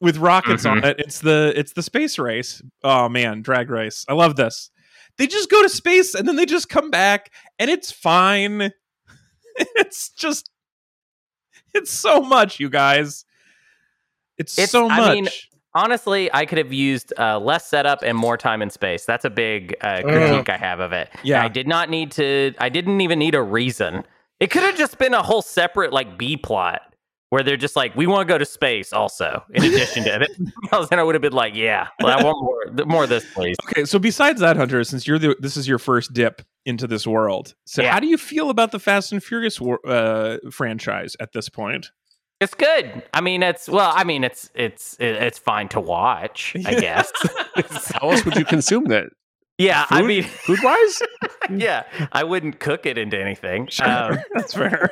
with 0.00 0.16
rockets 0.18 0.64
on 0.64 0.78
mm-hmm. 0.78 0.86
it. 0.86 1.00
It's 1.00 1.20
the 1.20 1.52
it's 1.56 1.72
the 1.72 1.82
space 1.82 2.18
race. 2.18 2.62
Oh 2.82 3.08
man, 3.08 3.42
drag 3.42 3.70
race. 3.70 4.04
I 4.08 4.14
love 4.14 4.36
this. 4.36 4.70
They 5.18 5.26
just 5.26 5.50
go 5.50 5.62
to 5.62 5.68
space 5.68 6.14
and 6.14 6.26
then 6.26 6.36
they 6.36 6.46
just 6.46 6.68
come 6.68 6.90
back 6.90 7.32
and 7.58 7.70
it's 7.70 7.90
fine. 7.90 8.70
it's 9.58 10.10
just 10.10 10.48
it's 11.74 11.90
so 11.92 12.20
much, 12.20 12.60
you 12.60 12.70
guys. 12.70 13.24
It's, 14.36 14.58
It's- 14.58 14.70
so 14.70 14.88
I 14.88 14.96
much. 14.98 15.14
mean, 15.14 15.28
Honestly, 15.74 16.28
I 16.32 16.46
could 16.46 16.58
have 16.58 16.72
used 16.72 17.12
uh, 17.18 17.38
less 17.38 17.68
setup 17.68 18.02
and 18.02 18.16
more 18.16 18.36
time 18.36 18.62
in 18.62 18.70
space. 18.70 19.04
That's 19.04 19.24
a 19.24 19.30
big 19.30 19.76
uh, 19.82 20.00
critique 20.02 20.48
I 20.48 20.56
have 20.56 20.80
of 20.80 20.92
it. 20.92 21.10
Yeah. 21.22 21.44
I 21.44 21.48
did 21.48 21.68
not 21.68 21.90
need 21.90 22.10
to. 22.12 22.54
I 22.58 22.68
didn't 22.68 23.00
even 23.00 23.18
need 23.18 23.34
a 23.34 23.42
reason. 23.42 24.02
It 24.40 24.50
could 24.50 24.62
have 24.62 24.76
just 24.76 24.98
been 24.98 25.14
a 25.14 25.22
whole 25.22 25.42
separate 25.42 25.92
like 25.92 26.16
B 26.16 26.36
plot 26.36 26.82
where 27.30 27.42
they're 27.42 27.58
just 27.58 27.76
like, 27.76 27.94
we 27.94 28.06
want 28.06 28.26
to 28.26 28.32
go 28.32 28.38
to 28.38 28.46
space 28.46 28.92
also. 28.92 29.44
In 29.50 29.62
addition 29.62 30.04
to 30.04 30.22
it, 30.22 30.30
then 30.90 30.98
I 30.98 31.02
would 31.02 31.14
have 31.14 31.22
been 31.22 31.34
like, 31.34 31.54
yeah, 31.54 31.88
well, 32.00 32.18
I 32.18 32.24
want 32.24 32.42
more, 32.42 32.86
more 32.86 33.02
of 33.04 33.10
this, 33.10 33.26
please. 33.34 33.56
Okay, 33.66 33.84
so 33.84 33.98
besides 33.98 34.40
that, 34.40 34.56
Hunter, 34.56 34.82
since 34.84 35.06
you're 35.06 35.18
the 35.18 35.36
this 35.38 35.56
is 35.56 35.68
your 35.68 35.78
first 35.78 36.14
dip 36.14 36.42
into 36.68 36.86
this 36.86 37.06
world, 37.06 37.54
so 37.64 37.82
Yeah. 37.82 37.92
how 37.92 38.00
do 38.00 38.06
you 38.06 38.18
feel 38.18 38.50
about 38.50 38.70
the 38.72 38.78
Fast 38.78 39.10
and 39.12 39.22
Furious 39.22 39.60
wor- 39.60 39.80
uh, 39.86 40.38
franchise 40.50 41.16
at 41.18 41.32
this 41.32 41.48
point? 41.48 41.90
It's 42.40 42.54
good. 42.54 43.02
I 43.12 43.20
mean, 43.20 43.42
it's 43.42 43.68
well. 43.68 43.92
I 43.94 44.04
mean, 44.04 44.22
it's 44.22 44.48
it's 44.54 44.96
it's 45.00 45.38
fine 45.38 45.68
to 45.70 45.80
watch. 45.80 46.54
I 46.64 46.74
guess. 46.74 47.10
How 48.00 48.10
else 48.10 48.24
would 48.24 48.36
you 48.36 48.44
consume 48.44 48.84
that? 48.84 49.06
yeah, 49.58 49.86
I 49.90 50.02
mean, 50.02 50.22
Food 50.22 50.60
wise? 50.62 51.02
yeah, 51.50 51.82
I 52.12 52.22
wouldn't 52.22 52.60
cook 52.60 52.86
it 52.86 52.96
into 52.96 53.18
anything. 53.20 53.68
Um, 53.82 54.18
That's 54.34 54.54
fair. 54.54 54.90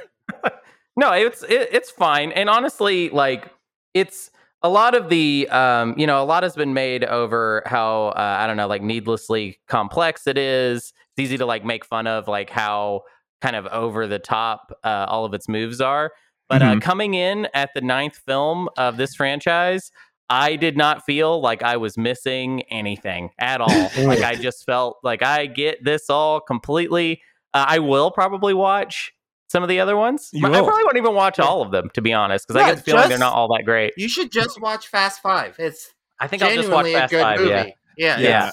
no, 0.97 1.13
it's 1.13 1.45
it, 1.45 1.69
it's 1.71 1.91
fine. 1.91 2.33
And 2.33 2.51
honestly, 2.51 3.11
like 3.11 3.49
it's 3.95 4.31
a 4.63 4.69
lot 4.69 4.97
of 4.97 5.09
the 5.09 5.47
um, 5.53 5.95
you 5.97 6.07
know, 6.09 6.21
a 6.21 6.25
lot 6.27 6.43
has 6.43 6.57
been 6.57 6.75
made 6.75 7.05
over 7.05 7.63
how 7.67 8.07
uh, 8.09 8.37
I 8.41 8.49
don't 8.49 8.57
know, 8.57 8.67
like 8.67 8.83
needlessly 8.83 9.61
complex 9.69 10.27
it 10.27 10.37
is. 10.37 10.93
It's 11.17 11.25
easy 11.25 11.39
to 11.39 11.47
like 11.47 11.65
make 11.65 11.85
fun 11.85 12.07
of 12.07 12.29
like 12.29 12.51
how 12.51 13.03
kind 13.41 13.57
of 13.57 13.67
over 13.67 14.07
the 14.07 14.19
top 14.19 14.73
uh, 14.85 15.07
all 15.09 15.25
of 15.25 15.33
its 15.35 15.49
moves 15.49 15.81
are. 15.81 16.13
But 16.49 16.63
uh, 16.63 16.75
Mhm. 16.77 16.81
coming 16.83 17.15
in 17.15 17.49
at 17.55 17.71
the 17.75 17.81
ninth 17.81 18.17
film 18.27 18.69
of 18.77 18.99
this 18.99 19.15
franchise, 19.15 19.91
I 20.29 20.57
did 20.57 20.77
not 20.77 21.05
feel 21.05 21.41
like 21.41 21.63
I 21.63 21.77
was 21.77 21.97
missing 21.97 22.63
anything 22.71 23.31
at 23.39 23.61
all. 23.61 23.91
like 23.97 24.23
I 24.23 24.37
just 24.37 24.65
felt 24.67 24.99
like 25.03 25.23
I 25.23 25.47
get 25.47 25.83
this 25.85 26.11
all 26.11 26.41
completely. 26.41 27.23
Uh, 27.55 27.65
I 27.69 27.79
will 27.79 28.11
probably 28.11 28.53
watch 28.55 29.13
some 29.49 29.63
of 29.63 29.69
the 29.69 29.81
other 29.81 29.97
ones. 29.97 30.31
I 30.35 30.39
probably 30.49 30.85
won't 30.85 30.97
even 30.99 31.15
watch 31.15 31.39
all 31.39 31.63
of 31.63 31.71
them 31.71 31.89
to 31.95 32.03
be 32.03 32.13
honest, 32.13 32.47
because 32.47 32.57
I 32.61 32.61
Yeah, 32.67 32.75
get 32.75 32.77
the 32.79 32.83
feeling 32.83 33.09
they're 33.09 33.19
not 33.19 33.33
all 33.33 33.49
that 33.57 33.63
great. 33.65 33.95
You 33.97 34.09
should 34.09 34.31
just 34.31 34.61
watch 34.61 34.89
Fast 34.89 35.23
Five. 35.23 35.55
It's 35.59 35.95
I 36.21 36.27
think 36.27 36.43
I'll 36.43 36.55
just 36.55 36.71
watch 36.71 36.91
Fast 36.93 37.11
good 37.13 37.23
Five. 37.23 37.41
movie. 37.41 37.51
Yeah, 37.97 38.19
Yeah, 38.19 38.21
Yeah. 38.21 38.51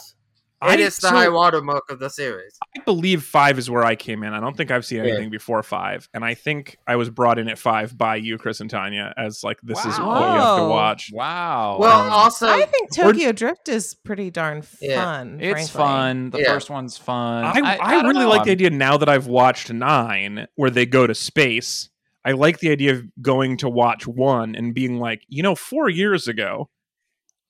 It's- 0.63 0.71
I- 0.71 0.73
It 0.73 0.79
is 0.79 0.95
the 0.97 1.09
so- 1.09 1.15
high 1.15 1.29
watermark 1.29 1.89
of 1.91 1.99
the 1.99 2.09
series. 2.09 2.57
I 2.77 2.81
believe 2.83 3.23
five 3.23 3.57
is 3.59 3.69
where 3.69 3.83
I 3.83 3.95
came 3.95 4.23
in. 4.23 4.33
I 4.33 4.39
don't 4.39 4.55
think 4.57 4.71
I've 4.71 4.85
seen 4.85 4.99
anything 5.01 5.29
before 5.29 5.61
five, 5.63 6.09
and 6.13 6.23
I 6.25 6.33
think 6.33 6.77
I 6.87 6.95
was 6.95 7.09
brought 7.09 7.37
in 7.39 7.47
at 7.49 7.57
five 7.59 7.97
by 7.97 8.15
you, 8.15 8.37
Chris 8.37 8.59
and 8.59 8.69
Tanya, 8.69 9.13
as 9.17 9.43
like 9.43 9.59
this 9.63 9.79
is 9.79 9.97
what 9.99 10.19
you 10.21 10.39
have 10.39 10.57
to 10.59 10.65
watch. 10.65 11.09
Wow. 11.13 11.77
Well, 11.79 12.01
Um, 12.01 12.11
also, 12.11 12.47
I 12.47 12.65
think 12.65 12.93
Tokyo 12.95 13.31
Drift 13.31 13.69
is 13.69 13.93
pretty 13.95 14.31
darn 14.31 14.63
Yeah. 14.81 15.03
fun. 15.03 15.37
it's 15.41 15.69
frankly. 15.69 15.77
fun. 15.93 16.29
The 16.31 16.39
Yeah. 16.39 16.53
first 16.53 16.69
one's 16.69 16.97
fun. 16.97 17.43
I, 17.45 17.77
I, 17.81 17.91
don't 17.93 18.07
really 18.07 18.21
know. 18.25 18.29
like 18.29 18.43
the 18.43 18.51
idea 18.51 18.69
now 18.69 18.97
that 18.97 19.09
I've 19.09 19.27
watched 19.27 19.71
nine, 19.71 20.47
where 20.55 20.69
they 20.69 20.85
go 20.85 21.05
to 21.07 21.13
space. 21.15 21.89
I 22.25 22.31
like 22.31 22.59
the 22.59 22.71
idea 22.71 22.93
of 22.93 23.03
going 23.21 23.57
to 23.57 23.69
watch 23.69 24.07
one 24.07 24.55
and 24.55 24.73
being 24.73 24.97
like, 24.97 25.23
you 25.27 25.43
know, 25.43 25.55
four 25.55 25.89
years 25.89 26.25
ago, 26.27 26.69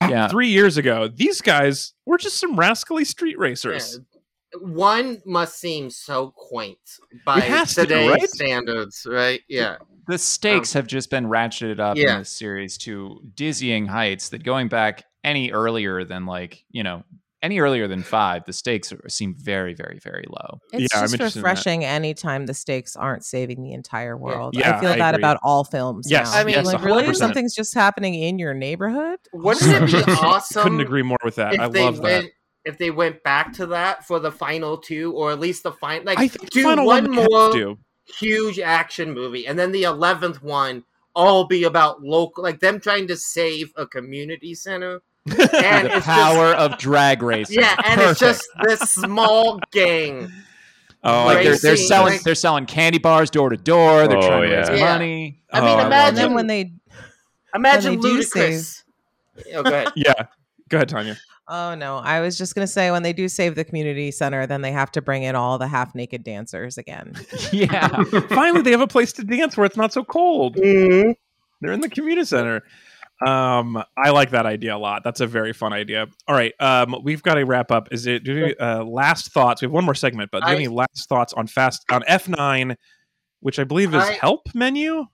Yeah. 0.02 0.28
three 0.28 0.48
years 0.48 0.76
ago, 0.76 1.08
these 1.08 1.40
guys 1.40 1.94
were 2.04 2.18
just 2.18 2.38
some 2.38 2.56
rascally 2.56 3.04
street 3.04 3.38
racers. 3.38 3.98
yeah, 3.98 4.58
one 4.60 5.22
must 5.24 5.58
seem 5.58 5.90
so 5.90 6.32
quaint 6.36 6.78
by 7.24 7.40
has 7.40 7.74
to, 7.74 7.82
today's 7.82 8.10
right? 8.10 8.28
standards, 8.28 9.06
right? 9.08 9.40
Yeah. 9.48 9.76
the 10.06 10.18
stakes 10.18 10.74
um, 10.74 10.80
have 10.80 10.86
just 10.86 11.10
been 11.10 11.26
ratcheted 11.26 11.80
up 11.80 11.96
yeah. 11.96 12.14
in 12.14 12.18
this 12.20 12.30
series 12.30 12.76
to 12.78 13.20
dizzying 13.34 13.86
heights 13.86 14.28
that 14.28 14.44
going 14.44 14.68
back 14.68 15.04
any 15.24 15.50
earlier 15.50 16.04
than 16.04 16.26
like 16.26 16.64
you 16.70 16.82
know 16.82 17.02
any 17.44 17.60
earlier 17.60 17.86
than 17.86 18.02
five 18.02 18.44
the 18.46 18.52
stakes 18.52 18.92
seem 19.08 19.34
very 19.36 19.74
very 19.74 19.98
very 20.02 20.24
low 20.28 20.58
It's 20.72 20.92
Yeah, 20.92 21.00
I'm 21.00 21.02
just 21.04 21.14
interested 21.14 21.40
in 21.40 21.44
that. 21.44 21.50
refreshing 21.50 21.84
anytime 21.84 22.46
the 22.46 22.54
stakes 22.54 22.96
aren't 22.96 23.24
saving 23.24 23.62
the 23.62 23.72
entire 23.72 24.16
world. 24.16 24.54
Yeah, 24.56 24.76
I 24.76 24.80
feel 24.80 24.90
I 24.90 24.96
that 24.96 25.14
agree. 25.14 25.20
about 25.20 25.38
all 25.42 25.64
films. 25.64 26.08
Yes, 26.10 26.32
now. 26.32 26.40
I 26.40 26.44
mean, 26.44 26.56
I'm 26.56 26.64
yes, 26.64 26.74
like 26.74 26.82
really, 26.84 27.04
100%. 27.04 27.16
something's 27.16 27.54
just 27.54 27.74
happening 27.74 28.14
in 28.14 28.38
your 28.38 28.54
neighborhood. 28.54 29.18
Wouldn't 29.32 29.70
it 29.70 29.86
be 30.06 30.12
awesome? 30.22 30.62
Couldn't 30.62 30.80
agree 30.80 31.02
more 31.02 31.18
with 31.24 31.36
that. 31.36 31.58
I 31.60 31.68
they 31.68 31.82
love 31.84 32.00
that. 32.02 32.24
if 32.64 32.78
they 32.78 32.90
went 32.90 33.22
back 33.22 33.52
to 33.54 33.66
that 33.66 34.06
for 34.06 34.18
the 34.18 34.32
final 34.32 34.78
two, 34.78 35.12
or 35.12 35.30
at 35.32 35.38
least 35.40 35.62
the 35.64 35.72
final 35.72 36.04
like 36.06 36.18
I 36.18 36.28
think 36.28 36.50
the 36.50 36.50
do 36.50 36.62
final 36.64 36.86
one 36.86 37.14
one 37.14 37.14
more 37.30 37.52
to. 37.52 37.78
huge 38.18 38.58
action 38.58 39.12
movie, 39.12 39.46
and 39.46 39.58
then 39.58 39.72
the 39.72 39.82
eleventh 39.84 40.42
one 40.42 40.84
all 41.14 41.46
be 41.46 41.64
about 41.64 42.02
local, 42.02 42.42
like 42.42 42.60
them 42.60 42.80
trying 42.80 43.06
to 43.08 43.16
save 43.16 43.72
a 43.76 43.86
community 43.86 44.54
center. 44.54 45.00
And 45.54 45.90
the 45.90 46.00
power 46.02 46.52
just, 46.52 46.72
of 46.72 46.78
drag 46.78 47.22
racing 47.22 47.60
yeah, 47.60 47.74
and 47.86 48.00
Perfect. 48.00 48.10
it's 48.10 48.20
just 48.20 48.48
this 48.62 48.80
small 48.92 49.58
gang. 49.72 50.30
Oh, 51.02 51.24
like 51.26 51.44
they're, 51.44 51.56
they're 51.56 51.76
selling 51.76 52.14
like- 52.14 52.22
they're 52.22 52.34
selling 52.34 52.66
candy 52.66 52.98
bars 52.98 53.30
door 53.30 53.50
to 53.50 53.56
door 53.56 54.06
they're 54.08 54.18
Oh, 54.18 54.26
trying 54.26 54.42
to 54.42 54.48
yeah. 54.48 54.68
raise 54.70 54.80
Yeah. 54.80 54.92
money 54.92 55.42
I 55.52 55.60
mean, 55.60 55.68
Oh, 55.70 55.74
love 55.76 55.86
imagine- 55.86 56.14
then 56.16 56.34
when 56.34 56.46
they, 56.46 56.72
Imagine 57.54 58.00
When 58.00 58.02
they 58.02 58.08
do 58.08 58.20
Ludacris. 58.22 58.82
Oh, 59.54 59.62
go 59.62 59.70
ahead. 59.70 59.88
Yeah. 59.96 60.14
Go 60.68 60.78
ahead, 60.78 60.88
Tanya. 60.88 61.16
oh 61.48 61.74
no, 61.74 61.98
I 61.98 62.20
was 62.20 62.36
just 62.38 62.54
gonna 62.54 62.66
say 62.66 62.90
when 62.90 63.02
they 63.02 63.12
do 63.12 63.28
save 63.28 63.54
the 63.54 63.64
community 63.64 64.10
center, 64.10 64.46
then 64.46 64.62
they 64.62 64.72
have 64.72 64.90
to 64.92 65.02
bring 65.02 65.22
in 65.22 65.36
all 65.36 65.56
the 65.58 65.68
half 65.68 65.94
naked 65.94 66.24
dancers 66.24 66.78
again. 66.78 67.14
yeah 67.52 68.02
Finally, 68.28 68.62
they 68.62 68.70
have 68.72 68.80
a 68.80 68.86
place 68.86 69.12
to 69.14 69.24
dance 69.24 69.56
where 69.56 69.66
it's 69.66 69.76
not 69.76 69.92
so 69.92 70.02
cold. 70.04 70.56
Mm-hmm. 70.56 71.12
They're 71.60 71.72
in 71.72 71.80
the 71.80 71.88
community 71.90 72.24
center. 72.26 72.62
Um, 73.26 73.82
I 73.96 74.10
like 74.10 74.30
that 74.30 74.46
idea 74.46 74.76
a 74.76 74.78
lot. 74.78 75.02
That's 75.04 75.20
a 75.20 75.26
very 75.26 75.52
fun 75.52 75.72
idea. 75.72 76.06
All 76.28 76.34
right, 76.34 76.52
um, 76.60 76.96
we've 77.02 77.22
got 77.22 77.34
to 77.34 77.44
wrap 77.44 77.70
up. 77.70 77.88
Is 77.92 78.06
it 78.06 78.24
do 78.24 78.34
you, 78.34 78.54
uh, 78.60 78.84
last 78.84 79.32
thoughts? 79.32 79.62
We 79.62 79.66
have 79.66 79.72
one 79.72 79.84
more 79.84 79.94
segment, 79.94 80.30
but 80.30 80.40
do 80.42 80.48
you 80.48 80.52
I- 80.52 80.56
any 80.56 80.68
last 80.68 81.08
thoughts 81.08 81.32
on 81.32 81.46
fast 81.46 81.84
on 81.90 82.02
F 82.06 82.28
nine, 82.28 82.76
which 83.40 83.58
I 83.58 83.64
believe 83.64 83.94
is 83.94 84.02
I- 84.02 84.12
help 84.12 84.48
menu? 84.54 85.04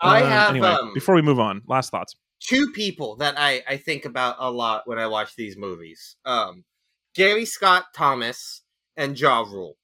I 0.00 0.22
Uh, 0.22 0.26
have 0.26 0.50
anyway. 0.50 0.68
um, 0.68 0.94
before 0.94 1.14
we 1.14 1.22
move 1.22 1.38
on, 1.40 1.62
last 1.66 1.90
thoughts. 1.90 2.14
two 2.42 2.70
people 2.72 3.16
that 3.16 3.34
I, 3.36 3.62
I 3.68 3.76
think 3.76 4.06
about 4.06 4.36
a 4.38 4.50
lot 4.50 4.82
when 4.86 4.98
I 4.98 5.06
watch 5.06 5.36
these 5.36 5.58
movies. 5.58 6.16
Um, 6.24 6.64
Gary 7.14 7.44
Scott 7.44 7.84
Thompson 7.94 8.64
and 8.96 9.18
Ja 9.20 9.40
Rule. 9.42 9.76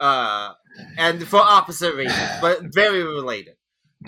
Uh, 0.00 0.52
and 0.96 1.22
for 1.28 1.36
opposite 1.40 1.94
reasons, 1.94 2.30
but 2.40 2.60
very 2.72 3.02
related. 3.04 3.56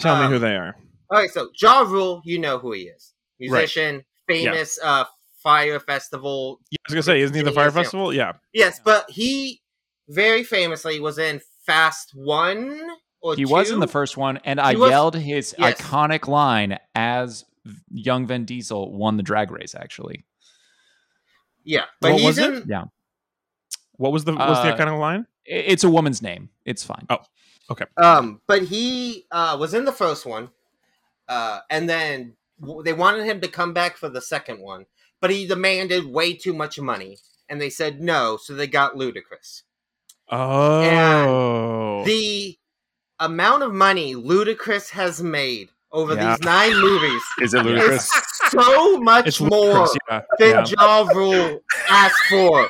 Tell 0.01 0.17
me 0.19 0.25
um, 0.25 0.33
who 0.33 0.39
they 0.39 0.57
are. 0.57 0.75
Okay, 1.15 1.29
so 1.29 1.51
Ja 1.61 1.81
Rule, 1.81 2.21
you 2.25 2.39
know 2.39 2.59
who 2.59 2.73
he 2.73 2.83
is. 2.83 3.13
Right. 3.41 3.51
Musician, 3.51 4.05
famous 4.27 4.79
uh 4.83 5.05
fire 5.43 5.79
festival. 5.81 6.61
Yeah, 6.71 6.77
I 6.81 6.85
was 6.89 6.95
gonna 6.95 7.03
say, 7.03 7.21
isn't 7.21 7.37
he 7.37 7.43
the 7.43 7.53
fire 7.53 7.67
yeah. 7.67 7.71
festival? 7.71 8.13
Yeah. 8.13 8.33
Yes, 8.53 8.81
but 8.85 9.09
he 9.11 9.61
very 10.09 10.43
famously 10.45 11.01
was 11.01 11.19
in 11.19 11.41
Fast 11.67 12.13
One 12.15 12.81
or 13.23 13.35
he 13.37 13.47
was 13.47 13.71
in 13.71 13.81
the 13.81 13.89
first 13.89 14.19
one 14.19 14.39
and 14.45 14.61
i 14.61 14.75
was- 14.75 14.91
yelled 14.91 15.17
his 15.17 15.55
Yes. 15.59 15.81
iconic 15.81 16.29
line 16.29 16.79
as 16.95 17.45
young 17.91 18.27
Vin 18.27 18.45
Diesel 18.45 18.93
won 18.93 19.17
the 19.17 19.23
drag 19.23 19.51
race 19.51 19.75
actually 19.75 20.27
Yeah, 21.65 21.85
but 22.03 22.13
What 22.13 22.21
he's 22.21 22.27
was 22.27 22.39
it? 22.39 22.65
yeah 22.69 22.85
What 23.97 24.13
was 24.13 24.25
the 24.25 24.33
what 24.35 24.47
was 24.49 24.59
the 24.63 24.75
Uh, 24.75 24.77
kind 24.77 24.91
of 24.91 24.99
line? 24.99 25.27
It's 25.47 25.85
a 25.85 25.89
woman's 25.89 26.21
name 26.21 26.51
it's 26.67 26.85
fine 26.85 27.07
Oh. 27.09 27.19
Okay. 27.71 27.87
Um 27.97 28.43
but 28.47 28.63
he 28.65 29.25
uh 29.31 29.57
was 29.59 29.73
in 29.73 29.87
the 29.87 29.93
first 29.93 30.27
one. 30.27 30.51
Uh 31.29 31.61
and 31.71 31.89
then 31.89 32.35
they 32.85 32.93
wanted 32.93 33.25
him 33.27 33.41
to 33.41 33.49
come 33.49 33.73
back 33.73 33.97
for 33.97 34.09
the 34.09 34.21
second 34.21 34.61
one, 34.61 34.87
but 35.21 35.31
he 35.31 35.47
demanded 35.47 36.07
way 36.07 36.35
too 36.35 36.53
much 36.53 36.79
money 36.79 37.19
and 37.49 37.61
they 37.61 37.71
said 37.71 38.01
no, 38.01 38.37
so 38.41 38.55
they 38.55 38.67
got 38.67 38.95
Ludacris. 38.95 39.63
Oh, 40.31 42.03
The 42.05 42.59
amount 43.21 43.63
of 43.63 43.73
money 43.73 44.15
Ludacris 44.15 44.91
has 44.91 45.23
made 45.23 45.71
over 45.93 46.15
Yeah. 46.15 46.31
these 46.37 46.45
nine 46.45 46.77
movies 46.81 47.23
Is 47.41 47.55
it 47.55 47.65
ludicrous? 47.65 48.11
so 48.51 48.99
much 48.99 49.27
It's 49.29 49.41
more 49.41 49.89
yeah. 50.11 50.23
than 50.39 50.51
yeah. 50.51 50.65
Ja 50.79 51.03
Rule 51.15 51.61
asked 51.89 52.23
for 52.29 52.69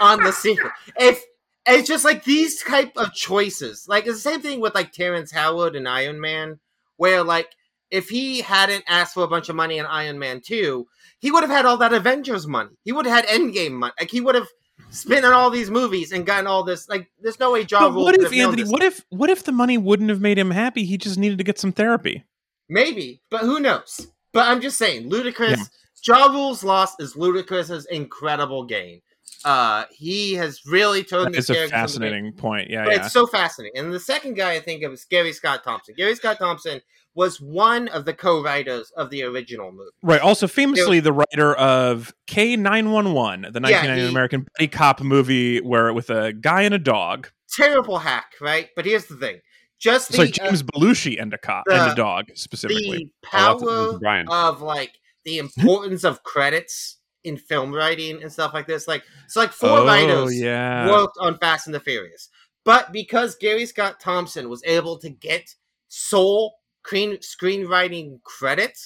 on 0.00 0.22
the 0.22 0.32
sequel. 0.32 0.70
If 0.98 1.22
it's 1.66 1.86
just 1.88 2.04
like 2.04 2.24
these 2.24 2.62
type 2.62 2.92
of 2.96 3.12
choices, 3.14 3.86
like 3.88 4.06
it's 4.06 4.22
the 4.22 4.30
same 4.30 4.40
thing 4.42 4.60
with 4.60 4.74
like 4.74 4.92
Terrence 4.92 5.30
Howard 5.32 5.76
and 5.76 5.88
Iron 5.88 6.20
Man, 6.20 6.58
where 6.96 7.22
like 7.22 7.50
if 7.94 8.08
he 8.08 8.40
hadn't 8.40 8.82
asked 8.88 9.14
for 9.14 9.22
a 9.22 9.28
bunch 9.28 9.48
of 9.48 9.54
money 9.54 9.78
in 9.78 9.86
Iron 9.86 10.18
Man 10.18 10.40
two, 10.40 10.86
he 11.20 11.30
would 11.30 11.44
have 11.44 11.50
had 11.50 11.64
all 11.64 11.76
that 11.76 11.92
Avengers 11.92 12.46
money. 12.46 12.70
He 12.82 12.90
would 12.92 13.06
have 13.06 13.24
had 13.24 13.26
Endgame 13.26 13.72
money. 13.72 13.92
Like 14.00 14.10
he 14.10 14.20
would 14.20 14.34
have 14.34 14.48
spent 14.90 15.24
on 15.24 15.32
all 15.32 15.48
these 15.48 15.70
movies 15.70 16.10
and 16.10 16.26
gotten 16.26 16.48
all 16.48 16.64
this. 16.64 16.88
Like 16.88 17.08
there's 17.22 17.38
no 17.38 17.52
way 17.52 17.60
Ja 17.60 17.88
But 17.88 17.94
what 17.94 18.16
if 18.16 18.32
Anthony? 18.32 18.64
What 18.64 18.82
if 18.82 19.04
what 19.10 19.30
if 19.30 19.44
the 19.44 19.52
money 19.52 19.78
wouldn't 19.78 20.10
have 20.10 20.20
made 20.20 20.38
him 20.38 20.50
happy? 20.50 20.84
He 20.84 20.98
just 20.98 21.16
needed 21.16 21.38
to 21.38 21.44
get 21.44 21.58
some 21.58 21.72
therapy. 21.72 22.24
Maybe, 22.68 23.22
but 23.30 23.42
who 23.42 23.60
knows? 23.60 24.08
But 24.32 24.48
I'm 24.48 24.60
just 24.60 24.76
saying, 24.76 25.08
ludicrous. 25.08 25.58
Yeah. 25.58 25.64
Ja 26.06 26.26
Rule's 26.26 26.62
loss 26.64 26.98
is 26.98 27.14
Ludacris's 27.14 27.86
incredible 27.86 28.64
gain. 28.64 29.00
Uh, 29.44 29.84
he 29.90 30.34
has 30.34 30.60
really 30.66 31.02
turned 31.02 31.34
It's 31.34 31.48
this 31.48 31.56
a 31.56 31.68
fascinating 31.68 32.32
point. 32.32 32.68
Yeah, 32.70 32.84
But 32.84 32.94
yeah. 32.94 33.04
it's 33.04 33.12
so 33.12 33.26
fascinating. 33.26 33.78
And 33.78 33.92
the 33.92 34.00
second 34.00 34.34
guy 34.34 34.52
I 34.52 34.60
think 34.60 34.82
of 34.82 34.92
is 34.92 35.04
Gary 35.04 35.32
Scott 35.32 35.62
Thompson. 35.64 35.94
Gary 35.96 36.14
Scott 36.14 36.38
Thompson 36.38 36.80
was 37.14 37.40
one 37.40 37.88
of 37.88 38.04
the 38.04 38.12
co-writers 38.12 38.90
of 38.96 39.10
the 39.10 39.22
original 39.22 39.70
movie. 39.70 39.90
Right. 40.02 40.20
Also, 40.20 40.46
famously, 40.48 41.00
the 41.00 41.12
writer 41.12 41.54
of 41.54 42.12
K 42.26 42.56
nine 42.56 42.90
one 42.90 43.12
one, 43.12 43.42
the 43.42 43.60
1990 43.60 44.02
he- 44.02 44.08
American 44.08 44.46
buddy 44.56 44.68
cop 44.68 45.00
movie, 45.00 45.60
where 45.60 45.92
with 45.92 46.10
a 46.10 46.32
guy 46.32 46.62
and 46.62 46.74
a 46.74 46.78
dog. 46.78 47.28
Terrible 47.56 47.98
hack, 47.98 48.32
right? 48.40 48.68
But 48.74 48.84
here's 48.84 49.06
the 49.06 49.16
thing: 49.16 49.40
just 49.78 50.08
the 50.10 50.16
Sorry, 50.16 50.28
uh, 50.28 50.32
James 50.32 50.62
Belushi 50.62 51.20
and 51.20 51.32
a 51.32 51.38
cop 51.38 51.64
and 51.68 51.92
a 51.92 51.94
dog 51.94 52.26
specifically. 52.34 53.10
the 53.22 53.28
Oh, 53.32 53.58
power 53.60 53.98
Brian. 53.98 54.26
of 54.28 54.60
like 54.60 54.92
the 55.24 55.38
importance 55.38 56.04
of 56.04 56.22
credits 56.24 56.98
in 57.22 57.36
film 57.38 57.72
writing 57.72 58.22
and 58.22 58.32
stuff 58.32 58.52
like 58.52 58.66
this. 58.66 58.88
Like 58.88 59.04
so, 59.28 59.40
like 59.40 59.52
four 59.52 59.70
oh 59.70 59.86
writers 59.86 60.38
yeah. 60.38 60.90
worked 60.90 61.16
on 61.20 61.38
Fast 61.38 61.66
and 61.66 61.74
the 61.74 61.80
Furious. 61.80 62.28
But 62.64 62.92
because 62.92 63.36
Gary 63.36 63.66
Scott 63.66 64.00
Thompson 64.00 64.48
was 64.48 64.62
able 64.64 64.98
to 64.98 65.10
get 65.10 65.54
sole 65.88 66.54
screen 66.84 67.16
screenwriting 67.18 68.22
credit, 68.22 68.78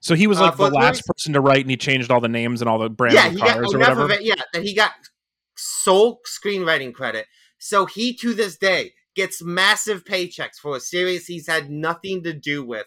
so 0.00 0.14
he 0.14 0.26
was 0.26 0.38
uh, 0.38 0.42
like 0.44 0.56
the 0.56 0.64
last 0.64 0.72
there's- 0.74 1.02
person 1.02 1.32
to 1.34 1.40
write, 1.40 1.62
and 1.62 1.70
he 1.70 1.76
changed 1.76 2.10
all 2.10 2.20
the 2.20 2.28
names 2.28 2.60
and 2.60 2.68
all 2.68 2.78
the 2.78 2.90
brands 2.90 3.14
yeah, 3.14 3.30
he 3.30 3.38
cars 3.38 3.50
got 3.52 3.58
or 3.58 3.62
enough 3.76 3.88
whatever. 3.96 4.02
of 4.04 4.10
it. 4.10 4.22
Yeah, 4.22 4.34
that 4.52 4.62
he 4.62 4.74
got 4.74 4.92
sole 5.56 6.20
screenwriting 6.26 6.92
credit. 6.92 7.26
So 7.58 7.86
he, 7.86 8.14
to 8.16 8.34
this 8.34 8.58
day, 8.58 8.92
gets 9.14 9.42
massive 9.42 10.04
paychecks 10.04 10.56
for 10.60 10.76
a 10.76 10.80
series 10.80 11.26
he's 11.26 11.46
had 11.46 11.70
nothing 11.70 12.22
to 12.24 12.32
do 12.32 12.64
with 12.64 12.86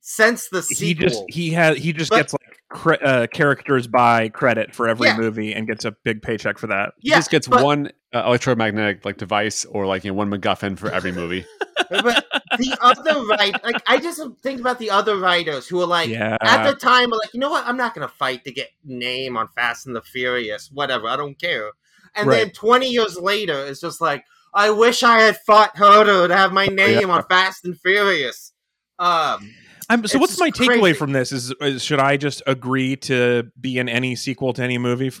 since 0.00 0.48
the 0.48 0.62
sequel. 0.62 0.86
He 0.86 0.94
just 0.94 1.24
he 1.28 1.50
has 1.50 1.76
he 1.78 1.92
just 1.92 2.10
But- 2.10 2.16
gets 2.18 2.32
like 2.34 2.58
cre- 2.68 3.04
uh, 3.04 3.26
characters 3.28 3.86
by 3.86 4.28
credit 4.28 4.74
for 4.74 4.88
every 4.88 5.06
Yeah. 5.08 5.16
movie 5.16 5.54
and 5.54 5.66
gets 5.66 5.84
a 5.84 5.92
big 6.04 6.20
paycheck 6.22 6.58
for 6.58 6.66
that. 6.66 6.92
He 6.98 7.10
yeah, 7.10 7.16
just 7.16 7.30
gets 7.30 7.48
but- 7.48 7.64
one 7.64 7.92
uh, 8.14 8.24
electromagnetic 8.26 9.04
like 9.04 9.18
device 9.18 9.64
or 9.66 9.86
like 9.86 10.04
you 10.04 10.10
know 10.10 10.14
one 10.16 10.30
MacGuffin 10.30 10.78
for 10.78 10.90
every 10.90 11.12
movie. 11.12 11.44
but 11.90 12.24
the 12.56 12.76
other 12.80 13.24
right, 13.26 13.52
like 13.64 13.82
I 13.86 13.98
just 13.98 14.20
think 14.42 14.60
about 14.60 14.78
the 14.78 14.90
other 14.90 15.16
writers 15.16 15.66
who 15.66 15.80
are 15.80 15.86
like 15.86 16.08
yeah. 16.08 16.36
at 16.40 16.68
the 16.68 16.74
time, 16.74 17.12
are 17.12 17.16
like 17.16 17.34
you 17.34 17.40
know 17.40 17.50
what, 17.50 17.66
I'm 17.66 17.76
not 17.76 17.94
gonna 17.94 18.08
fight 18.08 18.44
to 18.44 18.52
get 18.52 18.68
name 18.84 19.36
on 19.36 19.48
Fast 19.48 19.86
and 19.86 19.94
the 19.94 20.02
Furious, 20.02 20.70
whatever, 20.72 21.08
I 21.08 21.16
don't 21.16 21.38
care. 21.38 21.70
And 22.14 22.30
then 22.30 22.50
20 22.50 22.88
years 22.88 23.16
later, 23.16 23.66
it's 23.66 23.80
just 23.80 24.00
like 24.00 24.24
I 24.54 24.70
wish 24.70 25.02
I 25.02 25.20
had 25.20 25.36
fought 25.46 25.76
harder 25.76 26.26
to 26.26 26.36
have 26.36 26.52
my 26.52 26.66
name 26.66 27.10
on 27.10 27.22
Fast 27.24 27.64
and 27.64 27.78
Furious. 27.78 28.52
Um, 28.98 29.54
I'm, 29.88 30.06
so 30.06 30.18
what's 30.18 30.38
my 30.38 30.50
crazy. 30.50 30.72
takeaway 30.72 30.96
from 30.96 31.12
this? 31.12 31.32
Is, 31.32 31.54
is 31.60 31.84
should 31.84 32.00
I 32.00 32.16
just 32.16 32.42
agree 32.46 32.96
to 32.96 33.50
be 33.60 33.78
in 33.78 33.88
any 33.88 34.16
sequel 34.16 34.52
to 34.54 34.62
any 34.62 34.78
movie? 34.78 35.12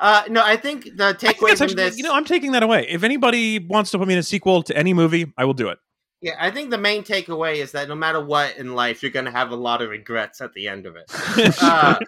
uh, 0.00 0.22
no, 0.30 0.42
I 0.42 0.56
think 0.56 0.84
the 0.84 1.14
takeaway 1.14 1.56
from 1.56 1.64
actually- 1.64 1.74
this, 1.74 1.98
you 1.98 2.02
know, 2.02 2.14
I'm 2.14 2.24
taking 2.24 2.52
that 2.52 2.62
away. 2.62 2.86
If 2.88 3.04
anybody 3.04 3.58
wants 3.58 3.90
to 3.92 3.98
put 3.98 4.08
me 4.08 4.14
in 4.14 4.20
a 4.20 4.22
sequel 4.22 4.62
to 4.64 4.76
any 4.76 4.94
movie, 4.94 5.32
I 5.36 5.44
will 5.44 5.54
do 5.54 5.68
it. 5.68 5.78
Yeah, 6.20 6.36
I 6.38 6.50
think 6.50 6.70
the 6.70 6.78
main 6.78 7.02
takeaway 7.02 7.56
is 7.56 7.72
that 7.72 7.88
no 7.88 7.94
matter 7.94 8.22
what 8.22 8.58
in 8.58 8.74
life, 8.74 9.02
you're 9.02 9.10
gonna 9.10 9.30
have 9.30 9.50
a 9.50 9.56
lot 9.56 9.80
of 9.80 9.88
regrets 9.88 10.40
at 10.40 10.52
the 10.52 10.68
end 10.68 10.86
of 10.86 10.96
it. 10.96 11.10
Uh, 11.62 11.98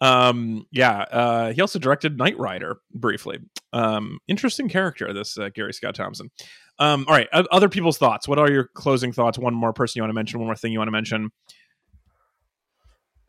um, 0.00 0.66
yeah. 0.70 1.00
Uh, 1.00 1.52
he 1.52 1.60
also 1.60 1.78
directed 1.78 2.16
Knight 2.18 2.38
Rider 2.38 2.78
briefly. 2.92 3.38
Um, 3.72 4.18
interesting 4.28 4.68
character, 4.68 5.12
this 5.12 5.36
uh, 5.38 5.48
Gary 5.54 5.72
Scott 5.72 5.94
Thompson. 5.94 6.30
Um, 6.78 7.04
all 7.08 7.14
right, 7.14 7.28
other 7.32 7.68
people's 7.68 7.98
thoughts. 7.98 8.26
What 8.28 8.38
are 8.38 8.50
your 8.50 8.68
closing 8.74 9.12
thoughts? 9.12 9.38
One 9.38 9.54
more 9.54 9.72
person 9.72 9.98
you 9.98 10.02
want 10.02 10.10
to 10.10 10.14
mention? 10.14 10.40
One 10.40 10.46
more 10.46 10.56
thing 10.56 10.72
you 10.72 10.78
want 10.78 10.88
to 10.88 10.92
mention? 10.92 11.30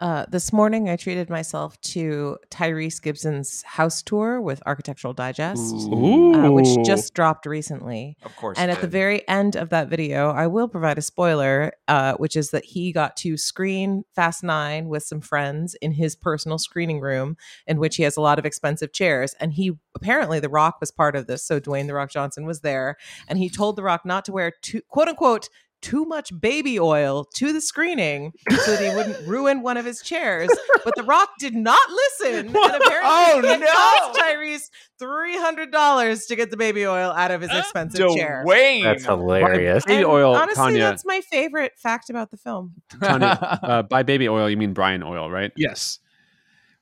Uh, 0.01 0.25
this 0.29 0.51
morning, 0.51 0.89
I 0.89 0.95
treated 0.95 1.29
myself 1.29 1.79
to 1.81 2.39
Tyrese 2.49 2.99
Gibson's 2.99 3.61
house 3.61 4.01
tour 4.01 4.41
with 4.41 4.59
Architectural 4.65 5.13
Digest, 5.13 5.75
Ooh, 5.93 6.33
uh, 6.33 6.49
which 6.49 6.69
just 6.83 7.13
dropped 7.13 7.45
recently. 7.45 8.17
of 8.23 8.35
course. 8.35 8.57
And 8.57 8.71
it 8.71 8.73
at 8.73 8.81
the 8.81 8.87
very 8.87 9.27
end 9.27 9.55
of 9.55 9.69
that 9.69 9.89
video, 9.89 10.31
I 10.31 10.47
will 10.47 10.67
provide 10.67 10.97
a 10.97 11.03
spoiler, 11.03 11.73
uh, 11.87 12.15
which 12.15 12.35
is 12.35 12.49
that 12.49 12.65
he 12.65 12.91
got 12.91 13.15
to 13.17 13.37
screen 13.37 14.03
Fast 14.15 14.43
Nine 14.43 14.87
with 14.87 15.03
some 15.03 15.21
friends 15.21 15.75
in 15.83 15.91
his 15.91 16.15
personal 16.15 16.57
screening 16.57 16.99
room, 16.99 17.37
in 17.67 17.77
which 17.77 17.97
he 17.97 18.03
has 18.03 18.17
a 18.17 18.21
lot 18.21 18.39
of 18.39 18.45
expensive 18.45 18.93
chairs. 18.93 19.35
And 19.39 19.53
he 19.53 19.73
apparently, 19.93 20.39
The 20.39 20.49
Rock 20.49 20.77
was 20.79 20.89
part 20.89 21.15
of 21.15 21.27
this. 21.27 21.45
So 21.45 21.59
Dwayne 21.59 21.85
The 21.85 21.93
Rock 21.93 22.09
Johnson 22.09 22.45
was 22.47 22.61
there. 22.61 22.97
And 23.27 23.37
he 23.37 23.51
told 23.51 23.75
The 23.75 23.83
Rock 23.83 24.03
not 24.03 24.25
to 24.25 24.31
wear, 24.31 24.51
too, 24.63 24.81
quote 24.89 25.09
unquote, 25.09 25.47
too 25.81 26.05
much 26.05 26.31
baby 26.39 26.79
oil 26.79 27.25
to 27.35 27.51
the 27.53 27.61
screening 27.61 28.33
so 28.49 28.75
that 28.75 28.83
he 28.89 28.95
wouldn't 28.95 29.19
ruin 29.27 29.61
one 29.61 29.77
of 29.77 29.85
his 29.85 30.01
chairs. 30.01 30.49
But 30.83 30.95
The 30.95 31.03
Rock 31.03 31.29
did 31.39 31.55
not 31.55 31.79
listen. 31.89 32.47
And 32.47 32.55
apparently, 32.55 32.99
Oh, 33.03 33.41
it 33.43 33.59
no. 33.59 33.65
cost 33.67 34.19
Tyrese 34.19 34.69
$300 35.01 36.27
to 36.27 36.35
get 36.35 36.51
the 36.51 36.57
baby 36.57 36.85
oil 36.85 37.11
out 37.11 37.31
of 37.31 37.41
his 37.41 37.51
expensive 37.51 38.13
chair. 38.15 38.43
Dwayne. 38.47 38.83
That's 38.83 39.05
hilarious. 39.05 39.85
Baby 39.85 40.05
oil, 40.05 40.35
Honestly, 40.35 40.55
Tanya. 40.55 40.79
that's 40.79 41.05
my 41.05 41.21
favorite 41.21 41.73
fact 41.77 42.09
about 42.09 42.31
the 42.31 42.37
film. 42.37 42.73
Tanya, 43.01 43.59
uh, 43.63 43.81
by 43.83 44.03
baby 44.03 44.29
oil, 44.29 44.49
you 44.49 44.57
mean 44.57 44.73
Brian 44.73 45.03
oil, 45.03 45.29
right? 45.29 45.51
Yes. 45.55 45.99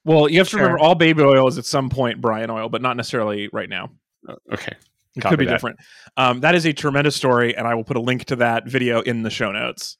Well, 0.06 0.30
you 0.30 0.39
have 0.39 0.47
to 0.47 0.52
Sure. 0.52 0.62
remember 0.62 0.80
all 0.80 0.95
baby 0.95 1.22
oil 1.24 1.47
is 1.47 1.58
at 1.58 1.66
some 1.66 1.89
point 1.89 2.22
Brian 2.22 2.50
oil, 2.50 2.70
but 2.70 2.82
not 2.82 2.97
necessarily 2.97 3.50
right 3.54 3.70
now. 3.70 3.91
Uh, 4.28 4.36
Okay. 4.54 4.74
It 5.20 5.24
Copy 5.24 5.34
could 5.34 5.39
be 5.39 5.45
that. 5.45 5.51
different. 5.51 5.80
Um, 6.17 6.39
that 6.41 6.55
is 6.55 6.65
a 6.65 6.74
tremendous 6.74 7.15
story, 7.15 7.55
and 7.55 7.67
I 7.67 7.76
will 7.76 7.84
put 7.84 7.97
a 7.97 8.01
link 8.01 8.26
to 8.26 8.36
that 8.38 8.67
video 8.67 9.01
in 9.01 9.24
the 9.24 9.30
show 9.30 9.51
notes. 9.51 9.97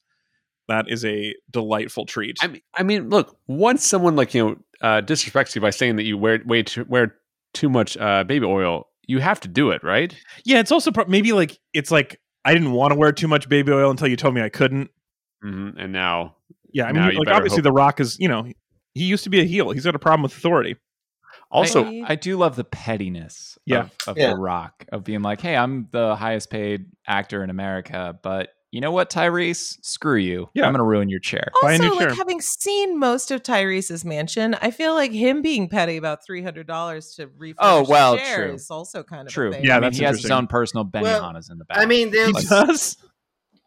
That 0.68 0.86
is 0.88 1.04
a 1.04 1.34
delightful 1.50 2.06
treat. 2.06 2.36
I 2.40 2.46
mean, 2.48 2.60
I 2.74 2.82
mean, 2.82 3.08
look. 3.08 3.36
Once 3.48 3.84
someone 3.86 4.14
like 4.16 4.34
you 4.34 4.44
know 4.44 4.56
uh, 4.80 5.00
disrespects 5.02 5.54
you 5.54 5.60
by 5.60 5.70
saying 5.70 5.96
that 5.96 6.04
you 6.04 6.16
wear 6.18 6.40
way 6.44 6.62
too, 6.62 6.84
wear 6.88 7.16
too 7.54 7.68
much 7.68 7.96
uh, 7.96 8.22
baby 8.24 8.46
oil, 8.46 8.86
you 9.06 9.18
have 9.18 9.40
to 9.40 9.48
do 9.48 9.70
it, 9.72 9.82
right? 9.82 10.14
yeah, 10.44 10.60
it's 10.60 10.70
also 10.70 10.92
pro- 10.92 11.06
maybe 11.06 11.32
like 11.32 11.58
it's 11.72 11.90
like 11.90 12.20
I 12.44 12.52
didn't 12.54 12.72
want 12.72 12.92
to 12.92 12.98
wear 12.98 13.10
too 13.12 13.26
much 13.28 13.48
baby 13.48 13.72
oil 13.72 13.90
until 13.90 14.06
you 14.06 14.16
told 14.16 14.34
me 14.34 14.42
I 14.42 14.48
couldn't. 14.48 14.90
hmm 15.42 15.70
And 15.76 15.92
now, 15.92 16.36
Yeah, 16.72 16.84
I 16.86 16.92
mean, 16.92 17.16
like 17.18 17.28
obviously 17.28 17.56
hope- 17.58 17.64
The 17.64 17.72
Rock 17.72 17.98
is 18.00 18.16
you 18.20 18.28
know 18.28 18.44
he 18.94 19.04
used 19.04 19.24
to 19.24 19.30
be 19.30 19.40
a 19.40 19.44
heel. 19.44 19.72
He's 19.72 19.84
got 19.84 19.96
a 19.96 19.98
problem 19.98 20.22
with 20.22 20.36
authority. 20.36 20.76
Also, 21.50 21.84
I- 21.84 22.04
I 22.08 22.14
do 22.14 22.36
love 22.36 22.56
the 22.56 22.64
pettiness 22.64 23.58
Yeah. 23.66 23.80
of, 23.80 23.90
of 24.08 24.18
Yeah. 24.18 24.30
The 24.30 24.36
Rock, 24.36 24.86
of 24.92 25.04
being 25.04 25.22
like, 25.22 25.40
hey, 25.40 25.56
I'm 25.56 25.88
the 25.90 26.14
highest 26.16 26.50
paid 26.50 26.86
actor 27.06 27.42
in 27.44 27.50
America, 27.50 28.18
but 28.22 28.50
you 28.72 28.80
know 28.80 28.92
what, 28.92 29.10
Tyrese? 29.10 29.78
Screw 29.84 30.14
you. 30.16 30.48
Yeah. 30.54 30.64
I'm 30.64 30.72
going 30.72 30.78
to 30.78 30.84
ruin 30.84 31.08
your 31.08 31.18
chair. 31.18 31.48
Buy 31.60 31.72
a 31.72 31.72
Also, 31.72 31.88
new 31.88 31.98
chair. 31.98 32.08
like 32.10 32.18
having 32.18 32.40
seen 32.40 33.00
most 33.00 33.32
of 33.32 33.42
Tyrese's 33.42 34.04
mansion, 34.04 34.54
I 34.62 34.70
feel 34.70 34.94
like 34.94 35.10
him 35.10 35.42
being 35.42 35.68
petty 35.68 35.96
about 35.96 36.24
three 36.24 36.40
hundred 36.40 36.68
dollars 36.68 37.14
to 37.16 37.26
refurnish 37.36 37.56
Oh, 37.58 37.84
well, 37.88 38.14
a 38.14 38.18
chair 38.18 38.44
true. 38.46 38.54
is 38.54 38.70
also 38.70 39.02
kind 39.02 39.26
of 39.26 39.34
True. 39.34 39.48
A 39.48 39.52
thing. 39.54 39.64
Yeah, 39.64 39.72
I 39.72 39.76
mean, 39.78 39.82
that's 39.82 39.98
he 39.98 40.04
has 40.04 40.22
his 40.22 40.30
own 40.30 40.46
personal 40.46 40.88
Well, 40.94 41.02
Benihanas 41.20 41.50
in 41.50 41.58
the 41.58 41.64
back. 41.64 41.78
I 41.78 41.86
mean, 41.86 42.12
He 42.12 42.32
does. 42.48 42.96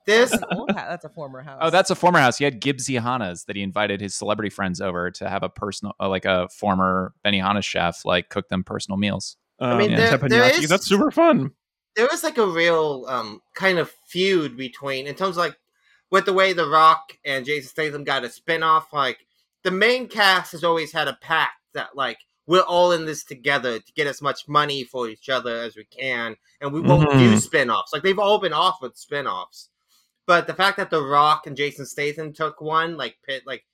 This. 0.05 0.31
That's 0.31 0.43
an 0.43 0.57
old 0.57 0.71
ha- 0.71 0.85
that's 0.89 1.05
a 1.05 1.09
former 1.09 1.41
house. 1.41 1.59
Oh, 1.61 1.69
that's 1.69 1.89
a 1.89 1.95
former 1.95 2.19
house. 2.19 2.37
He 2.37 2.43
had 2.43 2.61
Gibbsy 2.61 2.99
Hanas 3.01 3.45
that 3.45 3.55
he 3.55 3.61
invited 3.61 4.01
his 4.01 4.15
celebrity 4.15 4.49
friends 4.49 4.81
over 4.81 5.11
to 5.11 5.29
have 5.29 5.43
a 5.43 5.49
personal, 5.49 5.93
uh, 5.99 6.09
like 6.09 6.25
a 6.25 6.47
former 6.49 7.13
Benihana 7.25 7.63
chef, 7.63 8.05
like 8.05 8.29
cook 8.29 8.49
them 8.49 8.63
personal 8.63 8.97
meals. 8.97 9.37
Um, 9.59 9.77
mean, 9.77 9.95
there- 9.95 10.17
there 10.17 10.49
is- 10.51 10.67
That's 10.69 10.87
super 10.87 11.11
fun. 11.11 11.51
there 11.95 12.07
was 12.11 12.23
like 12.23 12.37
a 12.37 12.47
real 12.47 13.05
um 13.07 13.39
kind 13.55 13.77
of 13.79 13.91
feud 14.07 14.57
between 14.57 15.05
in 15.07 15.15
terms 15.15 15.37
of 15.37 15.43
like 15.43 15.55
with 16.11 16.25
the 16.25 16.33
way 16.33 16.53
The 16.53 16.67
Rock 16.67 17.13
and 17.25 17.45
Jason 17.45 17.69
Statham 17.69 18.03
got 18.03 18.23
a 18.23 18.29
spin-off, 18.29 18.91
like 18.93 19.19
the 19.63 19.71
main 19.71 20.07
cast 20.07 20.51
has 20.51 20.63
always 20.63 20.91
had 20.91 21.07
a 21.07 21.17
pact 21.21 21.53
that 21.73 21.95
like 21.95 22.17
we're 22.45 22.61
all 22.61 22.91
in 22.91 23.05
this 23.05 23.23
together 23.23 23.79
to 23.79 23.93
get 23.93 24.05
as 24.05 24.21
much 24.21 24.47
money 24.49 24.83
for 24.83 25.07
each 25.07 25.29
other 25.29 25.61
as 25.61 25.77
we 25.77 25.85
can, 25.85 26.35
and 26.59 26.73
we 26.73 26.81
won't 26.81 27.09
do 27.11 27.33
Mhm. 27.35 27.39
spin-offs. 27.41 27.93
Like 27.93 28.03
they've 28.03 28.19
all 28.19 28.37
been 28.39 28.51
offered 28.53 28.97
spin-offs. 28.97 29.69
But 30.25 30.47
the 30.47 30.53
fact 30.53 30.77
that 30.77 30.89
The 30.89 31.01
Rock 31.03 31.47
and 31.47 31.57
Jason 31.57 31.85
Statham 31.85 32.33
took 32.33 32.61
one, 32.61 32.95
like 32.97 33.17
pit 33.27 33.43
like 33.45 33.65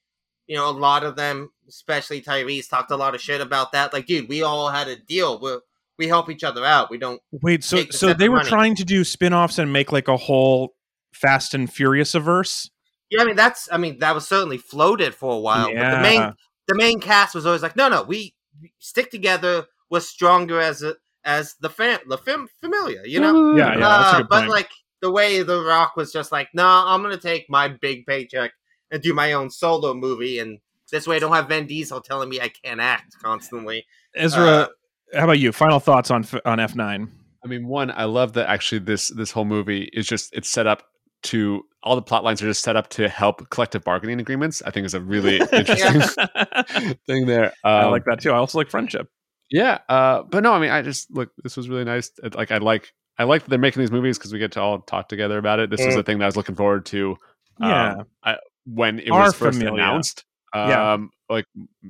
you 0.47 0.55
know, 0.55 0.67
a 0.67 0.71
lot 0.71 1.03
of 1.03 1.15
them, 1.15 1.51
especially 1.67 2.21
Tyrese, 2.23 2.67
talked 2.67 2.89
a 2.89 2.95
lot 2.97 3.13
of 3.13 3.21
shit 3.21 3.39
about 3.39 3.71
that. 3.73 3.93
Like, 3.93 4.07
dude, 4.07 4.27
we 4.27 4.41
all 4.41 4.69
had 4.69 4.87
a 4.87 4.95
deal. 4.95 5.39
We're 5.39 5.59
we 5.99 6.07
help 6.07 6.29
each 6.29 6.43
other 6.43 6.65
out. 6.65 6.89
We 6.89 6.97
don't. 6.97 7.21
Wait, 7.31 7.63
so 7.63 7.83
so 7.91 8.13
they 8.13 8.29
were 8.29 8.37
money. 8.37 8.49
trying 8.49 8.75
to 8.75 8.83
do 8.85 9.03
spin-offs 9.03 9.59
and 9.59 9.71
make 9.71 9.91
like 9.91 10.07
a 10.07 10.17
whole 10.17 10.73
Fast 11.13 11.53
and 11.53 11.71
Furious 11.71 12.15
averse? 12.15 12.69
Yeah, 13.11 13.21
I 13.21 13.25
mean 13.25 13.35
that's. 13.35 13.69
I 13.71 13.77
mean 13.77 13.99
that 13.99 14.15
was 14.15 14.27
certainly 14.27 14.57
floated 14.57 15.13
for 15.13 15.33
a 15.35 15.39
while. 15.39 15.65
But 15.67 15.73
the 15.75 15.79
Yeah. 15.81 16.01
main 16.01 16.33
the 16.67 16.75
main 16.75 16.99
cast 16.99 17.35
was 17.35 17.45
always 17.45 17.61
like, 17.61 17.75
no, 17.75 17.87
no, 17.89 18.01
we 18.03 18.33
we 18.61 18.73
stick 18.79 19.11
together. 19.11 19.65
We're 19.91 19.99
stronger 19.99 20.59
as 20.59 20.81
a 20.81 20.95
as 21.25 21.55
the 21.59 21.69
fam 21.69 21.99
the 22.07 22.17
fam 22.17 22.47
familiar. 22.59 23.05
You 23.05 23.19
know. 23.19 23.55
Yeah, 23.55 23.77
yeah, 23.77 23.87
Uh, 23.87 24.23
but 24.23 24.29
point. 24.39 24.49
like 24.49 24.69
the 25.01 25.11
way 25.11 25.41
The 25.43 25.61
Rock 25.63 25.95
was 25.95 26.11
just 26.11 26.31
like, 26.31 26.49
no, 26.53 26.65
I'm 26.67 27.01
gonna 27.01 27.17
take 27.17 27.49
my 27.49 27.67
big 27.67 28.05
paycheck 28.05 28.51
and 28.91 29.01
do 29.01 29.13
my 29.13 29.33
own 29.33 29.49
solo 29.49 29.93
movie, 29.93 30.39
and 30.39 30.59
this 30.91 31.07
way 31.07 31.17
I 31.17 31.19
don't 31.19 31.33
have 31.33 31.47
Vin 31.47 31.67
Diesel 31.67 32.01
telling 32.01 32.29
me 32.29 32.41
I 32.41 32.49
can't 32.49 32.79
act 32.79 33.15
constantly. 33.21 33.85
Ezra, 34.15 34.41
uh, 34.43 34.67
how 35.13 35.23
about 35.25 35.39
you? 35.39 35.51
Final 35.51 35.79
thoughts 35.79 36.09
on 36.11 36.23
F- 36.23 36.41
on 36.45 36.59
F 36.59 36.75
nine? 36.75 37.09
I 37.43 37.47
mean, 37.47 37.67
one, 37.67 37.91
I 37.91 38.05
love 38.05 38.33
that 38.33 38.49
actually 38.49 38.79
this 38.79 39.09
this 39.09 39.31
whole 39.31 39.45
movie 39.45 39.89
is 39.93 40.07
just 40.07 40.33
it's 40.35 40.49
set 40.49 40.67
up 40.67 40.83
to 41.21 41.63
all 41.83 41.95
the 41.95 42.01
plot 42.01 42.23
lines 42.23 42.41
are 42.41 42.47
just 42.47 42.61
set 42.63 42.75
up 42.75 42.89
to 42.89 43.07
help 43.07 43.49
collective 43.49 43.83
bargaining 43.83 44.19
agreements. 44.19 44.61
I 44.65 44.71
think 44.71 44.85
is 44.85 44.93
a 44.93 44.99
really 45.01 45.37
interesting 45.53 46.01
thing 47.07 47.25
there. 47.25 47.53
I 47.63 47.81
Um, 47.83 47.91
like 47.91 48.05
that 48.05 48.21
too. 48.21 48.31
I 48.31 48.37
also 48.37 48.57
like 48.57 48.69
friendship. 48.69 49.07
Yeah, 49.51 49.79
uh, 49.89 50.23
but 50.23 50.43
no, 50.43 50.53
I 50.53 50.59
mean, 50.59 50.69
I 50.69 50.81
just 50.81 51.09
look. 51.11 51.29
This 51.43 51.57
was 51.57 51.69
really 51.69 51.83
nice. 51.85 52.11
Like, 52.35 52.51
I 52.51 52.57
like, 52.57 52.93
I 53.19 53.23
like 53.25 53.43
that 53.43 53.49
they're 53.49 53.59
making 53.59 53.81
these 53.81 53.91
movies 53.91 54.17
because 54.17 54.31
we 54.33 54.39
get 54.39 54.53
to 54.53 54.61
all 54.61 54.79
talk 54.79 55.09
together 55.09 55.37
about 55.37 55.59
it. 55.59 55.69
This 55.69 55.85
was 55.85 55.95
Mm. 55.95 55.99
a 55.99 56.03
thing 56.03 56.17
that 56.19 56.25
I 56.25 56.27
was 56.27 56.35
looking 56.37 56.55
forward 56.55 56.85
to. 56.87 57.17
um, 57.61 57.69
Yeah. 57.69 57.95
I, 58.23 58.37
when 58.65 58.99
it 58.99 59.09
Our 59.11 59.25
was 59.25 59.35
first 59.35 59.59
Familia. 59.59 59.73
announced. 59.83 60.23
Yeah. 60.55 60.93
Um, 60.93 61.11
like 61.29 61.45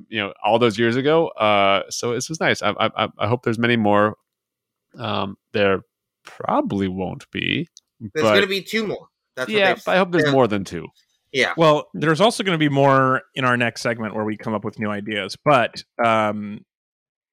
you 0.08 0.20
know, 0.20 0.34
all 0.44 0.58
those 0.58 0.78
years 0.78 0.96
ago. 0.96 1.28
Uh, 1.28 1.84
so 1.88 2.12
this 2.12 2.28
was 2.28 2.40
nice. 2.40 2.60
I, 2.62 2.70
I, 2.72 3.04
I- 3.04 3.08
I 3.20 3.26
hope 3.28 3.42
there's 3.44 3.58
many 3.58 3.76
more. 3.76 4.16
Um, 4.98 5.36
there 5.52 5.80
probably 6.24 6.88
won't 6.88 7.30
be, 7.30 7.68
There's 8.00 8.10
but 8.24 8.34
gonna 8.34 8.46
be 8.46 8.60
two 8.62 8.86
more. 8.86 9.06
That's 9.36 9.48
yeah, 9.50 9.74
they've- 9.74 9.82
but 9.86 9.94
I 9.94 9.98
hope 9.98 10.10
there's 10.10 10.24
they're- 10.24 10.32
more 10.32 10.48
than 10.48 10.64
two. 10.64 10.88
Yeah. 11.32 11.52
Well, 11.56 11.88
there's 11.94 12.20
also 12.20 12.42
going 12.42 12.56
to 12.56 12.58
be 12.58 12.68
more 12.68 13.22
in 13.36 13.44
our 13.44 13.56
next 13.56 13.82
segment 13.82 14.16
where 14.16 14.24
we 14.24 14.36
come 14.36 14.52
up 14.52 14.64
with 14.64 14.80
new 14.80 14.90
ideas. 14.90 15.36
But 15.44 15.84
um, 16.04 16.64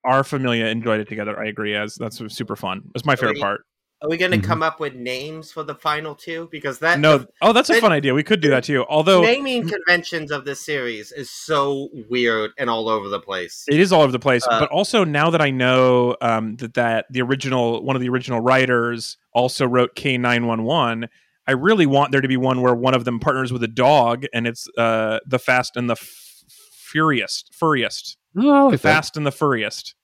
our 0.03 0.23
familia 0.23 0.67
enjoyed 0.67 0.99
it 0.99 1.09
together. 1.09 1.37
I 1.39 1.47
agree. 1.47 1.75
As 1.75 1.95
that's 1.95 2.21
super 2.31 2.55
fun. 2.55 2.83
It's 2.93 3.05
my 3.07 3.15
favorite 3.15 3.39
part. 3.39 3.61
Are 4.01 4.09
we 4.09 4.17
gonna 4.17 4.37
Mhm. 4.37 4.43
come 4.43 4.61
up 4.61 4.79
with 4.79 4.93
names 4.93 5.51
for 5.51 5.63
the 5.63 5.73
final 5.73 6.13
two? 6.13 6.47
Because 6.51 6.77
that 6.79 6.99
No, 6.99 7.25
oh, 7.41 7.51
that's 7.51 7.69
a 7.71 7.81
fun 7.81 7.91
idea. 7.91 8.13
We 8.13 8.23
could 8.23 8.41
do 8.41 8.49
that 8.51 8.63
too. 8.63 8.85
Although 8.87 9.21
naming 9.21 9.67
conventions 9.67 10.29
of 10.29 10.45
this 10.45 10.59
series 10.63 11.11
is 11.11 11.31
so 11.31 11.89
weird 12.07 12.51
and 12.59 12.69
all 12.69 12.89
over 12.89 13.09
the 13.09 13.19
place. 13.19 13.65
It 13.67 13.79
is 13.79 13.91
all 13.91 14.03
over 14.03 14.11
the 14.11 14.19
place. 14.19 14.45
Uh, 14.47 14.59
but 14.59 14.69
also 14.69 15.03
now 15.03 15.31
that 15.31 15.41
I 15.41 15.49
know 15.49 16.15
um, 16.21 16.57
that 16.57 16.75
that 16.75 17.05
the 17.09 17.23
original 17.23 17.83
one 17.83 17.95
of 17.95 18.01
the 18.01 18.09
original 18.09 18.39
writers 18.39 19.17
also 19.33 19.65
wrote 19.65 19.95
K 19.95 20.15
nine 20.19 20.45
one 20.45 20.63
one, 20.63 21.09
I 21.47 21.53
really 21.53 21.87
want 21.87 22.11
there 22.11 22.21
to 22.21 22.27
be 22.27 22.37
one 22.37 22.61
where 22.61 22.75
one 22.75 22.93
of 22.93 23.03
them 23.03 23.19
partners 23.19 23.51
with 23.51 23.63
a 23.63 23.67
dog, 23.67 24.25
and 24.31 24.45
it's 24.45 24.67
uh, 24.77 25.19
the 25.25 25.39
Fast 25.39 25.75
and 25.75 25.89
the 25.89 25.93
f- 25.93 26.43
Furious, 26.47 27.45
Furriest, 27.51 28.17
Oh, 28.37 28.69
the 28.69 28.77
Fast 28.77 29.17
and 29.17 29.25
the 29.25 29.31
Furriest. 29.31 29.95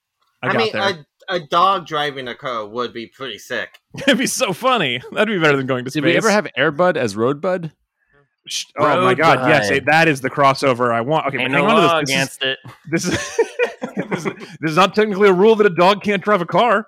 I, 0.41 0.47
I, 0.47 0.51
got 0.51 0.57
mean, 0.57 0.69
there. 0.73 0.81
a, 0.81 1.05
a 1.29 1.39
dog 1.39 1.85
driving 1.87 2.27
a 2.27 2.35
car 2.35 2.65
would 2.67 2.93
be 2.93 3.07
pretty 3.07 3.37
sick. 3.39 3.79
It'd 3.99 4.17
be 4.17 4.27
so 4.27 4.53
funny. 4.53 5.01
That'd 5.11 5.27
be 5.33 5.39
better 5.39 5.57
than 5.57 5.67
going 5.67 5.85
to 5.85 5.91
Did 5.91 5.99
space. 6.01 6.03
we 6.03 6.17
ever 6.17 6.29
have 6.29 6.47
Airbud 6.57 6.97
as 6.97 7.15
Roadbud? 7.15 7.71
Sh- 8.47 8.65
Oh 8.77 8.83
my 8.83 8.95
Road 9.09 9.17
god! 9.17 9.47
Yes, 9.47 9.69
Bud. 9.69 9.77
it- 9.77 9.85
that 9.85 10.07
is 10.07 10.21
the 10.21 10.29
crossover 10.29 10.93
I 10.93 11.01
want. 11.01 11.27
Okay, 11.27 11.37
Ain't 11.39 11.51
but 11.53 11.57
no 11.59 11.67
hang 11.67 11.77
on 11.77 11.99
to 11.99 12.05
this. 12.05 12.09
against 12.15 12.43
it. 12.43 12.59
This 12.91 13.05
is 13.05 13.11
this 14.09 14.25
is, 14.25 14.33
this 14.59 14.71
is 14.71 14.75
not 14.75 14.93
technically 14.95 15.29
a 15.29 15.33
rule 15.33 15.55
that 15.55 15.65
a 15.65 15.69
dog 15.69 16.03
can't 16.03 16.21
drive 16.21 16.41
a 16.41 16.45
car. 16.45 16.87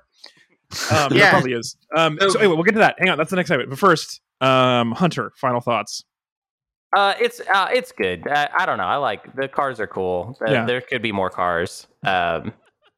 Um, 0.92 1.12
yeah, 1.12 1.18
Yeah. 1.18 1.30
probably 1.32 1.54
is. 1.54 1.78
Um, 1.96 2.18
so 2.20 2.30
So- 2.30 2.40
anyway, 2.40 2.56
we'll 2.56 2.64
get 2.64 2.74
to 2.74 2.80
that. 2.80 2.96
Hang 3.00 3.10
on, 3.10 3.18
that's 3.18 3.30
the 3.30 3.36
next 3.38 3.50
segment. 3.50 3.70
But 3.70 3.80
first, 3.80 4.20
um, 4.42 4.92
Hunter, 4.92 5.32
final 5.38 5.62
thoughts. 5.62 6.04
Uh, 6.96 7.14
it's 7.20 7.42
uh, 7.54 7.68
it's 7.74 7.92
good. 7.92 8.26
I, 8.28 8.50
I 8.60 8.66
don't 8.66 8.78
know. 8.78 8.84
I 8.86 8.96
like 8.98 9.34
the 9.36 9.48
cars 9.48 9.80
are 9.80 9.88
cool. 9.88 10.38
Uh, 10.46 10.52
Yeah. 10.52 10.66
There 10.66 10.82
could 10.82 11.02
be 11.02 11.12
more 11.12 11.30
cars. 11.30 11.88
Um, 12.04 12.54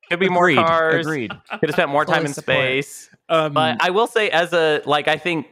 could 0.10 0.20
be 0.20 0.30
more 0.30 0.49
Agreed. 0.49 0.66
cars. 0.66 1.05
Agreed. 1.05 1.32
Could 1.60 1.70
have 1.70 1.74
spent 1.76 1.89
more 1.89 2.05
time 2.05 2.26
in 2.26 2.34
support. 2.34 2.58
space. 2.58 3.10
Um, 3.30 3.53
But 3.53 3.78
I 3.82 3.89
will 3.89 4.08
say, 4.08 4.30
as 4.30 4.53
a 4.53 4.82
like, 4.86 5.08
I 5.08 5.18
think, 5.18 5.47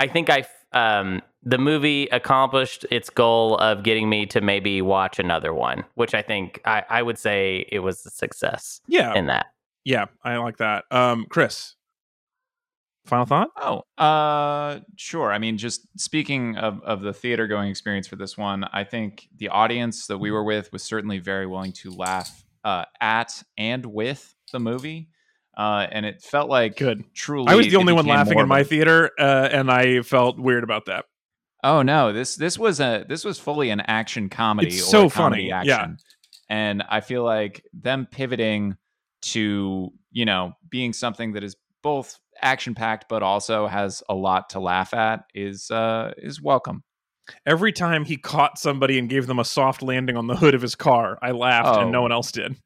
I 0.00 0.06
think 0.06 0.30
I 0.30 0.44
um, 0.72 1.22
the 1.42 1.58
movie 1.58 2.08
accomplished 2.12 2.84
its 2.90 3.10
goal 3.10 3.56
of 3.58 3.82
getting 3.82 4.08
me 4.08 4.26
to 4.26 4.40
maybe 4.40 4.82
watch 4.82 5.18
another 5.18 5.54
one, 5.54 5.84
which 5.94 6.14
I 6.14 6.22
think 6.22 6.60
I, 6.64 6.84
I 6.88 7.02
would 7.02 7.18
say 7.18 7.66
it 7.70 7.78
was 7.80 8.04
a 8.04 8.10
success 8.10 8.80
yeah, 8.86 9.14
in 9.14 9.26
that. 9.26 9.46
yeah, 9.84 10.06
I 10.22 10.36
like 10.36 10.58
that. 10.58 10.84
Um, 10.90 11.26
Chris, 11.30 11.74
final 13.06 13.24
thought. 13.24 13.50
Oh, 13.56 13.84
uh, 14.02 14.80
sure. 14.96 15.32
I 15.32 15.38
mean, 15.38 15.56
just 15.56 15.86
speaking 15.98 16.56
of, 16.56 16.82
of 16.82 17.00
the 17.00 17.12
theater 17.14 17.46
going 17.46 17.70
experience 17.70 18.06
for 18.06 18.16
this 18.16 18.36
one, 18.36 18.64
I 18.72 18.84
think 18.84 19.28
the 19.36 19.48
audience 19.48 20.06
that 20.08 20.18
we 20.18 20.30
were 20.30 20.44
with 20.44 20.72
was 20.72 20.82
certainly 20.82 21.18
very 21.18 21.46
willing 21.46 21.72
to 21.72 21.90
laugh 21.90 22.44
uh, 22.64 22.84
at 23.00 23.42
and 23.56 23.84
with 23.86 24.34
the 24.52 24.60
movie. 24.60 25.08
Uh, 25.56 25.86
and 25.90 26.06
it 26.06 26.22
felt 26.22 26.48
like 26.48 26.76
Good. 26.76 27.02
truly. 27.14 27.48
I 27.48 27.56
was 27.56 27.66
the 27.66 27.76
only 27.76 27.92
one 27.92 28.06
laughing 28.06 28.38
in 28.38 28.46
my 28.46 28.62
theater, 28.62 29.10
uh, 29.18 29.48
and 29.50 29.70
I 29.70 30.02
felt 30.02 30.38
weird 30.38 30.62
about 30.62 30.86
that. 30.86 31.06
Oh 31.64 31.82
no 31.82 32.12
this 32.12 32.36
this 32.36 32.56
was 32.58 32.78
a 32.80 33.04
this 33.08 33.24
was 33.24 33.38
fully 33.38 33.70
an 33.70 33.80
action 33.80 34.28
comedy. 34.28 34.68
It's 34.68 34.82
or 34.82 35.08
so 35.08 35.10
comedy 35.10 35.50
funny, 35.50 35.66
yeah. 35.66 35.74
action. 35.74 35.98
and 36.48 36.84
I 36.88 37.00
feel 37.00 37.24
like 37.24 37.64
them 37.72 38.06
pivoting 38.08 38.76
to 39.22 39.90
you 40.12 40.24
know 40.24 40.52
being 40.68 40.92
something 40.92 41.32
that 41.32 41.42
is 41.42 41.56
both 41.82 42.18
action 42.40 42.74
packed 42.74 43.08
but 43.08 43.24
also 43.24 43.66
has 43.66 44.04
a 44.08 44.14
lot 44.14 44.50
to 44.50 44.60
laugh 44.60 44.94
at 44.94 45.24
is 45.34 45.70
uh 45.70 46.12
is 46.16 46.40
welcome. 46.40 46.84
Every 47.46 47.72
time 47.72 48.04
he 48.04 48.16
caught 48.16 48.58
somebody 48.58 48.98
and 48.98 49.08
gave 49.08 49.26
them 49.26 49.38
a 49.38 49.44
soft 49.44 49.82
landing 49.82 50.16
on 50.16 50.26
the 50.26 50.36
hood 50.36 50.54
of 50.54 50.62
his 50.62 50.74
car, 50.74 51.18
I 51.22 51.30
laughed, 51.32 51.78
and 51.80 51.92
no 51.92 51.98
Oh. 51.98 52.02
one 52.02 52.12
else 52.12 52.32
did. 52.32 52.56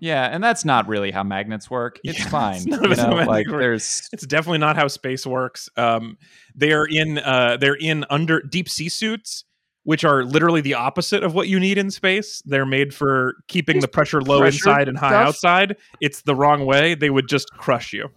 Yeah, 0.00 0.24
and 0.26 0.42
that's 0.42 0.64
not 0.64 0.88
really 0.88 1.12
how 1.12 1.22
magnets 1.22 1.70
work. 1.70 1.98
It's 2.04 2.18
Yeah, 2.18 2.28
fine. 2.28 2.56
it's 2.56 2.66
you 2.66 2.74
of 2.76 2.90
it's 2.92 3.00
know, 3.00 3.14
like 3.14 3.46
there's 3.48 4.08
It's 4.12 4.26
definitely 4.26 4.58
not 4.58 4.76
how 4.76 4.88
space 4.88 5.24
works. 5.26 5.68
Um, 5.76 6.18
they 6.54 6.72
are 6.72 6.86
in 6.86 7.18
uh, 7.18 7.56
they're 7.60 7.76
in 7.76 8.04
under 8.10 8.40
deep 8.42 8.68
sea 8.68 8.88
suits, 8.88 9.44
which 9.84 10.04
are 10.04 10.24
literally 10.24 10.60
the 10.60 10.74
opposite 10.74 11.22
of 11.22 11.32
what 11.34 11.46
you 11.48 11.60
need 11.60 11.78
in 11.78 11.90
space. 11.92 12.42
They're 12.44 12.66
made 12.66 12.92
for 12.92 13.34
keeping 13.48 13.80
the 13.80 13.88
pressure 13.88 14.20
low 14.20 14.40
pressure 14.40 14.56
inside 14.70 14.88
and 14.88 14.98
high 14.98 15.10
stuff? 15.10 15.28
outside. 15.28 15.76
It's 16.00 16.22
the 16.22 16.34
wrong 16.34 16.66
way. 16.66 16.94
They 16.96 17.10
would 17.10 17.28
just 17.28 17.50
crush 17.52 17.92
you. 17.92 18.08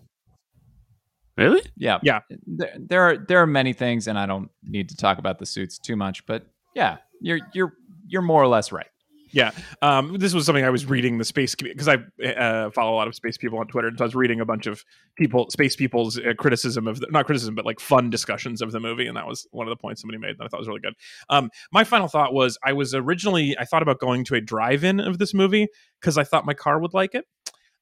Really? 1.37 1.61
yeah 1.75 1.99
Yeah. 2.01 2.21
There, 2.45 2.73
there 2.77 3.01
are 3.01 3.17
there 3.17 3.41
are 3.41 3.47
many 3.47 3.73
things, 3.73 4.07
and 4.07 4.17
I 4.17 4.25
don't 4.25 4.49
need 4.63 4.89
to 4.89 4.97
talk 4.97 5.17
about 5.17 5.39
the 5.39 5.45
suits 5.45 5.77
too 5.77 5.95
much, 5.95 6.25
but 6.25 6.47
yeah, 6.75 6.97
you're 7.21 7.39
you're 7.53 7.73
you're 8.07 8.21
more 8.21 8.41
or 8.41 8.47
less 8.47 8.71
right. 8.71 8.87
Yeah. 9.31 9.51
Um, 9.81 10.17
this 10.17 10.33
was 10.33 10.45
something 10.45 10.63
I 10.63 10.69
was 10.69 10.85
reading 10.85 11.17
the 11.17 11.25
space 11.25 11.53
because 11.55 11.87
I 11.87 11.97
uh, 12.25 12.69
follow 12.71 12.93
a 12.93 12.97
lot 12.97 13.07
of 13.07 13.15
space 13.15 13.37
people 13.37 13.59
on 13.59 13.67
Twitter, 13.67 13.87
and 13.87 13.97
so 13.97 14.05
I 14.05 14.07
was 14.07 14.15
reading 14.15 14.39
a 14.39 14.45
bunch 14.45 14.67
of 14.67 14.83
people, 15.17 15.49
space 15.49 15.75
people's 15.75 16.17
uh, 16.17 16.33
criticism 16.37 16.87
of 16.87 16.99
the, 16.99 17.07
not 17.11 17.25
criticism, 17.25 17.55
but 17.55 17.65
like 17.65 17.79
fun 17.79 18.09
discussions 18.09 18.61
of 18.61 18.71
the 18.71 18.79
movie, 18.79 19.05
and 19.05 19.17
that 19.17 19.27
was 19.27 19.47
one 19.51 19.67
of 19.67 19.71
the 19.71 19.75
points 19.75 20.01
somebody 20.01 20.17
made 20.17 20.37
that 20.37 20.45
I 20.45 20.47
thought 20.47 20.59
was 20.59 20.67
really 20.67 20.79
good. 20.79 20.93
Um, 21.29 21.49
my 21.71 21.83
final 21.83 22.07
thought 22.07 22.33
was 22.33 22.57
I 22.63 22.73
was 22.73 22.93
originally 22.95 23.57
I 23.59 23.65
thought 23.65 23.81
about 23.81 23.99
going 23.99 24.23
to 24.25 24.35
a 24.35 24.41
drive-in 24.41 24.99
of 24.99 25.19
this 25.19 25.33
movie 25.33 25.67
because 25.99 26.17
I 26.17 26.23
thought 26.23 26.45
my 26.45 26.53
car 26.53 26.79
would 26.79 26.93
like 26.93 27.13
it. 27.13 27.25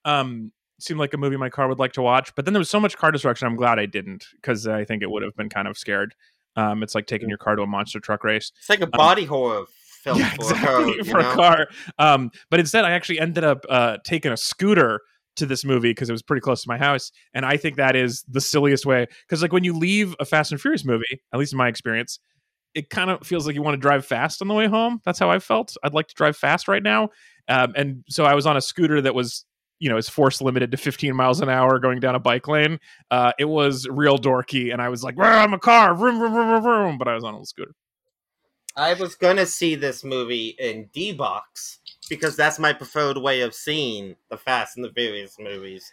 Um, 0.03 0.51
seemed 0.79 0.99
like 0.99 1.13
a 1.13 1.17
movie 1.17 1.37
my 1.37 1.49
car 1.49 1.67
would 1.67 1.79
like 1.79 1.93
to 1.93 2.01
watch, 2.01 2.33
but 2.35 2.45
then 2.45 2.53
there 2.53 2.59
was 2.59 2.69
so 2.69 2.79
much 2.79 2.97
car 2.97 3.11
destruction. 3.11 3.47
I'm 3.47 3.55
glad 3.55 3.79
I 3.79 3.85
didn't 3.85 4.25
because 4.35 4.67
I 4.67 4.85
think 4.85 5.03
it 5.03 5.09
would 5.09 5.23
have 5.23 5.35
been 5.35 5.49
kind 5.49 5.67
of 5.67 5.77
scared. 5.77 6.15
Um, 6.55 6.83
it's 6.83 6.95
like 6.95 7.05
taking 7.05 7.29
your 7.29 7.37
car 7.37 7.55
to 7.55 7.63
a 7.63 7.67
monster 7.67 7.99
truck 7.99 8.23
race 8.23 8.53
It's 8.59 8.69
like 8.69 8.79
a 8.79 8.87
body 8.87 9.25
horror 9.25 9.65
film 10.05 10.19
yeah, 10.19 10.29
for, 10.29 10.41
exactly, 10.43 10.99
a 10.99 11.03
car, 11.03 11.03
for 11.05 11.21
know? 11.21 11.31
a 11.31 11.33
car. 11.33 11.67
Um, 11.99 12.31
but 12.49 12.59
instead, 12.59 12.85
I 12.85 12.91
actually 12.91 13.19
ended 13.19 13.43
up 13.43 13.65
uh, 13.67 13.97
taking 14.05 14.31
a 14.31 14.37
scooter 14.37 15.01
to 15.35 15.45
this 15.45 15.65
movie 15.65 15.89
because 15.89 16.09
it 16.09 16.13
was 16.13 16.21
pretty 16.21 16.39
close 16.39 16.61
to 16.63 16.69
my 16.69 16.77
house, 16.77 17.11
and 17.33 17.45
I 17.45 17.57
think 17.57 17.75
that 17.75 17.95
is 17.95 18.23
the 18.29 18.39
silliest 18.39 18.85
way. 18.85 19.07
Because 19.27 19.41
like 19.41 19.51
when 19.51 19.65
you 19.65 19.77
leave 19.77 20.15
a 20.19 20.25
Fast 20.25 20.51
and 20.51 20.61
Furious 20.61 20.85
movie, 20.85 21.21
at 21.33 21.39
least 21.39 21.51
in 21.51 21.57
my 21.57 21.67
experience, 21.67 22.19
it 22.73 22.89
kind 22.89 23.09
of 23.09 23.25
feels 23.25 23.45
like 23.45 23.55
you 23.55 23.61
want 23.61 23.73
to 23.73 23.81
drive 23.81 24.05
fast 24.05 24.41
on 24.41 24.47
the 24.47 24.53
way 24.53 24.67
home. 24.67 25.01
That's 25.03 25.19
how 25.19 25.29
I 25.29 25.39
felt. 25.39 25.75
I'd 25.83 25.93
like 25.93 26.07
to 26.07 26.15
drive 26.15 26.37
fast 26.37 26.67
right 26.67 26.83
now, 26.83 27.09
um, 27.49 27.73
and 27.75 28.03
so 28.07 28.23
I 28.23 28.35
was 28.35 28.45
on 28.45 28.55
a 28.55 28.61
scooter 28.61 29.01
that 29.01 29.15
was. 29.15 29.45
You 29.79 29.89
know, 29.89 29.97
is 29.97 30.07
force 30.07 30.41
limited 30.41 30.71
to 30.71 30.77
15 30.77 31.15
miles 31.15 31.41
an 31.41 31.49
hour 31.49 31.79
going 31.79 31.99
down 31.99 32.15
a 32.15 32.19
bike 32.19 32.47
lane. 32.47 32.79
Uh, 33.11 33.33
it 33.37 33.45
was 33.45 33.87
real 33.89 34.17
dorky, 34.17 34.71
and 34.71 34.81
I 34.81 34.89
was 34.89 35.03
like, 35.03 35.15
"I'm 35.19 35.53
a 35.53 35.59
car," 35.59 35.93
vroom, 35.93 36.17
vroom, 36.17 36.33
vroom, 36.33 36.63
vroom, 36.63 36.97
but 36.97 37.07
I 37.07 37.13
was 37.13 37.23
on 37.23 37.35
a 37.35 37.45
scooter. 37.45 37.75
I 38.77 38.93
was 38.93 39.15
gonna 39.15 39.45
see 39.45 39.75
this 39.75 40.03
movie 40.03 40.55
in 40.59 40.89
D 40.93 41.13
box 41.13 41.79
because 42.09 42.35
that's 42.35 42.59
my 42.59 42.73
preferred 42.73 43.17
way 43.17 43.41
of 43.41 43.53
seeing 43.53 44.15
the 44.29 44.37
Fast 44.37 44.77
and 44.77 44.85
the 44.85 44.91
Furious 44.91 45.37
movies. 45.39 45.91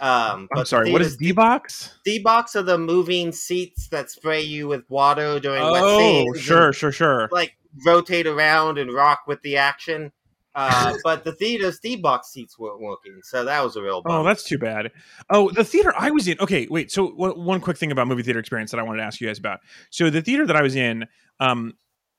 Um, 0.00 0.48
I'm 0.56 0.64
sorry. 0.64 0.90
What 0.90 1.02
is 1.02 1.16
D 1.16 1.32
box? 1.32 1.94
D 2.04 2.18
box? 2.18 2.56
Are 2.56 2.62
the 2.62 2.78
moving 2.78 3.30
seats 3.30 3.88
that 3.88 4.10
spray 4.10 4.42
you 4.42 4.66
with 4.66 4.84
water 4.88 5.38
during 5.38 5.62
wet 5.62 5.82
Oh, 5.84 6.34
sure, 6.34 6.72
sure, 6.72 6.90
sure. 6.90 7.28
Like 7.30 7.56
rotate 7.86 8.26
around 8.26 8.78
and 8.78 8.92
rock 8.92 9.22
with 9.26 9.40
the 9.42 9.56
action. 9.56 10.12
Uh, 10.54 10.94
but 11.04 11.24
the 11.24 11.32
theater's 11.32 11.78
D 11.80 11.96
box 11.96 12.30
seats 12.30 12.58
weren't 12.58 12.80
working, 12.80 13.18
so 13.22 13.44
that 13.44 13.62
was 13.62 13.76
a 13.76 13.82
real. 13.82 14.02
Bummer. 14.02 14.20
Oh, 14.20 14.22
that's 14.24 14.42
too 14.44 14.58
bad. 14.58 14.92
Oh, 15.30 15.50
the 15.50 15.64
theater 15.64 15.92
I 15.96 16.10
was 16.10 16.28
in. 16.28 16.38
Okay, 16.40 16.66
wait. 16.70 16.92
So 16.92 17.08
one 17.08 17.32
one 17.44 17.60
quick 17.60 17.76
thing 17.76 17.90
about 17.92 18.06
movie 18.08 18.22
theater 18.22 18.38
experience 18.40 18.70
that 18.70 18.78
I 18.80 18.82
wanted 18.82 18.98
to 18.98 19.04
ask 19.04 19.20
you 19.20 19.26
guys 19.26 19.38
about. 19.38 19.60
So 19.90 20.10
the 20.10 20.22
theater 20.22 20.46
that 20.46 20.56
I 20.56 20.62
was 20.62 20.76
in, 20.76 21.06
um, 21.40 21.74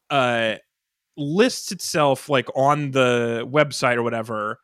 uh, 0.10 0.56
lists 1.18 1.72
itself 1.72 2.28
like 2.30 2.48
on 2.56 2.92
the 2.92 3.48
website 3.50 3.96
or 3.96 4.04
whatever. 4.04 4.60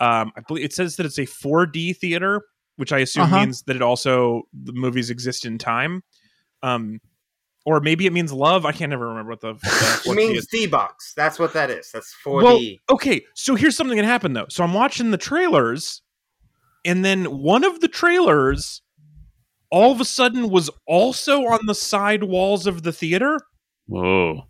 Um, 0.00 0.30
I 0.36 0.42
believe 0.46 0.64
it 0.64 0.72
says 0.72 0.94
that 0.96 1.06
it's 1.06 1.18
a 1.18 1.22
4D 1.26 1.96
theater, 1.96 2.42
which 2.76 2.92
I 2.92 2.98
assume 2.98 3.24
Uh-huh. 3.24 3.40
means 3.40 3.62
that 3.62 3.74
it 3.74 3.82
also 3.82 4.42
the 4.52 4.72
movies 4.72 5.10
exist 5.10 5.44
in 5.44 5.58
time. 5.58 6.04
Um, 6.62 7.00
or 7.68 7.80
maybe 7.80 8.06
it 8.06 8.14
means 8.14 8.32
love. 8.32 8.64
I 8.64 8.72
can't 8.72 8.88
never 8.88 9.06
remember 9.08 9.32
what 9.32 9.40
the. 9.42 9.52
the 10.04 10.10
It 10.10 10.14
means 10.14 10.38
is. 10.38 10.46
D 10.46 10.66
box. 10.66 11.12
That's 11.14 11.38
what 11.38 11.52
that 11.52 11.68
is. 11.68 11.90
That's 11.92 12.16
4D. 12.24 12.42
Well, 12.42 12.60
okay, 12.96 13.26
so 13.34 13.54
here's 13.54 13.76
something 13.76 13.98
that 13.98 14.06
happened 14.06 14.34
though. 14.34 14.46
So 14.48 14.64
I'm 14.64 14.72
watching 14.72 15.10
the 15.10 15.18
trailers, 15.18 16.00
and 16.86 17.04
then 17.04 17.26
one 17.26 17.64
of 17.64 17.80
the 17.80 17.88
trailers 17.88 18.80
all 19.70 19.92
of 19.92 20.00
a 20.00 20.06
sudden 20.06 20.48
was 20.48 20.70
also 20.86 21.44
on 21.44 21.66
the 21.66 21.74
side 21.74 22.24
walls 22.24 22.66
of 22.66 22.84
the 22.84 22.92
theater. 22.92 23.38
Whoa! 23.86 24.46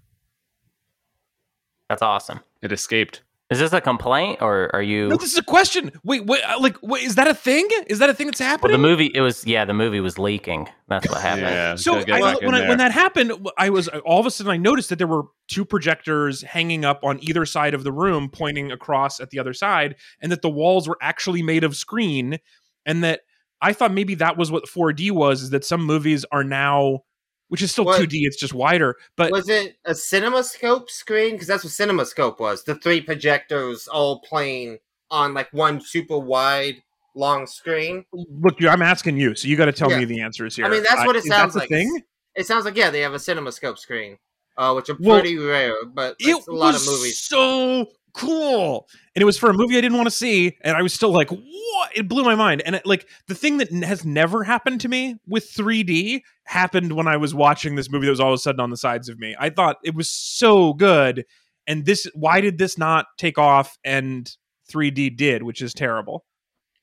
That's 1.89 2.03
awesome. 2.03 2.39
It 2.63 2.71
escaped. 2.71 3.23
Is 3.51 3.59
this 3.59 3.73
a 3.73 3.81
complaint 3.81 4.43
or 4.43 4.71
are 4.75 4.83
you? 4.83 5.09
No, 5.09 5.17
this 5.17 5.33
is 5.33 5.39
a 5.39 5.43
question. 5.43 5.91
Wait, 6.05 6.27
wait, 6.27 6.43
uh, 6.43 6.61
like, 6.61 6.77
wait, 6.83 7.03
is 7.03 7.15
that 7.15 7.27
a 7.27 7.35
thing? 7.35 7.67
Is 7.87 7.99
that 7.99 8.11
a 8.11 8.15
thing 8.15 8.27
that's 8.27 8.41
Well, 8.41 8.49
happening? 8.51 8.73
the 8.73 8.79
movie. 8.79 9.11
It 9.15 9.23
was 9.23 9.47
yeah. 9.47 9.65
The 9.65 9.73
movie 9.73 10.01
was 10.01 10.19
leaking. 10.19 10.69
That's 10.89 11.09
what 11.09 11.23
happened. 11.23 11.47
Yeah. 11.47 11.75
so 11.77 11.99
I, 11.99 12.37
when, 12.45 12.55
I, 12.55 12.69
when 12.69 12.77
that 12.77 12.93
happened, 12.93 13.33
I 13.57 13.71
was 13.71 13.89
all 13.89 14.21
of 14.21 14.27
a 14.27 14.31
sudden 14.31 14.53
I 14.53 14.59
noticed 14.59 14.91
that 14.91 14.97
there 14.97 15.07
were 15.07 15.25
two 15.49 15.65
projectors 15.65 16.43
hanging 16.43 16.85
up 16.85 17.05
on 17.05 17.19
either 17.23 17.47
side 17.47 17.73
of 17.73 17.85
the 17.85 17.93
room, 17.93 18.29
pointing 18.29 18.71
across 18.71 19.19
at 19.19 19.31
the 19.31 19.39
other 19.39 19.55
side, 19.55 19.97
and 20.21 20.31
that 20.31 20.43
the 20.43 20.51
walls 20.51 20.87
were 20.87 20.99
actually 21.01 21.43
made 21.43 21.65
of 21.65 21.75
screen, 21.75 22.39
and 22.85 23.03
that 23.03 23.23
I 23.63 23.73
thought 23.73 23.93
maybe 23.93 24.15
that 24.17 24.37
was 24.37 24.51
what 24.53 24.67
4D 24.67 25.11
was, 25.11 25.43
is 25.43 25.51
that 25.51 25.65
some 25.65 25.83
movies 25.83 26.27
are 26.31 26.45
now, 26.45 27.05
which 27.49 27.63
is 27.63 27.71
still 27.73 27.85
What- 27.85 28.01
2D, 28.01 28.21
it's 28.23 28.37
just 28.39 28.55
wider, 28.55 28.97
but 29.17 29.31
was 29.33 29.49
it 29.49 29.77
a 29.85 29.93
CinemaScope 29.93 30.89
screen? 30.91 31.33
Because 31.33 31.47
that's 31.49 31.65
what 31.65 31.73
CinemaScope 31.73 32.39
was. 32.39 32.65
The 32.65 32.75
three 32.77 33.01
projectors 33.01 33.89
all 33.89 34.21
playing 34.21 34.79
on 35.11 35.35
like 35.35 35.53
one 35.53 35.81
super 35.81 36.19
wide 36.19 36.83
long 37.15 37.47
screen. 37.47 38.05
look, 38.13 38.63
I'm 38.63 38.83
asking 38.83 39.17
you, 39.17 39.35
so 39.35 39.49
you 39.49 39.57
got 39.57 39.65
to 39.67 39.73
tell 39.73 39.91
Yeah. 39.91 39.99
me 40.01 40.05
the 40.05 40.21
answers 40.21 40.55
here. 40.57 40.67
I 40.67 40.69
mean, 40.69 40.83
that's 40.83 41.05
what 41.07 41.17
it 41.17 41.25
that 41.25 41.29
sounds 41.31 41.57
like. 41.57 41.69
Thing? 41.69 42.03
It 42.37 42.47
sounds 42.47 42.65
like 42.65 42.77
yeah, 42.77 42.91
they 42.91 43.01
have 43.01 43.15
a 43.15 43.19
CinemaScope 43.19 43.79
screen, 43.79 44.19
uh, 44.57 44.73
which 44.75 44.89
are 44.91 44.97
Well, 45.01 45.19
pretty 45.19 45.37
rare, 45.39 45.75
but 45.87 46.17
it 46.21 46.47
a 46.47 46.53
lot 46.53 46.75
was 46.75 46.87
of 46.87 46.93
movies. 46.95 47.19
so 47.21 47.87
cool. 48.19 48.89
And 49.15 49.23
it 49.23 49.25
was 49.25 49.39
for 49.39 49.49
a 49.51 49.55
movie 49.55 49.77
i 49.79 49.81
didn't 49.81 49.97
want 49.97 50.07
to 50.07 50.15
see 50.15 50.57
and 50.63 50.77
i 50.77 50.83
was 50.83 50.93
still 50.93 51.11
like 51.11 51.31
what 51.31 51.97
it 51.97 52.09
blew 52.09 52.25
my 52.25 52.35
mind. 52.35 52.63
And 52.67 52.75
it, 52.75 52.87
like 52.87 53.09
the 53.29 53.35
thing 53.35 53.59
that 53.59 53.73
has 53.73 54.05
never 54.05 54.45
happened 54.45 54.81
to 54.83 54.89
me 54.89 55.17
with 55.27 55.51
3d 55.53 56.23
happened 56.45 56.93
when 56.93 57.07
i 57.07 57.17
was 57.17 57.35
watching 57.35 57.77
this 57.77 57.91
movie 57.91 58.07
that 58.07 58.13
was 58.13 58.21
all 58.21 58.33
of 58.33 58.35
a 58.35 58.39
sudden 58.39 58.61
on 58.61 58.71
the 58.71 58.77
sides 58.77 59.09
of 59.09 59.19
me. 59.19 59.37
I 59.39 59.51
thought 59.51 59.79
it 59.85 59.95
was 59.95 60.11
so 60.11 60.75
good 60.75 61.25
and 61.67 61.87
this 61.87 62.07
why 62.15 62.41
did 62.41 62.59
this 62.59 62.77
not 62.77 63.07
take 63.17 63.39
off 63.39 63.79
and 63.85 64.31
3d 64.73 65.17
did 65.17 65.43
which 65.43 65.63
is 65.63 65.73
terrible. 65.73 66.25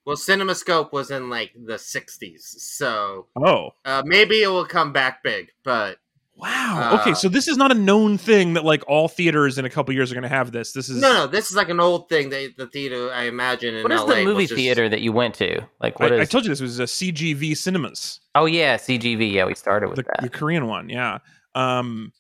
Well, 0.06 0.16
CinemaScope 0.16 0.92
was 0.92 1.10
in 1.10 1.32
like 1.32 1.52
the 1.56 1.78
'60s, 1.78 2.42
so 2.42 3.26
oh. 3.44 3.72
uh, 3.86 4.04
maybe 4.06 4.44
it 4.44 4.48
will 4.48 4.66
come 4.66 4.94
back 4.94 5.24
big. 5.24 5.50
But 5.64 5.98
wow 6.36 6.98
okay 7.00 7.12
Uh, 7.12 7.16
so 7.16 7.30
this 7.30 7.48
is 7.48 7.56
not 7.58 7.72
a 7.72 7.76
known 7.76 8.18
thing 8.18 8.54
that 8.54 8.66
like 8.66 8.84
all 8.88 9.08
theaters 9.08 9.58
in 9.58 9.66
a 9.66 9.70
couple 9.70 9.94
years 9.94 10.12
are 10.12 10.16
going 10.16 10.24
to 10.24 10.28
have 10.30 10.52
this 10.52 10.74
this 10.74 10.90
is 10.90 11.02
no, 11.02 11.14
no, 11.14 11.28
this 11.28 11.50
is 11.50 11.56
like 11.56 11.70
an 11.70 11.80
old 11.80 12.10
thing. 12.10 12.30
They, 12.30 12.50
the 12.58 12.68
theater, 12.68 13.12
I 13.14 13.24
imagine, 13.24 13.76
in 13.76 13.84
What 13.84 13.92
is 13.92 14.02
LA 14.02 14.16
the 14.16 14.26
movie 14.26 14.44
just- 14.46 14.56
theater 14.56 14.90
that 14.90 15.02
you 15.02 15.12
went 15.14 15.36
to? 15.36 15.62
Like 15.82 16.00
what 16.00 16.12
I, 16.12 16.16
is? 16.16 16.22
I 16.22 16.26
told 16.26 16.44
you 16.46 16.50
this 16.50 16.62
was 16.62 16.80
a 16.80 16.84
cgv 16.84 17.56
cinemas 17.56 18.20
oh 18.36 18.46
yeah, 18.46 18.76
CGV. 18.78 19.32
Yeah, 19.32 19.46
we 19.46 19.56
started 19.56 19.88
with 19.90 19.98
the, 19.98 20.04
that. 20.04 20.22
the 20.22 20.30
Korean 20.30 20.68
one, 20.68 20.90
yeah. 20.90 21.20
Um 21.56 22.12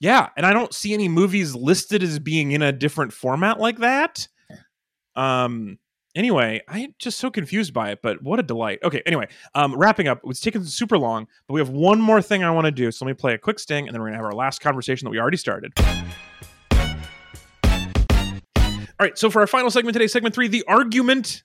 yeah, 0.00 0.28
and 0.36 0.44
I 0.44 0.52
don't 0.52 0.74
see 0.74 0.92
any 0.92 1.08
movies 1.08 1.54
listed 1.54 2.02
as 2.02 2.18
being 2.18 2.52
in 2.52 2.60
a 2.60 2.70
different 2.72 3.14
format 3.14 3.58
like 3.58 3.78
that. 3.78 4.28
Um 5.14 5.78
anyway, 6.16 6.60
I'm 6.66 6.94
just 6.98 7.18
so 7.18 7.30
confused 7.30 7.72
by 7.72 7.90
it, 7.90 8.00
but 8.02 8.22
what 8.22 8.40
a 8.40 8.42
delight. 8.42 8.80
Okay, 8.82 9.02
anyway, 9.06 9.28
um 9.54 9.76
wrapping 9.76 10.08
up. 10.08 10.20
It's 10.24 10.40
taken 10.40 10.64
super 10.64 10.98
long, 10.98 11.28
but 11.46 11.54
we 11.54 11.60
have 11.60 11.68
one 11.68 12.00
more 12.00 12.20
thing 12.20 12.42
I 12.42 12.50
want 12.50 12.64
to 12.64 12.72
do. 12.72 12.90
So 12.90 13.04
let 13.04 13.10
me 13.10 13.14
play 13.14 13.34
a 13.34 13.38
quick 13.38 13.60
sting 13.60 13.86
and 13.86 13.94
then 13.94 14.00
we're 14.00 14.08
to 14.08 14.16
have 14.16 14.24
our 14.24 14.32
last 14.32 14.60
conversation 14.60 15.04
that 15.04 15.10
we 15.10 15.20
already 15.20 15.36
started. 15.36 15.72
All 18.98 19.04
right, 19.04 19.16
so 19.18 19.28
for 19.28 19.40
our 19.40 19.46
final 19.46 19.70
segment 19.70 19.92
today, 19.92 20.06
segment 20.06 20.34
3, 20.34 20.48
the 20.48 20.64
argument. 20.66 21.44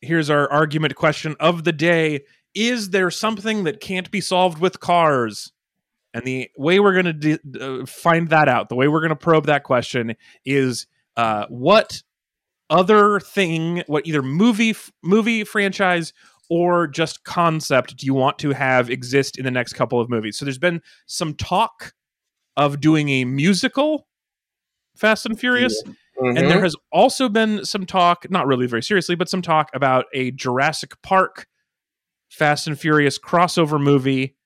Here's 0.00 0.30
our 0.30 0.50
argument 0.50 0.94
question 0.94 1.36
of 1.38 1.64
the 1.64 1.72
day 1.72 2.22
is 2.54 2.88
there 2.88 3.10
something 3.10 3.64
that 3.64 3.80
can't 3.80 4.10
be 4.10 4.22
solved 4.22 4.58
with 4.58 4.80
cars? 4.80 5.52
And 6.14 6.24
the 6.24 6.48
way 6.56 6.80
we're 6.80 6.94
going 6.94 7.20
to 7.20 7.36
d- 7.36 7.60
uh, 7.60 7.84
find 7.84 8.30
that 8.30 8.48
out, 8.48 8.70
the 8.70 8.74
way 8.74 8.88
we're 8.88 9.00
going 9.00 9.10
to 9.10 9.16
probe 9.16 9.44
that 9.46 9.64
question 9.64 10.16
is 10.46 10.86
uh, 11.18 11.44
what 11.50 12.02
other 12.70 13.20
thing, 13.20 13.82
what 13.86 14.06
either 14.06 14.22
movie 14.22 14.70
f- 14.70 14.90
movie 15.02 15.44
franchise 15.44 16.12
or 16.48 16.86
just 16.86 17.24
concept 17.24 17.96
do 17.96 18.06
you 18.06 18.14
want 18.14 18.38
to 18.38 18.50
have 18.50 18.88
exist 18.90 19.38
in 19.38 19.44
the 19.44 19.50
next 19.50 19.72
couple 19.74 20.00
of 20.00 20.08
movies? 20.08 20.38
So 20.38 20.44
there's 20.44 20.58
been 20.58 20.80
some 21.06 21.34
talk 21.34 21.92
of 22.56 22.80
doing 22.80 23.08
a 23.08 23.24
musical 23.24 24.06
Fast 24.96 25.26
and 25.26 25.38
Furious. 25.38 25.82
Mhm. 26.18 26.38
And 26.38 26.50
there 26.50 26.62
has 26.62 26.74
also 26.90 27.28
been 27.28 27.64
some 27.66 27.84
talk, 27.84 28.30
not 28.30 28.46
really 28.46 28.66
very 28.66 28.82
seriously, 28.82 29.14
but 29.14 29.28
some 29.28 29.42
talk 29.42 29.68
about 29.74 30.06
a 30.14 30.30
Jurassic 30.30 30.94
Park 31.02 31.46
Fast 32.30 32.66
and 32.66 32.80
Furious 32.80 33.18
crossover 33.18 33.78
movie 33.80 34.36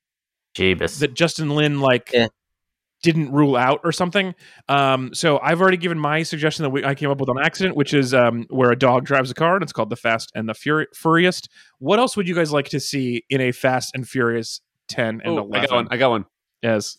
Jeebus. 0.56 0.98
that 0.98 1.14
Justin 1.14 1.50
Lin 1.50 1.80
like 1.80 2.10
Yeah. 2.12 2.26
Didn't 3.02 3.32
rule 3.32 3.56
out 3.56 3.80
or 3.82 3.92
something. 3.92 4.34
Um, 4.68 5.14
so 5.14 5.38
I've 5.42 5.60
already 5.62 5.78
given 5.78 5.98
my 5.98 6.22
suggestion 6.22 6.64
that 6.64 6.70
we, 6.70 6.84
I 6.84 6.94
came 6.94 7.10
up 7.10 7.18
with 7.18 7.30
on 7.30 7.42
accident, 7.42 7.74
which 7.74 7.94
is 7.94 8.12
um, 8.12 8.46
where 8.50 8.70
a 8.70 8.76
dog 8.78 9.06
drives 9.06 9.30
a 9.30 9.34
car, 9.34 9.54
and 9.54 9.62
it's 9.62 9.72
called 9.72 9.88
the 9.88 9.96
Fast 9.96 10.30
and 10.34 10.46
the 10.48 10.52
Furi- 10.52 10.84
Furious. 10.94 11.40
What 11.78 11.98
else 11.98 12.14
would 12.16 12.28
you 12.28 12.34
guys 12.34 12.52
like 12.52 12.68
to 12.70 12.80
see 12.80 13.24
in 13.30 13.40
a 13.40 13.52
Fast 13.52 13.92
and 13.94 14.06
Furious 14.06 14.60
ten 14.88 15.22
and 15.24 15.38
Oh, 15.38 15.50
I 15.52 15.60
got 15.66 15.70
one. 15.74 15.88
I 15.90 15.96
got 15.96 16.10
one. 16.10 16.24
Yes. 16.62 16.98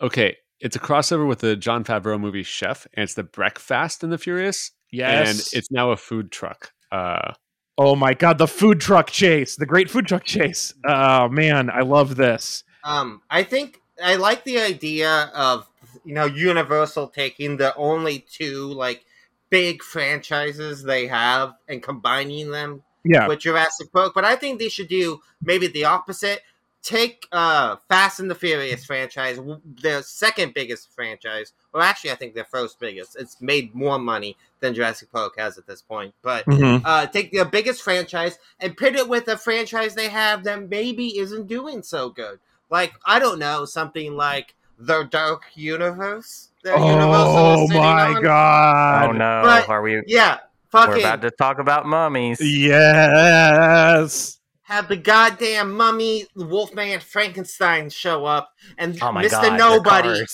Okay, 0.00 0.36
it's 0.58 0.74
a 0.74 0.78
crossover 0.80 1.28
with 1.28 1.40
the 1.40 1.54
Jon 1.54 1.84
Favreau 1.84 2.18
movie 2.18 2.42
Chef, 2.42 2.86
and 2.94 3.02
it's 3.04 3.12
the 3.14 3.22
Breakfast 3.22 4.02
and 4.02 4.10
the 4.10 4.16
Furious, 4.18 4.70
Yes. 4.90 5.28
and 5.52 5.58
it's 5.58 5.70
now 5.70 5.90
a 5.90 5.96
food 5.98 6.32
truck. 6.32 6.72
Uh, 6.90 7.32
oh 7.76 7.94
my 7.94 8.14
god, 8.14 8.38
the 8.38 8.48
food 8.48 8.80
truck 8.80 9.10
chase, 9.10 9.56
the 9.56 9.66
great 9.66 9.90
food 9.90 10.06
truck 10.06 10.24
chase. 10.24 10.72
Oh 10.86 11.28
man, 11.28 11.68
I 11.68 11.80
love 11.82 12.16
this. 12.16 12.64
Um, 12.84 13.20
I 13.30 13.42
think 13.44 13.78
I 14.02 14.16
like 14.16 14.44
the 14.44 14.58
idea 14.60 15.30
of 15.34 15.68
you 16.04 16.14
know 16.14 16.24
Universal 16.26 17.08
taking 17.08 17.56
the 17.56 17.74
only 17.76 18.20
two 18.20 18.66
like 18.72 19.04
big 19.50 19.82
franchises 19.82 20.82
they 20.82 21.06
have 21.06 21.54
and 21.68 21.82
combining 21.82 22.50
them 22.50 22.82
Yeah. 23.04 23.28
with 23.28 23.40
Jurassic 23.40 23.92
Park, 23.92 24.12
but 24.14 24.24
I 24.24 24.36
think 24.36 24.58
they 24.58 24.68
should 24.70 24.88
do 24.88 25.20
maybe 25.42 25.66
the 25.66 25.84
opposite. 25.84 26.40
Take 26.82 27.28
uh 27.30 27.76
Fast 27.88 28.18
and 28.18 28.28
the 28.28 28.34
Furious 28.34 28.84
franchise, 28.84 29.38
their 29.82 30.02
second 30.02 30.52
biggest 30.52 30.92
franchise, 30.92 31.52
or 31.72 31.80
actually 31.80 32.10
I 32.10 32.16
think 32.16 32.34
their 32.34 32.44
first 32.44 32.80
biggest. 32.80 33.14
It's 33.14 33.40
made 33.40 33.72
more 33.72 34.00
money 34.00 34.36
than 34.58 34.74
Jurassic 34.74 35.12
Park 35.12 35.34
has 35.38 35.58
at 35.58 35.66
this 35.68 35.80
point. 35.80 36.12
But 36.22 36.44
Mhm. 36.46 36.82
uh 36.84 37.06
take 37.06 37.30
their 37.30 37.44
biggest 37.44 37.82
franchise 37.82 38.36
and 38.58 38.76
pit 38.76 38.96
it 38.96 39.08
with 39.08 39.28
a 39.28 39.36
franchise 39.36 39.94
they 39.94 40.08
have 40.08 40.42
that 40.42 40.68
maybe 40.68 41.18
isn't 41.18 41.46
doing 41.46 41.84
so 41.84 42.08
good. 42.08 42.40
Like, 42.72 42.94
I 43.04 43.18
don't 43.18 43.38
know, 43.38 43.66
something 43.66 44.16
like 44.16 44.54
The 44.78 45.04
Dark 45.04 45.42
Universe. 45.54 46.48
that 46.64 46.74
Oh 46.78 47.68
my 47.68 48.14
on. 48.16 48.22
god. 48.22 49.08
oh 49.10 49.12
no, 49.12 49.42
But- 49.44 49.68
are 49.68 49.82
we? 49.82 50.02
Yeah, 50.06 50.38
We're 50.72 50.98
about 50.98 51.20
to 51.20 51.30
talk 51.30 51.58
about 51.58 51.84
mummies. 51.86 52.40
Yes. 52.40 54.38
have 54.62 54.88
the 54.88 54.96
goddamn 54.96 55.72
mummy 55.72 56.26
the 56.34 56.46
Wolfman 56.46 56.98
Frankenstein 57.00 57.90
show 57.90 58.24
up, 58.24 58.54
and 58.78 58.98
Oh 59.02 59.12
my 59.12 59.24
Mr. 59.26 59.30
god, 59.42 59.58
Nobody 59.58 60.24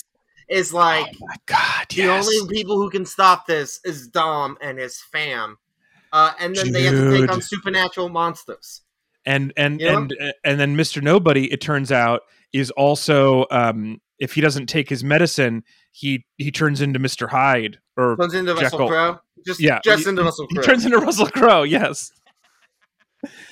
is 0.48 0.73
like 0.73 1.06
My 1.20 1.35
god. 1.47 1.86
the 1.90 2.09
only 2.09 2.47
people 2.55 2.77
who 2.77 2.89
can 2.89 3.05
stop 3.05 3.48
this 3.48 3.81
is 3.85 4.06
Dom 4.06 4.56
and 4.60 4.78
his 4.78 5.01
fam. 5.01 5.59
Uh, 6.12 6.32
and 6.39 6.55
then 6.55 6.70
they 6.70 6.85
have 6.85 6.94
to 6.94 7.19
take 7.19 7.31
on 7.32 7.43
supernatural 7.43 8.09
monsters. 8.09 8.82
And 9.28 9.52
and 9.56 9.80
You 9.80 9.86
know? 9.92 9.98
and 9.98 10.14
and 10.44 10.59
then 10.60 10.76
Mr. 10.76 11.02
Nobody, 11.02 11.52
it 11.52 11.60
turns 11.60 11.92
out, 11.92 12.22
is 12.52 12.70
also 12.72 13.44
um 13.50 14.00
if 14.18 14.32
he 14.34 14.40
doesn't 14.40 14.66
take 14.66 14.88
his 14.88 15.05
medicine, 15.05 15.62
he 15.92 16.24
he 16.38 16.50
turns 16.50 16.80
into 16.80 16.98
Mr. 16.98 17.28
Hyde 17.28 17.78
or 17.96 18.16
Turns 18.16 18.34
into 18.34 18.55
Russell 18.55 18.70
Jekyll. 18.70 18.88
Crowe. 18.88 19.18
Just, 19.46 19.60
Yeah, 19.60 19.78
just 19.84 20.02
he- 20.05 20.09
into 20.10 20.24
Russell 20.24 20.46
he 20.50 20.59
turns 20.62 20.84
into 20.84 20.98
Russell 20.98 21.28
Crowe. 21.28 21.62
Yes, 21.62 22.10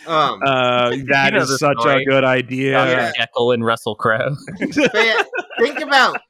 um, 0.06 0.40
uh, 0.44 0.90
that 1.08 1.32
know 1.34 1.40
is 1.42 1.58
such 1.58 1.78
story. 1.80 2.02
a 2.02 2.04
good 2.04 2.24
idea. 2.24 2.72
Yeah. 2.86 3.12
Jekyll 3.16 3.52
and 3.52 3.64
Russell 3.64 3.96
Crowe. 3.96 4.34
yeah, 4.94 5.22
think 5.60 5.80
about 5.80 6.20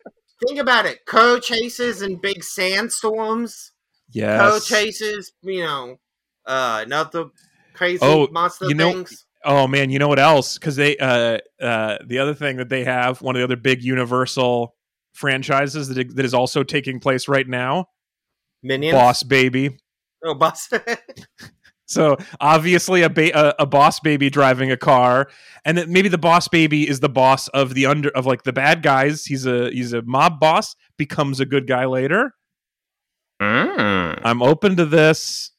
think 0.47 0.59
about 0.59 0.87
it. 0.87 1.05
Co 1.07 1.39
chases 1.39 2.03
and 2.03 2.21
big 2.21 2.43
sandstorms. 2.43 3.73
Yes. 4.11 4.41
Co 4.41 4.59
chases, 4.61 5.33
you 5.43 5.61
know, 5.65 5.97
uh, 6.47 6.85
not 6.89 7.13
the 7.13 7.27
crazy 7.75 7.99
Oh, 8.03 8.29
monster 8.31 8.67
you 8.69 8.75
know- 8.75 8.93
things. 8.93 9.26
Oh 9.45 9.67
man, 9.69 9.91
you 9.91 9.99
know 9.99 10.09
what 10.09 10.19
else? 10.19 10.59
Because 10.59 10.77
they 10.77 10.97
uh 10.97 11.39
uh 11.61 11.99
the 12.05 12.19
other 12.19 12.35
thing 12.35 12.57
that 12.57 12.69
they 12.69 12.85
have, 12.85 13.23
one 13.23 13.37
of 13.37 13.41
the 13.41 13.45
other 13.45 13.57
big 13.57 13.83
Universal 13.83 14.75
franchises 15.15 15.89
that 15.89 16.17
that 16.17 16.25
is 16.25 16.35
also 16.35 16.63
taking 16.63 17.01
place 17.01 17.29
right 17.29 17.47
now, 17.49 17.87
Minions. 18.63 18.95
Boss 18.95 19.23
Baby. 19.23 19.79
Oh, 20.25 20.35
boss. 20.35 20.69
So 21.87 22.17
obviously 22.41 23.03
a, 23.03 23.09
ba- 23.09 23.39
a 23.39 23.55
a 23.61 23.67
boss 23.67 24.01
baby 24.01 24.29
driving 24.29 24.73
a 24.73 24.77
car, 24.77 25.29
and 25.65 25.79
that 25.79 25.89
maybe 25.89 26.09
the 26.09 26.19
boss 26.19 26.49
baby 26.49 26.89
is 26.89 27.01
the 27.01 27.09
boss 27.09 27.47
of 27.49 27.75
the 27.75 27.87
under 27.87 28.11
of 28.11 28.27
like 28.27 28.43
the 28.43 28.53
bad 28.53 28.83
guys. 28.83 29.25
He's 29.25 29.47
a 29.47 29.71
he's 29.71 29.93
a 29.93 30.03
mob 30.03 30.41
boss, 30.41 30.75
becomes 30.99 31.39
a 31.39 31.47
good 31.47 31.67
guy 31.69 31.85
later. 31.87 32.33
Mm. 33.41 34.21
I'm 34.25 34.43
open 34.43 34.77
to 34.77 34.85
this. 34.85 35.53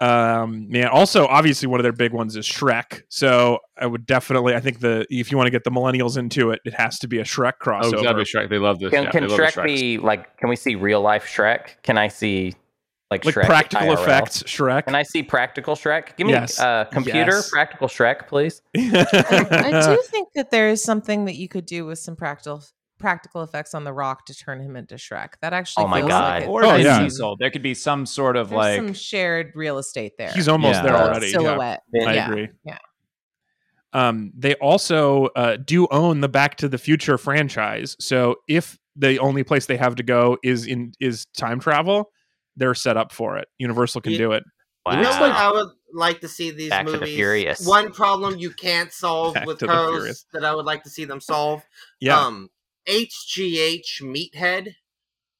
Um, 0.00 0.68
man. 0.70 0.88
Also, 0.88 1.26
obviously, 1.26 1.66
one 1.68 1.80
of 1.80 1.82
their 1.84 1.92
big 1.92 2.12
ones 2.12 2.36
is 2.36 2.46
Shrek. 2.46 3.02
So 3.08 3.58
I 3.76 3.86
would 3.86 4.06
definitely, 4.06 4.54
I 4.54 4.60
think 4.60 4.80
the 4.80 5.06
if 5.10 5.30
you 5.30 5.36
want 5.36 5.46
to 5.48 5.50
get 5.50 5.64
the 5.64 5.70
millennials 5.70 6.16
into 6.16 6.50
it, 6.50 6.60
it 6.64 6.74
has 6.74 6.98
to 7.00 7.08
be 7.08 7.18
a 7.18 7.24
Shrek 7.24 7.54
Oh, 7.60 7.64
crossover. 7.64 7.92
it's 7.94 8.02
gotta 8.02 8.18
be 8.18 8.24
Shrek. 8.24 8.48
They 8.50 8.58
love 8.58 8.78
this. 8.78 8.90
Can, 8.90 9.04
yeah, 9.04 9.10
can 9.10 9.22
they 9.24 9.28
love 9.28 9.38
the 9.38 9.44
Shrek 9.44 9.64
be 9.64 9.98
like? 9.98 10.36
Can 10.38 10.48
we 10.48 10.56
see 10.56 10.74
real 10.76 11.00
life 11.00 11.24
Shrek? 11.26 11.82
Can 11.82 11.98
I 11.98 12.08
see 12.08 12.54
like 13.10 13.24
like 13.24 13.34
Shrek 13.34 13.46
practical 13.46 13.88
IRL? 13.88 14.02
effects 14.02 14.42
Shrek. 14.44 14.84
Can 14.84 14.94
I 14.94 15.02
see 15.02 15.22
practical 15.22 15.74
Shrek? 15.74 16.16
Give 16.16 16.26
me 16.26 16.34
Yes. 16.34 16.60
uh, 16.60 16.84
computer 16.92 17.32
Yes. 17.36 17.50
practical 17.50 17.88
Shrek, 17.88 18.28
please. 18.28 18.60
I 18.76 19.70
do 19.86 20.02
think 20.10 20.28
that 20.34 20.50
there 20.50 20.68
is 20.68 20.82
something 20.84 21.24
that 21.24 21.36
you 21.36 21.48
could 21.48 21.66
do 21.66 21.86
with 21.86 21.98
some 21.98 22.16
practical 22.16 22.62
practical 22.98 23.42
effects 23.42 23.74
on 23.74 23.84
the 23.84 23.92
Rock 23.92 24.26
to 24.26 24.34
turn 24.34 24.60
him 24.60 24.76
into 24.76 24.96
Shrek. 24.96 25.34
That 25.40 25.52
actually 25.52 25.84
Oh 25.84 25.88
my 25.88 26.00
feels 26.00 26.08
God. 26.10 26.34
like 26.34 26.42
it- 26.44 26.48
Or 26.48 26.64
Oh, 26.64 26.76
yeah. 26.76 27.02
Diesel. 27.02 27.36
There 27.38 27.50
could 27.50 27.62
be 27.62 27.74
some 27.74 28.04
sort 28.06 28.36
of 28.36 28.50
there's 28.50 28.56
like 28.58 28.76
some 28.76 28.92
shared 28.94 29.52
real 29.54 29.78
estate 29.78 30.12
there. 30.18 30.30
He's 30.32 30.48
almost 30.48 30.76
Yeah. 30.76 30.82
there 30.82 30.96
Uh, 30.96 31.08
already. 31.08 31.26
yeah. 31.26 31.32
silhouette. 31.32 31.82
I 32.06 32.14
agree. 32.14 32.48
Yeah. 32.64 32.78
Um, 33.92 34.32
they 34.36 34.54
also 34.56 35.26
uh, 35.36 35.56
do 35.56 35.86
own 35.90 36.20
the 36.20 36.28
Back 36.28 36.56
to 36.56 36.68
the 36.68 36.78
Future 36.78 37.16
franchise. 37.16 37.96
So 37.98 38.36
if 38.46 38.78
the 38.96 39.18
only 39.18 39.42
place 39.44 39.66
they 39.66 39.76
have 39.78 39.94
to 39.96 40.02
go 40.02 40.36
is 40.42 40.66
in 40.66 40.92
is 41.00 41.26
time 41.36 41.58
travel, 41.60 42.10
they're 42.56 42.74
set 42.74 42.96
up 42.96 43.12
for 43.12 43.38
it. 43.38 43.48
Universal 43.58 44.02
can 44.02 44.12
Yeah. 44.12 44.18
do 44.18 44.32
it. 44.32 44.44
You 44.90 44.96
know 45.02 45.20
what 45.20 45.32
I 45.32 45.50
would 45.52 45.68
like 45.92 46.20
to 46.22 46.28
see 46.28 46.50
these 46.50 46.70
Back 46.70 46.86
to 46.86 46.92
the 46.92 46.98
movies. 47.00 47.14
Furious. 47.14 47.66
One 47.66 47.92
problem 47.92 48.38
you 48.38 48.50
can't 48.50 48.90
solve 48.92 49.34
Back 49.34 49.46
with 49.46 49.58
to 49.58 49.66
Cars 49.66 50.24
that 50.32 50.44
I 50.46 50.54
would 50.54 50.64
like 50.64 50.82
to 50.84 50.90
see 50.90 51.04
them 51.04 51.20
solve. 51.20 51.62
Yeah. 52.00 52.18
Um, 52.18 52.48
HGH 52.86 54.00
Meathead, 54.02 54.74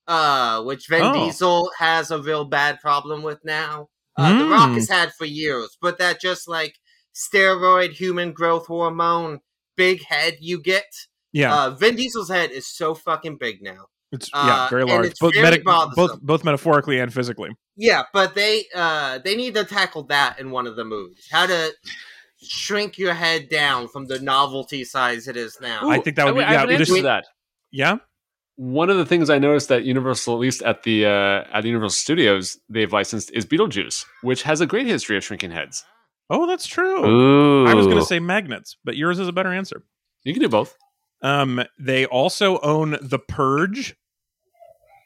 uh, 0.07 0.63
which 0.63 0.87
Vin 0.89 1.03
Oh. 1.03 1.13
Diesel 1.13 1.71
has 1.79 2.11
a 2.11 2.21
real 2.23 2.45
bad 2.45 2.81
problem 2.81 3.23
with 3.23 3.45
now. 3.45 3.89
Uh, 4.17 4.39
The 4.39 4.49
Rock 4.49 4.71
Mm. 4.71 4.75
has 4.75 4.89
had 4.89 5.13
for 5.15 5.25
years, 5.27 5.77
but 5.81 5.99
that 5.99 6.21
just 6.21 6.49
like 6.49 6.75
steroid 7.15 7.93
human 7.93 8.33
growth 8.33 8.67
hormone 8.67 9.41
big 9.77 10.03
head 10.05 10.37
you 10.41 10.61
get. 10.61 10.87
yeah. 11.33 11.55
Uh, 11.55 11.71
Vin 11.71 11.95
Diesel's 11.95 12.31
head 12.31 12.51
is 12.51 12.67
so 12.67 12.95
fucking 12.95 13.37
big 13.39 13.63
now. 13.63 13.87
it's 14.11 14.31
uh, 14.33 14.45
yeah, 14.47 14.69
very 14.71 14.85
large. 14.85 15.07
it's 15.07 15.21
Both, 15.21 15.35
very 15.35 15.59
meta- 15.59 15.91
both 15.95 16.19
both 16.23 16.43
metaphorically 16.43 16.99
and 16.99 17.13
physically. 17.13 17.51
Yeah, 17.77 18.05
but 18.15 18.35
they 18.35 18.65
uh 18.75 19.19
they 19.19 19.37
need 19.37 19.55
to 19.55 19.65
tackle 19.65 20.05
that 20.05 20.39
in 20.41 20.51
one 20.51 20.67
of 20.67 20.77
the 20.77 20.85
movies. 20.85 21.27
How 21.31 21.45
to 21.47 21.73
shrink 22.43 22.99
your 22.99 23.15
head 23.15 23.49
down 23.49 23.89
from 23.89 24.07
the 24.07 24.19
novelty 24.21 24.85
size 24.85 25.29
it 25.29 25.37
is 25.37 25.59
now. 25.61 25.89
I 25.89 25.99
think 26.01 26.17
that 26.17 26.27
would 26.27 26.37
be 26.37 26.43
I 26.43 26.53
yeah. 26.53 26.59
have 26.61 26.63
an 26.65 26.69
we 26.69 26.75
answer 26.75 26.93
just- 26.93 27.03
that. 27.03 27.25
yeah. 27.71 27.97
One 28.57 28.91
of 28.91 28.97
the 28.97 29.07
things 29.07 29.31
I 29.31 29.39
noticed 29.39 29.69
that 29.69 29.85
Universal, 29.85 30.35
at 30.35 30.41
least 30.41 30.63
at 30.63 30.83
the 30.83 31.07
uh, 31.07 31.45
at 31.53 31.61
the 31.61 31.69
Universal 31.69 31.91
Studios, 31.95 32.59
they've 32.69 32.93
licensed 32.93 33.31
is 33.33 33.47
Beetlejuice, 33.47 34.05
which 34.23 34.43
has 34.43 34.61
a 34.61 34.67
great 34.67 34.89
history 34.89 35.17
of 35.17 35.23
shrinking 35.23 35.53
heads. 35.53 35.85
Oh, 36.29 36.45
that's 36.45 36.67
true. 36.67 37.07
Ooh, 37.07 37.67
I 37.69 37.75
was 37.75 37.87
going 37.87 37.99
to 37.99 38.05
say 38.05 38.19
magnets, 38.19 38.77
but 38.85 38.97
yours 38.97 39.21
is 39.21 39.29
a 39.29 39.33
better 39.33 39.53
answer. 39.53 39.85
You 40.25 40.33
can 40.35 40.43
do 40.43 40.49
both. 40.49 40.77
Um, 41.23 41.63
they 41.79 42.05
also 42.07 42.59
own 42.59 42.99
the 43.01 43.21
Purge 43.21 43.95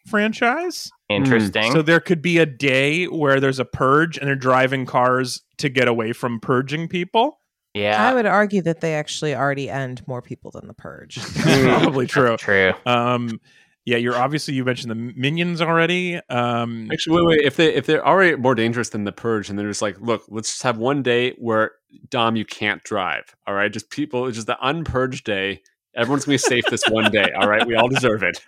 franchise. 0.06 0.90
interesting. 1.08 1.72
So 1.72 1.82
there 1.82 2.00
could 2.00 2.22
be 2.22 2.38
a 2.38 2.46
day 2.46 3.04
where 3.06 3.40
there's 3.40 3.58
a 3.58 3.64
purge 3.64 4.18
and 4.18 4.26
they're 4.26 4.34
driving 4.34 4.86
cars 4.86 5.42
to 5.58 5.68
get 5.68 5.88
away 5.88 6.12
from 6.12 6.40
purging 6.40 6.88
people. 6.88 7.38
yeah, 7.74 8.08
I 8.08 8.14
would 8.14 8.26
argue 8.26 8.62
that 8.62 8.80
they 8.80 8.94
actually 8.94 9.34
already 9.34 9.70
end 9.70 10.06
more 10.06 10.22
people 10.22 10.50
than 10.50 10.66
the 10.66 10.74
purge. 10.74 11.18
Probably 11.34 12.06
true. 12.06 12.36
True. 12.36 12.72
Um, 12.86 13.40
yeah, 13.84 13.96
you're 13.96 14.16
obviously 14.16 14.54
you 14.54 14.64
mentioned 14.64 14.90
the 14.92 14.94
minions 14.94 15.60
already. 15.60 16.20
Um, 16.28 16.88
Actually, 16.92 17.22
wait, 17.22 17.26
wait. 17.26 17.40
If 17.44 17.56
they 17.56 17.74
if 17.74 17.86
they're 17.86 18.06
already 18.06 18.36
more 18.36 18.54
dangerous 18.54 18.90
than 18.90 19.02
the 19.04 19.10
purge, 19.12 19.50
and 19.50 19.58
they're 19.58 19.66
just 19.68 19.82
like, 19.82 20.00
look, 20.00 20.22
let's 20.28 20.50
just 20.50 20.62
have 20.62 20.78
one 20.78 21.02
day 21.02 21.32
where 21.32 21.72
Dom, 22.08 22.36
you 22.36 22.44
can't 22.44 22.82
drive. 22.84 23.34
All 23.46 23.54
right, 23.54 23.72
just 23.72 23.90
people, 23.90 24.26
it's 24.26 24.36
just 24.36 24.46
the 24.46 24.56
unpurged 24.62 25.24
day. 25.24 25.62
Everyone's 25.96 26.24
gonna 26.24 26.34
be 26.34 26.38
safe 26.38 26.64
this 26.70 26.84
one 26.88 27.10
day. 27.10 27.28
All 27.38 27.48
right, 27.48 27.66
we 27.66 27.74
all 27.74 27.88
deserve 27.88 28.22
it. 28.22 28.40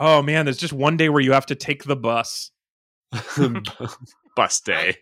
oh 0.00 0.22
man, 0.22 0.44
there's 0.46 0.56
just 0.58 0.72
one 0.72 0.96
day 0.96 1.08
where 1.08 1.20
you 1.22 1.32
have 1.32 1.46
to 1.46 1.54
take 1.54 1.84
the 1.84 1.96
bus. 1.96 2.50
Hmm. 3.14 3.58
Bus 4.36 4.60
day. 4.60 4.96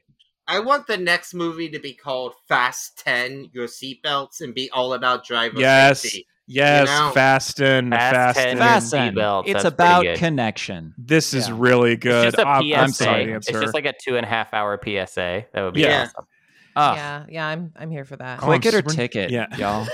I 0.49 0.61
want 0.61 0.87
the 0.87 0.97
next 0.97 1.35
movie 1.35 1.69
to 1.71 1.81
be 1.81 1.93
called 1.93 2.35
Fast 2.49 3.03
10 3.05 3.51
Your 3.53 3.67
Seatbelts 3.67 4.41
and 4.41 4.55
be 4.55 4.71
all 4.71 4.95
about 4.95 5.25
driver 5.27 5.59
Yes. 5.59 6.03
safety. 6.03 6.27
Yes, 6.47 6.87
know? 6.87 7.11
fasten, 7.13 7.91
Fast 7.91 8.15
fasten. 8.37 8.45
10. 8.51 8.59
Fasten. 8.59 8.99
seatbelts, 9.17 9.43
It's 9.47 9.53
that's 9.55 9.65
about 9.65 10.07
connection. 10.17 10.95
This 10.97 11.35
is 11.35 11.49
Yeah. 11.49 11.55
really 11.59 11.97
good. 11.97 12.29
It's 12.29 12.37
just 12.37 12.47
a 12.47 12.49
I'm- 12.49 12.63
PSA. 12.63 12.79
I'm 12.79 12.93
sorry, 12.93 13.33
it's 13.33 13.47
just 13.51 13.75
like 13.75 13.87
a 13.87 13.95
two 14.01 14.17
and 14.17 14.25
a 14.25 14.29
half 14.29 14.55
hour 14.55 14.79
PSA. 14.83 15.47
That 15.53 15.63
would 15.65 15.75
be 15.75 15.81
Yeah. 15.81 16.03
awesome. 16.05 16.27
Ah, 16.77 16.95
yeah, 16.95 17.25
yeah, 17.29 17.47
I'm 17.47 17.73
I'm 17.77 17.91
here 17.91 18.05
for 18.05 18.17
that. 18.17 18.41
Oh, 18.43 18.51
I'm 18.53 18.61
click 18.61 18.67
it 18.67 18.75
or 18.75 18.79
super- 18.79 18.91
ticket, 18.93 19.31
yeah. 19.31 19.47
y'all. 19.57 19.87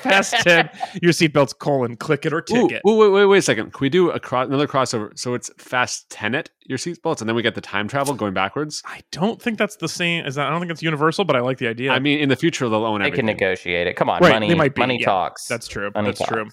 Fast 0.00 0.34
10, 0.44 0.70
your 1.02 1.12
seatbelts, 1.12 1.56
colon, 1.58 1.96
click 1.96 2.24
it 2.26 2.32
or 2.32 2.38
Ooh, 2.38 2.42
ticket. 2.68 2.82
ooh, 2.88 2.96
wait, 2.96 3.08
wait, 3.10 3.26
wait 3.26 3.38
a 3.38 3.42
second. 3.42 3.72
Can 3.72 3.80
we 3.84 3.88
do 3.90 4.10
a 4.10 4.18
cro- 4.18 4.40
another 4.42 4.66
crossover? 4.66 5.16
So 5.18 5.34
it's 5.34 5.50
fast 5.58 6.08
tenet 6.10 6.50
your 6.66 6.78
seatbelts, 6.78 7.20
and 7.20 7.28
then 7.28 7.36
we 7.36 7.42
get 7.42 7.54
the 7.54 7.60
time 7.60 7.86
travel 7.88 8.14
going 8.14 8.32
backwards. 8.34 8.82
I 8.86 9.02
don't 9.10 9.40
think 9.40 9.58
that's 9.58 9.76
the 9.76 9.88
same 9.88 10.24
as 10.24 10.38
I 10.38 10.48
don't 10.50 10.60
think 10.60 10.72
it's 10.72 10.82
universal, 10.82 11.24
but 11.24 11.36
I 11.36 11.40
like 11.40 11.58
the 11.58 11.68
idea. 11.68 11.92
I 11.92 11.98
mean, 11.98 12.18
in 12.18 12.28
the 12.30 12.36
future 12.36 12.68
they'll 12.68 12.84
own 12.84 13.02
everything. 13.02 13.26
They 13.26 13.32
everything. 13.32 13.38
can 13.38 13.46
negotiate 13.48 13.86
it. 13.86 13.96
Come 13.96 14.08
on, 14.08 14.20
Right, 14.22 14.32
money. 14.32 14.48
they 14.48 14.54
might 14.54 14.74
be, 14.74 14.80
money 14.80 14.98
yeah. 15.00 15.06
talks. 15.06 15.46
that's 15.46 15.68
true. 15.68 15.90
money 15.94 16.08
That's 16.12 16.26
true. 16.26 16.48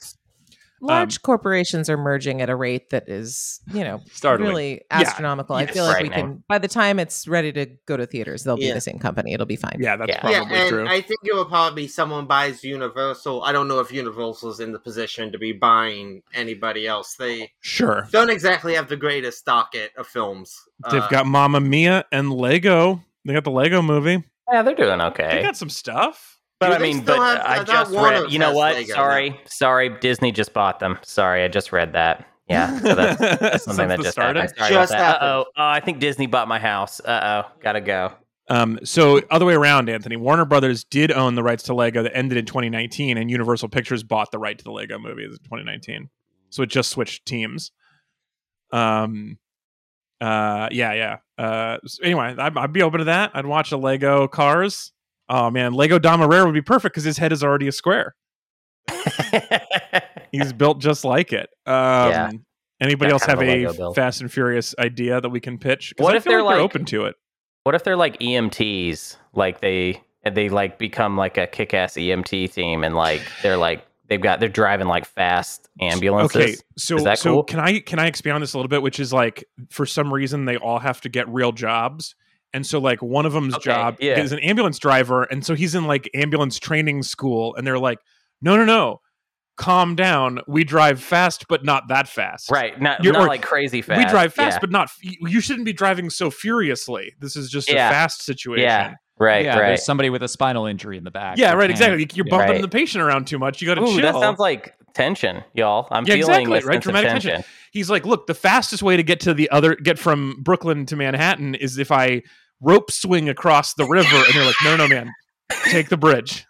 Talks. 0.80 0.90
Large 0.90 1.22
corporations 1.22 1.90
are 1.90 1.98
merging 1.98 2.42
at 2.42 2.50
a 2.50 2.56
rate 2.56 2.90
that 2.90 3.08
is, 3.10 3.60
you 3.74 3.84
know, 3.84 4.02
Startling. 4.12 4.50
really 4.50 4.72
Yeah. 4.92 5.00
astronomical. 5.02 5.56
I 5.56 5.62
Yes. 5.64 5.74
feel 5.74 5.86
like 5.86 6.02
we 6.04 6.10
Frightening. 6.10 6.26
can 6.36 6.44
by 6.48 6.58
the 6.58 6.68
time 6.68 7.00
it's 7.00 7.28
ready 7.28 7.52
to 7.54 7.66
go 7.86 7.98
to 7.98 8.06
theaters, 8.06 8.44
they'll 8.44 8.58
be 8.58 8.72
the 8.72 8.82
same 8.82 9.00
company. 9.00 9.34
It'll 9.34 9.46
be 9.46 9.56
fine. 9.56 9.78
Yeah, 9.80 9.96
that's 9.98 10.10
Yeah. 10.10 10.20
probably 10.22 10.36
yeah, 10.56 10.62
and 10.62 10.70
true. 10.70 10.88
I 10.88 11.02
think 11.02 11.20
it 11.24 11.34
will 11.34 11.46
probably 11.46 11.84
be 11.84 11.88
someone 11.88 12.26
buys 12.26 12.64
Universal. 12.64 13.44
I 13.44 13.52
don't 13.52 13.68
know 13.68 13.80
if 13.80 13.92
Universal's 13.92 14.60
in 14.60 14.72
the 14.72 14.80
position 14.80 15.32
to 15.32 15.38
be 15.38 15.52
buying 15.52 16.22
anybody 16.34 16.88
else. 16.88 17.16
They 17.16 17.52
sure. 17.62 18.08
don't 18.12 18.30
exactly 18.30 18.76
have 18.76 18.88
the 18.90 18.98
greatest 18.98 19.46
docket 19.46 19.92
of 19.98 20.08
films. 20.08 20.56
They've 20.92 21.02
Uh, 21.04 21.08
got 21.10 21.26
Mamma 21.26 21.60
Mia 21.60 22.06
and 22.12 22.32
Lego. 22.34 23.04
They 23.26 23.34
got 23.34 23.44
the 23.44 23.52
Lego 23.52 23.82
movie. 23.82 24.24
Yeah, 24.52 24.62
they're 24.64 24.74
doing 24.76 25.00
okay. 25.02 25.28
They 25.38 25.42
got 25.44 25.58
some 25.58 25.70
stuff. 25.70 26.39
But 26.60 26.74
I 26.74 26.78
mean, 26.80 27.02
but 27.06 27.18
have- 27.18 27.46
I 27.46 27.60
I 27.60 27.64
just 27.64 27.92
Warner 27.92 28.24
read. 28.24 28.32
You 28.32 28.40
know 28.40 28.54
what? 28.54 28.76
Lego 28.76 28.94
Sorry, 28.94 29.40
sorry. 29.46 29.90
Disney 30.00 30.32
just 30.32 30.54
bought 30.54 30.80
them. 30.80 31.00
Sorry, 31.04 31.44
I 31.44 31.48
just 31.48 31.72
read 31.72 31.94
that. 31.94 32.26
Yeah, 32.50 32.80
so 32.82 32.96
that's, 32.96 33.20
that's 33.40 33.64
something 33.64 33.88
that 33.88 34.00
just 34.00 34.12
start 34.12 34.36
happened. 34.36 34.58
Sorry 34.58 34.72
Just 34.72 34.92
about 34.92 35.00
that. 35.00 35.22
Uh 35.22 35.28
happened. 35.28 35.46
oh. 35.56 35.62
Oh, 35.62 35.68
I 35.68 35.80
think 35.80 36.00
Disney 36.00 36.26
bought 36.26 36.48
my 36.48 36.60
house. 36.60 37.00
Uh 37.00 37.44
oh. 37.46 37.52
Gotta 37.62 37.82
go. 37.82 38.14
Um, 38.50 38.80
so 38.84 39.22
other 39.30 39.46
way 39.46 39.54
around, 39.54 39.90
Anthony. 39.90 40.16
Warner 40.18 40.46
Brothers 40.46 40.84
did 40.84 41.12
own 41.12 41.36
the 41.36 41.44
rights 41.44 41.64
to 41.64 41.76
Lego 41.76 42.02
that 42.02 42.18
ended 42.18 42.38
in 42.38 42.46
2019, 42.46 43.18
and 43.18 43.30
Universal 43.30 43.70
Pictures 43.70 44.02
bought 44.02 44.32
the 44.32 44.40
right 44.40 44.58
to 44.58 44.64
the 44.64 44.72
Lego 44.72 44.98
movies 44.98 45.34
in 45.34 45.38
2019. 45.44 46.10
So 46.50 46.64
it 46.64 46.70
just 46.70 46.90
switched 46.90 47.28
teams. 47.28 47.72
Um, 48.72 49.38
uh, 50.20 50.68
yeah, 50.72 50.94
yeah. 50.94 51.18
Uh, 51.38 51.78
so 51.86 52.04
anyway, 52.04 52.36
I'd, 52.38 52.58
I'd 52.58 52.74
be 52.74 52.82
open 52.82 52.98
to 53.00 53.06
that. 53.06 53.32
I'd 53.36 53.46
watch 53.46 53.72
a 53.72 53.78
Lego 53.78 54.28
Cars. 54.28 54.92
Oh 55.30 55.50
man, 55.52 55.74
Lego 55.74 56.00
Damarere 56.00 56.46
would 56.46 56.54
be 56.54 56.62
perfect 56.62 56.94
because 56.96 57.04
his 57.04 57.18
head 57.18 57.32
is 57.32 57.44
already 57.44 57.68
a 57.68 57.72
square. 57.72 58.16
He's 60.32 60.54
built 60.54 60.80
just 60.80 61.06
like 61.06 61.34
it. 61.34 61.50
Um, 61.66 61.74
Yeah. 62.10 62.32
Anybody 62.82 63.12
else 63.12 63.26
have 63.26 63.42
a 63.42 63.66
a 63.66 63.94
Fast 63.94 64.22
and 64.22 64.32
Furious 64.32 64.74
idea 64.80 65.20
that 65.20 65.30
we 65.30 65.42
can 65.42 65.58
pitch? 65.58 65.94
What 65.98 66.14
I 66.14 66.18
if 66.18 66.24
feel 66.24 66.32
they're 66.34 66.44
like 66.44 66.56
they're 66.56 66.64
open 66.64 66.86
to 66.86 67.06
it? 67.06 67.16
what 67.64 67.76
if 67.76 67.84
they're 67.84 67.98
like 67.98 68.18
EMTs? 68.20 69.18
Like 69.34 69.60
they 69.60 70.02
they 70.24 70.48
like 70.50 70.80
become 70.80 71.18
like 71.18 71.38
a 71.38 71.46
kick 71.46 71.74
ass 71.74 71.94
EMT 71.96 72.54
team, 72.54 72.84
and 72.86 72.96
like 72.96 73.22
they're 73.44 73.58
like 73.58 73.86
they've 74.08 74.22
got 74.22 74.40
they're 74.40 74.48
driving 74.48 74.88
like 74.88 75.06
fast 75.06 75.68
ambulances. 75.82 76.36
Okay, 76.38 76.56
so 76.78 76.96
Is 76.96 77.04
that 77.04 77.20
so 77.20 77.34
cool? 77.34 77.44
can 77.44 77.60
I 77.60 77.80
can 77.80 78.00
I 78.00 78.08
expand 78.08 78.36
on 78.36 78.42
this 78.42 78.54
a 78.54 78.58
little 78.58 78.70
bit? 78.70 78.82
Which 78.82 79.00
is 79.00 79.12
like 79.12 79.44
for 79.70 79.86
some 79.86 80.14
reason 80.14 80.46
they 80.46 80.56
all 80.56 80.80
have 80.80 81.02
to 81.02 81.10
get 81.10 81.28
real 81.28 81.52
jobs, 81.52 82.16
and 82.54 82.66
so 82.66 82.80
like 82.80 83.02
one 83.02 83.26
of 83.26 83.34
them's 83.34 83.56
Okay, 83.56 83.66
job 83.66 83.98
yeah. 84.00 84.20
is 84.20 84.32
an 84.32 84.40
ambulance 84.40 84.80
driver, 84.80 85.24
and 85.24 85.46
so 85.46 85.56
he's 85.56 85.76
in 85.76 85.86
like 85.86 86.10
ambulance 86.14 86.60
training 86.60 87.04
school, 87.04 87.56
and 87.56 87.66
they're 87.66 87.80
like, 87.80 88.00
no, 88.42 88.56
no, 88.58 88.66
no, 88.66 89.02
calm 89.58 89.96
down. 89.96 90.40
We 90.48 90.64
drive 90.64 91.02
fast, 91.02 91.46
but 91.50 91.64
not 91.66 91.90
that 91.90 92.08
fast. 92.08 92.50
Right. 92.50 92.80
Not, 92.82 93.04
You're- 93.04 93.18
not 93.18 93.26
or 93.26 93.28
like 93.28 93.42
crazy 93.42 93.82
fast. 93.82 93.98
We 93.98 94.06
drive 94.10 94.34
fast, 94.34 94.56
Yeah. 94.56 94.60
but 94.62 94.72
not. 94.72 94.90
You 95.02 95.42
shouldn't 95.42 95.66
be 95.66 95.74
driving 95.74 96.10
so 96.10 96.30
furiously. 96.32 97.14
This 97.20 97.36
is 97.36 97.50
just 97.50 97.70
Yeah. 97.70 97.90
a 97.90 97.92
fast 97.92 98.24
situation. 98.24 98.64
Yeah. 98.64 98.94
Right. 99.22 99.44
yeah, 99.44 99.60
right. 99.60 99.68
there's 99.68 99.84
somebody 99.84 100.10
with 100.10 100.24
a 100.24 100.30
spinal 100.30 100.66
injury 100.66 100.98
in 100.98 101.04
the 101.04 101.12
back. 101.12 101.38
Yeah, 101.38 101.52
right, 101.52 101.70
exactly. 101.70 102.08
You're 102.14 102.24
bumping 102.24 102.52
Right. 102.52 102.62
the 102.62 102.70
patient 102.70 103.04
around 103.04 103.28
too 103.28 103.38
much. 103.38 103.62
You 103.62 103.68
got 103.68 103.76
to 103.76 103.82
Ooh, 103.82 103.88
chill. 103.88 104.02
that 104.02 104.14
sounds 104.14 104.40
like 104.40 104.74
tension, 104.94 105.44
y'all. 105.54 105.90
I'm 105.92 106.06
Yeah, 106.06 106.14
feeling 106.16 106.30
exactly, 106.30 106.54
this 106.60 106.64
right? 106.66 106.74
sense 106.76 106.78
of 106.78 106.84
Dramatic 106.94 107.10
tension. 107.10 107.32
tension. 107.32 107.52
He's 107.72 107.90
like, 107.90 108.06
look, 108.06 108.28
the 108.28 108.34
fastest 108.34 108.84
way 108.84 108.98
to 108.98 109.04
get 109.04 109.20
to 109.22 109.34
the 109.34 109.50
other, 109.50 109.76
get 109.76 110.00
from 110.00 110.42
Brooklyn 110.42 110.86
to 110.88 110.96
Manhattan 110.96 111.56
is 111.56 111.78
if 111.78 111.92
I 111.92 112.24
rope 112.62 112.92
swing 112.92 113.30
across 113.30 113.74
the 113.74 113.86
river. 113.86 114.16
And 114.16 114.34
they're 114.34 114.46
like, 114.46 114.56
no, 114.64 114.76
no, 114.76 114.88
man, 114.88 115.12
take 115.66 115.90
the 115.90 115.98
bridge. 115.98 116.46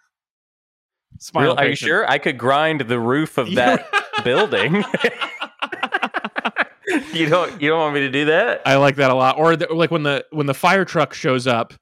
Spinal 1.18 1.54
Real- 1.54 1.58
Are 1.58 1.68
you 1.68 1.76
sure? 1.76 2.08
I 2.10 2.18
could 2.18 2.38
grind 2.38 2.82
the 2.82 2.98
roof 2.98 3.38
of 3.38 3.54
that 3.54 3.86
building. 4.24 4.84
you 7.12 7.28
don't. 7.28 7.60
You 7.60 7.68
don't 7.68 7.78
want 7.78 7.94
me 7.94 8.00
to 8.00 8.10
do 8.10 8.24
that? 8.26 8.62
I 8.64 8.76
like 8.76 8.96
that 8.96 9.10
a 9.10 9.14
lot. 9.14 9.38
Or 9.38 9.54
the, 9.56 9.72
like 9.72 9.90
when 9.90 10.02
the 10.02 10.24
when 10.30 10.46
the 10.46 10.54
fire 10.54 10.84
truck 10.84 11.12
shows 11.12 11.46
up 11.46 11.74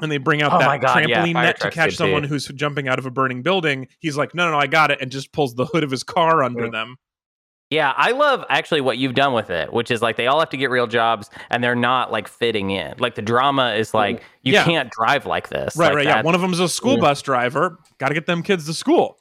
and 0.00 0.12
they 0.12 0.18
bring 0.18 0.42
out 0.42 0.52
Oh 0.52 0.58
that 0.58 0.80
God, 0.80 0.96
trampoline 0.96 1.32
fire 1.32 1.44
net 1.44 1.60
to 1.60 1.70
catch 1.70 1.96
someone 1.96 2.22
too. 2.22 2.28
who's 2.28 2.46
jumping 2.48 2.88
out 2.88 2.98
of 2.98 3.06
a 3.06 3.10
burning 3.10 3.42
building. 3.42 3.88
He's 4.00 4.16
like, 4.16 4.34
no, 4.34 4.46
no, 4.46 4.52
no, 4.52 4.58
I 4.58 4.66
got 4.66 4.90
it, 4.90 5.00
and 5.00 5.10
just 5.10 5.32
pulls 5.32 5.54
the 5.54 5.64
hood 5.66 5.82
of 5.82 5.90
his 5.90 6.02
car 6.02 6.42
under 6.42 6.68
mm. 6.68 6.72
them. 6.72 6.96
Yeah, 7.70 7.92
I 7.96 8.12
love 8.12 8.44
actually 8.48 8.80
what 8.80 8.96
you've 8.96 9.14
done 9.14 9.34
with 9.34 9.50
it, 9.50 9.72
which 9.72 9.90
is 9.90 10.00
like 10.00 10.16
they 10.16 10.26
all 10.26 10.38
have 10.40 10.48
to 10.50 10.56
get 10.56 10.70
real 10.70 10.86
jobs 10.86 11.28
and 11.50 11.62
they're 11.62 11.74
not 11.74 12.10
like 12.10 12.26
fitting 12.26 12.70
in. 12.70 12.94
Like 12.98 13.14
the 13.14 13.20
drama 13.22 13.74
is 13.74 13.92
like 13.92 14.22
you 14.42 14.54
Yeah. 14.54 14.64
can't 14.64 14.90
drive 14.90 15.26
like 15.26 15.50
this. 15.50 15.76
Right, 15.76 15.88
Like, 15.88 15.96
right, 15.96 16.06
yeah. 16.06 16.22
One 16.22 16.34
of 16.34 16.40
them's 16.40 16.60
a 16.60 16.68
school 16.68 16.94
Yeah. 16.94 17.00
bus 17.00 17.20
driver. 17.20 17.78
Got 17.98 18.08
to 18.08 18.14
get 18.14 18.24
them 18.26 18.42
kids 18.42 18.64
to 18.66 18.74
school. 18.74 19.18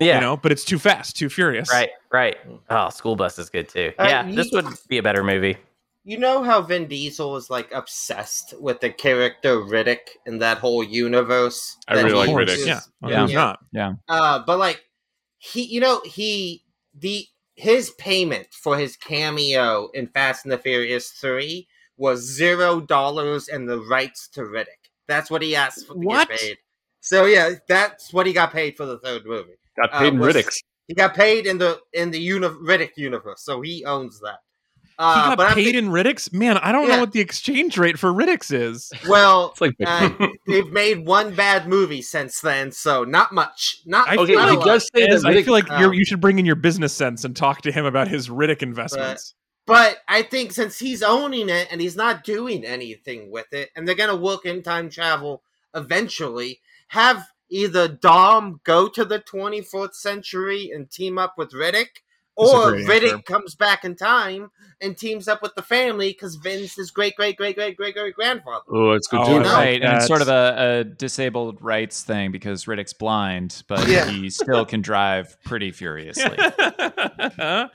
yeah. 0.00 0.14
You 0.14 0.20
know, 0.22 0.36
but 0.38 0.50
it's 0.52 0.64
too 0.64 0.78
fast, 0.78 1.16
too 1.16 1.28
furious. 1.28 1.70
Right, 1.70 1.90
right. 2.10 2.36
Oh, 2.70 2.88
school 2.88 3.14
bus 3.14 3.38
is 3.38 3.50
good 3.50 3.68
too. 3.68 3.92
Uh, 3.98 4.04
yeah, 4.08 4.26
you- 4.26 4.34
this 4.36 4.50
would 4.52 4.66
be 4.88 4.96
a 4.98 5.02
better 5.02 5.22
movie. 5.22 5.58
You 6.04 6.18
know 6.18 6.42
how 6.42 6.62
Vin 6.62 6.88
Diesel 6.88 7.36
is 7.36 7.50
like 7.50 7.70
obsessed 7.72 8.54
with 8.58 8.80
the 8.80 8.90
character 8.90 9.58
Riddick 9.58 10.16
in 10.26 10.38
that 10.38 10.58
whole 10.58 10.82
universe. 10.82 11.76
I 11.86 11.94
really 12.00 12.14
like 12.14 12.28
he 12.30 12.34
Riddick. 12.34 12.48
is- 12.58 12.66
Yeah, 12.66 12.80
well, 13.02 13.10
Yeah. 13.12 13.20
who's 13.20 13.34
not? 13.34 13.60
Uh, 14.08 14.38
but 14.40 14.58
like 14.58 14.82
he, 15.38 15.62
you 15.62 15.80
know, 15.80 16.00
he 16.04 16.64
the 16.98 17.26
his 17.54 17.90
payment 17.92 18.48
for 18.52 18.76
his 18.78 18.96
cameo 18.96 19.88
in 19.94 20.06
Fast 20.08 20.44
and 20.44 20.52
the 20.52 20.58
Furious 20.58 21.10
Three 21.10 21.68
was 21.96 22.20
zero 22.20 22.80
dollars 22.80 23.48
and 23.48 23.68
the 23.68 23.80
rights 23.80 24.28
to 24.28 24.40
Riddick. 24.42 24.90
That's 25.08 25.30
what 25.30 25.42
he 25.42 25.54
asked 25.54 25.86
for 25.86 25.94
to 25.94 25.98
What? 26.00 26.28
get 26.28 26.38
paid. 26.40 26.58
So 27.00 27.26
yeah, 27.26 27.54
that's 27.68 28.12
what 28.12 28.26
he 28.26 28.32
got 28.32 28.52
paid 28.52 28.76
for 28.76 28.86
the 28.86 28.98
third 28.98 29.26
movie. 29.26 29.52
Got 29.80 29.92
Uh, 29.92 29.98
paid 30.00 30.14
in 30.14 30.20
Riddicks. 30.20 30.58
He 30.88 30.94
got 30.94 31.14
paid 31.14 31.46
in 31.46 31.58
the 31.58 31.80
in 31.92 32.10
the 32.10 32.18
uni- 32.20 32.46
Riddick 32.48 32.96
universe, 32.96 33.42
so 33.44 33.60
he 33.60 33.84
owns 33.84 34.20
that. 34.20 34.38
He 34.98 35.04
Uh, 35.04 35.14
got 35.30 35.38
but 35.38 35.54
paid 35.54 35.72
thi- 35.72 35.78
in 35.78 35.88
Riddicks? 35.90 36.32
Man, 36.32 36.58
I 36.58 36.70
don't 36.72 36.88
know 36.88 37.00
what 37.00 37.12
the 37.12 37.20
exchange 37.20 37.78
rate 37.78 37.98
for 37.98 38.12
Riddicks 38.12 38.52
is. 38.52 38.92
well, 39.08 39.50
It's 39.52 39.60
like 39.60 39.74
uh, 39.84 40.10
they've 40.46 40.70
made 40.70 41.06
one 41.06 41.34
bad 41.34 41.66
movie 41.66 42.02
since 42.02 42.40
then, 42.40 42.70
so 42.72 43.04
not 43.04 43.32
much. 43.32 43.78
Not 43.86 44.08
I 44.08 44.16
okay. 44.16 44.26
feel 44.32 44.40
not 44.40 44.50
He 44.50 44.64
does 44.64 44.88
say 44.94 45.02
that 45.06 45.10
As 45.12 45.24
I 45.24 45.42
feel 45.42 45.52
like 45.52 45.70
um, 45.70 45.80
you're, 45.80 45.94
you 45.94 46.04
should 46.04 46.20
bring 46.20 46.38
in 46.38 46.46
your 46.46 46.56
business 46.56 46.92
sense 46.92 47.24
and 47.24 47.34
talk 47.34 47.62
to 47.62 47.72
him 47.72 47.84
about 47.84 48.08
his 48.08 48.28
Riddick 48.28 48.62
investments. 48.62 49.34
But 49.66 49.98
I 50.08 50.22
think 50.22 50.52
since 50.52 50.78
he's 50.78 51.02
owning 51.02 51.48
it 51.48 51.68
and 51.70 51.80
he's 51.80 51.96
not 51.96 52.24
doing 52.24 52.64
anything 52.64 53.30
with 53.30 53.52
it, 53.52 53.70
and 53.76 53.86
they're 53.86 53.94
gonna 53.94 54.16
work 54.16 54.44
in 54.44 54.62
time 54.62 54.90
travel 54.90 55.42
eventually, 55.74 56.60
have 56.88 57.26
either 57.48 57.86
Dom 57.86 58.60
go 58.64 58.88
to 58.88 59.04
the 59.04 59.18
24th 59.20 59.94
century 59.94 60.70
and 60.74 60.90
team 60.90 61.18
up 61.18 61.34
with 61.36 61.52
Riddick, 61.52 61.86
That's 61.86 61.86
a 61.86 62.11
or 62.36 62.72
Riddick 62.72 63.12
answer. 63.12 63.22
comes 63.22 63.54
back 63.54 63.84
in 63.84 63.94
time 63.94 64.50
and 64.80 64.96
teams 64.96 65.28
up 65.28 65.42
with 65.42 65.54
the 65.54 65.62
family 65.62 66.08
because 66.12 66.36
Vin's 66.36 66.74
his 66.74 66.90
great 66.90 67.14
great 67.14 67.36
great 67.36 67.56
great 67.56 67.76
great 67.76 67.94
great 67.94 68.14
grandfather. 68.14 68.64
Oh, 68.70 68.92
it's 68.92 69.06
good 69.06 69.20
Oh, 69.20 69.26
too. 69.26 69.40
no. 69.44 69.52
Right, 69.52 69.82
and 69.82 69.96
it's 69.96 70.06
sort 70.06 70.22
of 70.22 70.28
a, 70.28 70.80
a 70.80 70.84
disabled 70.84 71.58
rights 71.60 72.02
thing 72.02 72.32
because 72.32 72.64
Riddick's 72.64 72.92
blind, 72.94 73.62
but 73.68 73.86
Yeah. 73.86 74.08
he 74.08 74.30
still 74.30 74.64
can 74.64 74.80
drive 74.82 75.36
pretty 75.44 75.70
furiously. 75.72 76.36
uh, 77.38 77.68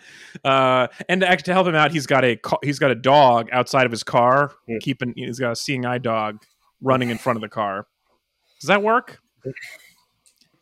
and 0.43 1.21
to, 1.21 1.27
act- 1.29 1.45
to 1.45 1.53
help 1.53 1.67
him 1.67 1.75
out, 1.75 1.91
he's 1.91 2.07
got 2.07 2.23
a 2.25 2.37
he's 2.63 2.79
got 2.79 2.91
a 2.91 2.95
dog 2.95 3.49
outside 3.51 3.85
of 3.85 3.91
his 3.91 4.03
car, 4.03 4.51
Yeah. 4.67 4.77
keeping 4.81 5.13
he's 5.15 5.39
got 5.39 5.51
a 5.51 5.55
seeing 5.55 5.85
eye 5.85 5.97
dog 5.97 6.41
running 6.81 7.09
in 7.09 7.17
front 7.17 7.37
of 7.37 7.41
the 7.41 7.49
car. 7.49 7.87
Does 8.59 8.67
that 8.67 8.81
work? 8.83 9.19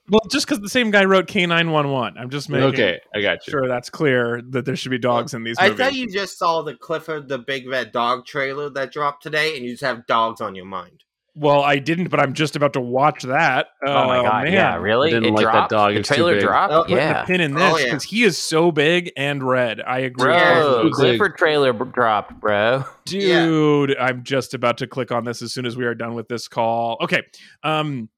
Well, 0.10 0.22
just 0.30 0.46
because 0.46 0.60
the 0.62 0.70
same 0.70 0.92
guy 0.92 1.06
wrote 1.06 1.28
K 1.28 1.46
nine 1.48 1.72
one 1.72 1.90
one, 1.90 2.16
I'm 2.18 2.30
just 2.30 2.50
making 2.50 2.68
Okay, 2.70 3.00
I 3.16 3.22
got 3.22 3.46
you. 3.48 3.52
sure 3.52 3.68
that's 3.68 3.90
clear 3.90 4.42
that 4.52 4.64
there 4.66 4.76
should 4.76 4.92
be 4.92 5.00
dogs 5.00 5.34
in 5.34 5.44
these 5.44 5.58
I 5.60 5.70
movies. 5.70 5.80
thought 5.84 5.94
you 5.96 6.08
just 6.12 6.38
saw 6.38 6.62
the 6.62 6.76
Clifford 6.76 7.28
the 7.28 7.40
Big 7.40 7.68
Red 7.68 7.92
Dog 7.92 8.26
trailer 8.26 8.70
that 8.72 8.92
dropped 8.92 9.24
today, 9.24 9.56
and 9.56 9.66
you 9.66 9.72
just 9.72 9.84
have 9.84 10.06
dogs 10.06 10.42
on 10.42 10.54
your 10.54 10.66
mind. 10.66 11.04
well, 11.38 11.62
I 11.64 11.80
didn't, 11.80 12.10
but 12.10 12.20
I'm 12.22 12.34
just 12.34 12.56
about 12.56 12.74
to 12.74 12.82
watch 12.82 13.24
that. 13.24 13.68
oh 13.86 14.06
my 14.08 14.22
god! 14.22 14.44
man. 14.44 14.54
Yeah, 14.54 14.76
really? 14.76 15.10
I 15.10 15.14
didn't 15.14 15.30
it 15.30 15.32
like 15.34 15.46
that 15.48 15.52
dropped? 15.52 15.72
dog, 15.72 15.94
The 15.96 16.04
trailer 16.04 16.40
dropped. 16.40 16.72
Oh, 16.72 16.82
Putting 16.84 16.98
yeah, 16.98 17.24
a 17.24 17.26
pin 17.26 17.42
in 17.42 17.58
Oh, 17.58 17.74
this 17.74 17.80
yeah. 17.80 17.86
because 17.88 18.04
he 18.04 18.24
is 18.24 18.38
so 18.38 18.72
big 18.72 19.12
and 19.18 19.42
red. 19.44 19.82
I 19.82 20.00
agree. 20.02 20.26
bro. 20.26 20.84
Big. 20.84 20.94
Clifford 20.94 21.36
trailer 21.36 21.74
b- 21.74 21.86
dropped, 21.92 22.40
bro. 22.40 22.84
dude 23.06 23.96
i'm 23.98 24.24
just 24.24 24.54
about 24.54 24.78
to 24.80 24.88
click 24.88 25.12
on 25.12 25.24
this 25.26 25.42
as 25.42 25.54
soon 25.54 25.66
as 25.66 25.76
we 25.78 25.86
are 25.86 25.94
done 25.94 26.14
with 26.16 26.28
this 26.28 26.48
call 26.48 26.98
okay 27.02 27.22
um 27.64 28.10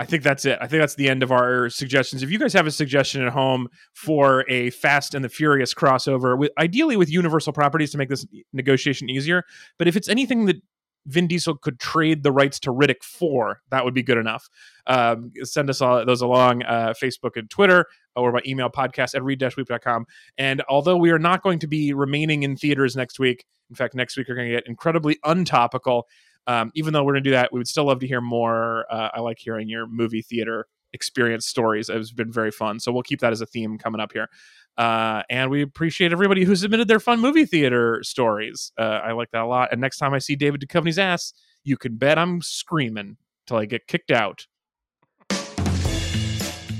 i 0.00 0.04
think 0.04 0.22
that's 0.22 0.44
it 0.44 0.58
i 0.60 0.66
think 0.66 0.80
that's 0.80 0.96
the 0.96 1.08
end 1.08 1.22
of 1.22 1.30
our 1.30 1.70
suggestions 1.70 2.22
if 2.22 2.30
you 2.30 2.38
guys 2.38 2.52
have 2.52 2.66
a 2.66 2.70
suggestion 2.70 3.22
at 3.24 3.32
home 3.32 3.68
for 3.92 4.44
a 4.48 4.70
fast 4.70 5.14
and 5.14 5.24
the 5.24 5.28
furious 5.28 5.72
crossover 5.72 6.36
with 6.36 6.50
ideally 6.58 6.96
with 6.96 7.08
universal 7.08 7.52
properties 7.52 7.92
to 7.92 7.98
make 7.98 8.08
this 8.08 8.26
negotiation 8.52 9.08
easier 9.08 9.44
but 9.78 9.86
if 9.86 9.96
it's 9.96 10.08
anything 10.08 10.46
that 10.46 10.60
Vin 11.06 11.26
Diesel 11.26 11.56
could 11.56 11.78
trade 11.80 12.22
the 12.22 12.32
rights 12.32 12.58
to 12.60 12.72
Riddick 12.72 13.02
for. 13.02 13.62
That 13.70 13.84
would 13.84 13.94
be 13.94 14.02
good 14.02 14.18
enough. 14.18 14.48
Um, 14.86 15.32
send 15.42 15.70
us 15.70 15.80
all 15.80 16.04
those 16.04 16.20
along 16.20 16.62
uh, 16.64 16.94
Facebook 17.00 17.36
and 17.36 17.48
Twitter 17.48 17.86
or 18.16 18.32
by 18.32 18.40
email 18.46 18.68
podcast 18.68 19.14
at 19.14 19.22
read-weep.com. 19.22 20.06
And 20.36 20.62
although 20.68 20.96
we 20.96 21.10
are 21.10 21.18
not 21.18 21.42
going 21.42 21.58
to 21.60 21.66
be 21.66 21.92
remaining 21.92 22.42
in 22.42 22.56
theaters 22.56 22.96
next 22.96 23.18
week, 23.18 23.46
in 23.70 23.76
fact, 23.76 23.94
next 23.94 24.16
week 24.16 24.28
we're 24.28 24.34
going 24.34 24.48
to 24.48 24.54
get 24.54 24.66
incredibly 24.66 25.18
untopical. 25.24 26.06
Um, 26.46 26.70
even 26.74 26.92
though 26.92 27.04
we're 27.04 27.12
going 27.12 27.24
to 27.24 27.30
do 27.30 27.34
that, 27.34 27.52
we 27.52 27.58
would 27.58 27.68
still 27.68 27.84
love 27.84 28.00
to 28.00 28.06
hear 28.06 28.20
more. 28.20 28.86
Uh, 28.90 29.10
I 29.14 29.20
like 29.20 29.38
hearing 29.38 29.68
your 29.68 29.86
movie 29.86 30.22
theater 30.22 30.66
experience 30.92 31.46
stories. 31.46 31.88
It's 31.88 32.12
been 32.12 32.32
very 32.32 32.50
fun. 32.50 32.80
So 32.80 32.92
we'll 32.92 33.02
keep 33.02 33.20
that 33.20 33.32
as 33.32 33.40
a 33.40 33.46
theme 33.46 33.78
coming 33.78 34.00
up 34.00 34.12
here. 34.12 34.28
Uh, 34.76 35.22
and 35.28 35.50
we 35.50 35.62
appreciate 35.62 36.12
everybody 36.12 36.44
who 36.44 36.56
submitted 36.56 36.88
their 36.88 37.00
fun 37.00 37.20
movie 37.20 37.44
theater 37.44 38.00
stories. 38.02 38.72
Uh, 38.78 39.00
I 39.04 39.12
like 39.12 39.30
that 39.32 39.42
a 39.42 39.46
lot. 39.46 39.68
And 39.72 39.80
next 39.80 39.98
time 39.98 40.14
I 40.14 40.18
see 40.18 40.36
David 40.36 40.60
Duchovny's 40.60 40.98
ass, 40.98 41.32
you 41.64 41.76
can 41.76 41.96
bet 41.96 42.18
I'm 42.18 42.40
screaming 42.40 43.16
till 43.46 43.58
I 43.58 43.66
get 43.66 43.86
kicked 43.86 44.10
out. 44.10 44.46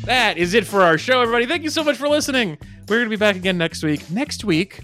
That 0.05 0.39
is 0.39 0.55
it 0.55 0.67
for 0.67 0.83
our 0.83 0.97
show, 0.97 1.21
everybody. 1.21 1.47
Thank 1.47 1.63
you 1.63 1.71
so 1.71 1.85
much 1.85 1.97
for 1.97 2.09
listening. 2.09 2.57
We're 2.89 2.97
going 2.97 3.11
to 3.11 3.11
be 3.11 3.17
back 3.17 3.37
again 3.37 3.59
next 3.59 3.83
week. 3.83 4.11
Next 4.11 4.45
week, 4.45 4.81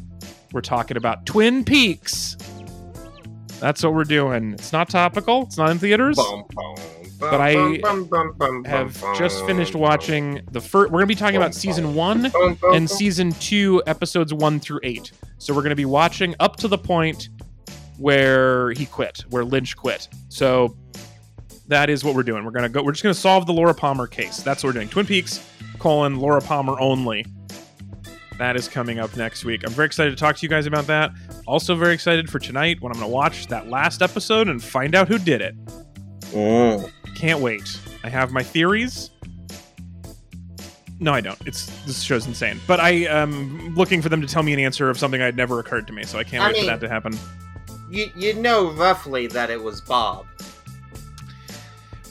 we're 0.52 0.60
talking 0.60 0.96
about 0.96 1.24
Twin 1.24 1.64
Peaks. 1.64 2.36
That's 3.60 3.82
what 3.82 3.94
we're 3.94 4.04
doing. 4.04 4.52
It's 4.52 4.72
not 4.72 4.88
topical, 4.88 5.42
it's 5.42 5.56
not 5.56 5.70
in 5.70 5.78
theaters. 5.78 6.16
Bum, 6.16 6.44
bum, 6.54 6.74
bum, 6.74 7.30
But 7.30 7.40
I 7.40 7.80
Have 8.66 9.00
just 9.16 9.44
finished 9.46 9.74
watching 9.74 10.40
the 10.50 10.60
first. 10.60 10.90
We're 10.90 10.98
going 10.98 11.08
to 11.08 11.14
be 11.14 11.18
talking 11.18 11.36
about 11.36 11.54
season 11.54 11.94
one 11.94 12.30
and 12.72 12.88
season 12.88 13.32
two, 13.32 13.82
episodes 13.86 14.34
one 14.34 14.60
through 14.60 14.80
eight. 14.82 15.12
So 15.38 15.54
we're 15.54 15.62
going 15.62 15.70
to 15.70 15.76
be 15.76 15.86
watching 15.86 16.34
up 16.40 16.56
to 16.56 16.68
the 16.68 16.78
point 16.78 17.30
where 17.98 18.72
he 18.72 18.84
quit, 18.86 19.24
where 19.30 19.44
Lynch 19.44 19.76
quit. 19.76 20.08
So 20.28 20.76
that 21.68 21.88
is 21.88 22.04
what 22.04 22.14
we're 22.14 22.22
doing. 22.22 22.44
We're 22.44 22.50
going 22.50 22.64
to 22.64 22.68
go. 22.68 22.82
We're 22.82 22.92
just 22.92 23.02
going 23.02 23.14
to 23.14 23.20
solve 23.20 23.46
the 23.46 23.52
Laura 23.52 23.74
Palmer 23.74 24.06
case. 24.06 24.42
That's 24.42 24.62
what 24.62 24.68
we're 24.70 24.80
doing. 24.80 24.88
Twin 24.88 25.06
Peaks 25.06 25.48
colon 25.78 26.16
Laura 26.16 26.40
Palmer 26.40 26.78
only. 26.78 27.24
That 28.38 28.56
is 28.56 28.68
coming 28.68 28.98
up 28.98 29.16
next 29.16 29.44
week. 29.44 29.62
I'm 29.64 29.72
very 29.72 29.86
excited 29.86 30.10
to 30.10 30.16
talk 30.16 30.36
to 30.36 30.42
you 30.42 30.48
guys 30.48 30.66
about 30.66 30.86
that. 30.88 31.12
Also, 31.46 31.74
very 31.74 31.94
excited 31.94 32.28
for 32.28 32.38
tonight 32.38 32.80
when 32.80 32.92
I'm 32.92 32.98
going 32.98 33.10
to 33.10 33.14
watch 33.14 33.46
that 33.46 33.68
last 33.68 34.02
episode 34.02 34.48
and 34.48 34.62
find 34.62 34.94
out 34.94 35.08
who 35.08 35.18
did 35.18 35.40
it. 35.40 35.54
Mm. 36.32 36.90
Can't 37.14 37.40
wait. 37.40 37.78
I 38.04 38.10
have 38.10 38.32
my 38.32 38.42
theories. 38.42 39.10
No, 40.98 41.12
I 41.12 41.20
don't. 41.20 41.38
It's 41.46 41.66
this 41.84 42.02
show's 42.02 42.26
insane. 42.26 42.60
But 42.66 42.80
I 42.80 42.90
am 42.90 43.74
looking 43.74 44.02
for 44.02 44.08
them 44.08 44.20
to 44.20 44.26
tell 44.26 44.42
me 44.42 44.52
an 44.52 44.58
answer 44.58 44.88
of 44.90 44.98
something 44.98 45.20
I'd 45.20 45.36
never 45.36 45.58
occurred 45.60 45.86
to 45.86 45.92
me, 45.92 46.04
so 46.04 46.18
I 46.18 46.24
can't 46.24 46.42
I 46.42 46.52
wait 46.52 46.60
for 46.60 46.66
that 46.66 46.80
to 46.80 46.88
happen. 46.88 47.18
You 47.90 48.10
you 48.16 48.34
know 48.34 48.70
roughly 48.72 49.26
that 49.28 49.50
it 49.50 49.62
was 49.62 49.80
Bob. 49.80 50.26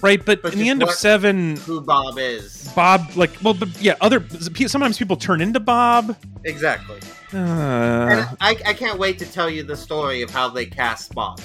Right, 0.01 0.23
but, 0.23 0.41
But 0.41 0.53
in 0.53 0.59
the 0.59 0.69
end 0.69 0.83
of 0.83 0.91
seven, 0.91 1.55
Who 1.57 1.81
Bob 1.81 2.17
is 2.19 2.71
Bob, 2.75 3.09
like, 3.15 3.31
well, 3.43 3.53
but 3.53 3.69
yeah, 3.81 3.95
other 4.01 4.23
sometimes 4.67 4.97
people 4.97 5.15
turn 5.17 5.41
into 5.41 5.59
Bob. 5.59 6.15
exactly. 6.43 6.99
Uh, 7.33 7.37
And 7.37 8.37
I, 8.39 8.55
I 8.65 8.73
can't 8.73 8.99
wait 8.99 9.17
to 9.19 9.25
tell 9.25 9.49
you 9.49 9.63
the 9.63 9.75
story 9.75 10.21
of 10.21 10.29
how 10.29 10.47
they 10.49 10.65
cast 10.65 11.13
Bob. 11.15 11.39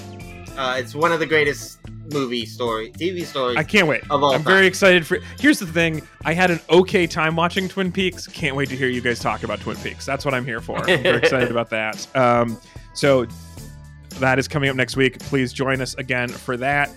Uh, 0.58 0.76
it's 0.78 0.94
one 0.94 1.10
of 1.12 1.20
the 1.20 1.26
greatest 1.26 1.78
movie 2.12 2.44
story, 2.44 2.90
TV 2.92 3.24
stories. 3.24 3.56
I 3.56 3.62
can't 3.62 3.86
wait. 3.86 4.02
Of 4.10 4.22
all 4.22 4.32
I'm 4.34 4.42
time. 4.42 4.52
very 4.52 4.66
excited 4.66 5.06
for. 5.06 5.20
Here's 5.38 5.58
the 5.58 5.66
thing: 5.66 6.02
I 6.24 6.34
had 6.34 6.50
an 6.50 6.60
okay 6.68 7.06
time 7.06 7.36
watching 7.36 7.68
Twin 7.68 7.90
Peaks. 7.92 8.26
Can't 8.26 8.56
wait 8.56 8.68
to 8.70 8.76
hear 8.76 8.88
you 8.88 9.00
guys 9.00 9.20
talk 9.20 9.42
about 9.44 9.60
Twin 9.60 9.76
Peaks. 9.76 10.04
That's 10.04 10.24
what 10.24 10.34
I'm 10.34 10.44
here 10.44 10.60
for. 10.60 10.78
I'm 10.78 11.02
very 11.02 11.18
excited 11.22 11.50
about 11.50 11.70
that. 11.70 12.06
Um, 12.16 12.60
so 12.94 13.26
that 14.18 14.38
is 14.38 14.48
coming 14.48 14.68
up 14.68 14.76
next 14.76 14.96
week. 14.96 15.18
Please 15.20 15.52
join 15.52 15.80
us 15.80 15.94
again 15.94 16.28
for 16.28 16.56
that. 16.58 16.90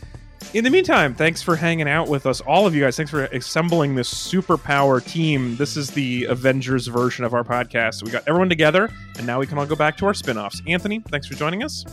In 0.52 0.64
the 0.64 0.70
meantime, 0.70 1.16
thanks 1.16 1.42
for 1.42 1.56
hanging 1.56 1.90
out 1.90 2.08
with 2.08 2.28
us, 2.28 2.40
all 2.42 2.68
of 2.68 2.76
you 2.76 2.84
guys. 2.84 2.96
Thanks 2.96 3.10
for 3.10 3.24
assembling 3.26 3.96
this 3.96 4.14
superpower 4.14 5.04
team. 5.04 5.56
This 5.56 5.76
is 5.76 5.90
the 5.90 6.26
Avengers 6.26 6.86
version 6.88 7.26
of 7.26 7.34
our 7.34 7.44
podcast. 7.44 8.04
We 8.04 8.12
got 8.12 8.22
everyone 8.28 8.50
together, 8.50 8.92
and 9.18 9.26
now 9.26 9.40
we 9.40 9.48
can 9.48 9.58
all 9.58 9.66
go 9.66 9.76
back 9.76 9.98
to 9.98 10.06
our 10.06 10.14
spin-offs. 10.14 10.62
Anthony, 10.68 11.00
thanks 11.10 11.26
for 11.26 11.34
joining 11.34 11.64
us. 11.64 11.84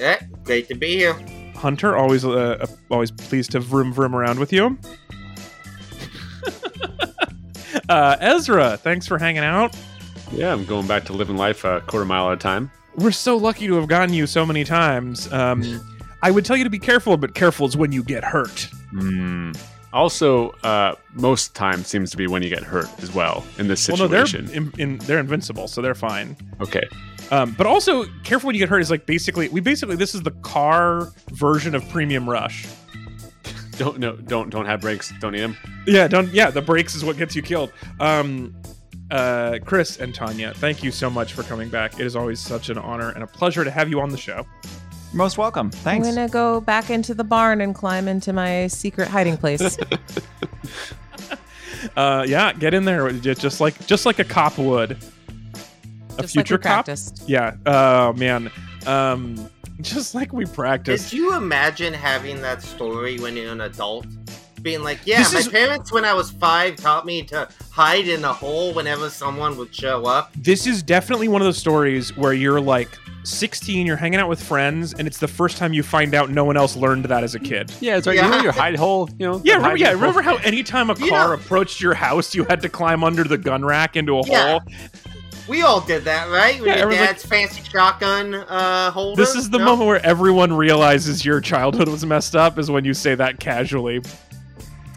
yeah, 0.00 0.20
great 0.42 0.66
to 0.68 0.74
be 0.74 0.96
here. 0.96 1.14
Hunter, 1.54 1.96
always 1.96 2.24
uh, 2.24 2.66
always 2.90 3.12
pleased 3.12 3.52
to 3.52 3.60
vroom 3.60 3.92
vroom 3.92 4.16
around 4.16 4.40
with 4.40 4.52
you. 4.52 4.76
uh, 7.88 8.16
Ezra, 8.20 8.76
thanks 8.78 9.06
for 9.06 9.16
hanging 9.18 9.44
out. 9.44 9.76
Yeah, 10.32 10.52
I'm 10.52 10.64
going 10.64 10.88
back 10.88 11.04
to 11.04 11.12
living 11.12 11.36
life 11.36 11.62
a 11.64 11.82
quarter 11.82 12.06
mile 12.06 12.28
at 12.30 12.34
a 12.34 12.36
time. 12.36 12.72
We're 12.96 13.12
so 13.12 13.36
lucky 13.36 13.68
to 13.68 13.74
have 13.76 13.86
gotten 13.86 14.12
you 14.12 14.26
so 14.26 14.44
many 14.44 14.64
times. 14.64 15.32
Um, 15.32 15.62
I 16.22 16.30
would 16.30 16.44
tell 16.44 16.56
you 16.56 16.64
to 16.64 16.70
be 16.70 16.78
careful, 16.78 17.16
but 17.16 17.34
careful 17.34 17.66
is 17.66 17.76
when 17.76 17.92
you 17.92 18.02
get 18.04 18.22
hurt. 18.24 18.68
Mm. 18.94 19.58
Also, 19.92 20.50
uh, 20.62 20.94
most 21.14 21.54
time 21.54 21.84
seems 21.84 22.10
to 22.12 22.16
be 22.16 22.26
when 22.26 22.42
you 22.42 22.48
get 22.48 22.62
hurt 22.62 22.88
as 23.02 23.12
well 23.14 23.44
in 23.58 23.68
this 23.68 23.86
Well, 23.88 23.98
no, 23.98 24.06
they're 24.08 24.24
situation. 24.26 24.72
in, 24.78 24.80
in, 24.80 24.98
they're 24.98 25.18
invincible, 25.18 25.68
so 25.68 25.82
they're 25.82 25.94
fine. 25.94 26.36
okay. 26.60 26.82
Um, 27.30 27.54
but 27.58 27.66
also, 27.66 28.04
careful 28.24 28.46
when 28.48 28.54
you 28.54 28.58
get 28.58 28.68
hurt 28.68 28.80
is 28.80 28.90
like 28.90 29.06
basically 29.06 29.48
we 29.48 29.60
basically 29.60 29.96
this 29.96 30.14
is 30.14 30.22
the 30.22 30.30
car 30.42 31.10
version 31.30 31.74
of 31.74 31.86
Premium 31.88 32.28
Rush. 32.28 32.66
Don't 33.78 33.98
no, 33.98 34.16
don't 34.16 34.50
don't 34.50 34.66
have 34.66 34.82
brakes. 34.82 35.12
Don't 35.18 35.32
need 35.32 35.40
them. 35.40 35.56
Yeah, 35.86 36.06
don't. 36.06 36.28
Yeah, 36.28 36.50
the 36.50 36.60
brakes 36.60 36.94
is 36.94 37.06
what 37.06 37.16
gets 37.16 37.34
you 37.34 37.40
killed. 37.40 37.72
Um, 38.00 38.54
uh, 39.10 39.58
Chris 39.64 39.96
and 39.98 40.14
Tanya, 40.14 40.52
thank 40.54 40.82
you 40.82 40.90
so 40.90 41.08
much 41.08 41.32
for 41.32 41.42
coming 41.42 41.70
back. 41.70 41.98
It 41.98 42.04
is 42.04 42.14
always 42.14 42.38
such 42.38 42.68
an 42.68 42.76
honor 42.76 43.10
and 43.10 43.22
a 43.24 43.26
pleasure 43.26 43.64
to 43.64 43.70
have 43.70 43.88
you 43.88 44.00
on 44.02 44.10
the 44.10 44.18
show. 44.18 44.46
Most 45.12 45.36
welcome. 45.38 45.70
Thanks. 45.70 46.08
I'm 46.08 46.14
gonna 46.14 46.28
go 46.28 46.60
back 46.60 46.90
into 46.90 47.14
the 47.14 47.24
barn 47.24 47.60
and 47.60 47.74
climb 47.74 48.08
into 48.08 48.32
my 48.32 48.66
secret 48.68 49.08
hiding 49.08 49.36
place. 49.36 49.76
Uh, 51.96 52.24
yeah, 52.28 52.52
get 52.52 52.74
in 52.74 52.84
there 52.84 53.10
just 53.10 53.60
like 53.60 53.86
just 53.86 54.06
like 54.06 54.18
a 54.18 54.24
cop 54.24 54.56
would. 54.56 54.92
A 54.92 56.22
just 56.22 56.34
future 56.34 56.54
we 56.54 56.62
cop. 56.62 56.84
practiced. 56.84 57.24
Yeah. 57.26 57.56
Oh 57.66 58.12
man. 58.12 58.50
Um, 58.86 59.50
just 59.80 60.14
like 60.14 60.32
we 60.32 60.46
practiced. 60.46 61.10
Did 61.10 61.16
you 61.16 61.34
imagine 61.34 61.92
having 61.92 62.40
that 62.42 62.62
story 62.62 63.18
when 63.18 63.36
you're 63.36 63.52
an 63.52 63.62
adult? 63.62 64.06
Being 64.62 64.82
like, 64.84 65.00
yeah, 65.04 65.18
This 65.18 65.32
my 65.32 65.40
is- 65.40 65.48
parents 65.48 65.92
when 65.92 66.04
I 66.04 66.14
was 66.14 66.30
five 66.30 66.76
taught 66.76 67.04
me 67.04 67.22
to 67.24 67.48
hide 67.72 68.06
in 68.06 68.24
a 68.24 68.32
hole 68.32 68.72
whenever 68.72 69.10
someone 69.10 69.56
would 69.56 69.74
show 69.74 70.04
up. 70.06 70.32
this 70.36 70.66
is 70.66 70.82
definitely 70.82 71.26
one 71.28 71.40
of 71.42 71.46
those 71.46 71.58
stories 71.58 72.16
where 72.16 72.32
you're 72.32 72.60
like 72.60 72.88
16, 73.24 73.86
you're 73.86 73.96
hanging 73.96 74.20
out 74.20 74.28
with 74.28 74.42
friends, 74.42 74.94
and 74.94 75.06
it's 75.08 75.18
the 75.18 75.28
first 75.28 75.56
time 75.56 75.72
you 75.72 75.82
find 75.82 76.14
out 76.14 76.30
no 76.30 76.44
one 76.44 76.56
else 76.56 76.76
learned 76.76 77.04
that 77.06 77.22
as 77.24 77.34
a 77.34 77.38
kid. 77.40 77.72
Yeah, 77.80 77.96
it's 77.96 78.06
right. 78.06 78.16
Yeah. 78.16 78.24
You 78.26 78.30
know 78.36 78.42
your 78.42 78.52
hide 78.52 78.76
hole. 78.76 79.08
You 79.18 79.26
know. 79.26 79.40
Yeah, 79.44 79.54
remember, 79.54 79.70
hide 79.70 79.80
yeah. 79.80 79.86
hole? 79.88 79.94
Remember 80.00 80.22
how 80.22 80.36
anytime 80.38 80.90
a 80.90 80.94
car 80.94 81.08
Yeah. 81.08 81.34
approached 81.34 81.80
your 81.80 81.94
house, 81.94 82.34
you 82.34 82.44
had 82.44 82.60
to 82.62 82.68
climb 82.68 83.02
under 83.04 83.24
the 83.24 83.38
gun 83.38 83.64
rack 83.64 83.96
into 83.96 84.18
a 84.18 84.26
Yeah. 84.26 84.50
hole. 84.52 84.60
We 85.48 85.62
all 85.62 85.80
did 85.80 86.04
that, 86.04 86.30
right? 86.30 86.58
With 86.60 86.68
Yeah, 86.68 86.74
your 86.74 86.82
everyone's 86.84 87.00
like- 87.08 87.16
dad's 87.16 87.26
fancy 87.26 87.62
shotgun 87.68 88.34
uh, 88.34 88.90
holder. 88.92 89.20
This 89.20 89.34
is 89.34 89.50
the 89.50 89.58
No? 89.58 89.64
moment 89.66 89.88
where 89.88 90.04
everyone 90.06 90.52
realizes 90.52 91.24
your 91.24 91.40
childhood 91.40 91.88
was 91.88 92.04
messed 92.06 92.36
up. 92.36 92.58
Is 92.60 92.70
when 92.70 92.84
you 92.84 92.94
say 92.94 93.14
that 93.16 93.40
casually. 93.40 94.02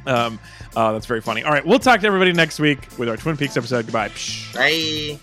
Um, 0.07 0.39
uh, 0.75 0.91
that's 0.91 1.05
very 1.05 1.21
funny. 1.21 1.43
All 1.43 1.51
right, 1.51 1.65
we'll 1.65 1.79
talk 1.79 2.01
to 2.01 2.07
everybody 2.07 2.33
next 2.33 2.59
week 2.59 2.87
with 2.97 3.09
our 3.09 3.17
Twin 3.17 3.37
Peaks 3.37 3.57
episode. 3.57 3.85
Goodbye. 3.85 4.11
Bye. 4.53 5.19